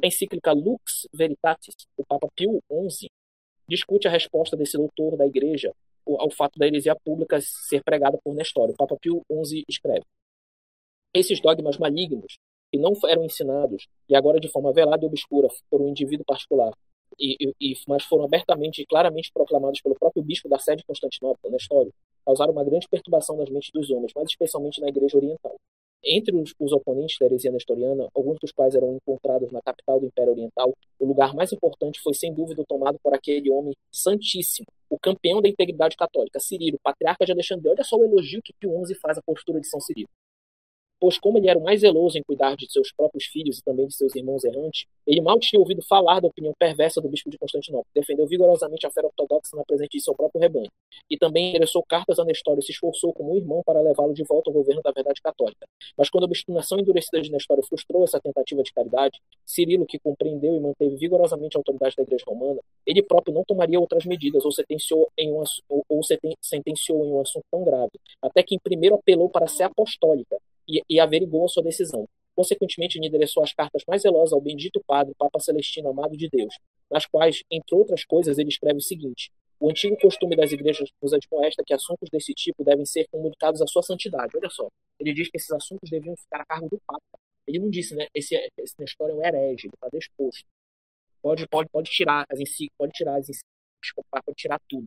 Na 0.00 0.08
encíclica 0.08 0.52
Lux 0.52 1.06
Veritatis, 1.12 1.74
o 1.96 2.04
Papa 2.06 2.28
Pio 2.34 2.62
XI 2.88 3.10
discute 3.68 4.08
a 4.08 4.10
resposta 4.10 4.56
desse 4.56 4.76
doutor 4.76 5.16
da 5.16 5.26
igreja 5.26 5.74
ao 6.06 6.30
fato 6.30 6.58
da 6.58 6.66
heresia 6.66 6.96
pública 6.96 7.38
ser 7.40 7.82
pregada 7.82 8.18
por 8.24 8.34
Nestório. 8.34 8.72
O 8.72 8.76
Papa 8.76 8.96
Pio 8.96 9.22
XI 9.30 9.64
escreve: 9.68 10.04
Esses 11.12 11.40
dogmas 11.40 11.76
malignos, 11.76 12.38
que 12.70 12.78
não 12.78 12.92
eram 13.06 13.24
ensinados 13.24 13.86
e 14.08 14.16
agora 14.16 14.40
de 14.40 14.48
forma 14.48 14.72
velada 14.72 15.04
e 15.04 15.06
obscura 15.06 15.48
por 15.70 15.80
um 15.80 15.88
indivíduo 15.88 16.24
particular, 16.24 16.72
e, 17.18 17.52
e, 17.60 17.74
mas 17.86 18.04
foram 18.04 18.24
abertamente 18.24 18.82
e 18.82 18.86
claramente 18.86 19.30
proclamados 19.32 19.80
pelo 19.80 19.94
próprio 19.94 20.22
bispo 20.22 20.48
da 20.48 20.58
sede 20.58 20.78
de 20.78 20.84
Constantinopla, 20.84 21.50
Nestório, 21.50 21.92
causaram 22.24 22.52
uma 22.52 22.64
grande 22.64 22.86
perturbação 22.88 23.36
nas 23.36 23.48
mentes 23.48 23.70
dos 23.72 23.90
homens, 23.90 24.12
mas 24.14 24.28
especialmente 24.28 24.80
na 24.80 24.88
igreja 24.88 25.16
oriental. 25.16 25.56
Entre 26.04 26.36
os, 26.36 26.54
os, 26.60 26.70
oponentes 26.70 27.16
da 27.18 27.26
heresia 27.26 27.50
nestoriana, 27.50 28.06
alguns 28.14 28.38
dos 28.40 28.52
quais 28.52 28.72
eram 28.74 28.94
encontrados 28.94 29.50
na 29.50 29.60
capital 29.60 29.98
do 29.98 30.06
Império 30.06 30.32
Oriental, 30.32 30.72
o 31.00 31.04
lugar 31.04 31.34
mais 31.34 31.52
importante 31.52 32.00
foi 32.00 32.14
sem 32.14 32.32
dúvida 32.32 32.62
tomado 32.68 32.98
por 33.02 33.12
aquele 33.12 33.50
homem 33.50 33.74
santíssimo, 33.90 34.66
o 34.88 34.96
campeão 34.96 35.42
da 35.42 35.48
integridade 35.48 35.96
católica, 35.96 36.38
Cirilo, 36.38 36.78
patriarca 36.82 37.26
de 37.26 37.32
Alexandria. 37.32 37.72
Olha 37.72 37.82
só 37.82 37.96
o 37.96 38.04
elogio 38.04 38.40
que 38.42 38.52
Pio 38.52 38.70
XI 38.86 38.94
faz 38.94 39.18
à 39.18 39.22
postura 39.22 39.60
de 39.60 39.66
São 39.66 39.80
Cirilo 39.80 40.08
pois 41.00 41.18
como 41.18 41.38
ele 41.38 41.48
era 41.48 41.58
o 41.58 41.62
mais 41.62 41.80
zeloso 41.80 42.18
em 42.18 42.22
cuidar 42.22 42.56
de 42.56 42.70
seus 42.70 42.92
próprios 42.92 43.24
filhos 43.24 43.58
e 43.58 43.62
também 43.62 43.86
de 43.86 43.94
seus 43.94 44.14
irmãos 44.14 44.44
errantes, 44.44 44.86
ele 45.06 45.20
mal 45.20 45.38
tinha 45.38 45.60
ouvido 45.60 45.82
falar 45.82 46.20
da 46.20 46.28
opinião 46.28 46.52
perversa 46.58 47.00
do 47.00 47.08
bispo 47.08 47.30
de 47.30 47.38
Constantinopla, 47.38 47.86
defendeu 47.94 48.26
vigorosamente 48.26 48.86
a 48.86 48.90
fé 48.90 49.00
ortodoxa 49.04 49.56
na 49.56 49.64
presença 49.64 49.88
de 49.90 50.00
seu 50.00 50.14
próprio 50.14 50.40
rebanho, 50.40 50.70
e 51.10 51.16
também 51.16 51.50
endereçou 51.50 51.82
cartas 51.82 52.18
a 52.18 52.24
Nestório 52.24 52.60
e 52.60 52.64
se 52.64 52.72
esforçou 52.72 53.12
como 53.12 53.32
um 53.32 53.36
irmão 53.36 53.62
para 53.64 53.80
levá-lo 53.80 54.12
de 54.12 54.24
volta 54.24 54.50
ao 54.50 54.54
governo 54.54 54.82
da 54.82 54.90
verdade 54.90 55.20
católica. 55.20 55.66
Mas 55.96 56.10
quando 56.10 56.24
a 56.24 56.26
obstinação 56.26 56.78
endurecida 56.78 57.20
de 57.20 57.30
Nestório 57.30 57.62
frustrou 57.66 58.04
essa 58.04 58.20
tentativa 58.20 58.62
de 58.62 58.72
caridade, 58.72 59.18
Cirilo, 59.46 59.86
que 59.86 59.98
compreendeu 59.98 60.54
e 60.54 60.60
manteve 60.60 60.96
vigorosamente 60.96 61.56
a 61.56 61.60
autoridade 61.60 61.96
da 61.96 62.02
Igreja 62.02 62.24
Romana, 62.26 62.60
ele 62.86 63.02
próprio 63.02 63.34
não 63.34 63.44
tomaria 63.44 63.80
outras 63.80 64.04
medidas 64.04 64.44
ou 64.44 64.52
sentenciou 64.52 65.10
em 65.16 65.32
um, 65.32 65.42
ou 65.68 66.00
sentenciou 66.42 67.04
em 67.04 67.12
um 67.12 67.20
assunto 67.20 67.44
tão 67.50 67.64
grave, 67.64 67.92
até 68.22 68.42
que 68.42 68.54
em 68.54 68.58
primeiro 68.58 68.96
apelou 68.96 69.28
para 69.28 69.46
ser 69.46 69.64
apostólica, 69.64 70.38
e, 70.68 70.82
e 70.88 71.00
averigou 71.00 71.44
a 71.44 71.48
sua 71.48 71.62
decisão. 71.62 72.06
Consequentemente, 72.34 72.98
endereçou 72.98 73.42
as 73.42 73.52
cartas 73.52 73.82
mais 73.88 74.02
zelosas 74.02 74.32
ao 74.32 74.40
bendito 74.40 74.80
Padre, 74.86 75.14
Papa 75.18 75.40
Celestino, 75.40 75.88
amado 75.88 76.16
de 76.16 76.28
Deus, 76.28 76.54
nas 76.88 77.04
quais, 77.04 77.42
entre 77.50 77.74
outras 77.74 78.04
coisas, 78.04 78.38
ele 78.38 78.48
escreve 78.48 78.78
o 78.78 78.80
seguinte: 78.82 79.32
O 79.58 79.68
antigo 79.68 79.96
costume 79.98 80.36
das 80.36 80.52
igrejas 80.52 80.88
nos 81.02 81.12
admoesta 81.12 81.64
que 81.66 81.74
assuntos 81.74 82.08
desse 82.10 82.32
tipo 82.34 82.62
devem 82.62 82.86
ser 82.86 83.08
comunicados 83.10 83.60
à 83.60 83.66
sua 83.66 83.82
santidade. 83.82 84.36
Olha 84.36 84.50
só, 84.50 84.68
ele 85.00 85.12
diz 85.12 85.28
que 85.28 85.36
esses 85.36 85.50
assuntos 85.50 85.90
deviam 85.90 86.16
ficar 86.16 86.42
a 86.42 86.46
cargo 86.46 86.68
do 86.68 86.78
Papa. 86.86 87.18
Ele 87.44 87.58
não 87.58 87.70
disse, 87.70 87.96
né? 87.96 88.06
Esse, 88.14 88.36
esse 88.58 88.74
Nestor 88.78 89.10
é 89.10 89.14
um 89.14 89.24
herege, 89.24 89.66
ele 89.66 89.74
está 89.74 89.88
disposto. 89.92 90.44
Pode, 91.20 91.48
pode, 91.48 91.68
pode 91.70 91.90
tirar 91.90 92.24
as 92.30 92.38
encíclicas, 92.38 92.76
pode 92.78 92.92
tirar 92.92 93.16
as 93.16 93.28
encíclicas, 93.28 94.22
pode 94.24 94.36
tirar 94.36 94.60
tudo. 94.68 94.84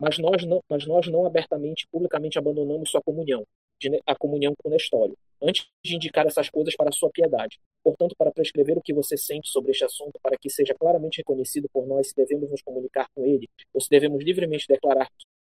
Mas 0.00 0.18
nós 0.18 0.44
não, 0.44 0.60
mas 0.68 0.84
nós 0.84 1.06
não 1.06 1.24
abertamente, 1.24 1.86
publicamente 1.92 2.38
abandonamos 2.38 2.90
sua 2.90 3.00
comunhão 3.00 3.44
de, 3.90 4.00
a 4.06 4.14
comunhão 4.14 4.54
com 4.56 4.70
Nestório, 4.70 5.16
antes 5.42 5.66
de 5.84 5.94
indicar 5.94 6.26
essas 6.26 6.48
coisas 6.48 6.74
para 6.76 6.92
sua 6.92 7.10
piedade. 7.10 7.58
Portanto, 7.82 8.14
para 8.16 8.32
prescrever 8.32 8.78
o 8.78 8.82
que 8.82 8.94
você 8.94 9.16
sente 9.16 9.48
sobre 9.48 9.72
este 9.72 9.84
assunto, 9.84 10.18
para 10.22 10.36
que 10.38 10.48
seja 10.48 10.74
claramente 10.74 11.18
reconhecido 11.18 11.68
por 11.72 11.86
nós 11.86 12.08
se 12.08 12.14
devemos 12.14 12.50
nos 12.50 12.62
comunicar 12.62 13.08
com 13.14 13.24
ele, 13.24 13.48
ou 13.72 13.80
se 13.80 13.90
devemos 13.90 14.24
livremente 14.24 14.66
declarar 14.66 15.08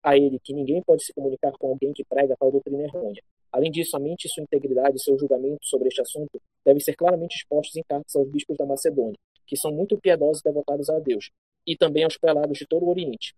a 0.04 0.18
ele 0.18 0.40
que 0.40 0.54
ninguém 0.54 0.82
pode 0.82 1.04
se 1.04 1.14
comunicar 1.14 1.52
com 1.54 1.70
alguém 1.70 1.94
que 1.94 2.04
prega 2.04 2.36
tal 2.38 2.52
doutrina 2.52 2.84
errônea. 2.84 3.22
Além 3.52 3.72
disso, 3.72 3.96
a 3.96 4.00
mente, 4.00 4.30
sua 4.30 4.44
integridade 4.44 4.98
e 4.98 5.00
seu 5.00 5.18
julgamento 5.18 5.66
sobre 5.66 5.88
este 5.88 6.02
assunto 6.02 6.42
devem 6.66 6.80
ser 6.80 6.96
claramente 6.96 7.38
expostos 7.38 7.76
em 7.76 7.84
cartas 7.84 8.16
aos 8.16 8.30
bispos 8.30 8.58
da 8.58 8.66
Macedônia, 8.66 9.18
que 9.46 9.58
são 9.58 9.72
muito 9.72 9.98
piedosos 9.98 10.42
e 10.42 10.44
devotados 10.44 10.90
a 10.90 11.00
Deus, 11.00 11.30
e 11.66 11.76
também 11.76 12.04
aos 12.04 12.18
prelados 12.18 12.58
de 12.58 12.68
todo 12.68 12.86
o 12.86 12.90
Oriente, 12.90 13.34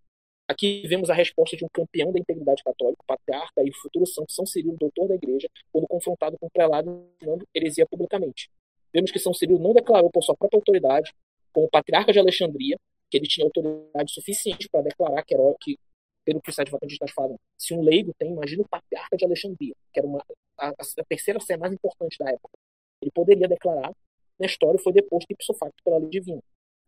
Aqui 0.50 0.82
vemos 0.88 1.12
a 1.12 1.14
resposta 1.14 1.56
de 1.56 1.64
um 1.64 1.68
campeão 1.72 2.12
da 2.12 2.18
integridade 2.18 2.64
católica, 2.64 3.04
patriarca 3.06 3.62
e 3.64 3.72
futuro 3.72 4.08
santo 4.08 4.32
São 4.32 4.48
Cirilo, 4.48 4.76
doutor 4.80 5.08
da 5.08 5.14
igreja, 5.14 5.48
quando 5.72 5.88
confrontado 5.88 6.40
com 6.40 6.48
o 6.48 6.50
prelado 6.50 7.08
ensinando 7.22 7.48
heresia 7.54 7.86
publicamente. 7.86 8.50
Vemos 8.92 9.12
que 9.12 9.20
São 9.20 9.32
Cirilo 9.32 9.60
não 9.60 9.74
declarou 9.74 10.10
por 10.10 10.24
sua 10.24 10.36
própria 10.36 10.58
autoridade, 10.58 11.14
como 11.54 11.70
patriarca 11.70 12.12
de 12.12 12.18
Alexandria, 12.18 12.80
que 13.12 13.18
ele 13.18 13.28
tinha 13.28 13.46
autoridade 13.46 14.12
suficiente 14.12 14.68
para 14.70 14.82
declarar 14.82 15.22
que 15.24 15.36
era 15.36 15.44
que, 15.62 15.78
pelo 16.26 16.42
que 16.42 16.50
os 16.50 16.56
sete 16.56 16.72
vacantistas 16.72 17.12
falam, 17.12 17.40
se 17.56 17.76
um 17.76 17.84
leigo 17.84 18.12
tem, 18.18 18.32
imagina 18.32 18.64
o 18.64 18.68
patriarca 18.68 19.18
de 19.18 19.26
Alexandria, 19.26 19.76
que 19.94 20.00
era 20.00 20.08
uma, 20.08 20.26
a, 20.58 20.70
a 20.70 21.04
terceira 21.08 21.40
sé 21.40 21.58
mais 21.58 21.72
importante 21.72 22.18
da 22.18 22.28
época. 22.28 22.58
Ele 23.04 23.12
poderia 23.12 23.48
declarar, 23.48 23.94
Nestório 24.40 24.80
foi 24.80 24.94
deposto 24.94 25.32
ipso 25.32 25.54
facto 25.54 25.76
pela 25.84 26.00
lei 26.00 26.10
divina. 26.10 26.42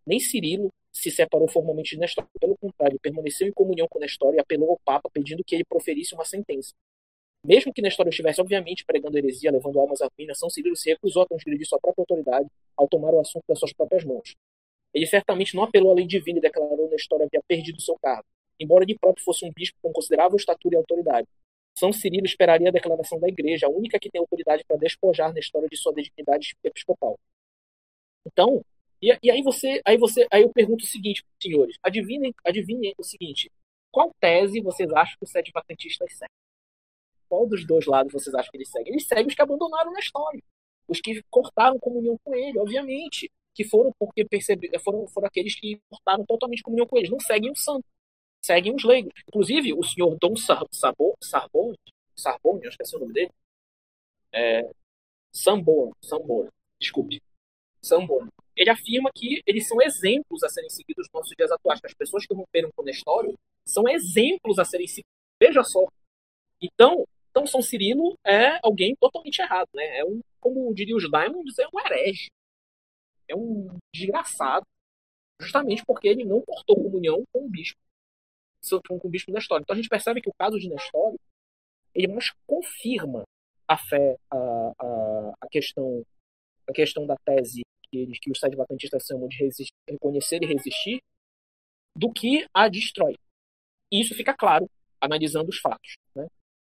Nem 0.04 0.20
Cirilo 0.20 0.74
se 0.92 1.10
separou 1.10 1.48
formalmente 1.48 1.96
de 1.96 2.00
Nestor. 2.00 2.26
Pelo 2.40 2.58
contrário, 2.58 3.00
permaneceu 3.00 3.48
em 3.48 3.52
comunhão 3.52 3.88
com 3.88 4.00
Nestor 4.00 4.36
e 4.36 4.40
apelou 4.40 4.72
ao 4.72 4.80
Papa 4.80 5.10
pedindo 5.12 5.44
que 5.44 5.56
ele 5.56 5.64
proferisse 5.64 6.14
uma 6.14 6.26
sentença. 6.26 6.74
Mesmo 7.44 7.74
que 7.74 7.82
Nestor 7.82 8.08
estivesse, 8.08 8.40
obviamente, 8.40 8.86
pregando 8.86 9.18
heresia, 9.18 9.52
levando 9.52 9.80
almas 9.80 10.02
à 10.02 10.08
ruína, 10.16 10.36
São 10.36 10.50
Cirilo 10.50 10.76
se 10.76 10.90
recusou 10.90 11.24
a 11.24 11.26
transgredir 11.26 11.68
sua 11.68 11.80
própria 11.80 12.04
autoridade 12.04 12.48
ao 12.78 12.88
tomar 12.88 13.14
o 13.14 13.20
assunto 13.20 13.44
das 13.48 13.58
suas 13.58 13.74
próprias 13.74 14.04
mãos. 14.04 14.36
Ele 14.94 15.08
certamente 15.08 15.56
não 15.56 15.64
apelou 15.64 15.92
à 15.92 15.96
lei 15.96 16.06
divina 16.06 16.38
e 16.38 16.42
declarou 16.42 16.88
que 16.88 16.94
Nestor 16.94 17.22
havia 17.22 17.42
perdido 17.48 17.82
seu 17.82 17.98
cargo, 18.00 18.26
embora 18.60 18.86
de 18.86 18.94
próprio 18.96 19.24
fosse 19.24 19.44
um 19.46 19.52
bispo 19.52 19.78
com 19.82 19.92
considerável 19.92 20.36
estatura 20.36 20.76
e 20.76 20.78
autoridade. 20.78 21.28
São 21.76 21.92
Cirilo 21.92 22.26
esperaria 22.26 22.70
a 22.70 22.72
declaração 22.72 23.20
da 23.20 23.28
igreja, 23.28 23.66
a 23.66 23.70
única 23.70 23.98
que 23.98 24.10
tem 24.10 24.20
autoridade 24.20 24.64
para 24.68 24.78
despojar 24.78 25.34
Nestor 25.34 25.68
de 25.68 25.78
sua 25.78 25.94
dignidade 25.94 26.56
episcopal. 26.64 27.18
Então, 28.26 28.64
e, 29.02 29.18
e, 29.24 29.32
aí 29.32 29.42
você, 29.42 29.82
aí 29.86 29.98
você, 29.98 30.28
aí 30.32 30.44
eu 30.44 30.50
pergunto 30.54 30.84
o 30.84 30.88
seguinte, 30.88 31.24
senhores, 31.42 31.78
adivinhem, 31.82 32.34
adivinhem 32.46 32.94
o 32.98 33.04
seguinte: 33.04 33.52
qual 33.92 34.12
tese 34.20 34.62
vocês 34.62 34.92
acham 34.94 35.18
que 35.18 35.26
os 35.26 35.32
sete 35.32 35.52
patentistas 35.52 36.14
seguem? 36.14 36.30
Qual 37.28 37.48
dos 37.48 37.66
dois 37.66 37.86
lados 37.86 38.14
vocês 38.14 38.36
acham 38.36 38.52
que 38.52 38.58
eles 38.58 38.70
seguem? 38.70 38.94
Eles 38.94 39.08
seguem 39.08 39.28
os 39.28 39.34
que 39.34 39.42
abandonaram 39.42 39.92
na 39.92 40.00
história, 40.00 40.44
os 40.88 41.02
que 41.02 41.24
cortaram 41.30 41.80
comunhão 41.80 42.18
com 42.24 42.36
ele, 42.36 42.60
obviamente, 42.60 43.32
que 43.56 43.64
foram 43.64 43.92
porque 43.98 44.24
perceberam, 44.26 44.80
foram, 44.80 45.08
foram 45.08 45.28
aqueles 45.28 45.56
que 45.60 45.80
cortaram 45.90 46.26
totalmente 46.26 46.62
comunhão 46.62 46.86
com 46.86 46.98
eles. 46.98 47.10
Não 47.10 47.20
seguem 47.20 47.52
o 47.52 47.56
santo, 47.56 47.86
seguem 48.42 48.76
os 48.76 48.84
leigos. 48.84 49.14
Inclusive, 49.28 49.74
o 49.74 49.84
senhor 49.84 50.16
Dom 50.20 50.36
Sar, 50.36 50.64
Sarbon, 50.72 51.14
Sarbon, 51.22 51.74
Sarbon, 52.16 52.60
eu 52.62 52.70
esqueci 52.70 52.96
o 52.96 53.00
nome 53.00 53.14
dele, 53.14 53.32
é, 54.34 54.70
Sambor, 55.34 55.92
Sambor, 56.02 56.50
desculpe, 56.80 57.22
Sambor 57.82 58.28
ele 58.56 58.70
afirma 58.70 59.10
que 59.16 59.42
eles 59.46 59.68
são 59.68 59.82
exemplos 59.82 60.44
a 60.44 60.50
serem 60.50 60.70
seguidos 60.70 61.08
nos 61.08 61.22
nossos 61.22 61.36
dias 61.36 61.52
atuais, 61.52 61.80
que 61.80 61.88
as 61.88 61.94
pessoas 61.94 62.26
que 62.26 62.34
romperam 62.34 62.70
com 62.76 62.84
Nestório 62.84 63.34
são 63.66 63.88
exemplos 63.88 64.60
a 64.60 64.66
serem 64.66 64.88
seguidos. 64.88 65.12
Veja 65.42 65.64
só. 65.64 65.88
Então, 66.62 67.06
então 67.30 67.48
São 67.48 67.62
Cirilo 67.62 68.16
é 68.26 68.60
alguém 68.62 68.96
totalmente 68.96 69.40
errado, 69.40 69.70
né? 69.74 70.00
É 70.00 70.06
um, 70.06 70.22
como 70.40 70.74
diria 70.74 70.96
os 70.96 71.10
Diamonds, 71.10 71.58
é 71.58 71.68
um 71.74 71.80
herege. 71.80 72.28
é 73.28 73.36
um 73.36 73.78
desgraçado, 73.96 74.66
justamente 75.42 75.84
porque 75.86 76.08
ele 76.08 76.26
não 76.26 76.42
cortou 76.42 76.76
comunhão 76.76 77.24
com 77.32 77.46
o 77.46 77.50
bispo, 77.50 77.80
com 78.88 79.00
o 79.08 79.10
bispo 79.10 79.32
Nestório. 79.32 79.64
Então 79.64 79.74
a 79.74 79.78
gente 79.78 79.90
percebe 79.90 80.22
que 80.22 80.30
o 80.30 80.34
caso 80.38 80.60
de 80.60 80.70
Nestório 80.70 81.18
ele 81.96 82.08
mais 82.08 82.32
confirma 82.46 83.24
a 83.68 83.78
fé, 83.78 84.18
a, 84.30 84.38
a, 84.38 85.34
a 85.42 85.48
questão 85.50 86.04
a 86.68 86.74
questão 86.74 87.06
da 87.06 87.16
tese 87.26 87.62
que, 87.92 87.98
eles, 87.98 88.20
que 88.20 88.32
os 88.32 88.40
sete 88.40 88.56
vacantistas 88.56 89.06
chamam 89.06 89.28
de 89.28 89.38
resistir, 89.38 89.74
reconhecer 89.88 90.42
e 90.42 90.46
resistir, 90.46 91.02
do 91.96 92.12
que 92.12 92.48
a 92.54 92.68
destrói. 92.70 93.16
E 93.92 94.02
isso 94.02 94.16
fica 94.16 94.34
claro 94.34 94.70
analisando 95.00 95.50
os 95.50 95.60
fatos. 95.60 95.98
Né? 96.16 96.28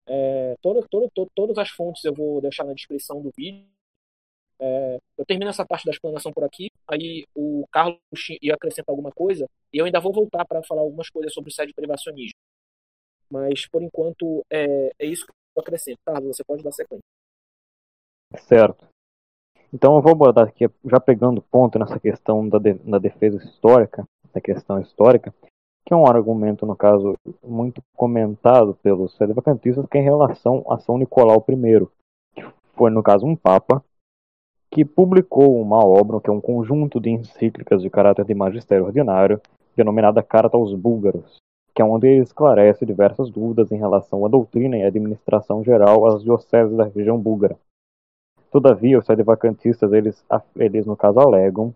É, 0.07 0.55
todo, 0.61 0.85
todo, 0.89 1.09
todo, 1.13 1.29
todas 1.35 1.57
as 1.57 1.69
fontes 1.69 2.03
eu 2.03 2.13
vou 2.13 2.41
deixar 2.41 2.63
na 2.63 2.73
descrição 2.73 3.21
do 3.21 3.31
vídeo. 3.37 3.69
É, 4.59 4.99
eu 5.17 5.25
termino 5.25 5.49
essa 5.49 5.65
parte 5.65 5.85
da 5.85 5.91
explanação 5.91 6.31
por 6.31 6.43
aqui. 6.43 6.69
Aí 6.87 7.25
o 7.35 7.65
Carlos 7.71 7.99
ia 8.41 8.55
acrescentar 8.55 8.91
alguma 8.91 9.11
coisa. 9.11 9.47
E 9.71 9.77
eu 9.77 9.85
ainda 9.85 9.99
vou 9.99 10.11
voltar 10.11 10.45
para 10.45 10.63
falar 10.63 10.81
algumas 10.81 11.09
coisas 11.09 11.33
sobre 11.33 11.49
o 11.49 11.53
sede 11.53 11.73
privacionismo. 11.73 12.37
Mas 13.29 13.67
por 13.67 13.81
enquanto 13.81 14.43
é, 14.51 14.91
é 14.99 15.05
isso 15.05 15.25
que 15.25 15.31
eu 15.55 15.61
acrescento. 15.61 15.99
Carlos, 16.05 16.35
você 16.35 16.43
pode 16.43 16.63
dar 16.63 16.71
sequência. 16.71 17.03
Certo. 18.37 18.90
Então 19.73 19.95
eu 19.95 20.01
vou 20.01 20.11
abordar 20.11 20.47
aqui, 20.47 20.69
já 20.85 20.99
pegando 20.99 21.41
ponto 21.41 21.79
nessa 21.79 21.99
questão 21.99 22.47
da, 22.47 22.59
de, 22.59 22.73
da 22.73 22.99
defesa 22.99 23.37
histórica, 23.37 24.05
da 24.33 24.41
questão 24.41 24.79
histórica, 24.79 25.33
que 25.85 25.93
é 25.93 25.95
um 25.95 26.05
argumento, 26.05 26.65
no 26.65 26.75
caso, 26.75 27.15
muito 27.43 27.81
comentado 27.95 28.77
pelos 28.83 29.15
sedevacantistas, 29.15 29.85
que 29.87 29.97
é 29.97 30.01
em 30.01 30.03
relação 30.03 30.65
a 30.69 30.77
São 30.77 30.97
Nicolau 30.97 31.43
I, 31.47 31.87
que 32.35 32.45
foi, 32.73 32.91
no 32.91 33.01
caso, 33.01 33.25
um 33.25 33.35
papa, 33.35 33.83
que 34.69 34.85
publicou 34.85 35.59
uma 35.61 35.85
obra, 35.85 36.19
que 36.19 36.29
é 36.29 36.33
um 36.33 36.41
conjunto 36.41 36.99
de 36.99 37.09
encíclicas 37.09 37.81
de 37.81 37.89
caráter 37.89 38.25
de 38.25 38.33
magistério 38.33 38.85
ordinário, 38.85 39.41
denominada 39.75 40.21
Carta 40.21 40.57
aos 40.57 40.73
Búlgaros, 40.73 41.37
que 41.73 41.81
é 41.81 41.85
onde 41.85 42.07
ele 42.07 42.23
esclarece 42.23 42.85
diversas 42.85 43.29
dúvidas 43.29 43.71
em 43.71 43.77
relação 43.77 44.25
à 44.25 44.29
doutrina 44.29 44.77
e 44.77 44.83
administração 44.83 45.63
geral 45.63 46.05
às 46.05 46.23
dioceses 46.23 46.75
da 46.75 46.85
região 46.85 47.17
búlgara. 47.17 47.57
Todavia, 48.51 48.99
os 48.99 49.05
sedevacantistas, 49.05 49.93
eles, 49.93 50.23
eles 50.57 50.85
no 50.85 50.97
caso 50.97 51.19
alegam 51.19 51.73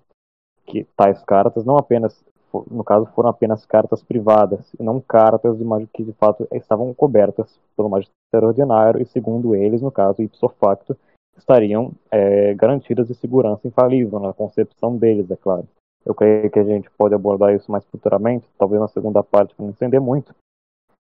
que 0.65 0.83
tais 0.95 1.21
cartas 1.23 1.63
não 1.63 1.77
apenas, 1.77 2.21
no 2.69 2.83
caso, 2.83 3.05
foram 3.15 3.29
apenas 3.29 3.65
cartas 3.65 4.03
privadas, 4.03 4.73
e 4.77 4.83
não 4.83 4.99
cartas 4.99 5.57
de, 5.57 5.63
que 5.93 6.03
de 6.03 6.11
fato 6.13 6.45
estavam 6.51 6.93
cobertas 6.93 7.59
pelo 7.77 7.89
magistério 7.89 8.49
ordinário, 8.49 9.01
e 9.01 9.05
segundo 9.05 9.55
eles, 9.55 9.81
no 9.81 9.91
caso, 9.91 10.21
ipso 10.21 10.49
facto, 10.59 10.97
estariam 11.37 11.91
é, 12.11 12.53
garantidas 12.53 13.07
de 13.07 13.15
segurança 13.15 13.67
infalível 13.67 14.19
na 14.19 14.33
concepção 14.33 14.97
deles, 14.97 15.31
é 15.31 15.35
claro. 15.37 15.67
Eu 16.05 16.13
creio 16.13 16.51
que 16.51 16.59
a 16.59 16.63
gente 16.63 16.89
pode 16.91 17.15
abordar 17.15 17.55
isso 17.55 17.71
mais 17.71 17.85
futuramente, 17.85 18.47
talvez 18.57 18.81
na 18.81 18.87
segunda 18.87 19.23
parte, 19.23 19.55
para 19.55 19.63
não 19.63 19.71
entender 19.71 19.99
muito. 19.99 20.35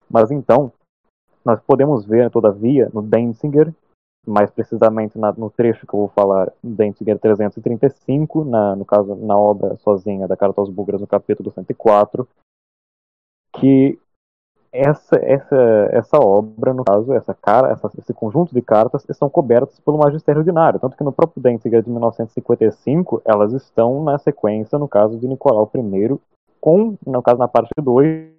Mas 0.09 0.31
então, 0.31 0.71
nós 1.43 1.61
podemos 1.61 2.05
ver, 2.05 2.31
todavia, 2.31 2.89
no 2.93 3.01
Denzinger, 3.01 3.73
mais 4.25 4.49
precisamente 4.49 5.17
na, 5.17 5.31
no 5.33 5.49
trecho 5.49 5.85
que 5.85 5.93
eu 5.93 5.99
vou 5.99 6.07
falar, 6.09 6.51
Denzinger 6.63 7.19
335, 7.19 8.43
na, 8.45 8.75
no 8.75 8.85
caso, 8.85 9.15
na 9.15 9.37
obra 9.37 9.75
sozinha 9.77 10.27
da 10.27 10.37
Carta 10.37 10.61
aos 10.61 10.69
Búlgaros, 10.69 11.01
no 11.01 11.07
capítulo 11.07 11.51
104, 11.51 12.27
que 13.53 13.99
essa, 14.71 15.15
essa, 15.15 15.55
essa 15.91 16.17
obra, 16.17 16.73
no 16.73 16.83
caso, 16.83 17.13
essa 17.13 17.33
cara, 17.33 17.71
essa, 17.71 17.89
esse 17.97 18.13
conjunto 18.13 18.53
de 18.53 18.61
cartas, 18.61 19.05
estão 19.09 19.29
cobertas 19.29 19.79
pelo 19.79 19.97
magistério 19.97 20.39
ordinário, 20.39 20.79
tanto 20.79 20.97
que 20.97 21.03
no 21.03 21.13
próprio 21.13 21.41
Denzinger 21.41 21.81
de 21.81 21.89
1955, 21.89 23.21
elas 23.23 23.53
estão 23.53 24.03
na 24.03 24.17
sequência, 24.17 24.77
no 24.77 24.87
caso 24.87 25.17
de 25.17 25.27
Nicolau 25.27 25.71
I, 25.73 26.19
com, 26.59 26.97
no 27.05 27.21
caso, 27.21 27.37
na 27.37 27.47
parte 27.47 27.69
2, 27.81 28.35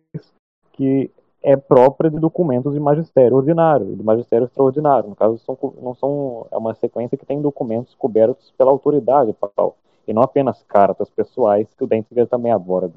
que 0.72 1.10
é 1.42 1.56
própria 1.56 2.10
de 2.10 2.18
documentos 2.18 2.72
de 2.72 2.80
magistério 2.80 3.36
ordinário, 3.36 3.94
de 3.94 4.02
magistério 4.02 4.46
extraordinário. 4.46 5.10
No 5.10 5.16
caso, 5.16 5.38
são, 5.38 5.56
não 5.80 5.94
são, 5.94 6.46
é 6.50 6.56
uma 6.56 6.74
sequência 6.74 7.16
que 7.16 7.26
tem 7.26 7.40
documentos 7.40 7.94
cobertos 7.94 8.52
pela 8.58 8.70
autoridade 8.70 9.32
papal, 9.32 9.76
e 10.06 10.12
não 10.12 10.22
apenas 10.22 10.62
cartas 10.64 11.10
pessoais 11.10 11.72
que 11.74 11.84
o 11.84 11.86
Denziger 11.86 12.26
também 12.26 12.52
aborda. 12.52 12.94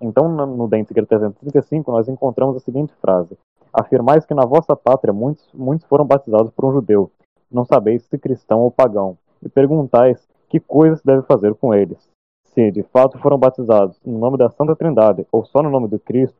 Então, 0.00 0.28
no 0.28 0.68
Denziger 0.68 1.06
335, 1.06 1.90
nós 1.90 2.08
encontramos 2.08 2.56
a 2.56 2.60
seguinte 2.60 2.92
frase: 3.00 3.36
Afirmais 3.72 4.26
que 4.26 4.34
na 4.34 4.44
vossa 4.44 4.76
pátria 4.76 5.12
muitos, 5.12 5.48
muitos 5.54 5.86
foram 5.86 6.04
batizados 6.04 6.50
por 6.50 6.66
um 6.66 6.72
judeu, 6.72 7.10
não 7.50 7.64
sabeis 7.64 8.02
se 8.04 8.18
cristão 8.18 8.60
ou 8.60 8.70
pagão, 8.70 9.16
e 9.42 9.48
perguntais 9.48 10.28
que 10.48 10.60
coisa 10.60 10.96
se 10.96 11.04
deve 11.04 11.22
fazer 11.22 11.54
com 11.54 11.74
eles. 11.74 12.08
Se 12.44 12.70
de 12.70 12.82
fato 12.82 13.18
foram 13.18 13.38
batizados 13.38 14.00
no 14.04 14.18
nome 14.18 14.38
da 14.38 14.48
Santa 14.50 14.74
Trindade 14.74 15.26
ou 15.30 15.44
só 15.44 15.62
no 15.62 15.70
nome 15.70 15.88
de 15.88 15.98
Cristo, 15.98 16.36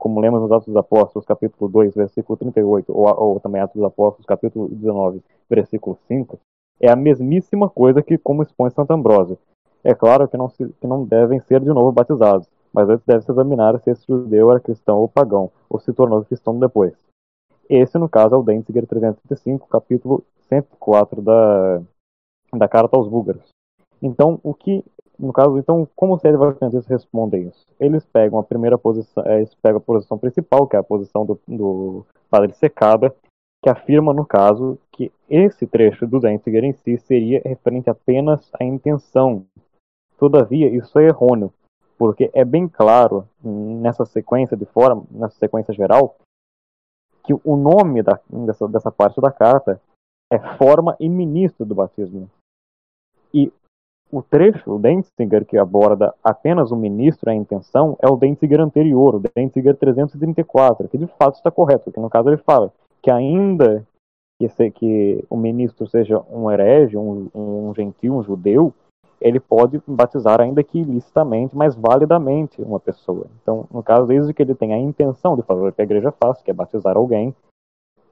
como 0.00 0.18
lemos 0.18 0.40
nos 0.40 0.50
Atos 0.50 0.66
dos 0.66 0.76
Apóstolos, 0.76 1.26
capítulo 1.26 1.70
2, 1.70 1.94
versículo 1.94 2.36
38, 2.36 2.90
ou, 2.90 3.06
ou 3.06 3.38
também 3.38 3.60
Atos 3.60 3.76
dos 3.76 3.84
Apóstolos, 3.84 4.26
capítulo 4.26 4.68
19, 4.68 5.22
versículo 5.48 5.96
5, 6.08 6.40
é 6.80 6.90
a 6.90 6.96
mesmíssima 6.96 7.68
coisa 7.68 8.02
que 8.02 8.16
como 8.16 8.42
expõe 8.42 8.70
Santo 8.70 8.92
Ambrósio. 8.92 9.38
É 9.84 9.94
claro 9.94 10.26
que 10.26 10.36
não, 10.36 10.48
se, 10.48 10.66
que 10.80 10.86
não 10.86 11.04
devem 11.04 11.38
ser 11.40 11.60
de 11.60 11.68
novo 11.68 11.92
batizados, 11.92 12.48
mas 12.72 12.88
antes 12.88 13.04
deve-se 13.04 13.30
examinar 13.30 13.78
se 13.80 13.90
esse 13.90 14.06
judeu 14.06 14.50
era 14.50 14.58
cristão 14.58 14.98
ou 14.98 15.08
pagão, 15.08 15.50
ou 15.68 15.78
se 15.78 15.92
tornou 15.92 16.24
cristão 16.24 16.58
depois. 16.58 16.94
Esse, 17.68 17.98
no 17.98 18.08
caso, 18.08 18.34
é 18.34 18.38
o 18.38 18.42
Denziger 18.42 18.86
335, 18.86 19.68
capítulo 19.68 20.24
104 20.48 21.22
da, 21.22 21.82
da 22.54 22.68
Carta 22.68 22.96
aos 22.96 23.06
Búlgaros. 23.06 23.48
Então, 24.02 24.40
o 24.42 24.54
que 24.54 24.82
no 25.20 25.34
caso, 25.34 25.58
então, 25.58 25.86
como 25.94 26.14
os 26.14 26.22
vacantes 26.22 26.86
respondem 26.86 27.48
isso? 27.48 27.66
Eles 27.78 28.06
pegam 28.06 28.38
a 28.38 28.42
primeira 28.42 28.78
posição, 28.78 29.22
é, 29.26 29.36
eles 29.36 29.54
pegam 29.54 29.76
a 29.76 29.80
posição 29.80 30.16
principal, 30.16 30.66
que 30.66 30.76
é 30.76 30.78
a 30.78 30.82
posição 30.82 31.26
do, 31.26 31.38
do 31.46 32.06
padre 32.30 32.54
Secada, 32.54 33.14
que 33.62 33.68
afirma, 33.68 34.14
no 34.14 34.24
caso, 34.24 34.78
que 34.90 35.12
esse 35.28 35.66
trecho 35.66 36.06
do 36.06 36.20
Denziger 36.20 36.64
em 36.64 36.72
si 36.72 36.96
seria 36.96 37.42
referente 37.44 37.90
apenas 37.90 38.50
à 38.58 38.64
intenção. 38.64 39.44
Todavia, 40.16 40.68
isso 40.70 40.98
é 40.98 41.08
errôneo, 41.08 41.52
porque 41.98 42.30
é 42.32 42.42
bem 42.42 42.66
claro 42.66 43.28
nessa 43.44 44.06
sequência 44.06 44.56
de 44.56 44.64
forma, 44.64 45.04
nessa 45.10 45.38
sequência 45.38 45.74
geral, 45.74 46.16
que 47.22 47.34
o 47.34 47.56
nome 47.56 48.02
da, 48.02 48.18
dessa, 48.26 48.66
dessa 48.66 48.90
parte 48.90 49.20
da 49.20 49.30
carta 49.30 49.78
é 50.32 50.38
forma 50.56 50.96
e 50.98 51.10
ministro 51.10 51.66
do 51.66 51.74
batismo. 51.74 52.30
E 53.34 53.52
o 54.12 54.22
trecho, 54.22 54.74
o 54.74 54.78
Denziger, 54.78 55.44
que 55.44 55.56
aborda 55.56 56.14
apenas 56.22 56.70
o 56.70 56.76
ministro 56.76 57.30
e 57.30 57.32
a 57.32 57.34
intenção, 57.34 57.96
é 58.00 58.08
o 58.08 58.16
Denziger 58.16 58.60
anterior, 58.60 59.16
o 59.16 59.22
Denziger 59.34 59.76
334, 59.76 60.88
que 60.88 60.98
de 60.98 61.06
fato 61.06 61.36
está 61.36 61.50
correto, 61.50 61.92
que 61.92 62.00
no 62.00 62.10
caso 62.10 62.28
ele 62.28 62.38
fala 62.38 62.72
que 63.02 63.10
ainda 63.10 63.86
que, 64.38 64.48
se, 64.48 64.70
que 64.70 65.24
o 65.28 65.36
ministro 65.36 65.86
seja 65.86 66.20
um 66.30 66.50
herege, 66.50 66.96
um, 66.96 67.28
um 67.34 67.72
gentil, 67.74 68.16
um 68.16 68.22
judeu, 68.22 68.72
ele 69.20 69.38
pode 69.38 69.80
batizar 69.86 70.40
ainda 70.40 70.64
que 70.64 70.78
ilicitamente, 70.78 71.54
mas 71.54 71.74
validamente 71.74 72.60
uma 72.62 72.80
pessoa. 72.80 73.26
Então, 73.42 73.66
no 73.70 73.82
caso, 73.82 74.06
desde 74.06 74.32
que 74.32 74.42
ele 74.42 74.54
tenha 74.54 74.76
a 74.76 74.78
intenção 74.78 75.36
de 75.36 75.42
fazer 75.42 75.68
o 75.68 75.72
que 75.72 75.80
a 75.80 75.84
igreja 75.84 76.10
faz, 76.10 76.40
que 76.40 76.50
é 76.50 76.54
batizar 76.54 76.96
alguém, 76.96 77.34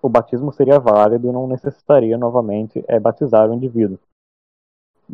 o 0.03 0.09
batismo 0.09 0.53
seria 0.53 0.79
válido 0.79 1.27
e 1.27 1.33
não 1.33 1.47
necessitaria 1.47 2.17
novamente 2.19 2.85
é, 2.87 3.01
batizar 3.01 3.51
o 3.51 3.55
indivíduo 3.55 3.99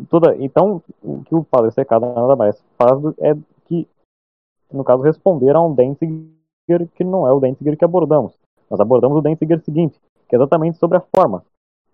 toda, 0.09 0.35
então, 0.37 0.81
o 1.03 1.23
que 1.23 1.35
o 1.35 1.43
padre 1.43 1.71
secado 1.71 2.05
nada 2.05 2.35
mais 2.35 2.61
faz 2.77 2.99
é 3.19 3.35
que, 3.65 3.87
no 4.71 4.83
caso, 4.83 5.01
responder 5.01 5.55
a 5.55 5.61
um 5.61 5.73
Denziger 5.73 6.87
que 6.95 7.03
não 7.03 7.27
é 7.27 7.31
o 7.31 7.39
Denziger 7.39 7.77
que 7.77 7.85
abordamos. 7.85 8.37
Nós 8.69 8.79
abordamos 8.79 9.17
o 9.17 9.21
Denziger 9.21 9.61
seguinte, 9.61 9.99
que 10.27 10.35
é 10.35 10.37
exatamente 10.37 10.77
sobre 10.77 10.97
a 10.97 11.01
forma. 11.01 11.43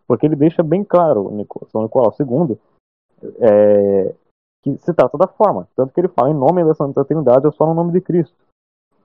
Porque 0.07 0.26
ele 0.26 0.36
deixa 0.36 0.64
bem 0.64 0.84
claro, 0.84 1.32
São 1.68 1.84
Nicolau 1.84 2.14
II, 2.19 2.57
é, 3.40 4.14
que 4.61 4.78
se 4.78 4.94
trata 4.94 5.18
da 5.18 5.28
forma. 5.28 5.68
Tanto 5.76 5.94
que 5.94 5.99
ele 5.99 6.07
fala 6.07 6.30
em 6.30 6.34
nome 6.34 6.64
da 6.64 6.73
Santa 6.73 7.06
Trindade 7.06 7.45
ou 7.45 7.52
só 7.52 7.65
no 7.65 7.73
nome 7.73 7.91
de 7.91 8.02
Cristo. 8.02 8.36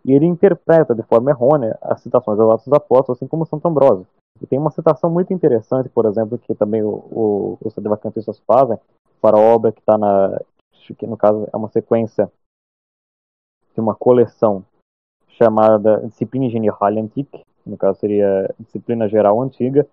E 0.04 0.12
ele 0.12 0.26
interpreta 0.26 0.94
de 0.94 1.02
forma 1.02 1.30
errônea 1.30 1.76
as 1.82 2.00
citações 2.00 2.38
dos 2.38 2.48
Atos 2.48 2.64
dos 2.64 2.72
Apóstolos, 2.72 3.18
assim 3.18 3.26
como 3.26 3.46
Santo 3.46 3.66
Ambrósio. 3.66 4.06
E 4.40 4.46
tem 4.46 4.58
uma 4.58 4.70
citação 4.70 5.10
muito 5.10 5.32
interessante, 5.32 5.88
por 5.88 6.06
exemplo, 6.06 6.38
que 6.38 6.54
também 6.54 6.82
o, 6.82 6.88
o, 6.88 7.58
os 7.64 7.74
sedevacantistas 7.74 8.38
fazem 8.40 8.78
para 9.20 9.36
a 9.36 9.40
obra 9.40 9.72
que 9.72 9.80
está 9.80 9.96
na. 9.96 10.40
que 10.98 11.06
no 11.06 11.16
caso 11.16 11.48
é 11.52 11.56
uma 11.56 11.68
sequência 11.68 12.30
de 13.74 13.80
uma 13.80 13.94
coleção 13.94 14.64
chamada 15.28 16.00
Disciplina 16.06 16.48
Geral 16.48 16.98
Antique, 16.98 17.42
no 17.64 17.76
caso 17.76 17.98
seria 17.98 18.54
Disciplina 18.58 19.08
Geral 19.08 19.40
Antiga, 19.40 19.86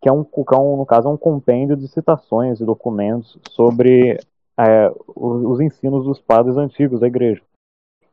que 0.00 0.08
é 0.08 0.12
um, 0.12 0.24
que 0.24 0.54
é 0.54 0.58
um 0.58 0.76
no 0.76 0.84
caso 0.84 1.08
é 1.08 1.10
um 1.10 1.16
compêndio 1.16 1.76
de 1.76 1.88
citações 1.88 2.60
e 2.60 2.64
documentos 2.64 3.38
sobre 3.50 4.18
é, 4.58 4.92
os, 5.14 5.44
os 5.44 5.60
ensinos 5.60 6.04
dos 6.04 6.20
padres 6.20 6.56
antigos 6.56 7.00
da 7.00 7.06
igreja. 7.06 7.42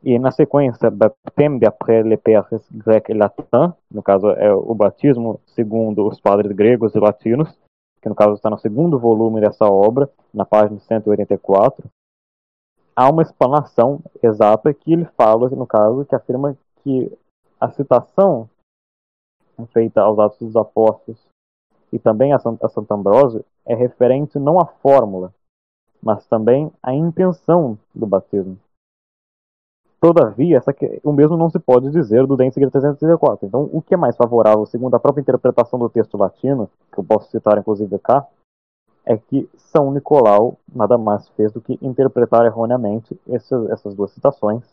E 0.04 0.18
na 0.18 0.32
sequência, 0.32 0.90
baptême 0.90 1.60
d'après 1.60 2.02
les 2.04 2.18
pères 2.18 2.48
grecs 2.72 3.10
et 3.10 3.14
latins, 3.14 3.74
no 3.90 4.02
caso 4.02 4.32
é 4.32 4.52
o 4.52 4.74
batismo 4.74 5.40
segundo 5.46 6.08
os 6.08 6.20
padres 6.20 6.52
gregos 6.54 6.96
e 6.96 7.00
latinos, 7.00 7.56
que 8.02 8.10
no 8.10 8.16
caso 8.16 8.34
está 8.34 8.50
no 8.50 8.58
segundo 8.58 8.98
volume 8.98 9.40
dessa 9.40 9.66
obra, 9.66 10.10
na 10.34 10.44
página 10.44 10.80
184, 10.80 11.88
há 12.96 13.10
uma 13.10 13.22
explanação 13.22 14.00
exata 14.24 14.74
que 14.74 14.92
ele 14.92 15.06
fala, 15.16 15.50
no 15.50 15.68
caso, 15.68 16.04
que 16.06 16.16
afirma 16.16 16.58
que 16.84 17.16
a 17.60 17.70
citação 17.70 18.50
feita 19.68 20.02
aos 20.02 20.18
Atos 20.18 20.40
dos 20.40 20.56
Apóstolos 20.56 21.24
e 21.94 22.00
também 22.00 22.34
a 22.34 22.40
Santo 22.40 22.92
Ambrósio 22.92 23.46
é 23.66 23.76
referente 23.76 24.40
não 24.40 24.60
à 24.60 24.66
fórmula, 24.66 25.32
mas 26.02 26.26
também 26.26 26.72
à 26.82 26.94
intenção 26.96 27.78
do 27.94 28.08
batismo. 28.08 28.58
Todavia, 30.02 30.58
essa 30.58 30.74
que, 30.74 31.00
o 31.04 31.14
mesmo 31.14 31.38
não 31.38 31.50
se 31.50 31.60
pode 31.60 31.92
dizer 31.92 32.26
do 32.26 32.36
Denziger 32.36 32.72
334. 32.72 33.46
Então, 33.46 33.70
o 33.72 33.82
que 33.84 33.94
é 33.94 33.98
mais 33.98 34.18
favorável, 34.18 34.66
segundo 34.66 34.96
a 34.96 35.00
própria 35.00 35.22
interpretação 35.22 35.78
do 35.78 35.90
texto 35.90 36.18
latino, 36.18 36.68
que 36.92 36.98
eu 36.98 37.04
posso 37.04 37.30
citar 37.30 37.60
inclusive 37.60 38.00
cá, 38.00 38.26
é 39.06 39.16
que 39.16 39.48
São 39.56 39.92
Nicolau 39.92 40.58
nada 40.74 40.98
mais 40.98 41.30
fez 41.30 41.52
do 41.52 41.62
que 41.62 41.78
interpretar 41.82 42.46
erroneamente 42.46 43.16
essas, 43.30 43.70
essas 43.70 43.94
duas 43.94 44.12
citações 44.12 44.64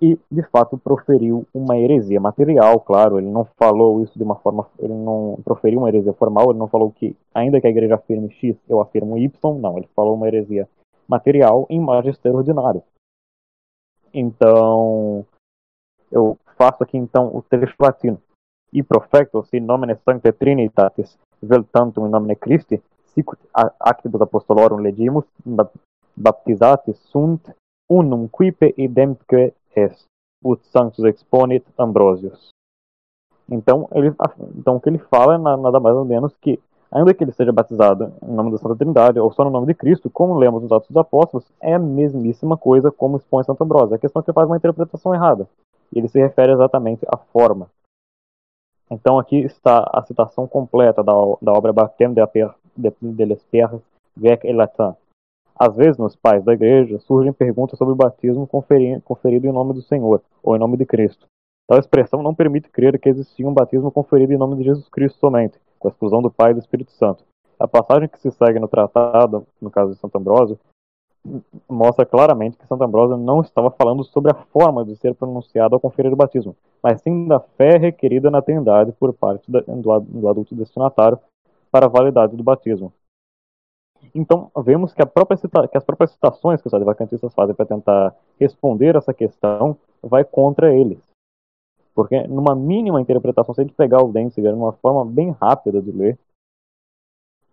e, 0.00 0.18
de 0.30 0.42
fato, 0.42 0.76
proferiu 0.76 1.46
uma 1.54 1.78
heresia 1.78 2.20
material, 2.20 2.80
claro, 2.80 3.18
ele 3.18 3.30
não 3.30 3.46
falou 3.58 4.02
isso 4.02 4.18
de 4.18 4.22
uma 4.22 4.36
forma, 4.36 4.66
ele 4.78 4.92
não 4.92 5.38
proferiu 5.42 5.78
uma 5.78 5.88
heresia 5.88 6.12
formal, 6.12 6.50
ele 6.50 6.58
não 6.58 6.68
falou 6.68 6.90
que, 6.90 7.16
ainda 7.34 7.60
que 7.60 7.66
a 7.66 7.70
igreja 7.70 7.94
afirme 7.94 8.30
X, 8.30 8.56
eu 8.68 8.80
afirmo 8.80 9.16
Y, 9.16 9.58
não, 9.58 9.78
ele 9.78 9.88
falou 9.96 10.14
uma 10.14 10.26
heresia 10.26 10.68
material 11.08 11.66
em 11.70 11.80
magistério 11.80 12.36
ordinário. 12.36 12.82
Então, 14.18 15.26
eu 16.10 16.38
faço 16.56 16.82
aqui 16.82 16.96
então 16.96 17.36
o 17.36 17.42
trecho 17.42 17.74
latino. 17.78 18.18
E 18.72 18.82
profecto, 18.82 19.44
si 19.44 19.60
nomine 19.60 19.94
sancte 19.96 20.32
trinitatis 20.32 21.18
vel 21.42 21.64
tantum 21.64 22.06
in 22.06 22.10
nomine 22.10 22.34
Christi, 22.34 22.82
sicut 23.12 23.38
actibus 23.78 24.22
apostolorum 24.22 24.78
legimus, 24.78 25.26
baptizatis 26.16 26.96
sunt 27.10 27.54
unum 27.90 28.26
quipe 28.26 28.74
idemque 28.78 29.52
est, 29.74 30.06
ut 30.42 30.64
sanctus 30.64 31.04
exponit 31.04 31.64
Ambrosius. 31.78 32.48
Então, 33.50 33.86
ele, 33.92 34.14
então 34.56 34.76
o 34.76 34.80
que 34.80 34.88
ele 34.88 34.98
fala 34.98 35.34
é 35.34 35.38
nada 35.38 35.78
mais 35.78 35.94
ou 35.94 36.06
menos 36.06 36.34
que 36.40 36.58
ainda 36.96 37.12
que 37.12 37.22
ele 37.22 37.32
seja 37.32 37.52
batizado 37.52 38.12
em 38.22 38.32
nome 38.32 38.50
da 38.50 38.58
Santa 38.58 38.74
Trindade 38.74 39.20
ou 39.20 39.30
só 39.30 39.44
no 39.44 39.50
nome 39.50 39.66
de 39.66 39.74
Cristo, 39.74 40.08
como 40.08 40.38
lemos 40.38 40.62
nos 40.62 40.72
Atos 40.72 40.88
dos 40.88 40.96
Apóstolos, 40.96 41.46
é 41.60 41.74
a 41.74 41.78
mesmíssima 41.78 42.56
coisa 42.56 42.90
como 42.90 43.18
expõe 43.18 43.44
Santo 43.44 43.62
Ambrósio. 43.62 43.94
A 43.94 43.98
questão 43.98 44.20
é 44.20 44.22
que 44.22 44.30
ele 44.30 44.34
faz 44.34 44.48
uma 44.48 44.56
interpretação 44.56 45.14
errada. 45.14 45.46
Ele 45.94 46.08
se 46.08 46.18
refere 46.18 46.52
exatamente 46.52 47.04
à 47.06 47.18
forma. 47.18 47.68
Então 48.90 49.18
aqui 49.18 49.36
está 49.40 49.88
a 49.92 50.02
citação 50.02 50.46
completa 50.46 51.02
da, 51.02 51.12
da 51.42 51.52
obra 51.52 51.72
Baptême 51.72 52.14
de, 52.14 52.22
de, 52.76 52.92
de 53.00 53.24
l'Espère 53.24 53.78
Vec 54.16 54.46
et 54.46 54.54
Latin. 54.54 54.94
Às 55.58 55.74
vezes, 55.74 55.96
nos 55.96 56.14
pais 56.14 56.44
da 56.44 56.52
igreja, 56.52 56.98
surgem 56.98 57.32
perguntas 57.32 57.78
sobre 57.78 57.92
o 57.92 57.96
batismo 57.96 58.46
conferido 58.46 59.46
em 59.46 59.52
nome 59.52 59.72
do 59.72 59.80
Senhor, 59.80 60.22
ou 60.42 60.54
em 60.54 60.58
nome 60.58 60.76
de 60.76 60.84
Cristo. 60.84 61.26
Tal 61.66 61.78
expressão 61.78 62.22
não 62.22 62.34
permite 62.34 62.68
crer 62.68 62.98
que 62.98 63.08
existia 63.08 63.48
um 63.48 63.54
batismo 63.54 63.90
conferido 63.90 64.32
em 64.32 64.36
nome 64.36 64.56
de 64.56 64.64
Jesus 64.64 64.88
Cristo 64.88 65.18
somente, 65.18 65.58
com 65.78 65.88
a 65.88 65.90
exclusão 65.90 66.22
do 66.22 66.30
Pai 66.30 66.50
e 66.50 66.54
do 66.54 66.60
Espírito 66.60 66.92
Santo. 66.92 67.24
A 67.58 67.66
passagem 67.66 68.08
que 68.08 68.18
se 68.18 68.30
segue 68.30 68.58
no 68.58 68.68
tratado, 68.68 69.46
no 69.60 69.70
caso 69.70 69.92
de 69.92 69.98
Santo 69.98 70.18
Ambrósio, 70.18 70.58
mostra 71.68 72.06
claramente 72.06 72.56
que 72.56 72.66
Santo 72.66 72.84
Ambrósio 72.84 73.16
não 73.16 73.40
estava 73.40 73.70
falando 73.70 74.04
sobre 74.04 74.30
a 74.30 74.34
forma 74.34 74.84
de 74.84 74.96
ser 74.96 75.14
pronunciado 75.14 75.74
ao 75.74 75.80
conferir 75.80 76.12
o 76.12 76.16
batismo, 76.16 76.56
mas 76.82 77.00
sim 77.02 77.26
da 77.26 77.40
fé 77.40 77.76
requerida 77.76 78.30
na 78.30 78.42
Trindade 78.42 78.92
por 78.92 79.12
parte 79.12 79.50
do, 79.50 80.28
adulto 80.28 80.54
destinatário 80.54 81.18
para 81.70 81.86
a 81.86 81.88
validade 81.88 82.36
do 82.36 82.42
batismo. 82.42 82.92
Então, 84.14 84.50
vemos 84.56 84.94
que, 84.94 85.02
cita, 85.36 85.68
que, 85.68 85.76
as 85.76 85.84
próprias 85.84 86.12
citações 86.12 86.60
que 86.60 86.68
os 86.68 86.74
advocantistas 86.74 87.34
fazem 87.34 87.54
para 87.54 87.66
tentar 87.66 88.14
responder 88.38 88.94
essa 88.94 89.12
questão 89.12 89.76
vai 90.02 90.24
contra 90.24 90.74
eles. 90.74 91.05
Porque 91.96 92.28
numa 92.28 92.54
mínima 92.54 93.00
interpretação, 93.00 93.54
se 93.54 93.62
a 93.62 93.64
gente 93.64 93.74
pegar 93.74 94.04
o 94.04 94.12
Denziger 94.12 94.52
de 94.52 94.58
uma 94.58 94.74
forma 94.74 95.02
bem 95.02 95.30
rápida 95.30 95.80
de 95.80 95.90
ler, 95.90 96.18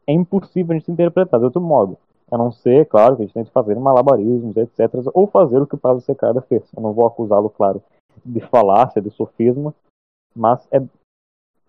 é 0.05 0.11
impossível 0.11 0.75
a 0.75 0.77
gente 0.77 0.91
interpretar 0.91 1.39
de 1.39 1.45
outro 1.45 1.61
modo. 1.61 1.97
A 2.29 2.37
não 2.37 2.51
ser, 2.51 2.85
claro, 2.87 3.15
que 3.15 3.21
a 3.21 3.25
gente 3.25 3.33
tente 3.33 3.51
fazer 3.51 3.79
malabarismos, 3.79 4.57
etc. 4.57 4.91
Ou 5.13 5.27
fazer 5.27 5.61
o 5.61 5.67
que 5.67 5.75
o 5.75 5.77
Pablo 5.77 6.01
Secada 6.01 6.41
fez. 6.41 6.69
Eu 6.75 6.83
não 6.83 6.91
vou 6.91 7.05
acusá-lo, 7.05 7.49
claro, 7.49 7.81
de 8.25 8.41
falácia, 8.41 9.01
de 9.01 9.09
sofisma, 9.11 9.73
mas 10.35 10.67
é, 10.73 10.83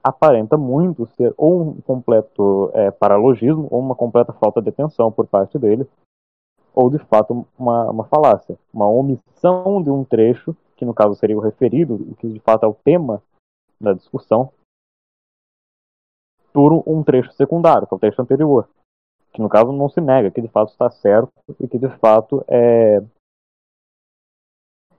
aparenta 0.02 0.56
muito 0.56 1.06
ser 1.06 1.32
ou 1.36 1.62
um 1.62 1.80
completo 1.80 2.72
é, 2.74 2.90
paralogismo, 2.90 3.68
ou 3.70 3.78
uma 3.78 3.94
completa 3.94 4.32
falta 4.32 4.60
de 4.60 4.70
atenção 4.70 5.12
por 5.12 5.28
parte 5.28 5.56
dele, 5.60 5.86
ou 6.74 6.90
de 6.90 6.98
fato 6.98 7.46
uma, 7.56 7.88
uma 7.88 8.04
falácia, 8.04 8.58
uma 8.72 8.88
omissão 8.88 9.80
de 9.80 9.90
um 9.90 10.02
trecho 10.02 10.56
que 10.76 10.84
no 10.84 10.94
caso 10.94 11.14
seria 11.14 11.36
o 11.36 11.40
referido, 11.40 11.94
o 11.94 12.16
que 12.16 12.32
de 12.32 12.40
fato 12.40 12.64
é 12.64 12.68
o 12.68 12.74
tema 12.74 13.22
da 13.80 13.92
discussão, 13.92 14.52
por 16.52 16.72
um 16.86 17.02
trecho 17.02 17.32
secundário, 17.32 17.86
que 17.86 17.94
é 17.94 17.96
o 17.96 18.00
trecho 18.00 18.22
anterior, 18.22 18.68
que 19.32 19.40
no 19.40 19.48
caso 19.48 19.72
não 19.72 19.88
se 19.88 20.00
nega, 20.00 20.30
que 20.30 20.40
de 20.40 20.48
fato 20.48 20.70
está 20.70 20.88
certo 20.90 21.32
e 21.58 21.66
que 21.66 21.78
de 21.78 21.88
fato 21.98 22.44
é 22.46 23.00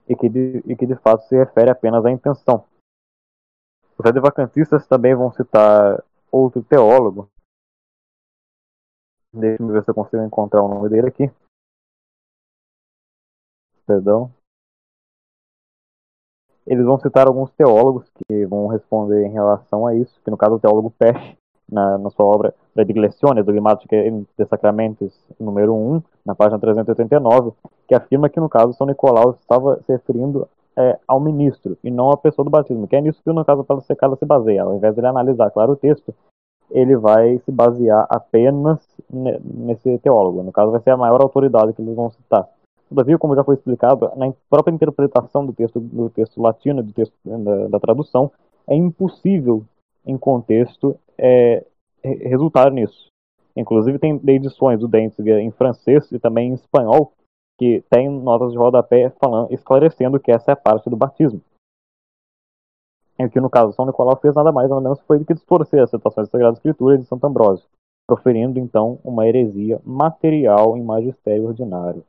e 0.08 0.14
que 0.14 0.28
de, 0.28 0.58
e 0.70 0.76
que 0.76 0.86
de 0.86 0.94
fato 0.96 1.22
se 1.24 1.34
refere 1.34 1.70
apenas 1.70 2.04
à 2.04 2.10
intenção. 2.10 2.64
Os 3.98 4.06
advocantistas 4.06 4.86
também 4.86 5.14
vão 5.14 5.32
citar 5.32 6.04
outro 6.30 6.62
teólogo. 6.62 7.28
Deixa 9.32 9.62
eu 9.62 9.68
ver 9.68 9.82
se 9.82 9.90
eu 9.90 9.94
consigo 9.94 10.22
encontrar 10.22 10.62
o 10.62 10.68
nome 10.68 10.88
dele 10.88 11.08
aqui. 11.08 11.24
Perdão 13.86 14.32
eles 16.66 16.84
vão 16.84 16.98
citar 16.98 17.26
alguns 17.26 17.50
teólogos 17.52 18.04
que 18.10 18.44
vão 18.46 18.66
responder 18.66 19.24
em 19.24 19.32
relação 19.32 19.86
a 19.86 19.94
isso, 19.94 20.20
que 20.24 20.30
no 20.30 20.36
caso 20.36 20.56
o 20.56 20.58
teólogo 20.58 20.92
Pesch, 20.98 21.36
na, 21.70 21.98
na 21.98 22.10
sua 22.10 22.24
obra 22.24 22.54
Predilecciones 22.74 23.44
Dogmática 23.44 23.96
de 23.96 24.46
Sacramentos, 24.46 25.12
número 25.38 25.74
1, 25.74 26.02
na 26.24 26.34
página 26.34 26.58
389, 26.58 27.52
que 27.88 27.94
afirma 27.94 28.28
que 28.28 28.40
no 28.40 28.48
caso 28.48 28.72
São 28.74 28.86
Nicolau 28.86 29.30
estava 29.32 29.80
se 29.84 29.92
referindo 29.92 30.48
é, 30.76 30.98
ao 31.08 31.18
ministro 31.18 31.76
e 31.82 31.90
não 31.90 32.10
à 32.10 32.16
pessoa 32.16 32.44
do 32.44 32.50
batismo, 32.50 32.86
que 32.86 32.94
é 32.94 33.00
nisso 33.00 33.20
que 33.22 33.32
no 33.32 33.44
caso 33.44 33.64
Paulo 33.64 33.82
Secada 33.82 34.14
se 34.16 34.26
baseia. 34.26 34.62
Ao 34.62 34.74
invés 34.74 34.94
de 34.94 35.00
ele 35.00 35.06
analisar, 35.06 35.50
claro, 35.50 35.72
o 35.72 35.76
texto, 35.76 36.14
ele 36.70 36.96
vai 36.96 37.38
se 37.38 37.50
basear 37.50 38.06
apenas 38.10 38.78
nesse 39.10 39.98
teólogo. 39.98 40.42
No 40.42 40.52
caso, 40.52 40.72
vai 40.72 40.80
ser 40.80 40.90
a 40.90 40.96
maior 40.96 41.22
autoridade 41.22 41.72
que 41.72 41.80
eles 41.80 41.94
vão 41.94 42.10
citar. 42.10 42.46
Todavia, 42.88 43.18
como 43.18 43.34
já 43.34 43.42
foi 43.42 43.56
explicado, 43.56 44.10
na 44.16 44.32
própria 44.48 44.72
interpretação 44.72 45.44
do 45.44 45.52
texto, 45.52 45.80
do 45.80 46.08
texto 46.10 46.40
latino, 46.40 46.82
do 46.82 46.92
texto 46.92 47.14
da, 47.24 47.68
da 47.68 47.80
tradução, 47.80 48.30
é 48.66 48.74
impossível, 48.74 49.64
em 50.04 50.16
contexto, 50.16 50.96
é, 51.18 51.64
resultar 52.02 52.70
nisso. 52.70 53.08
Inclusive, 53.56 53.98
tem 53.98 54.20
edições 54.28 54.78
do 54.78 54.86
Danziger 54.86 55.38
em 55.38 55.50
francês 55.50 56.10
e 56.12 56.18
também 56.18 56.50
em 56.50 56.54
espanhol, 56.54 57.12
que 57.58 57.82
tem 57.90 58.08
notas 58.08 58.52
de 58.52 58.58
rodapé 58.58 59.10
falando, 59.18 59.52
esclarecendo 59.52 60.20
que 60.20 60.30
essa 60.30 60.50
é 60.50 60.54
a 60.54 60.56
parte 60.56 60.90
do 60.90 60.96
batismo. 60.96 61.40
E 63.18 63.28
que, 63.30 63.40
no 63.40 63.48
caso, 63.48 63.72
São 63.72 63.86
Nicolau 63.86 64.16
fez 64.20 64.34
nada 64.34 64.52
mais 64.52 64.68
nada 64.68 64.82
menos 64.82 65.00
foi 65.00 65.18
do 65.18 65.24
que 65.24 65.32
distorcer 65.32 65.82
as 65.82 65.90
citações 65.90 66.28
da 66.28 66.32
Sagrada 66.32 66.54
Escritura 66.54 66.98
de 66.98 67.04
Santo 67.06 67.26
Ambrósio, 67.26 67.66
proferindo, 68.06 68.58
então, 68.58 69.00
uma 69.02 69.26
heresia 69.26 69.80
material 69.82 70.76
em 70.76 70.82
magistério 70.82 71.46
ordinário. 71.46 72.04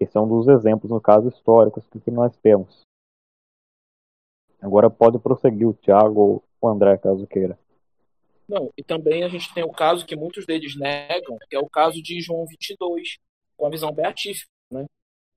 Esse 0.00 0.16
é 0.16 0.20
um 0.20 0.28
dos 0.28 0.46
exemplos, 0.48 0.90
no 0.90 1.00
caso, 1.00 1.28
históricos 1.28 1.84
que 1.86 2.10
nós 2.10 2.36
temos. 2.36 2.82
Agora 4.60 4.88
pode 4.88 5.18
prosseguir 5.18 5.68
o 5.68 5.74
Tiago 5.74 6.20
ou 6.20 6.44
o 6.60 6.68
André, 6.68 6.96
caso 6.98 7.26
queira. 7.26 7.58
Não, 8.48 8.72
e 8.76 8.82
também 8.82 9.24
a 9.24 9.28
gente 9.28 9.52
tem 9.52 9.62
o 9.62 9.72
caso 9.72 10.06
que 10.06 10.16
muitos 10.16 10.46
deles 10.46 10.76
negam, 10.76 11.36
que 11.48 11.54
é 11.54 11.58
o 11.58 11.68
caso 11.68 12.02
de 12.02 12.20
João 12.20 12.46
22, 12.46 13.18
com 13.56 13.66
a 13.66 13.70
visão 13.70 13.92
beatífica, 13.92 14.50
né? 14.70 14.86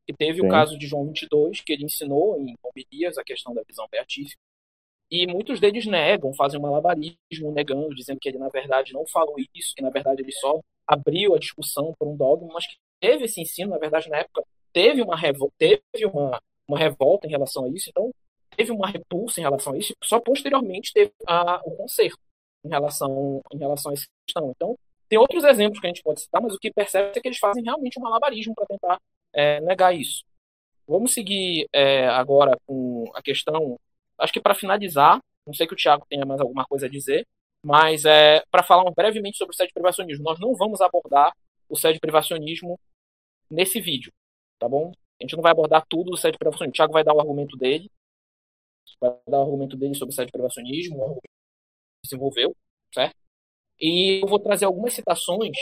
Que 0.07 0.13
teve 0.13 0.39
Sim. 0.39 0.47
o 0.47 0.49
caso 0.49 0.77
de 0.77 0.87
João 0.87 1.05
22, 1.05 1.61
que 1.61 1.73
ele 1.73 1.85
ensinou 1.85 2.39
em 2.39 2.55
homilias 2.63 3.17
a 3.17 3.23
questão 3.23 3.53
da 3.53 3.63
visão 3.63 3.85
beatífica. 3.91 4.39
E 5.09 5.27
muitos 5.27 5.59
deles 5.59 5.85
negam, 5.85 6.33
fazem 6.33 6.57
um 6.57 6.63
malabarismo 6.63 7.51
negando, 7.53 7.93
dizendo 7.93 8.19
que 8.19 8.29
ele 8.29 8.37
na 8.37 8.47
verdade 8.47 8.93
não 8.93 9.05
falou 9.05 9.35
isso, 9.53 9.73
que 9.75 9.83
na 9.83 9.89
verdade 9.89 10.21
ele 10.21 10.31
só 10.31 10.61
abriu 10.87 11.35
a 11.35 11.39
discussão 11.39 11.93
por 11.99 12.07
um 12.07 12.15
dogma, 12.15 12.47
mas 12.53 12.65
que 12.65 12.75
teve 13.01 13.25
esse 13.25 13.41
ensino, 13.41 13.71
na 13.71 13.77
verdade, 13.77 14.09
na 14.09 14.19
época, 14.19 14.43
teve 14.71 15.01
uma, 15.01 15.17
revol 15.17 15.51
teve 15.57 16.05
uma, 16.05 16.41
uma 16.67 16.77
revolta 16.77 17.27
em 17.27 17.31
relação 17.31 17.65
a 17.65 17.69
isso, 17.69 17.89
então 17.89 18.11
teve 18.55 18.71
uma 18.71 18.87
repulsa 18.87 19.39
em 19.39 19.43
relação 19.43 19.73
a 19.73 19.77
isso, 19.77 19.93
só 20.03 20.19
posteriormente 20.19 20.93
teve 20.93 21.11
a, 21.27 21.61
o 21.65 21.75
conserto 21.75 22.19
em 22.63 22.69
relação, 22.69 23.41
em 23.51 23.57
relação 23.57 23.91
a 23.91 23.93
essa 23.93 24.05
questão. 24.25 24.51
Então, 24.55 24.77
tem 25.09 25.19
outros 25.19 25.43
exemplos 25.43 25.79
que 25.79 25.87
a 25.87 25.89
gente 25.89 26.03
pode 26.03 26.21
citar, 26.21 26.41
mas 26.41 26.53
o 26.53 26.59
que 26.59 26.71
percebe 26.71 27.11
é 27.17 27.19
que 27.19 27.27
eles 27.27 27.39
fazem 27.39 27.63
realmente 27.63 27.99
um 27.99 28.03
malabarismo 28.03 28.53
para 28.55 28.65
tentar 28.65 29.01
é, 29.33 29.59
negar 29.61 29.93
isso. 29.93 30.23
Vamos 30.87 31.13
seguir 31.13 31.67
é, 31.73 32.07
agora 32.07 32.57
com 32.65 33.05
a 33.13 33.21
questão, 33.21 33.77
acho 34.17 34.31
que 34.31 34.41
para 34.41 34.55
finalizar, 34.55 35.19
não 35.45 35.53
sei 35.53 35.67
que 35.67 35.73
o 35.73 35.77
Thiago 35.77 36.05
tenha 36.07 36.25
mais 36.25 36.39
alguma 36.39 36.65
coisa 36.65 36.85
a 36.85 36.89
dizer, 36.89 37.25
Mas 37.63 38.05
é, 38.05 38.43
para 38.49 38.63
falar 38.63 38.89
brevemente 38.91 39.37
sobre 39.37 39.53
o 39.53 39.57
sede 39.57 39.73
privacionismo, 39.73 40.23
nós 40.23 40.39
não 40.39 40.55
vamos 40.55 40.81
abordar 40.81 41.31
o 41.69 41.77
sede 41.77 41.99
privacionismo 41.99 42.79
nesse 43.51 43.79
vídeo, 43.81 44.11
tá 44.59 44.67
bom? 44.67 44.91
A 45.19 45.23
gente 45.23 45.35
não 45.35 45.43
vai 45.43 45.51
abordar 45.51 45.85
tudo 45.87 46.11
do 46.11 46.17
sede 46.17 46.37
privacionismo. 46.37 46.71
O 46.71 46.75
Thiago 46.75 46.93
vai 46.93 47.03
dar 47.03 47.13
o 47.13 47.19
argumento 47.19 47.57
dele, 47.57 47.89
vai 48.99 49.11
dar 49.27 49.39
o 49.39 49.41
argumento 49.41 49.77
dele 49.77 49.95
sobre 49.95 50.13
o 50.13 50.15
sede 50.15 50.31
privacionismo, 50.31 50.97
o 50.97 51.01
argumento 51.01 51.21
que 51.23 52.09
desenvolveu, 52.09 52.55
certo? 52.93 53.15
E 53.79 54.23
eu 54.23 54.27
vou 54.27 54.39
trazer 54.39 54.65
algumas 54.65 54.93
citações 54.93 55.57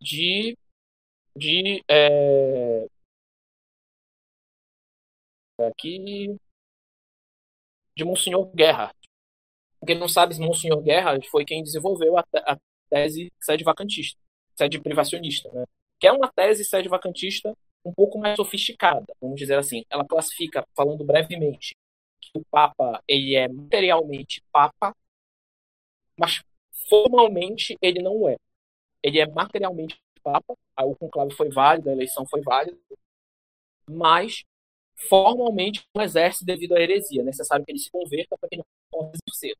de 0.00 0.56
de 1.36 1.84
é, 1.88 2.86
aqui 5.68 6.38
de 7.96 8.04
Monsenhor 8.04 8.50
Guerra. 8.54 8.94
Quem 9.86 9.98
não 9.98 10.08
sabe, 10.08 10.38
Monsenhor 10.38 10.82
Guerra 10.82 11.18
foi 11.30 11.44
quem 11.44 11.62
desenvolveu 11.62 12.18
a, 12.18 12.24
a 12.46 12.58
tese 12.88 13.32
sede 13.40 13.64
vacantista, 13.64 14.20
sede 14.56 14.80
privacionista, 14.80 15.50
né? 15.52 15.64
Que 15.98 16.06
é 16.06 16.12
uma 16.12 16.30
tese 16.32 16.64
sede 16.64 16.88
vacantista 16.88 17.56
um 17.84 17.92
pouco 17.92 18.18
mais 18.18 18.36
sofisticada, 18.36 19.06
vamos 19.20 19.38
dizer 19.38 19.58
assim. 19.58 19.84
Ela 19.88 20.04
classifica, 20.04 20.66
falando 20.74 21.04
brevemente, 21.04 21.76
que 22.20 22.38
o 22.38 22.44
Papa 22.50 23.02
ele 23.06 23.36
é 23.36 23.48
materialmente 23.48 24.42
Papa, 24.52 24.94
mas 26.18 26.42
formalmente 26.88 27.76
ele 27.80 28.02
não 28.02 28.28
é. 28.28 28.36
Ele 29.02 29.20
é 29.20 29.26
materialmente 29.26 29.96
Papa, 30.22 30.54
o 30.80 30.96
conclave 30.96 31.32
foi 31.34 31.48
válido, 31.50 31.88
a 31.88 31.92
eleição 31.92 32.26
foi 32.26 32.42
válida, 32.42 32.76
mas 33.88 34.42
formalmente 35.08 35.84
não 35.94 36.02
exerce 36.02 36.44
devido 36.44 36.74
à 36.74 36.80
heresia. 36.80 37.20
É 37.20 37.24
necessário 37.24 37.64
que 37.64 37.70
ele 37.70 37.78
se 37.78 37.90
converta 37.90 38.36
para 38.36 38.48
que 38.48 38.56
ele 38.56 38.64
possa 38.90 39.12
exercer. 39.28 39.56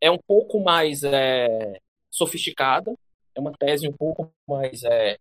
É 0.00 0.10
um 0.10 0.18
pouco 0.26 0.60
mais 0.60 1.02
é, 1.02 1.78
sofisticada, 2.10 2.94
é 3.34 3.40
uma 3.40 3.52
tese 3.52 3.86
um 3.86 3.92
pouco 3.92 4.32
mais 4.48 4.82
é, 4.84 5.18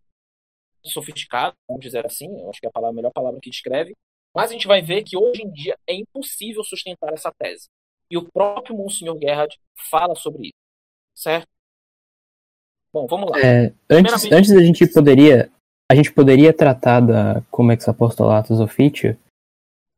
sofisticada, 0.89 1.53
vamos 1.68 1.84
dizer 1.84 2.05
assim, 2.05 2.27
eu 2.41 2.49
acho 2.49 2.59
que 2.59 2.65
é 2.65 2.69
a, 2.69 2.72
palavra, 2.72 2.93
a 2.93 2.95
melhor 2.95 3.11
palavra 3.11 3.39
que 3.41 3.49
descreve, 3.49 3.93
mas 4.35 4.49
a 4.49 4.53
gente 4.53 4.68
vai 4.68 4.81
ver 4.81 5.03
que 5.03 5.18
hoje 5.18 5.43
em 5.43 5.51
dia 5.51 5.76
é 5.88 5.93
impossível 5.95 6.64
sustentar 6.64 7.14
essa 7.14 7.31
tese. 7.38 7.68
E 8.09 8.18
o 8.18 8.30
próprio 8.31 8.76
Monsenhor 8.76 9.18
Gerhard 9.19 9.57
fala 9.89 10.15
sobre 10.15 10.47
isso, 10.47 10.53
certo? 11.15 11.47
Bom, 12.93 13.05
vamos 13.07 13.30
lá. 13.30 13.39
É, 13.39 13.73
antes, 13.89 14.31
antes 14.31 14.51
a 14.51 14.61
gente 14.61 14.88
poderia 14.88 15.51
a 15.89 15.95
gente 15.95 16.11
poderia 16.11 16.53
tratar 16.53 16.99
da 16.99 17.41
Comex 17.49 17.88
Apostolatus 17.88 18.59
Officio 18.59 19.18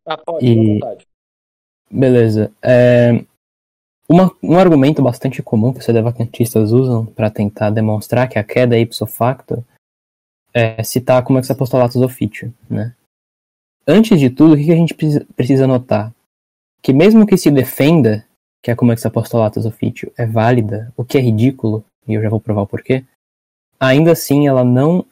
ah, 0.05 0.17
pode, 0.17 0.45
e... 0.45 0.73
vontade. 0.73 1.07
Beleza. 1.89 2.51
É... 2.61 3.25
Uma, 4.07 4.31
um 4.41 4.57
argumento 4.57 5.01
bastante 5.01 5.41
comum 5.41 5.71
que 5.71 5.79
os 5.79 5.85
sedevacantistas 5.85 6.71
usam 6.71 7.05
para 7.05 7.29
tentar 7.29 7.69
demonstrar 7.69 8.27
que 8.27 8.39
a 8.39 8.43
queda 8.43 8.75
é 8.75 8.79
ipso 8.79 9.05
facto 9.05 9.63
é 10.53 10.81
citar 10.83 11.23
como 11.23 11.37
é 11.37 11.41
que 11.41 11.47
se 11.47 11.51
apostolatus 11.51 12.01
officio, 12.01 12.53
né? 12.69 12.95
Antes 13.87 14.19
de 14.19 14.29
tudo, 14.29 14.53
o 14.53 14.57
que 14.57 14.71
a 14.71 14.75
gente 14.75 14.93
precisa 15.35 15.65
notar? 15.65 16.13
Que 16.81 16.93
mesmo 16.93 17.25
que 17.25 17.37
se 17.37 17.49
defenda 17.49 18.25
que 18.61 18.69
a 18.69 18.75
como 18.75 18.91
é 18.91 18.95
que 18.95 19.01
se 19.01 19.07
apostolatus 19.07 19.65
officio 19.65 20.11
é 20.17 20.25
válida, 20.25 20.93
o 20.95 21.03
que 21.03 21.17
é 21.17 21.21
ridículo, 21.21 21.83
e 22.07 22.13
eu 22.13 22.21
já 22.21 22.29
vou 22.29 22.39
provar 22.39 22.61
o 22.61 22.67
porquê, 22.67 23.05
ainda 23.79 24.11
assim 24.11 24.47
ela 24.47 24.63
não 24.63 25.05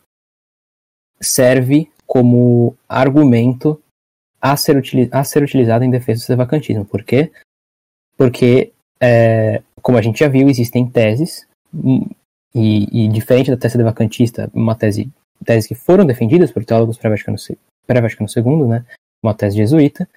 serve 1.19 1.89
como 2.05 2.75
argumento 2.87 3.81
a 4.41 4.55
ser, 4.55 4.81
a 5.11 5.23
ser 5.23 5.43
utilizada 5.43 5.85
em 5.85 5.89
defesa 5.89 6.21
do 6.21 6.25
sedevacantismo. 6.25 6.85
Por 6.85 7.03
quê? 7.03 7.31
Porque, 8.15 8.71
é, 8.99 9.61
como 9.81 9.97
a 9.97 10.01
gente 10.01 10.19
já 10.19 10.27
viu, 10.27 10.49
existem 10.49 10.89
teses, 10.89 11.47
hum, 11.73 12.07
e, 12.53 13.05
e 13.05 13.07
diferente 13.09 13.51
da 13.51 13.57
tese 13.57 13.73
sedevacantista, 13.73 14.49
uma 14.53 14.75
tese, 14.75 15.11
teses 15.43 15.67
que 15.67 15.75
foram 15.75 16.05
defendidas 16.05 16.51
por 16.51 16.63
teólogos 16.65 16.97
pré-Vaticano 16.97 17.37
pré 17.85 17.99
II, 17.99 18.67
né, 18.67 18.85
uma 19.23 19.33
tese 19.33 19.57
jesuíta, 19.57 20.07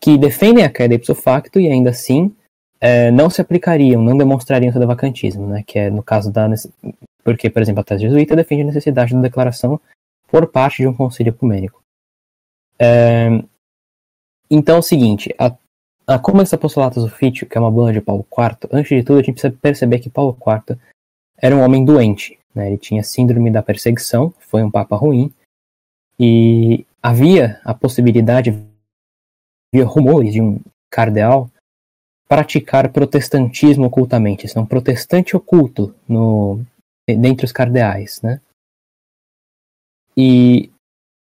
que 0.00 0.18
defendem 0.18 0.64
a 0.64 0.70
queda 0.70 0.94
ipso 0.94 1.14
facto 1.14 1.60
e 1.60 1.68
ainda 1.68 1.90
assim 1.90 2.34
é, 2.80 3.10
não 3.10 3.30
se 3.30 3.40
aplicariam, 3.40 4.02
não 4.02 4.16
demonstrariam 4.16 4.70
o 4.70 4.72
sedevacantismo, 4.72 5.46
né, 5.46 5.62
que 5.66 5.78
é 5.78 5.90
no 5.90 6.02
caso 6.02 6.32
da... 6.32 6.48
Porque, 7.22 7.48
por 7.48 7.62
exemplo, 7.62 7.80
a 7.80 7.84
tese 7.84 8.02
jesuíta 8.02 8.34
defende 8.34 8.62
a 8.62 8.66
necessidade 8.66 9.14
da 9.14 9.20
declaração 9.20 9.80
por 10.26 10.46
parte 10.48 10.78
de 10.78 10.88
um 10.88 10.94
concílio 10.94 11.30
ecumênico. 11.30 11.80
É, 12.78 13.28
então 14.50 14.76
é 14.76 14.78
o 14.78 14.82
seguinte, 14.82 15.32
a, 15.38 15.54
a 16.06 16.18
Comex 16.18 16.52
Apostolatus 16.52 17.04
Officio, 17.04 17.46
que 17.46 17.56
é 17.56 17.60
uma 17.60 17.70
bula 17.70 17.92
de 17.92 18.00
Paulo 18.00 18.26
IV, 18.36 18.68
antes 18.72 18.88
de 18.88 19.04
tudo 19.04 19.20
a 19.20 19.22
gente 19.22 19.34
precisa 19.34 19.56
perceber 19.62 20.00
que 20.00 20.10
Paulo 20.10 20.36
IV 20.44 20.76
era 21.38 21.54
um 21.54 21.62
homem 21.62 21.84
doente, 21.84 22.38
né? 22.54 22.68
ele 22.68 22.78
tinha 22.78 23.02
síndrome 23.02 23.50
da 23.50 23.62
perseguição, 23.62 24.32
foi 24.38 24.62
um 24.62 24.70
papa 24.70 24.96
ruim, 24.96 25.32
e 26.18 26.86
havia 27.02 27.60
a 27.64 27.74
possibilidade, 27.74 28.50
havia 29.72 29.86
rumores 29.86 30.32
de 30.32 30.40
um 30.40 30.60
cardeal 30.90 31.50
praticar 32.28 32.90
protestantismo 32.92 33.86
ocultamente, 33.86 34.46
um 34.58 34.66
protestante 34.66 35.36
oculto 35.36 35.94
no, 36.08 36.64
dentre 37.06 37.44
os 37.44 37.52
cardeais, 37.52 38.22
né? 38.22 38.40
E 40.16 40.70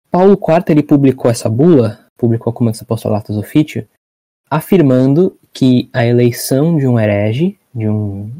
Paulo 0.09 0.33
IV 0.33 0.63
ele 0.69 0.83
publicou 0.83 1.29
essa 1.29 1.49
bula 1.49 2.05
publicou 2.17 2.53
como 2.53 2.69
Apostolatus 2.69 3.37
Officio, 3.37 3.87
afirmando 4.49 5.37
que 5.53 5.89
a 5.93 6.05
eleição 6.05 6.77
de 6.77 6.87
um 6.87 6.99
herege, 6.99 7.57
de 7.73 7.87
um, 7.87 8.31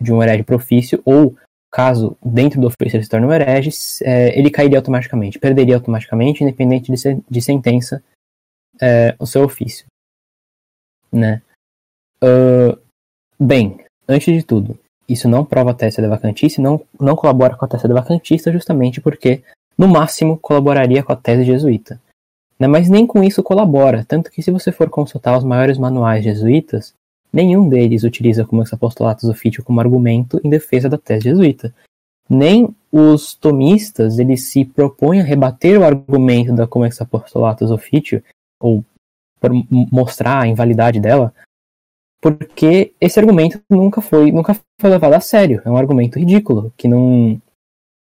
de 0.00 0.12
um 0.12 0.22
herege 0.22 0.42
profício, 0.42 1.02
ou 1.04 1.36
caso 1.74 2.16
dentro 2.24 2.60
do 2.60 2.68
ofício 2.68 2.96
ele 2.96 3.02
se 3.02 3.10
torne 3.10 3.26
um 3.26 3.32
herege, 3.32 3.70
é, 4.04 4.38
ele 4.38 4.48
cairia 4.48 4.78
automaticamente, 4.78 5.40
perderia 5.40 5.74
automaticamente, 5.74 6.44
independente 6.44 6.92
de, 6.92 7.20
de 7.28 7.42
sentença, 7.42 8.00
é, 8.80 9.16
o 9.18 9.26
seu 9.26 9.42
ofício. 9.42 9.84
Né? 11.10 11.42
Uh, 12.22 12.78
bem, 13.36 13.84
antes 14.06 14.32
de 14.32 14.44
tudo, 14.44 14.78
isso 15.08 15.28
não 15.28 15.44
prova 15.44 15.72
a 15.72 15.74
tese 15.74 16.00
da 16.00 16.08
vacantice, 16.08 16.60
não, 16.60 16.80
não 16.98 17.16
colabora 17.16 17.56
com 17.56 17.64
a 17.64 17.68
tese 17.68 17.88
da 17.88 17.94
vacantista, 17.94 18.52
justamente 18.52 19.00
porque, 19.00 19.42
no 19.76 19.88
máximo, 19.88 20.38
colaboraria 20.38 21.02
com 21.02 21.12
a 21.12 21.16
tese 21.16 21.42
jesuíta. 21.42 22.00
Né, 22.56 22.68
mas 22.68 22.88
nem 22.88 23.04
com 23.04 23.20
isso 23.24 23.42
colabora, 23.42 24.04
tanto 24.06 24.30
que 24.30 24.42
se 24.42 24.52
você 24.52 24.70
for 24.70 24.88
consultar 24.88 25.36
os 25.36 25.42
maiores 25.42 25.76
manuais 25.76 26.22
jesuítas, 26.22 26.94
nenhum 27.34 27.68
deles 27.68 28.04
utiliza 28.04 28.44
como 28.44 28.62
apostolatus 28.62 29.28
ofício 29.28 29.64
como 29.64 29.80
argumento 29.80 30.40
em 30.44 30.48
defesa 30.48 30.88
da 30.88 30.96
tese 30.96 31.24
jesuíta. 31.24 31.74
Nem 32.30 32.74
os 32.90 33.34
tomistas 33.34 34.18
eles 34.18 34.44
se 34.44 34.64
propõem 34.64 35.20
a 35.20 35.24
rebater 35.24 35.78
o 35.78 35.84
argumento 35.84 36.54
da 36.54 36.66
Comex 36.66 37.00
Apostolatus 37.00 37.70
Officio, 37.70 38.22
ou 38.60 38.84
mostrar 39.92 40.40
a 40.40 40.46
invalidade 40.46 41.00
dela, 41.00 41.34
porque 42.22 42.94
esse 42.98 43.20
argumento 43.20 43.60
nunca 43.68 44.00
foi, 44.00 44.32
nunca 44.32 44.56
foi 44.80 44.88
levado 44.88 45.12
a 45.12 45.20
sério. 45.20 45.60
É 45.62 45.70
um 45.70 45.76
argumento 45.76 46.18
ridículo, 46.18 46.72
que 46.76 46.88
não, 46.88 47.38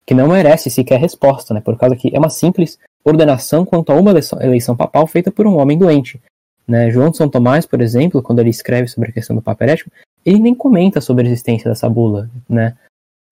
que 0.07 0.15
não 0.15 0.29
merece 0.29 0.71
sequer 0.71 1.01
resposta, 1.01 1.53
né? 1.53 1.61
Por 1.61 1.77
causa 1.77 1.97
que 1.97 2.15
é 2.15 2.19
uma 2.19 2.31
simples 2.31 2.79
ordenação 3.05 3.65
quanto 3.65 3.91
a 3.91 3.97
uma 3.97 4.13
eleição 4.41 4.77
papal 4.77 5.09
feita 5.09 5.33
por 5.33 5.45
um 5.45 5.59
homem 5.59 5.77
doente. 5.77 6.23
Né? 6.67 6.91
João 6.91 7.13
São 7.13 7.29
Tomás, 7.29 7.67
por 7.67 7.81
exemplo, 7.81 8.23
quando 8.23 8.39
ele 8.39 8.51
escreve 8.51 8.89
sobre 8.89 9.11
a 9.11 9.13
questão 9.13 9.35
do 9.35 9.43
Papa 9.43 9.65
herético, 9.65 9.91
ele 10.25 10.39
nem 10.39 10.55
comenta 10.55 11.01
sobre 11.01 11.25
a 11.25 11.31
existência 11.31 11.69
dessa 11.69 11.89
bula, 11.89 12.31
né? 12.49 12.77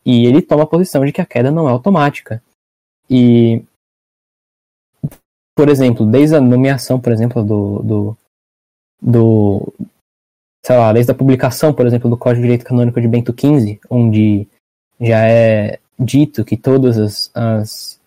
E 0.04 0.26
ele 0.26 0.42
toma 0.42 0.64
a 0.64 0.66
posição 0.66 1.04
de 1.04 1.12
que 1.12 1.20
a 1.20 1.26
queda 1.26 1.50
não 1.50 1.68
é 1.68 1.70
automática. 1.70 2.42
E, 3.08 3.62
por 5.54 5.68
exemplo, 5.68 6.06
desde 6.06 6.36
a 6.36 6.40
nomeação, 6.40 6.98
por 7.00 7.12
exemplo, 7.12 7.44
do, 7.44 7.82
do, 7.82 8.16
do 9.00 9.72
sei 10.64 10.76
lá, 10.76 10.92
desde 10.92 11.12
a 11.12 11.14
publicação, 11.14 11.72
por 11.72 11.86
exemplo, 11.86 12.08
do 12.08 12.16
Código 12.16 12.42
de 12.42 12.48
Direito 12.48 12.64
Canônico 12.64 13.00
de 13.00 13.08
Bento 13.08 13.32
XV, 13.32 13.78
onde 13.88 14.48
já 15.00 15.26
é 15.26 15.78
dito 15.98 16.44
que 16.44 16.56
todas 16.56 16.98
as, 16.98 17.30
as 17.34 18.00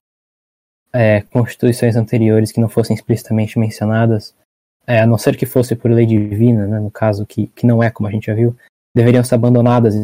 é, 0.92 1.22
constituições 1.22 1.96
anteriores 1.96 2.52
que 2.52 2.60
não 2.60 2.70
fossem 2.70 2.96
explicitamente 2.96 3.58
mencionadas, 3.58 4.34
é, 4.86 5.00
a 5.00 5.08
não 5.08 5.18
ser 5.18 5.38
que 5.38 5.46
fosse 5.46 5.76
por 5.76 5.90
lei 5.90 6.06
divina, 6.06 6.68
né, 6.68 6.80
no 6.80 6.92
caso, 6.92 7.26
que, 7.26 7.48
que 7.48 7.66
não 7.66 7.82
é 7.82 7.90
como 7.90 8.08
a 8.08 8.12
gente 8.12 8.28
já 8.28 8.34
viu, 8.34 8.56
deveriam 8.96 9.24
ser 9.24 9.36
abandonadas. 9.36 9.96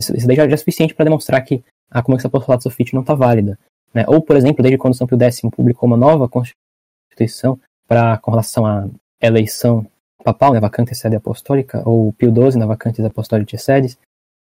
Isso, 0.00 0.16
isso 0.16 0.26
daí 0.26 0.36
já 0.36 0.44
é 0.44 0.56
suficiente 0.56 0.94
para 0.94 1.04
demonstrar 1.04 1.42
que 1.42 1.64
a 1.90 2.02
Convenção 2.02 2.28
Apostolato 2.28 2.62
Sofite 2.62 2.94
não 2.94 3.02
está 3.02 3.14
válida. 3.14 3.58
Né? 3.92 4.04
Ou, 4.08 4.22
por 4.22 4.36
exemplo, 4.36 4.62
desde 4.62 4.78
quando 4.78 4.94
São 4.94 5.06
Pio 5.06 5.20
X 5.20 5.40
publicou 5.54 5.86
uma 5.86 5.96
nova 5.96 6.28
constituição 6.28 7.58
para 7.86 8.16
com 8.18 8.30
relação 8.30 8.64
à 8.66 8.88
eleição 9.20 9.86
papal, 10.24 10.52
né, 10.52 10.60
vacante 10.60 10.94
sede 10.94 11.16
apostólica, 11.16 11.82
ou 11.88 12.12
Pio 12.12 12.32
XII 12.32 12.58
na 12.58 12.66
vacante 12.66 13.02
apostólica 13.02 13.58
sedes, 13.58 13.98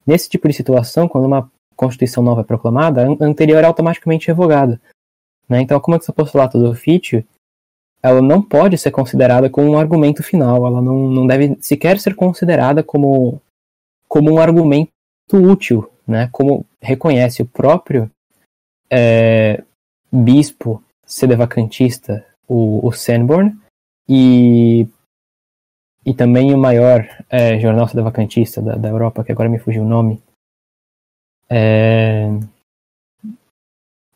nesse 0.06 0.30
tipo 0.30 0.48
de 0.48 0.54
situação, 0.54 1.08
quando 1.08 1.26
uma 1.26 1.52
Constituição 1.76 2.24
nova 2.24 2.42
é 2.42 2.44
proclamada, 2.44 3.06
a 3.06 3.24
anterior 3.24 3.64
é 3.64 3.68
automaticamente 3.68 4.28
revogada. 4.28 4.82
Né? 5.48 5.62
Então, 5.62 5.78
é 5.78 5.82
que 5.82 5.92
esse 5.92 6.12
postulato 6.12 6.58
do 6.58 6.70
ofício 6.70 7.24
ela 8.02 8.22
não 8.22 8.42
pode 8.42 8.78
ser 8.78 8.92
considerada 8.92 9.50
como 9.50 9.72
um 9.72 9.78
argumento 9.78 10.24
final, 10.24 10.66
ela 10.66 10.82
não, 10.82 11.10
não 11.10 11.28
deve 11.28 11.58
sequer 11.62 12.00
ser 12.00 12.16
considerada 12.16 12.84
como, 12.84 13.42
como 14.08 14.32
um 14.32 14.40
argumento 14.40 14.92
útil, 15.34 15.90
né? 16.08 16.30
Como 16.32 16.66
reconhece 16.82 17.42
o 17.42 17.46
próprio 17.46 18.10
é, 18.90 19.64
bispo 20.12 20.82
sedevacantista, 21.06 22.26
o, 22.48 22.86
o 22.86 22.92
Sanborn, 22.92 23.58
e, 24.08 24.88
e 26.06 26.14
também 26.14 26.54
o 26.54 26.58
maior 26.58 27.06
é, 27.30 27.60
jornal 27.60 27.88
sedevacantista 27.88 28.62
da, 28.62 28.76
da 28.76 28.90
Europa, 28.90 29.24
que 29.24 29.32
agora 29.32 29.50
me 29.50 29.60
fugiu 29.60 29.84
o 29.84 29.88
nome, 29.88 30.22
é, 31.50 32.30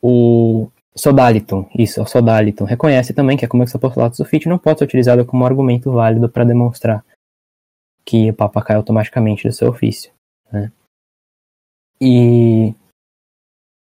o 0.01 0.70
Sodaliton, 0.95 1.69
isso, 1.77 2.05
Sodaliton, 2.05 2.65
reconhece 2.65 3.13
também 3.13 3.37
que 3.37 3.45
a 3.45 3.47
Convenção 3.47 3.77
Apostolato 3.77 4.17
Sufite 4.17 4.49
não 4.49 4.57
pode 4.57 4.79
ser 4.79 4.85
utilizada 4.85 5.23
como 5.23 5.45
argumento 5.45 5.91
válido 5.91 6.29
para 6.29 6.43
demonstrar 6.43 7.03
que 8.05 8.29
o 8.29 8.33
Papa 8.33 8.61
cai 8.61 8.75
automaticamente 8.75 9.47
do 9.47 9.53
seu 9.53 9.69
ofício. 9.69 10.11
Né? 10.51 10.71
E, 11.99 12.73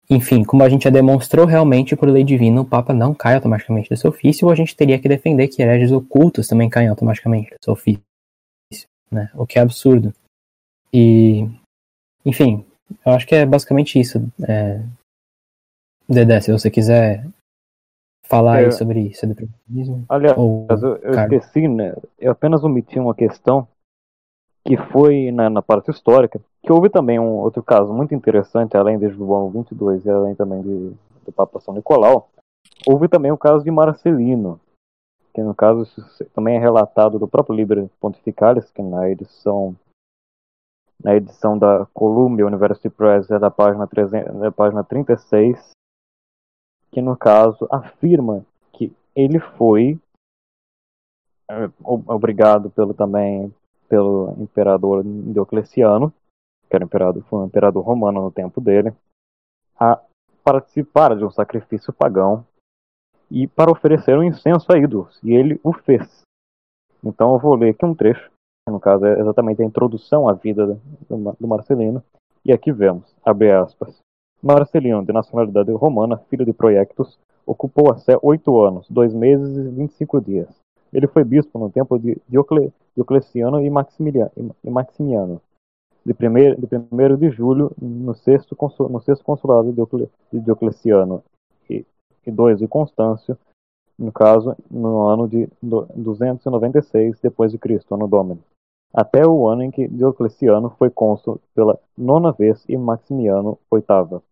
enfim, 0.09 0.43
como 0.43 0.63
a 0.63 0.69
gente 0.69 0.83
já 0.83 0.89
demonstrou, 0.89 1.45
realmente, 1.45 1.95
por 1.95 2.09
lei 2.09 2.23
divina, 2.23 2.59
o 2.59 2.65
Papa 2.65 2.93
não 2.93 3.13
cai 3.13 3.35
automaticamente 3.35 3.89
do 3.89 3.95
seu 3.95 4.09
ofício, 4.09 4.47
ou 4.47 4.51
a 4.51 4.55
gente 4.55 4.75
teria 4.75 4.99
que 4.99 5.07
defender 5.07 5.47
que 5.47 5.61
hereges 5.61 5.91
ocultos 5.91 6.47
também 6.47 6.69
caem 6.69 6.89
automaticamente 6.89 7.51
do 7.51 7.63
seu 7.63 7.73
ofício. 7.73 8.03
Né? 9.09 9.29
O 9.35 9.45
que 9.45 9.57
é 9.57 9.61
absurdo. 9.61 10.13
E, 10.91 11.47
enfim, 12.25 12.65
eu 13.05 13.13
acho 13.13 13.27
que 13.27 13.35
é 13.35 13.45
basicamente 13.45 13.99
isso. 13.99 14.27
É... 14.47 14.81
Dedé, 16.09 16.41
se 16.41 16.51
você 16.51 16.71
quiser 16.71 17.23
falar 18.23 18.61
é... 18.61 18.71
sobre 18.71 19.13
sedentarismo. 19.13 20.05
Aliás, 20.09 20.37
ou... 20.37 20.67
eu, 20.69 20.97
eu 20.97 21.11
esqueci, 21.11 21.67
né? 21.67 21.95
Eu 22.17 22.31
apenas 22.31 22.63
omiti 22.63 22.99
uma 22.99 23.13
questão 23.13 23.67
que 24.65 24.75
foi 24.91 25.31
na, 25.31 25.49
na, 25.49 25.61
parte 25.61 25.89
histórica, 25.89 26.39
que 26.61 26.71
houve 26.71 26.89
também 26.89 27.19
um 27.19 27.37
outro 27.37 27.63
caso 27.63 27.93
muito 27.93 28.13
interessante, 28.13 28.75
além 28.75 28.99
de 28.99 29.09
João 29.09 29.49
22 29.49 30.05
e 30.05 30.09
além 30.09 30.35
também 30.35 30.61
de, 30.61 30.91
do 31.25 31.31
Papa 31.31 31.59
São 31.59 31.73
Nicolau, 31.73 32.29
houve 32.87 33.07
também 33.07 33.31
o 33.31 33.37
caso 33.37 33.63
de 33.63 33.71
Marcelino, 33.71 34.59
que 35.33 35.41
no 35.41 35.55
caso 35.55 35.87
também 36.33 36.57
é 36.57 36.59
relatado 36.59 37.17
do 37.17 37.27
próprio 37.27 37.55
Liber 37.55 37.87
Pontificalis, 37.99 38.69
que 38.71 38.81
na 38.81 39.09
edição 39.09 39.75
na 41.01 41.15
edição 41.15 41.57
da 41.57 41.87
Columbia 41.93 42.45
University 42.45 42.89
Press 42.89 43.31
é 43.31 43.39
da 43.39 43.49
página, 43.49 43.87
300, 43.87 44.37
da 44.37 44.51
página 44.51 44.83
36, 44.83 45.71
que 46.91 47.01
no 47.01 47.15
caso 47.17 47.67
afirma 47.71 48.45
que 48.73 48.93
ele 49.15 49.39
foi 49.39 49.99
é, 51.49 51.69
obrigado 51.83 52.69
pelo 52.69 52.93
também 52.93 53.53
pelo 53.87 54.35
imperador 54.37 55.03
Diocleciano, 55.03 56.13
que 56.69 56.75
era 56.75 56.85
imperador, 56.85 57.23
foi 57.23 57.39
um 57.39 57.45
imperador 57.45 57.83
romano 57.83 58.21
no 58.21 58.31
tempo 58.31 58.61
dele, 58.61 58.93
a 59.79 59.99
participar 60.43 61.17
de 61.17 61.25
um 61.25 61.31
sacrifício 61.31 61.91
pagão 61.91 62.45
e 63.31 63.47
para 63.47 63.71
oferecer 63.71 64.15
um 64.15 64.23
incenso 64.23 64.71
a 64.71 64.77
ídolos, 64.77 65.19
e 65.23 65.33
ele 65.33 65.59
o 65.63 65.73
fez. 65.73 66.21
Então 67.03 67.33
eu 67.33 67.39
vou 67.39 67.55
ler 67.55 67.71
aqui 67.71 67.85
um 67.85 67.95
trecho 67.95 68.29
que 68.29 68.71
no 68.71 68.79
caso 68.79 69.05
é 69.05 69.19
exatamente 69.19 69.61
a 69.61 69.65
introdução 69.65 70.29
à 70.29 70.33
vida 70.33 70.79
do 71.09 71.47
Marcelino. 71.47 72.03
E 72.45 72.53
aqui 72.53 72.71
vemos, 72.71 73.15
abre 73.25 73.51
aspas. 73.51 73.99
Marcelino, 74.41 75.03
de 75.03 75.11
nacionalidade 75.11 75.71
romana, 75.71 76.17
filho 76.29 76.45
de 76.45 76.53
Proiectus, 76.53 77.19
ocupou 77.45 77.91
a 77.91 77.97
Sé 77.97 78.17
oito 78.21 78.61
anos, 78.61 78.87
dois 78.89 79.13
meses 79.13 79.57
e 79.57 79.69
vinte 79.69 79.91
e 79.91 79.95
cinco 79.95 80.21
dias. 80.21 80.47
Ele 80.93 81.07
foi 81.07 81.23
bispo 81.23 81.59
no 81.59 81.69
tempo 81.69 81.99
de 81.99 82.17
Diocle, 82.27 82.71
Diocleciano 82.95 83.61
e 83.61 83.69
Maximiliano, 83.69 84.31
e 84.63 84.69
Maximiano, 84.69 85.41
de 86.05 86.13
1 86.13 86.59
de, 86.59 86.67
primeiro 86.67 87.17
de 87.17 87.29
julho 87.29 87.71
no 87.79 88.15
sexto, 88.15 88.57
no 88.89 88.99
sexto 89.01 89.23
consulado 89.23 89.71
de 89.71 90.39
Diocleciano. 90.39 91.21
E, 91.69 91.85
e 92.25 92.31
dois 92.31 92.57
de 92.59 92.67
Constâncio, 92.67 93.37
no 93.97 94.11
caso, 94.11 94.55
no 94.71 95.07
ano 95.07 95.27
de 95.27 95.49
296 95.61 97.19
depois 97.21 97.51
de 97.51 97.57
Cristo, 97.57 97.93
ano 97.93 98.07
Domini. 98.07 98.41
Até 98.93 99.27
o 99.27 99.47
ano 99.47 99.63
em 99.63 99.69
que 99.69 99.87
Diocleciano 99.87 100.69
foi 100.71 100.89
cônsul 100.89 101.39
pela 101.53 101.77
nona 101.95 102.31
vez 102.31 102.63
e 102.67 102.75
Maximiano 102.75 103.59
oitava, 103.69 104.23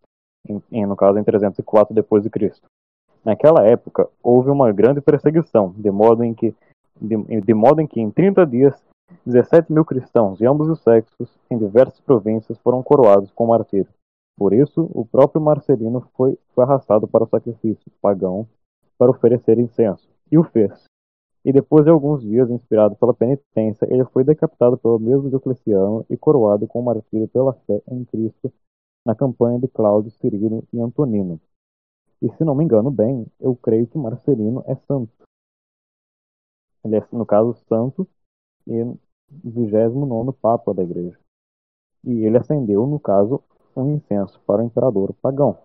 em, 0.72 0.86
no 0.86 0.96
caso 0.96 1.18
em 1.18 1.24
304 1.24 1.94
depois 1.94 2.24
de 2.24 2.30
Cristo. 2.30 2.66
Naquela 3.24 3.66
época 3.66 4.08
houve 4.22 4.50
uma 4.50 4.72
grande 4.72 5.02
perseguição, 5.02 5.74
de 5.78 5.92
modo 5.92 6.24
em 6.24 6.34
que 6.34 6.56
de, 7.00 7.18
de 7.42 7.54
modo 7.54 7.82
em 7.82 7.88
que 7.88 8.00
em 8.00 8.10
30 8.10 8.46
dias 8.46 8.84
17 9.26 9.72
mil 9.72 9.86
cristãos 9.86 10.38
de 10.38 10.48
ambos 10.48 10.68
os 10.68 10.82
sexos 10.82 11.30
em 11.50 11.58
diversas 11.58 12.00
províncias 12.00 12.58
foram 12.60 12.82
coroados 12.82 13.32
com 13.32 13.48
martírio. 13.48 13.88
Por 14.38 14.54
isso, 14.54 14.90
o 14.94 15.06
próprio 15.06 15.42
Marcelino 15.42 16.08
foi, 16.16 16.38
foi 16.54 16.64
arrastado 16.64 17.08
para 17.08 17.24
o 17.24 17.28
sacrifício 17.28 17.92
pagão 18.02 18.48
para 18.98 19.12
oferecer 19.12 19.60
incenso, 19.60 20.08
e 20.32 20.38
o 20.38 20.44
fez, 20.44 20.88
e 21.48 21.54
depois 21.54 21.86
de 21.86 21.92
alguns 21.92 22.22
dias, 22.22 22.50
inspirado 22.50 22.98
pela 22.98 23.14
penitência, 23.14 23.88
ele 23.90 24.04
foi 24.04 24.26
decapitado 24.26 24.78
pelo 24.78 25.00
mesmo 25.00 25.30
Diocleciano 25.30 26.06
e 26.10 26.18
coroado 26.18 26.68
com 26.68 26.82
martírio 26.82 27.26
pela 27.30 27.54
fé 27.54 27.82
em 27.90 28.04
Cristo 28.04 28.52
na 29.08 29.16
campanha 29.16 29.58
de 29.58 29.70
Cláudio, 29.70 30.12
Cirilo 30.12 30.68
e 30.74 30.82
Antonino. 30.82 31.40
E 32.22 32.30
se 32.34 32.44
não 32.44 32.54
me 32.54 32.66
engano 32.66 32.92
bem, 32.92 33.26
eu 33.40 33.56
creio 33.56 33.88
que 33.88 33.98
Marcelino 33.98 34.62
é 34.68 34.76
santo. 34.76 35.10
Ele 36.84 36.98
é, 36.98 37.08
no 37.14 37.26
caso, 37.26 37.54
santo 37.70 38.06
e 38.68 38.84
29 39.32 40.34
Papa 40.34 40.74
da 40.74 40.84
Igreja. 40.84 41.18
E 42.04 42.26
ele 42.26 42.38
acendeu, 42.38 42.86
no 42.86 43.00
caso, 43.00 43.42
um 43.78 43.96
incenso 43.96 44.42
para 44.42 44.62
o 44.62 44.66
imperador 44.66 45.14
pagão, 45.22 45.58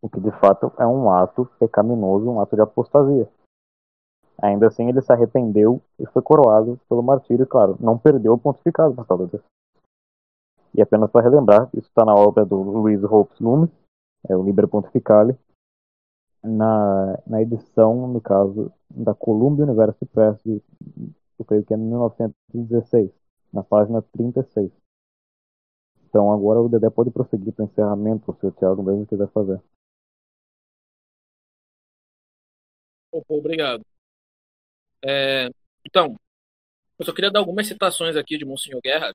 o 0.00 0.08
que 0.08 0.20
de 0.20 0.30
fato 0.38 0.72
é 0.78 0.86
um 0.86 1.10
ato 1.10 1.46
pecaminoso, 1.58 2.30
um 2.30 2.40
ato 2.40 2.54
de 2.54 2.62
apostasia. 2.62 3.28
Ainda 4.40 4.68
assim, 4.68 4.88
ele 4.88 5.02
se 5.02 5.12
arrependeu 5.12 5.82
e 5.98 6.06
foi 6.06 6.22
coroado 6.22 6.78
pelo 6.88 7.02
martírio, 7.02 7.46
claro, 7.46 7.76
não 7.80 7.98
perdeu 7.98 8.34
o 8.34 8.38
pontificado 8.38 8.94
por 8.94 9.04
causa. 9.04 9.42
E 10.74 10.82
apenas 10.82 11.10
para 11.10 11.22
relembrar, 11.22 11.70
isso 11.72 11.88
está 11.88 12.04
na 12.04 12.14
obra 12.14 12.44
do 12.44 12.56
Luiz 12.56 13.02
Hopes 13.04 13.38
Lume, 13.38 13.70
é 14.28 14.36
o 14.36 14.42
Liber 14.42 14.66
Pontificale, 14.66 15.38
na, 16.42 17.22
na 17.26 17.40
edição, 17.40 18.06
no 18.08 18.20
caso, 18.20 18.72
da 18.90 19.14
Columbia 19.14 19.64
University 19.64 20.04
Press, 20.06 20.42
de, 20.44 20.60
eu 21.38 21.44
creio 21.44 21.64
que 21.64 21.72
é 21.72 21.76
1916, 21.76 23.10
na 23.52 23.62
página 23.62 24.02
36. 24.02 24.70
Então 26.06 26.32
agora 26.32 26.60
o 26.60 26.68
Dedé 26.68 26.90
pode 26.90 27.10
prosseguir 27.10 27.52
para 27.52 27.64
o 27.64 27.66
encerramento, 27.66 28.36
se 28.38 28.46
o 28.46 28.52
Thiago 28.52 28.82
mesmo 28.82 29.06
quiser 29.06 29.28
fazer. 29.28 29.60
Obrigado. 33.28 33.84
É, 35.04 35.48
então, 35.86 36.16
eu 36.98 37.04
só 37.04 37.12
queria 37.12 37.30
dar 37.30 37.40
algumas 37.40 37.66
citações 37.66 38.16
aqui 38.16 38.36
de 38.36 38.44
Monsenhor 38.44 38.80
Guerra 38.82 39.14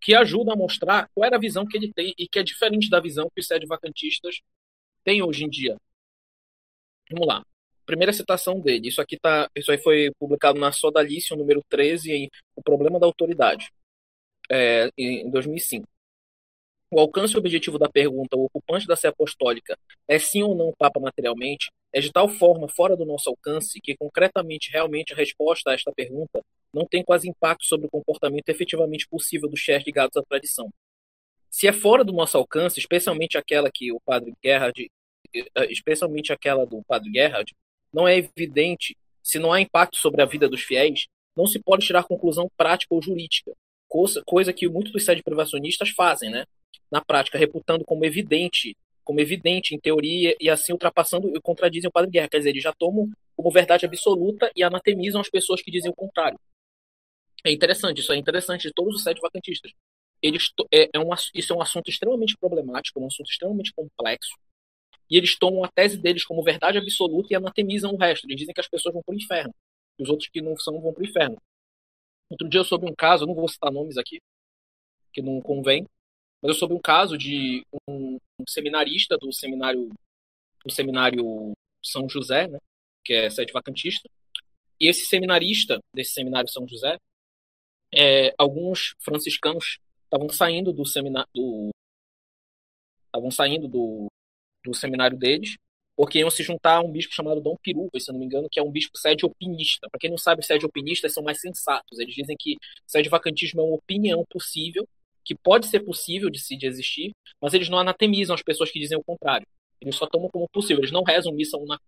que 0.00 0.14
ajudam 0.14 0.54
a 0.54 0.56
mostrar 0.56 1.08
qual 1.14 1.26
era 1.26 1.36
a 1.36 1.40
visão 1.40 1.66
que 1.66 1.76
ele 1.76 1.92
tem 1.92 2.14
e 2.18 2.26
que 2.28 2.38
é 2.38 2.42
diferente 2.42 2.88
da 2.88 3.00
visão 3.00 3.28
que 3.34 3.40
os 3.40 3.46
sede 3.46 3.66
vacantistas 3.66 4.40
têm 5.04 5.22
hoje 5.22 5.44
em 5.44 5.48
dia. 5.48 5.76
Vamos 7.10 7.26
lá. 7.26 7.44
Primeira 7.84 8.12
citação 8.12 8.60
dele. 8.60 8.88
Isso 8.88 9.00
aqui 9.00 9.18
tá, 9.18 9.50
isso 9.54 9.70
aí 9.70 9.78
foi 9.78 10.10
publicado 10.18 10.58
na 10.58 10.72
Sodalício, 10.72 11.36
número 11.36 11.62
13, 11.68 12.12
em 12.12 12.30
O 12.54 12.62
Problema 12.62 13.00
da 13.00 13.06
Autoridade, 13.06 13.70
é, 14.50 14.90
em 14.96 15.28
2005. 15.30 15.86
O 16.92 16.98
alcance 16.98 17.34
e 17.34 17.38
objetivo 17.38 17.78
da 17.78 17.88
pergunta, 17.88 18.36
o 18.36 18.44
ocupante 18.44 18.86
da 18.86 18.96
sé 18.96 19.08
apostólica 19.08 19.78
é 20.08 20.18
sim 20.18 20.42
ou 20.42 20.56
não 20.56 20.72
Papa 20.76 20.98
materialmente, 20.98 21.70
é 21.92 22.00
de 22.00 22.10
tal 22.12 22.28
forma 22.28 22.68
fora 22.68 22.96
do 22.96 23.04
nosso 23.04 23.28
alcance 23.28 23.80
que, 23.80 23.96
concretamente, 23.96 24.70
realmente, 24.72 25.12
a 25.12 25.16
resposta 25.16 25.70
a 25.70 25.74
esta 25.74 25.92
pergunta 25.92 26.42
não 26.72 26.86
tem 26.86 27.02
quase 27.02 27.28
impacto 27.28 27.64
sobre 27.64 27.86
o 27.86 27.90
comportamento 27.90 28.48
efetivamente 28.48 29.08
possível 29.08 29.48
dos 29.48 29.60
chefes 29.60 29.86
ligados 29.86 30.16
à 30.16 30.22
tradição. 30.22 30.72
Se 31.50 31.66
é 31.66 31.72
fora 31.72 32.04
do 32.04 32.12
nosso 32.12 32.36
alcance, 32.36 32.78
especialmente 32.78 33.36
aquela 33.36 33.70
que 33.72 33.92
o 33.92 34.00
padre 34.00 34.32
Gerhard, 34.42 34.90
eh, 35.34 35.66
especialmente 35.70 36.32
aquela 36.32 36.64
do 36.64 36.82
padre 36.84 37.10
Gerhard, 37.12 37.54
não 37.92 38.06
é 38.06 38.16
evidente, 38.16 38.96
se 39.22 39.38
não 39.38 39.52
há 39.52 39.60
impacto 39.60 39.96
sobre 39.96 40.22
a 40.22 40.26
vida 40.26 40.48
dos 40.48 40.62
fiéis, 40.62 41.06
não 41.36 41.46
se 41.46 41.58
pode 41.58 41.86
tirar 41.86 42.04
conclusão 42.04 42.48
prática 42.56 42.94
ou 42.94 43.02
jurídica, 43.02 43.52
coisa, 43.88 44.22
coisa 44.24 44.52
que 44.52 44.68
muitos 44.68 44.92
dos 44.92 45.04
sede 45.04 45.22
privacionistas 45.22 45.90
fazem, 45.90 46.30
né? 46.30 46.44
na 46.90 47.00
prática, 47.00 47.38
reputando 47.38 47.84
como 47.84 48.04
evidente, 48.04 48.76
como 49.04 49.20
evidente 49.20 49.74
em 49.74 49.78
teoria 49.78 50.34
e 50.40 50.50
assim 50.50 50.72
ultrapassando 50.72 51.34
e 51.34 51.40
contradizem 51.40 51.88
o 51.88 51.92
padre 51.92 52.10
Guerra. 52.10 52.28
Quer 52.28 52.38
dizer, 52.38 52.50
eles 52.50 52.62
já 52.62 52.72
tomam 52.72 53.08
como 53.36 53.50
verdade 53.50 53.86
absoluta 53.86 54.50
e 54.56 54.62
anatemizam 54.62 55.20
as 55.20 55.30
pessoas 55.30 55.62
que 55.62 55.70
dizem 55.70 55.90
o 55.90 55.94
contrário. 55.94 56.38
É 57.44 57.52
interessante, 57.52 58.00
isso 58.00 58.12
é 58.12 58.16
interessante 58.16 58.68
de 58.68 58.74
todos 58.74 58.96
os 58.96 59.02
sete 59.02 59.20
vacantistas. 59.20 59.72
Eles, 60.22 60.52
é, 60.72 60.88
é 60.94 60.98
um, 60.98 61.10
isso 61.34 61.52
é 61.52 61.56
um 61.56 61.62
assunto 61.62 61.88
extremamente 61.88 62.36
problemático, 62.38 63.00
um 63.00 63.06
assunto 63.06 63.30
extremamente 63.30 63.72
complexo, 63.72 64.36
e 65.10 65.16
eles 65.16 65.38
tomam 65.38 65.64
a 65.64 65.68
tese 65.68 65.96
deles 65.96 66.24
como 66.24 66.42
verdade 66.42 66.78
absoluta 66.78 67.28
e 67.32 67.36
anatemizam 67.36 67.92
o 67.92 67.96
resto. 67.96 68.26
Eles 68.26 68.36
dizem 68.36 68.54
que 68.54 68.60
as 68.60 68.68
pessoas 68.68 68.92
vão 68.92 69.02
para 69.02 69.14
o 69.14 69.16
inferno, 69.16 69.54
e 69.98 70.02
os 70.02 70.10
outros 70.10 70.28
que 70.28 70.42
não 70.42 70.56
são 70.56 70.80
vão 70.80 70.92
para 70.92 71.02
o 71.02 71.06
inferno. 71.06 71.36
Outro 72.28 72.48
dia 72.48 72.60
eu 72.60 72.64
soube 72.64 72.86
um 72.86 72.94
caso, 72.94 73.26
não 73.26 73.34
vou 73.34 73.48
citar 73.48 73.72
nomes 73.72 73.96
aqui, 73.96 74.20
que 75.12 75.22
não 75.22 75.40
convém, 75.40 75.86
mas 76.42 76.50
eu 76.50 76.54
soube 76.54 76.74
um 76.74 76.80
caso 76.80 77.18
de 77.18 77.64
um, 77.88 78.18
um 78.38 78.44
seminarista 78.48 79.16
do 79.18 79.32
seminário 79.32 79.88
do 80.64 80.70
seminário 80.70 81.52
São 81.82 82.08
José, 82.08 82.46
né, 82.46 82.58
que 83.02 83.14
é 83.14 83.30
sede 83.30 83.52
vacantista, 83.52 84.08
e 84.78 84.88
esse 84.88 85.06
seminarista 85.06 85.78
desse 85.94 86.12
seminário 86.12 86.50
São 86.50 86.68
José, 86.68 86.98
é, 87.94 88.34
alguns 88.38 88.94
franciscanos 89.00 89.78
estavam 90.04 90.28
saindo 90.28 90.72
do 90.72 90.86
seminário 90.86 91.28
estavam 93.06 93.30
saindo 93.30 93.66
do, 93.66 94.06
do 94.64 94.74
seminário 94.74 95.16
deles 95.16 95.56
porque 96.00 96.18
iam 96.18 96.30
se 96.30 96.42
juntar 96.42 96.76
a 96.76 96.80
um 96.80 96.90
bispo 96.90 97.12
chamado 97.12 97.42
Dom 97.42 97.54
Piruva, 97.62 98.00
se 98.00 98.10
não 98.10 98.18
me 98.18 98.24
engano, 98.24 98.48
que 98.50 98.58
é 98.58 98.62
um 98.62 98.70
bispo 98.70 98.96
sede 98.96 99.26
opinista. 99.26 99.86
Para 99.90 99.98
quem 100.00 100.08
não 100.08 100.16
sabe, 100.16 100.42
sede 100.42 100.64
opinistas 100.64 101.12
são 101.12 101.22
mais 101.22 101.38
sensatos. 101.38 101.98
Eles 101.98 102.14
dizem 102.14 102.34
que 102.38 102.56
sede 102.86 103.10
vacantismo 103.10 103.60
é 103.60 103.64
uma 103.64 103.74
opinião 103.74 104.24
possível, 104.30 104.88
que 105.22 105.34
pode 105.34 105.66
ser 105.66 105.80
possível 105.80 106.30
de 106.30 106.40
se 106.40 106.56
de 106.56 106.66
existir, 106.66 107.12
mas 107.38 107.52
eles 107.52 107.68
não 107.68 107.78
anatemizam 107.78 108.34
as 108.34 108.42
pessoas 108.42 108.70
que 108.70 108.80
dizem 108.80 108.96
o 108.96 109.04
contrário. 109.04 109.46
Eles 109.78 109.94
só 109.94 110.06
tomam 110.06 110.30
como 110.30 110.48
possível. 110.48 110.80
Eles 110.80 110.90
não 110.90 111.02
rezam 111.02 111.34
missa 111.34 111.58
na 111.66 111.78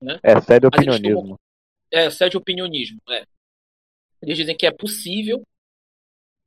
né? 0.00 0.20
É 0.22 0.40
sede 0.40 0.66
opinionismo. 0.66 1.20
Tomam... 1.20 1.38
É 1.90 2.10
sede 2.10 2.36
opinionismo. 2.36 3.00
É. 3.10 3.24
Eles 4.22 4.36
dizem 4.36 4.56
que 4.56 4.66
é 4.66 4.70
possível, 4.70 5.42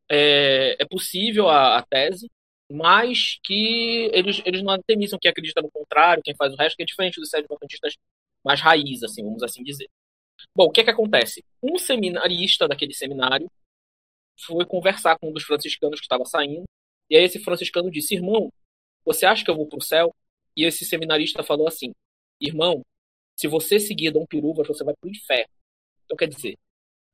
é, 0.09 0.81
é 0.81 0.85
possível 0.85 1.49
a, 1.49 1.77
a 1.77 1.83
tese, 1.83 2.29
mas 2.71 3.39
que 3.43 4.09
eles, 4.13 4.41
eles 4.45 4.63
não 4.63 4.73
atemizam 4.73 5.19
quem 5.19 5.29
acredita 5.29 5.61
no 5.61 5.69
contrário, 5.71 6.23
quem 6.23 6.35
faz 6.35 6.53
o 6.53 6.57
resto, 6.57 6.75
que 6.77 6.83
é 6.83 6.85
diferente 6.85 7.19
dos 7.19 7.29
sede 7.29 7.47
vacantistas 7.47 7.95
mais 8.43 8.61
raiz, 8.61 9.03
assim, 9.03 9.23
vamos 9.23 9.43
assim 9.43 9.63
dizer. 9.63 9.87
Bom, 10.55 10.65
o 10.65 10.71
que 10.71 10.81
é 10.81 10.83
que 10.83 10.89
acontece? 10.91 11.43
Um 11.61 11.77
seminarista 11.77 12.67
daquele 12.67 12.93
seminário 12.93 13.49
foi 14.39 14.65
conversar 14.65 15.17
com 15.19 15.29
um 15.29 15.33
dos 15.33 15.43
franciscanos 15.43 15.99
que 15.99 16.05
estava 16.05 16.25
saindo, 16.25 16.63
e 17.09 17.15
aí 17.17 17.23
esse 17.23 17.39
franciscano 17.39 17.91
disse: 17.91 18.15
Irmão, 18.15 18.51
você 19.05 19.25
acha 19.25 19.43
que 19.43 19.51
eu 19.51 19.55
vou 19.55 19.67
para 19.67 19.77
o 19.77 19.81
céu? 19.81 20.13
E 20.55 20.65
esse 20.65 20.85
seminarista 20.85 21.43
falou 21.43 21.67
assim: 21.67 21.93
Irmão, 22.41 22.83
se 23.35 23.47
você 23.47 23.79
seguir 23.79 24.11
Dom 24.11 24.25
Piruvas, 24.25 24.67
você 24.67 24.83
vai 24.83 24.93
para 24.99 25.07
o 25.07 25.11
inferno. 25.11 25.53
Então 26.05 26.17
quer 26.17 26.27
dizer, 26.27 26.57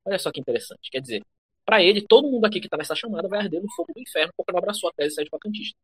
olha 0.05 0.19
só 0.19 0.31
que 0.31 0.39
interessante, 0.39 0.89
quer 0.91 1.01
dizer, 1.01 1.23
para 1.65 1.81
ele, 1.81 2.01
todo 2.01 2.29
mundo 2.29 2.45
aqui 2.45 2.59
que 2.59 2.67
está 2.67 2.77
nessa 2.77 2.95
chamada 2.95 3.27
vai 3.27 3.39
arder 3.39 3.61
no 3.61 3.71
fogo 3.71 3.93
do 3.93 4.01
inferno 4.01 4.33
porque 4.35 4.51
não 4.51 4.59
abraçou 4.59 4.89
a 4.89 4.93
tese 4.93 5.15
sede 5.15 5.29
vacantista. 5.31 5.77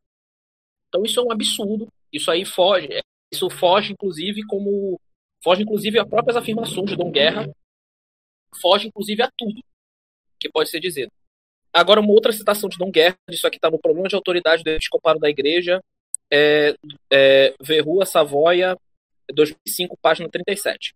Então 0.90 1.04
isso 1.04 1.20
é 1.20 1.24
um 1.24 1.32
absurdo. 1.32 1.88
Isso 2.12 2.32
aí 2.32 2.46
foge, 2.46 2.90
isso 3.32 3.50
foge 3.50 3.94
inclusive 3.94 4.46
como 4.48 5.00
foge 5.44 5.64
inclusive 5.64 6.00
a 6.00 6.06
próprias 6.06 6.36
afirmações 6.36 6.90
de 6.90 6.96
Dom 6.96 7.12
Guerra, 7.12 7.50
foge 8.60 8.88
inclusive 8.88 9.22
a 9.22 9.32
tudo 9.38 9.62
que 10.40 10.50
pode 10.50 10.70
ser 10.70 10.80
dito. 10.80 11.12
Agora 11.72 12.00
uma 12.00 12.12
outra 12.12 12.32
citação 12.32 12.70
de 12.70 12.78
Dom 12.78 12.92
Guerra, 12.92 13.18
isso 13.30 13.46
aqui 13.46 13.58
está 13.58 13.70
no 13.70 13.80
problema 13.80 14.08
de 14.08 14.16
autoridade 14.16 14.64
do 14.64 14.70
episcopado 14.70 15.20
da 15.20 15.30
igreja, 15.30 15.82
é, 16.32 16.76
é 17.12 17.54
Verrua 17.62 18.06
Savoia 18.06 18.76
2005, 19.34 19.98
página 20.02 20.30
37. 20.30 20.96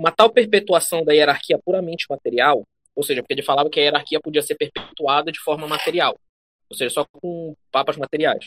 Uma 0.00 0.10
tal 0.10 0.30
perpetuação 0.30 1.04
da 1.04 1.12
hierarquia 1.12 1.58
puramente 1.58 2.06
material 2.08 2.64
ou 2.94 3.02
seja, 3.02 3.22
porque 3.22 3.34
ele 3.34 3.42
falava 3.42 3.70
que 3.70 3.80
a 3.80 3.82
hierarquia 3.82 4.20
podia 4.20 4.42
ser 4.42 4.56
perpetuada 4.56 5.32
de 5.32 5.40
forma 5.40 5.66
material, 5.66 6.18
ou 6.68 6.76
seja, 6.76 6.90
só 6.90 7.06
com 7.10 7.56
papas 7.70 7.96
materiais. 7.96 8.46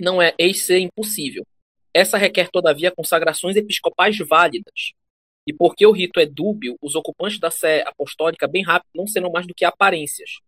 Não 0.00 0.20
é 0.20 0.34
eis 0.38 0.64
ser 0.64 0.78
impossível. 0.78 1.46
Essa 1.92 2.16
requer, 2.16 2.48
todavia, 2.50 2.90
consagrações 2.90 3.56
episcopais 3.56 4.16
válidas. 4.18 4.92
E 5.46 5.52
porque 5.52 5.84
o 5.84 5.92
rito 5.92 6.20
é 6.20 6.26
dúbio, 6.26 6.76
os 6.80 6.94
ocupantes 6.94 7.38
da 7.38 7.50
sé 7.50 7.82
apostólica 7.86 8.46
bem 8.48 8.62
rápido 8.62 8.90
não 8.94 9.06
serão 9.06 9.30
mais 9.30 9.46
do 9.46 9.54
que 9.54 9.64
aparências. 9.64 10.38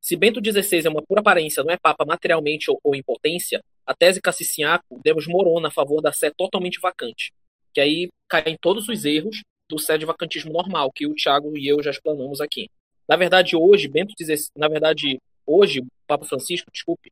Se 0.00 0.16
Bento 0.16 0.40
XVI 0.40 0.86
é 0.86 0.88
uma 0.88 1.02
pura 1.02 1.20
aparência, 1.20 1.62
não 1.62 1.70
é 1.70 1.76
papa 1.76 2.04
materialmente 2.04 2.70
ou, 2.70 2.80
ou 2.82 2.94
em 2.96 3.02
potência, 3.02 3.62
a 3.86 3.94
tese 3.94 4.20
Cassiciaco 4.20 5.00
desmorona 5.04 5.68
a 5.68 5.70
favor 5.70 6.00
da 6.00 6.12
sé 6.12 6.30
totalmente 6.30 6.80
vacante, 6.80 7.32
que 7.72 7.80
aí 7.80 8.10
cai 8.28 8.42
em 8.46 8.56
todos 8.56 8.88
os 8.88 9.04
erros 9.04 9.42
do 9.68 9.78
sede 9.78 10.04
vacantismo 10.04 10.52
normal, 10.52 10.90
que 10.92 11.06
o 11.06 11.14
Thiago 11.14 11.56
e 11.56 11.66
eu 11.68 11.82
já 11.82 11.90
explanamos 11.90 12.40
aqui. 12.40 12.70
Na 13.08 13.16
verdade, 13.16 13.56
hoje, 13.56 13.88
Bento 13.88 14.14
XVI, 14.18 14.50
na 14.56 14.68
verdade, 14.68 15.20
hoje, 15.46 15.82
Papa 16.06 16.24
Francisco, 16.24 16.70
desculpe, 16.72 17.10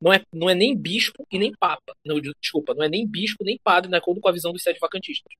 não 0.00 0.12
é, 0.12 0.22
não 0.32 0.48
é 0.48 0.54
nem 0.54 0.76
bispo 0.76 1.26
e 1.30 1.38
nem 1.38 1.52
papa. 1.52 1.94
Não, 2.04 2.18
desculpa, 2.20 2.74
não 2.74 2.82
é 2.82 2.88
nem 2.88 3.06
bispo 3.06 3.44
nem 3.44 3.58
padre, 3.62 3.90
de 3.90 3.96
acordo 3.96 4.20
com 4.20 4.28
a 4.28 4.32
visão 4.32 4.52
dos 4.52 4.62
sede 4.62 4.78
vacantistas. 4.78 5.32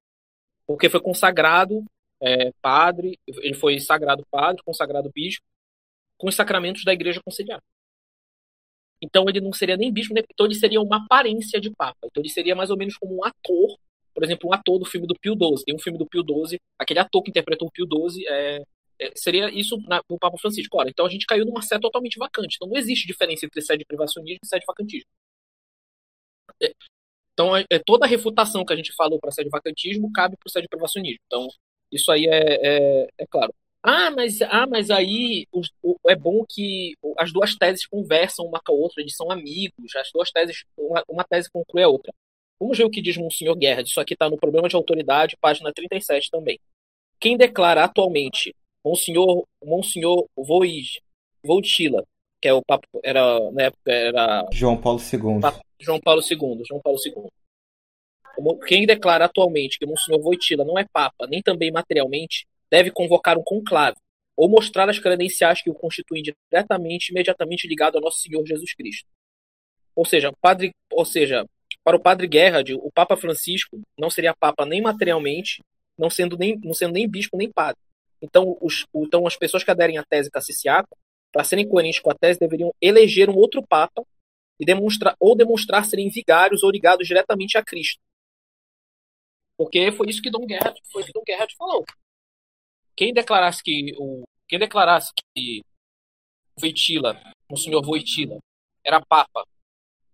Porque 0.67 0.91
foi 0.91 1.01
consagrado 1.01 1.85
é, 2.21 2.53
padre, 2.61 3.19
ele 3.27 3.55
foi 3.55 3.81
sagrado 3.81 4.25
padre, 4.31 4.63
consagrado 4.63 5.11
bispo, 5.11 5.45
com 6.19 6.29
os 6.29 6.35
sacramentos 6.35 6.85
da 6.85 6.93
igreja 6.93 7.23
conciliar. 7.25 7.63
Então 9.03 9.25
ele 9.29 9.41
não 9.41 9.53
seria 9.53 9.79
nem 9.79 9.91
bispo, 9.91 10.13
nem, 10.13 10.23
então 10.31 10.45
ele 10.45 10.55
seria 10.55 10.81
uma 10.81 11.05
aparência 11.05 11.59
de 11.59 11.71
papa. 11.71 11.99
Então 12.05 12.23
ele 12.23 12.29
seria 12.29 12.55
mais 12.55 12.69
ou 12.71 12.77
menos 12.77 12.97
como 12.99 13.17
um 13.17 13.25
ator 13.25 13.79
por 14.15 14.25
exemplo, 14.25 14.49
um 14.49 14.55
ator 14.55 14.79
do 14.79 14.85
filme 14.85 15.07
do 15.07 15.15
Pio 15.15 15.35
XII. 15.35 15.65
Tem 15.65 15.75
um 15.75 15.79
filme 15.79 15.99
do 15.99 16.07
Pio 16.07 16.23
XII, 16.23 16.59
aquele 16.79 17.01
ator 17.01 17.23
que 17.23 17.31
interpretou 17.31 17.69
o 17.69 17.71
Pio 17.71 17.87
XII 17.87 18.27
é, 18.27 18.63
é, 19.01 19.13
seria 19.17 19.51
isso 19.51 19.79
na, 19.89 20.03
no 20.09 20.19
Papa 20.19 20.37
Francisco. 20.39 20.79
Ora, 20.79 20.91
então 20.91 21.07
a 21.07 21.11
gente 21.11 21.27
caiu 21.27 21.45
numa 21.45 21.63
sede 21.63 21.81
totalmente 21.81 22.19
vacante. 22.19 22.57
Então 22.57 22.69
não 22.69 22.77
existe 22.77 23.07
diferença 23.07 23.47
entre 23.47 23.61
sede 23.63 23.85
privacionismo 23.85 24.41
e 24.45 24.47
sede 24.47 24.65
vacantismo. 24.67 25.09
É, 26.63 26.73
então 27.33 27.57
é, 27.57 27.65
é, 27.71 27.79
toda 27.79 28.05
a 28.05 28.09
refutação 28.09 28.65
que 28.65 28.73
a 28.73 28.77
gente 28.77 28.93
falou 28.93 29.19
para 29.19 29.31
sede 29.31 29.49
vacantismo 29.49 30.13
cabe 30.13 30.37
para 30.37 30.47
o 30.47 30.51
sede 30.51 30.69
privacionismo. 30.69 31.21
Então 31.27 31.49
isso 31.91 32.13
aí 32.13 32.27
é, 32.27 33.03
é, 33.03 33.09
é, 33.19 33.27
claro. 33.27 33.53
Ah, 33.83 34.11
mas, 34.11 34.43
ah, 34.43 34.67
mas 34.67 34.91
aí 34.91 35.47
o, 35.51 35.63
o, 35.83 35.97
é 36.07 36.15
bom 36.15 36.45
que 36.47 36.95
as 37.19 37.33
duas 37.33 37.55
teses 37.57 37.87
conversam 37.87 38.45
uma 38.45 38.61
com 38.61 38.73
a 38.73 38.77
outra, 38.77 39.01
eles 39.01 39.17
são 39.17 39.31
amigos. 39.31 39.97
As 39.97 40.11
duas 40.13 40.31
teses, 40.31 40.65
uma, 40.77 41.03
uma 41.09 41.25
tese 41.25 41.49
conclui 41.51 41.83
a 41.83 41.89
outra. 41.89 42.13
Vamos 42.61 42.77
ver 42.77 42.85
o 42.85 42.91
que 42.91 43.01
diz 43.01 43.17
Monsenhor 43.17 43.57
Guerra. 43.57 43.81
Isso 43.81 43.99
aqui 43.99 44.13
está 44.13 44.29
no 44.29 44.37
Problema 44.37 44.69
de 44.69 44.77
Autoridade, 44.77 45.37
página 45.41 45.73
37 45.73 46.31
também. 46.31 46.61
Quem 47.19 47.37
declara 47.37 47.85
atualmente 47.85 48.55
Monsenhor, 48.85 49.47
Monsenhor 49.65 50.29
Voitila, 51.43 52.07
que 52.41 52.49
é 52.49 52.53
o 52.53 52.63
papo, 52.63 52.87
era, 53.03 53.51
na 53.51 53.63
época 53.65 53.91
era... 53.91 54.47
João 54.53 54.77
Paulo 54.77 55.01
II. 55.01 55.41
João 55.81 56.01
Paulo 56.01 56.23
II, 56.23 56.63
João 56.67 56.81
Paulo 56.83 56.99
II. 57.05 57.31
Quem 58.67 58.87
declara 58.87 59.25
atualmente 59.25 59.79
que 59.79 59.87
Monsenhor 59.87 60.21
Voitila 60.23 60.65
não 60.65 60.79
é 60.79 60.85
papa, 60.93 61.27
nem 61.27 61.43
também 61.43 61.71
materialmente, 61.71 62.47
deve 62.71 62.91
convocar 62.91 63.39
um 63.39 63.43
conclave, 63.43 63.97
ou 64.37 64.49
mostrar 64.49 64.89
as 64.89 64.99
credenciais 64.99 65.63
que 65.63 65.71
o 65.71 65.75
constituem 65.75 66.23
diretamente 66.23 67.11
imediatamente 67.11 67.67
ligado 67.67 67.97
ao 67.97 68.03
nosso 68.03 68.21
Senhor 68.21 68.47
Jesus 68.47 68.73
Cristo. 68.75 69.07
Ou 69.95 70.05
seja, 70.05 70.33
padre, 70.41 70.73
ou 70.91 71.05
seja, 71.05 71.45
para 71.85 71.97
o 71.97 72.01
padre 72.01 72.29
Gerhard, 72.31 72.75
o 72.75 72.91
Papa 72.93 73.17
Francisco 73.17 73.81
não 73.99 74.11
seria 74.11 74.35
papa 74.35 74.67
nem 74.67 74.83
materialmente, 74.83 75.63
não 75.97 76.11
sendo 76.11 76.37
nem, 76.37 76.59
não 76.59 76.75
sendo 76.75 76.93
nem 76.93 77.09
bispo 77.09 77.37
nem 77.37 77.51
padre. 77.51 77.81
Então, 78.23 78.57
os, 78.61 78.87
então 78.95 79.27
as 79.27 79.37
pessoas 79.37 79.65
que 79.65 79.71
aderem 79.71 79.99
à 79.99 80.05
tese 80.05 80.31
cassiciaca, 80.31 80.95
para 81.33 81.45
serem 81.45 81.67
coerentes 81.67 82.01
com 82.01 82.11
a 82.11 82.15
tese, 82.15 82.39
deveriam 82.39 82.73
eleger 82.81 83.31
um 83.31 83.37
outro 83.37 83.63
papa 83.67 84.05
e 84.59 84.65
demonstrar 84.65 85.17
ou 85.19 85.35
demonstrar 85.35 85.85
serem 85.87 86.11
vigários 86.11 86.63
ou 86.63 86.71
ligados 86.71 87.07
diretamente 87.07 87.57
a 87.57 87.65
Cristo. 87.65 88.01
Porque 89.57 89.91
foi 89.93 90.09
isso 90.09 90.21
que 90.21 90.31
Dom 90.31 90.47
Gerhard, 90.47 90.79
foi 90.91 91.05
que 91.05 91.13
Dom 91.13 91.23
Gerhard 91.27 91.55
falou. 91.57 91.85
Quem 92.97 93.13
declarasse 93.13 93.63
que 93.63 93.95
o 93.99 94.25
quem 94.49 94.59
declarasse 94.59 95.13
que 95.35 95.63
Voitila, 96.59 97.19
o 97.49 97.57
senhor 97.57 97.83
Voitila, 97.83 98.39
era 98.85 99.01
papa, 99.01 99.47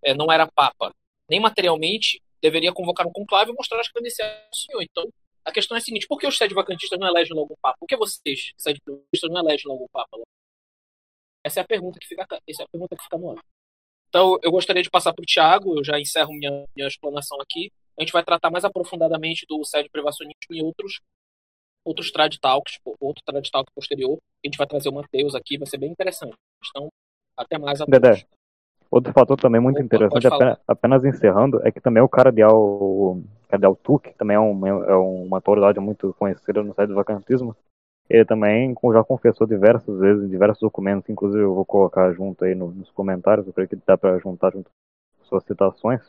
é, 0.05 0.15
não 0.15 0.31
era 0.31 0.47
papa, 0.47 0.93
nem 1.29 1.41
materialmente, 1.41 2.21
deveria 2.41 2.73
convocar 2.73 3.07
um 3.07 3.13
conclave 3.13 3.51
e 3.51 3.55
mostrar 3.55 3.81
as 3.81 3.89
credenciais 3.89 4.33
do 4.51 4.57
senhor. 4.57 4.83
Então, 4.83 5.09
a 5.45 5.53
questão 5.53 5.77
é 5.77 5.81
a 5.81 5.83
seguinte: 5.83 6.07
por 6.07 6.19
que 6.19 6.27
os 6.27 6.37
sede 6.37 6.55
vacantistas 6.55 6.99
não 6.99 7.07
elegem 7.07 7.35
logo 7.35 7.53
um 7.53 7.61
papa? 7.61 7.77
Por 7.79 7.87
que 7.87 7.97
vocês, 7.97 8.53
sede 8.57 8.81
vacantistas, 8.85 9.31
não 9.31 9.41
elegem 9.41 9.67
logo 9.67 9.85
um 9.85 9.89
papa? 9.93 10.19
Essa 11.45 11.61
é 11.61 11.63
a 11.63 11.67
pergunta 11.67 11.99
que 12.01 12.07
fica, 12.07 12.27
essa 12.49 12.63
é 12.63 12.65
a 12.65 12.69
pergunta 12.69 12.97
que 12.97 13.05
fica 13.05 13.19
no 13.19 13.31
ar. 13.31 13.45
Então, 14.09 14.39
eu 14.43 14.51
gostaria 14.51 14.83
de 14.83 14.91
passar 14.91 15.13
para 15.13 15.23
o 15.23 15.27
Tiago, 15.27 15.79
eu 15.79 15.85
já 15.85 15.99
encerro 16.01 16.33
minha, 16.33 16.65
minha 16.75 16.89
explanação 16.89 17.41
aqui. 17.41 17.71
A 17.99 18.03
gente 18.03 18.13
vai 18.13 18.25
tratar 18.25 18.51
mais 18.51 18.65
aprofundadamente 18.65 19.47
do 19.49 19.65
sede 19.65 19.89
privacionismo 19.89 20.35
e 20.51 20.63
outros 20.63 21.01
outros 21.85 22.11
trad 22.11 22.37
talks, 22.41 22.79
outro 23.01 23.23
trad 23.25 23.49
talk 23.49 23.71
posterior. 23.73 24.19
A 24.45 24.49
gente 24.49 24.59
vai 24.59 24.67
trazer 24.67 24.89
o 24.89 24.93
Matheus 24.93 25.35
aqui, 25.35 25.57
vai 25.57 25.67
ser 25.69 25.79
bem 25.79 25.91
interessante. 25.91 26.35
Então, 26.71 26.89
até 27.37 27.59
mais. 27.59 27.81
A 27.81 27.85
Dedé, 27.85 28.27
Outro 28.97 29.13
fator 29.13 29.37
também 29.37 29.61
muito 29.61 29.77
Opa, 29.77 29.85
interessante, 29.85 30.27
apenas, 30.27 30.59
apenas, 30.67 31.05
encerrando, 31.05 31.61
é 31.63 31.71
que 31.71 31.83
também 31.83 32.03
o 32.03 32.09
Cardeal, 32.09 33.21
Cardeal 33.47 33.77
Tuque, 33.77 34.15
também 34.15 34.39
é, 34.39 34.41
um, 34.41 34.67
é 34.67 34.97
uma 34.97 35.37
autoridade 35.37 35.79
muito 35.79 36.15
conhecida 36.19 36.63
no 36.63 36.73
site 36.73 36.89
do 36.89 36.95
vacantismo, 36.95 37.55
ele 38.09 38.25
também 38.25 38.75
já 38.95 39.05
confessou 39.05 39.47
diversas 39.47 39.99
vezes 39.99 40.25
em 40.25 40.31
diversos 40.31 40.63
documentos, 40.63 41.11
inclusive 41.11 41.43
eu 41.43 41.55
vou 41.55 41.67
colocar 41.67 42.11
junto 42.15 42.43
aí 42.43 42.55
nos 42.55 42.91
comentários, 42.93 43.47
eu 43.47 43.53
creio 43.53 43.69
que 43.69 43.77
dá 43.87 43.99
para 43.99 44.19
juntar 44.19 44.51
junto 44.53 44.71
suas 45.25 45.45
citações, 45.45 46.01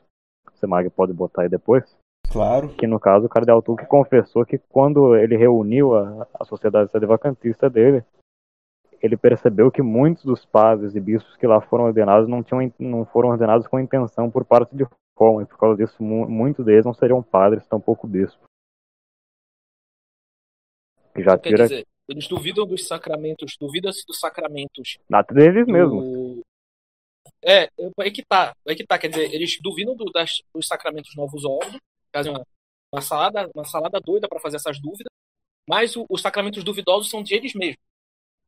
Semag 0.54 0.90
pode 0.90 1.12
botar 1.12 1.42
aí 1.42 1.50
depois. 1.50 1.84
Claro. 2.32 2.70
Que 2.70 2.88
no 2.88 3.02
caso 3.02 3.26
o 3.26 3.30
Cardeal 3.30 3.62
Tuque 3.62 3.86
confessou 3.86 4.46
que 4.46 4.58
quando 4.70 5.14
ele 5.18 5.36
reuniu 5.36 5.94
a, 5.94 6.26
a 6.40 6.46
sociedade 6.46 6.90
sedevacantista 6.90 7.70
dele, 7.70 8.02
ele 9.02 9.18
percebeu 9.18 9.72
que 9.72 9.82
muitos 9.82 10.24
dos 10.24 10.46
padres 10.46 10.96
e 10.96 11.00
bispos 11.00 11.36
que 11.38 11.48
lá 11.48 11.62
foram 11.62 11.86
ordenados 11.86 12.28
não, 12.28 12.44
tinham, 12.44 12.72
não 12.80 13.06
foram 13.06 13.30
ordenados 13.30 13.68
com 13.68 13.80
intenção 13.80 14.30
por 14.30 14.44
parte 14.46 14.76
de 14.76 14.86
Roma, 15.18 15.44
e 15.44 15.46
por 15.46 15.58
causa 15.58 15.78
disso 15.78 16.02
muitos 16.02 16.66
deles 16.66 16.86
não 16.86 16.94
seriam 16.94 17.24
padres, 17.24 17.66
tampouco 17.68 18.08
bispos. 18.08 18.40
Já 21.18 21.38
tira... 21.38 21.58
Quer 21.58 21.64
dizer, 21.64 21.88
eles 22.08 22.28
duvidam 22.28 22.66
dos 22.66 22.88
sacramentos, 22.88 23.58
duvidam-se 23.60 24.06
dos 24.06 24.20
sacramentos. 24.20 24.98
Na 25.10 25.22
deles 25.22 25.66
do... 25.66 25.72
mesmo. 25.72 26.42
É, 27.44 27.70
é 28.00 28.12
que 28.12 28.24
tá, 28.26 28.56
é 28.66 28.76
que 28.76 28.86
tá, 28.86 28.98
quer 28.98 29.10
dizer, 29.10 29.34
eles 29.34 29.58
duvidam 29.62 29.96
do, 29.96 30.06
das, 30.06 30.42
dos 30.54 30.68
sacramentos 30.68 31.16
novos 31.16 31.44
órgãos, 31.44 31.78
fazem 32.14 32.32
uma, 32.32 32.44
uma, 32.94 33.02
salada, 33.02 33.50
uma 33.54 33.66
salada 33.66 34.00
doida 34.00 34.28
para 34.28 34.40
fazer 34.40 34.56
essas 34.56 34.80
dúvidas, 34.80 35.12
mas 35.68 35.96
o, 35.96 36.06
os 36.10 36.22
sacramentos 36.22 36.64
duvidosos 36.64 37.10
são 37.10 37.22
de 37.22 37.36
eles 37.36 37.54
mesmos. 37.54 37.87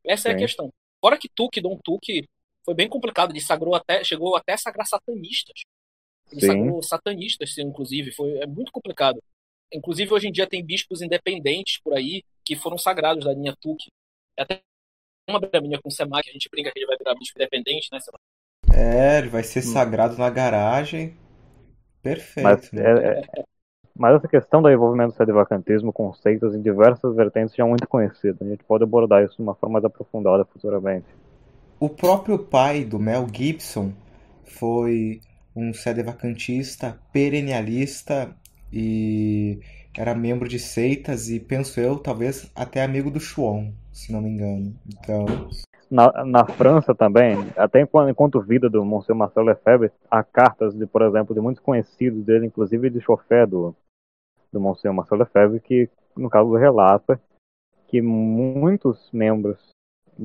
Essa 0.06 0.24
Sim. 0.24 0.30
é 0.30 0.32
a 0.34 0.38
questão. 0.38 0.74
Fora 1.02 1.18
que 1.18 1.30
Tuque, 1.30 1.62
Dom 1.62 1.78
Tuque, 1.84 2.28
foi 2.66 2.74
bem 2.74 2.88
complicado, 2.88 3.32
ele 3.32 3.42
sagrou 3.42 3.76
até, 3.76 4.04
chegou 4.04 4.36
até 4.36 4.54
a 4.54 4.58
sagrar 4.58 4.86
satanistas. 4.86 5.62
Ele 6.32 6.42
Sim. 6.42 6.48
sagrou 6.48 6.84
satanistas, 6.84 7.58
inclusive, 7.58 8.12
foi 8.12 8.38
é 8.38 8.46
muito 8.46 8.72
complicado. 8.72 9.22
Inclusive, 9.74 10.14
hoje 10.14 10.28
em 10.28 10.32
dia 10.32 10.48
tem 10.48 10.66
bispos 10.66 11.02
independentes 11.02 11.80
por 11.82 11.94
aí 11.94 12.24
que 12.44 12.56
foram 12.56 12.78
sagrados 12.78 13.26
da 13.26 13.34
linha 13.34 13.56
Tuque. 13.60 13.90
É 14.38 14.44
até 14.44 14.62
uma 15.30 15.40
braminha 15.40 15.80
com 15.82 15.90
o 15.90 15.92
Semac, 15.92 16.28
a 16.28 16.34
gente 16.34 16.50
brinca 16.50 16.72
que 16.72 16.80
ele 16.80 16.88
vai 16.88 16.98
virar 16.98 17.16
bispo 17.16 17.38
independente, 17.38 17.88
né, 17.92 18.00
Semac? 18.00 18.22
É, 18.74 19.20
ele 19.20 19.30
vai 19.30 19.44
ser 19.44 19.60
hum. 19.60 19.74
sagrado 19.74 20.18
na 20.18 20.30
garagem. 20.30 21.18
Perfeito. 22.02 22.44
Mas, 22.44 22.72
né? 22.72 22.84
é, 22.84 23.40
é, 23.40 23.44
mas 24.00 24.16
essa 24.16 24.30
questão 24.30 24.62
do 24.62 24.72
envolvimento 24.72 25.12
do 25.12 25.18
sedevacantismo 25.18 25.92
com 25.92 26.14
seitas 26.14 26.56
em 26.56 26.62
diversas 26.62 27.14
vertentes 27.18 27.54
já 27.54 27.66
é 27.66 27.68
muito 27.68 27.86
conhecida. 27.86 28.38
A 28.40 28.46
gente 28.46 28.64
pode 28.64 28.86
abordar 28.86 29.26
isso 29.26 29.36
de 29.36 29.42
uma 29.42 29.54
forma 29.54 29.74
mais 29.74 29.84
aprofundada 29.84 30.46
futuramente. 30.46 31.06
O 31.78 31.90
próprio 31.90 32.40
pai 32.40 32.86
do 32.86 32.98
Mel 32.98 33.28
Gibson 33.30 33.92
foi 34.46 35.20
um 35.54 35.74
sedevacantista, 35.74 36.98
perennialista 37.12 38.34
e 38.72 39.60
era 39.98 40.16
membro 40.16 40.48
de 40.48 40.60
seitas 40.60 41.30
e 41.30 41.38
penso 41.38 41.82
eu, 41.82 41.98
talvez 41.98 42.50
até 42.56 42.82
amigo 42.82 43.12
do 43.12 43.20
Chuon, 43.20 43.74
se 43.92 44.14
não 44.14 44.22
me 44.22 44.30
engano. 44.30 44.74
Então, 44.88 45.26
na, 45.92 46.24
na 46.24 46.46
França 46.46 46.96
também, 46.96 47.36
até 47.58 47.82
enquanto, 47.82 48.10
enquanto 48.10 48.42
vida 48.42 48.70
do 48.70 48.86
Monsenhor 48.86 49.18
Marcelo 49.18 49.48
Lefebvre, 49.48 49.92
há 50.10 50.24
cartas, 50.24 50.74
de, 50.74 50.86
por 50.86 51.02
exemplo, 51.02 51.36
de 51.36 51.42
muitos 51.42 51.62
conhecidos 51.62 52.24
dele, 52.24 52.46
inclusive 52.46 52.90
de 52.90 53.02
chofé 53.02 53.46
do, 53.46 53.76
do 54.52 54.60
Monsenhor 54.60 54.96
Marcelo 54.96 55.22
Lefebvre, 55.22 55.60
que, 55.60 55.90
no 56.16 56.30
caso, 56.30 56.54
relata 56.56 57.20
que 57.88 58.02
muitos 58.02 59.10
membros 59.12 59.58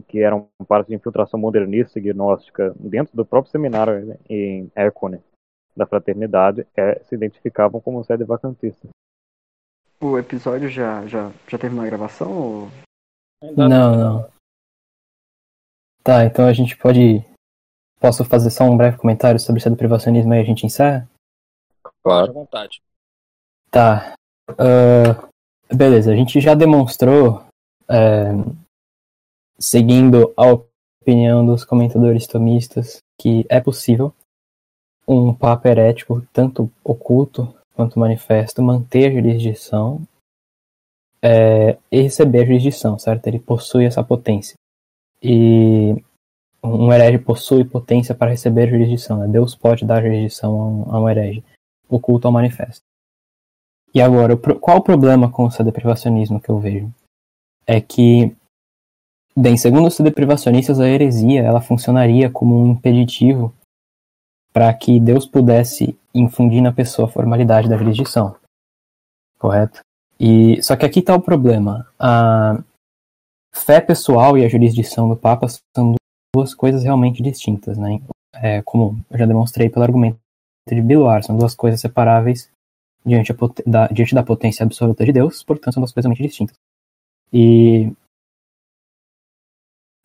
que 0.08 0.20
eram 0.20 0.48
parte 0.66 0.88
de 0.88 0.94
infiltração 0.94 1.38
modernista 1.38 1.98
e 1.98 2.02
gnóstica 2.02 2.74
dentro 2.78 3.16
do 3.16 3.24
próprio 3.24 3.50
seminário 3.50 4.18
em 4.28 4.70
Écone 4.74 5.22
da 5.76 5.86
fraternidade 5.86 6.66
é, 6.76 7.00
se 7.04 7.14
identificavam 7.14 7.80
como 7.80 8.04
sede 8.04 8.24
vacantista. 8.24 8.88
O 10.00 10.18
episódio 10.18 10.68
já, 10.68 11.06
já, 11.06 11.32
já 11.48 11.58
teve 11.58 11.74
uma 11.74 11.86
gravação? 11.86 12.32
Ou... 12.32 12.68
Não, 13.56 13.68
não. 13.68 14.30
Tá, 16.02 16.24
então 16.24 16.46
a 16.46 16.52
gente 16.52 16.76
pode. 16.76 17.24
Posso 17.98 18.24
fazer 18.24 18.50
só 18.50 18.64
um 18.64 18.76
breve 18.76 18.98
comentário 18.98 19.40
sobre 19.40 19.66
o 19.66 19.76
privacionismo 19.76 20.34
e 20.34 20.38
a 20.38 20.44
gente 20.44 20.66
encerra? 20.66 21.08
Claro. 22.02 22.30
À 22.30 22.34
vontade. 22.34 22.82
Tá. 23.74 24.14
Uh, 24.50 25.74
beleza, 25.74 26.12
a 26.12 26.14
gente 26.14 26.40
já 26.40 26.54
demonstrou, 26.54 27.44
é, 27.88 28.30
seguindo 29.58 30.32
a 30.36 30.46
opinião 31.02 31.44
dos 31.44 31.64
comentadores 31.64 32.28
tomistas, 32.28 32.98
que 33.20 33.44
é 33.48 33.60
possível 33.60 34.14
um 35.08 35.34
papa 35.34 35.68
herético, 35.68 36.24
tanto 36.32 36.70
oculto 36.84 37.52
quanto 37.74 37.98
manifesto, 37.98 38.62
manter 38.62 39.10
a 39.10 39.14
jurisdição 39.14 40.02
é, 41.20 41.76
e 41.90 42.02
receber 42.02 42.42
a 42.42 42.46
jurisdição, 42.46 42.96
certo? 42.96 43.26
Ele 43.26 43.40
possui 43.40 43.86
essa 43.86 44.04
potência. 44.04 44.54
E 45.20 46.00
um 46.62 46.92
herege 46.92 47.18
possui 47.18 47.64
potência 47.64 48.14
para 48.14 48.30
receber 48.30 48.70
jurisdição. 48.70 49.18
Né? 49.18 49.26
Deus 49.26 49.56
pode 49.56 49.84
dar 49.84 50.00
jurisdição 50.00 50.52
a 50.60 50.64
um, 50.64 50.94
a 50.94 51.00
um 51.00 51.08
herege, 51.08 51.42
oculto 51.88 52.28
ao 52.28 52.32
manifesto. 52.32 52.84
E 53.94 54.00
agora, 54.00 54.36
qual 54.36 54.78
o 54.78 54.82
problema 54.82 55.30
com 55.30 55.44
o 55.44 55.50
sedeprivacionismo 55.50 56.40
que 56.40 56.48
eu 56.50 56.58
vejo? 56.58 56.92
É 57.64 57.80
que, 57.80 58.34
bem, 59.36 59.56
segundo 59.56 59.86
os 59.86 59.94
sedeprivacionistas, 59.94 60.80
a 60.80 60.88
heresia 60.88 61.42
ela 61.42 61.60
funcionaria 61.60 62.28
como 62.28 62.60
um 62.60 62.72
impeditivo 62.72 63.54
para 64.52 64.72
que 64.74 64.98
Deus 64.98 65.26
pudesse 65.26 65.96
infundir 66.12 66.60
na 66.60 66.72
pessoa 66.72 67.06
a 67.06 67.10
formalidade 67.10 67.68
da 67.68 67.76
jurisdição. 67.76 68.36
Correto? 69.38 69.80
E 70.18 70.60
só 70.62 70.76
que 70.76 70.84
aqui 70.84 70.98
está 71.00 71.14
o 71.14 71.22
problema. 71.22 71.86
A, 71.98 72.62
fé 73.54 73.80
pessoal 73.80 74.36
e 74.36 74.44
a 74.44 74.48
jurisdição 74.48 75.08
do 75.08 75.16
Papa 75.16 75.46
são 75.48 75.94
duas 76.34 76.52
coisas 76.52 76.82
realmente 76.82 77.22
distintas, 77.22 77.78
né? 77.78 78.00
É, 78.34 78.60
como 78.62 79.00
eu 79.10 79.18
já 79.18 79.26
demonstrei 79.26 79.68
pelo 79.68 79.84
argumento 79.84 80.18
de 80.68 80.80
Biluar, 80.82 81.22
são 81.22 81.36
duas 81.36 81.54
coisas 81.54 81.80
separáveis 81.80 82.50
diante, 83.04 83.32
da, 83.66 83.86
diante 83.88 84.14
da 84.14 84.22
potência 84.22 84.64
absoluta 84.64 85.04
de 85.04 85.12
Deus, 85.12 85.42
portanto 85.42 85.74
são 85.74 85.80
duas 85.80 85.92
coisas 85.92 86.06
realmente 86.08 86.28
distintas. 86.28 86.56
E, 87.32 87.92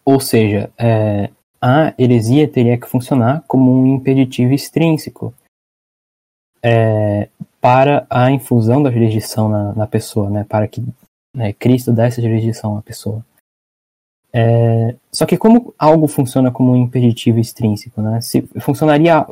ou 0.03 0.19
seja, 0.19 0.71
é, 0.77 1.29
a 1.61 1.93
heresia 1.97 2.47
teria 2.47 2.77
que 2.79 2.87
funcionar 2.87 3.43
como 3.47 3.71
um 3.71 3.95
impeditivo 3.95 4.53
extrínseco 4.53 5.33
é, 6.63 7.29
para 7.61 8.05
a 8.09 8.31
infusão 8.31 8.81
da 8.81 8.91
jurisdição 8.91 9.49
na, 9.49 9.73
na 9.73 9.87
pessoa, 9.87 10.29
né? 10.29 10.43
Para 10.43 10.67
que 10.67 10.83
né, 11.35 11.53
Cristo 11.53 11.91
desse 11.91 12.21
jurisdição 12.21 12.77
à 12.77 12.81
pessoa. 12.81 13.25
É, 14.31 14.95
só 15.11 15.25
que 15.25 15.37
como 15.37 15.73
algo 15.77 16.07
funciona 16.07 16.51
como 16.51 16.71
um 16.71 16.75
impeditivo 16.75 17.39
extrínseco, 17.39 18.01
né? 18.01 18.21
Se 18.21 18.41
funcionaria 18.59 19.25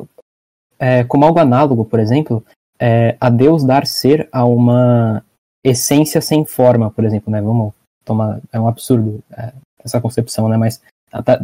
é, 0.78 1.04
como 1.04 1.24
algo 1.24 1.38
análogo, 1.38 1.84
por 1.84 2.00
exemplo, 2.00 2.44
é, 2.80 3.16
a 3.20 3.28
Deus 3.28 3.64
dar 3.64 3.86
ser 3.86 4.28
a 4.32 4.44
uma 4.44 5.24
essência 5.64 6.20
sem 6.20 6.44
forma, 6.44 6.90
por 6.90 7.04
exemplo, 7.04 7.30
né? 7.30 7.40
Vamos 7.40 7.72
tomar, 8.04 8.40
é 8.52 8.60
um 8.60 8.68
absurdo 8.68 9.22
é, 9.30 9.52
essa 9.84 10.00
concepção, 10.00 10.48
né? 10.48 10.56
Mas 10.56 10.80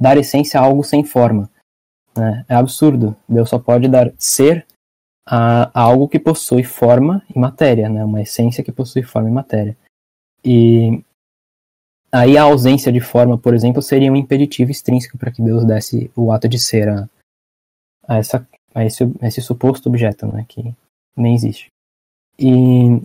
dar 0.00 0.16
essência 0.16 0.60
a 0.60 0.64
algo 0.64 0.84
sem 0.84 1.04
forma, 1.04 1.50
né? 2.16 2.44
É 2.48 2.54
absurdo. 2.54 3.16
Deus 3.28 3.48
só 3.48 3.58
pode 3.58 3.88
dar 3.88 4.12
ser 4.18 4.66
a, 5.26 5.70
a 5.78 5.82
algo 5.82 6.08
que 6.08 6.18
possui 6.18 6.62
forma 6.62 7.22
e 7.34 7.38
matéria, 7.38 7.88
né? 7.88 8.04
Uma 8.04 8.22
essência 8.22 8.62
que 8.62 8.72
possui 8.72 9.02
forma 9.02 9.28
e 9.28 9.32
matéria. 9.32 9.76
E 10.44 11.02
Aí 12.14 12.38
a 12.38 12.44
ausência 12.44 12.92
de 12.92 13.00
forma, 13.00 13.36
por 13.36 13.52
exemplo, 13.54 13.82
seria 13.82 14.12
um 14.12 14.14
impeditivo 14.14 14.70
extrínseco 14.70 15.18
para 15.18 15.32
que 15.32 15.42
Deus 15.42 15.64
desse 15.64 16.12
o 16.14 16.30
ato 16.30 16.48
de 16.48 16.60
ser 16.60 16.88
a, 16.88 17.08
a, 18.06 18.18
essa, 18.18 18.48
a, 18.72 18.84
esse, 18.84 19.02
a 19.20 19.26
esse 19.26 19.42
suposto 19.42 19.88
objeto, 19.88 20.24
né, 20.28 20.46
que 20.48 20.72
nem 21.16 21.34
existe. 21.34 21.68
E 22.38 23.00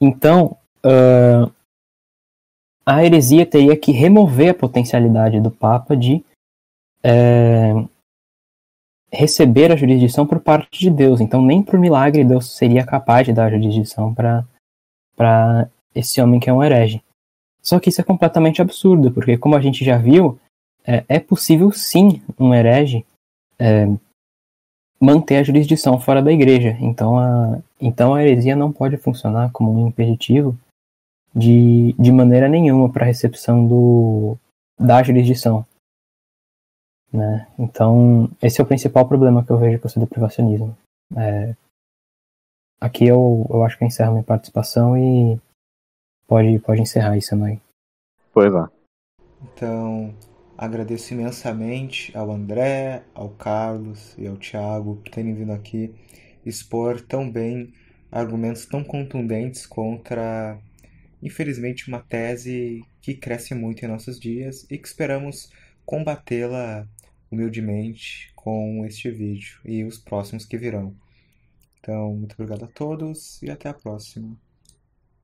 então 0.00 0.56
uh, 0.84 1.50
a 2.84 3.04
heresia 3.04 3.46
teria 3.46 3.76
que 3.76 3.92
remover 3.92 4.50
a 4.50 4.54
potencialidade 4.54 5.40
do 5.40 5.50
Papa 5.50 5.96
de 5.96 6.24
é, 7.02 7.72
receber 9.10 9.70
a 9.70 9.76
jurisdição 9.76 10.26
por 10.26 10.40
parte 10.40 10.80
de 10.80 10.90
Deus. 10.90 11.20
Então 11.20 11.42
nem 11.42 11.62
por 11.62 11.78
milagre 11.78 12.24
Deus 12.24 12.56
seria 12.56 12.84
capaz 12.84 13.26
de 13.26 13.32
dar 13.32 13.50
jurisdição 13.50 14.14
para 14.14 15.68
esse 15.94 16.20
homem 16.20 16.40
que 16.40 16.50
é 16.50 16.52
um 16.52 16.62
herege. 16.62 17.02
Só 17.62 17.78
que 17.78 17.90
isso 17.90 18.00
é 18.00 18.04
completamente 18.04 18.60
absurdo, 18.60 19.12
porque 19.12 19.38
como 19.38 19.54
a 19.54 19.60
gente 19.60 19.84
já 19.84 19.96
viu, 19.96 20.38
é, 20.84 21.04
é 21.08 21.20
possível 21.20 21.70
sim 21.70 22.20
um 22.38 22.52
herege 22.52 23.06
é, 23.58 23.86
manter 25.02 25.38
a 25.38 25.42
jurisdição 25.42 25.98
fora 25.98 26.22
da 26.22 26.30
igreja. 26.30 26.76
Então 26.80 27.18
a, 27.18 27.58
então 27.80 28.14
a 28.14 28.22
heresia 28.22 28.54
não 28.54 28.72
pode 28.72 28.96
funcionar 28.96 29.50
como 29.50 29.72
um 29.72 29.88
impeditivo 29.88 30.56
de, 31.34 31.92
de 31.94 32.12
maneira 32.12 32.48
nenhuma 32.48 32.88
para 32.88 33.02
a 33.02 33.06
recepção 33.06 33.66
do, 33.66 34.36
da 34.78 35.02
jurisdição. 35.02 35.66
Né? 37.12 37.46
Então, 37.58 38.30
esse 38.40 38.60
é 38.60 38.64
o 38.64 38.66
principal 38.66 39.06
problema 39.06 39.44
que 39.44 39.50
eu 39.50 39.58
vejo 39.58 39.80
com 39.80 39.88
o 40.00 40.06
privacionismo. 40.06 40.76
É, 41.16 41.54
aqui 42.80 43.06
eu, 43.06 43.46
eu 43.50 43.62
acho 43.64 43.76
que 43.76 43.84
eu 43.84 43.88
encerro 43.88 44.12
minha 44.12 44.24
participação 44.24 44.96
e 44.96 45.38
pode, 46.26 46.58
pode 46.60 46.80
encerrar 46.80 47.16
isso, 47.16 47.34
Amai. 47.34 47.60
Pois 48.32 48.54
é. 48.54 48.66
Então, 49.42 50.14
agradeço 50.62 51.12
imensamente 51.12 52.16
ao 52.16 52.30
André, 52.30 53.02
ao 53.14 53.30
Carlos 53.30 54.14
e 54.16 54.28
ao 54.28 54.36
Thiago 54.36 54.94
por 54.94 55.10
terem 55.10 55.34
vindo 55.34 55.50
aqui 55.50 55.92
expor 56.46 57.00
tão 57.00 57.28
bem 57.28 57.74
argumentos 58.12 58.64
tão 58.66 58.84
contundentes 58.84 59.66
contra, 59.66 60.56
infelizmente, 61.20 61.88
uma 61.88 61.98
tese 61.98 62.84
que 63.00 63.12
cresce 63.12 63.56
muito 63.56 63.84
em 63.84 63.88
nossos 63.88 64.20
dias 64.20 64.64
e 64.70 64.78
que 64.78 64.86
esperamos 64.86 65.50
combatê-la 65.84 66.86
humildemente 67.28 68.30
com 68.36 68.86
este 68.86 69.10
vídeo 69.10 69.58
e 69.64 69.82
os 69.82 69.98
próximos 69.98 70.44
que 70.44 70.56
virão. 70.56 70.94
Então, 71.80 72.14
muito 72.14 72.34
obrigado 72.34 72.66
a 72.66 72.68
todos 72.68 73.42
e 73.42 73.50
até 73.50 73.68
a 73.68 73.74
próxima. 73.74 74.38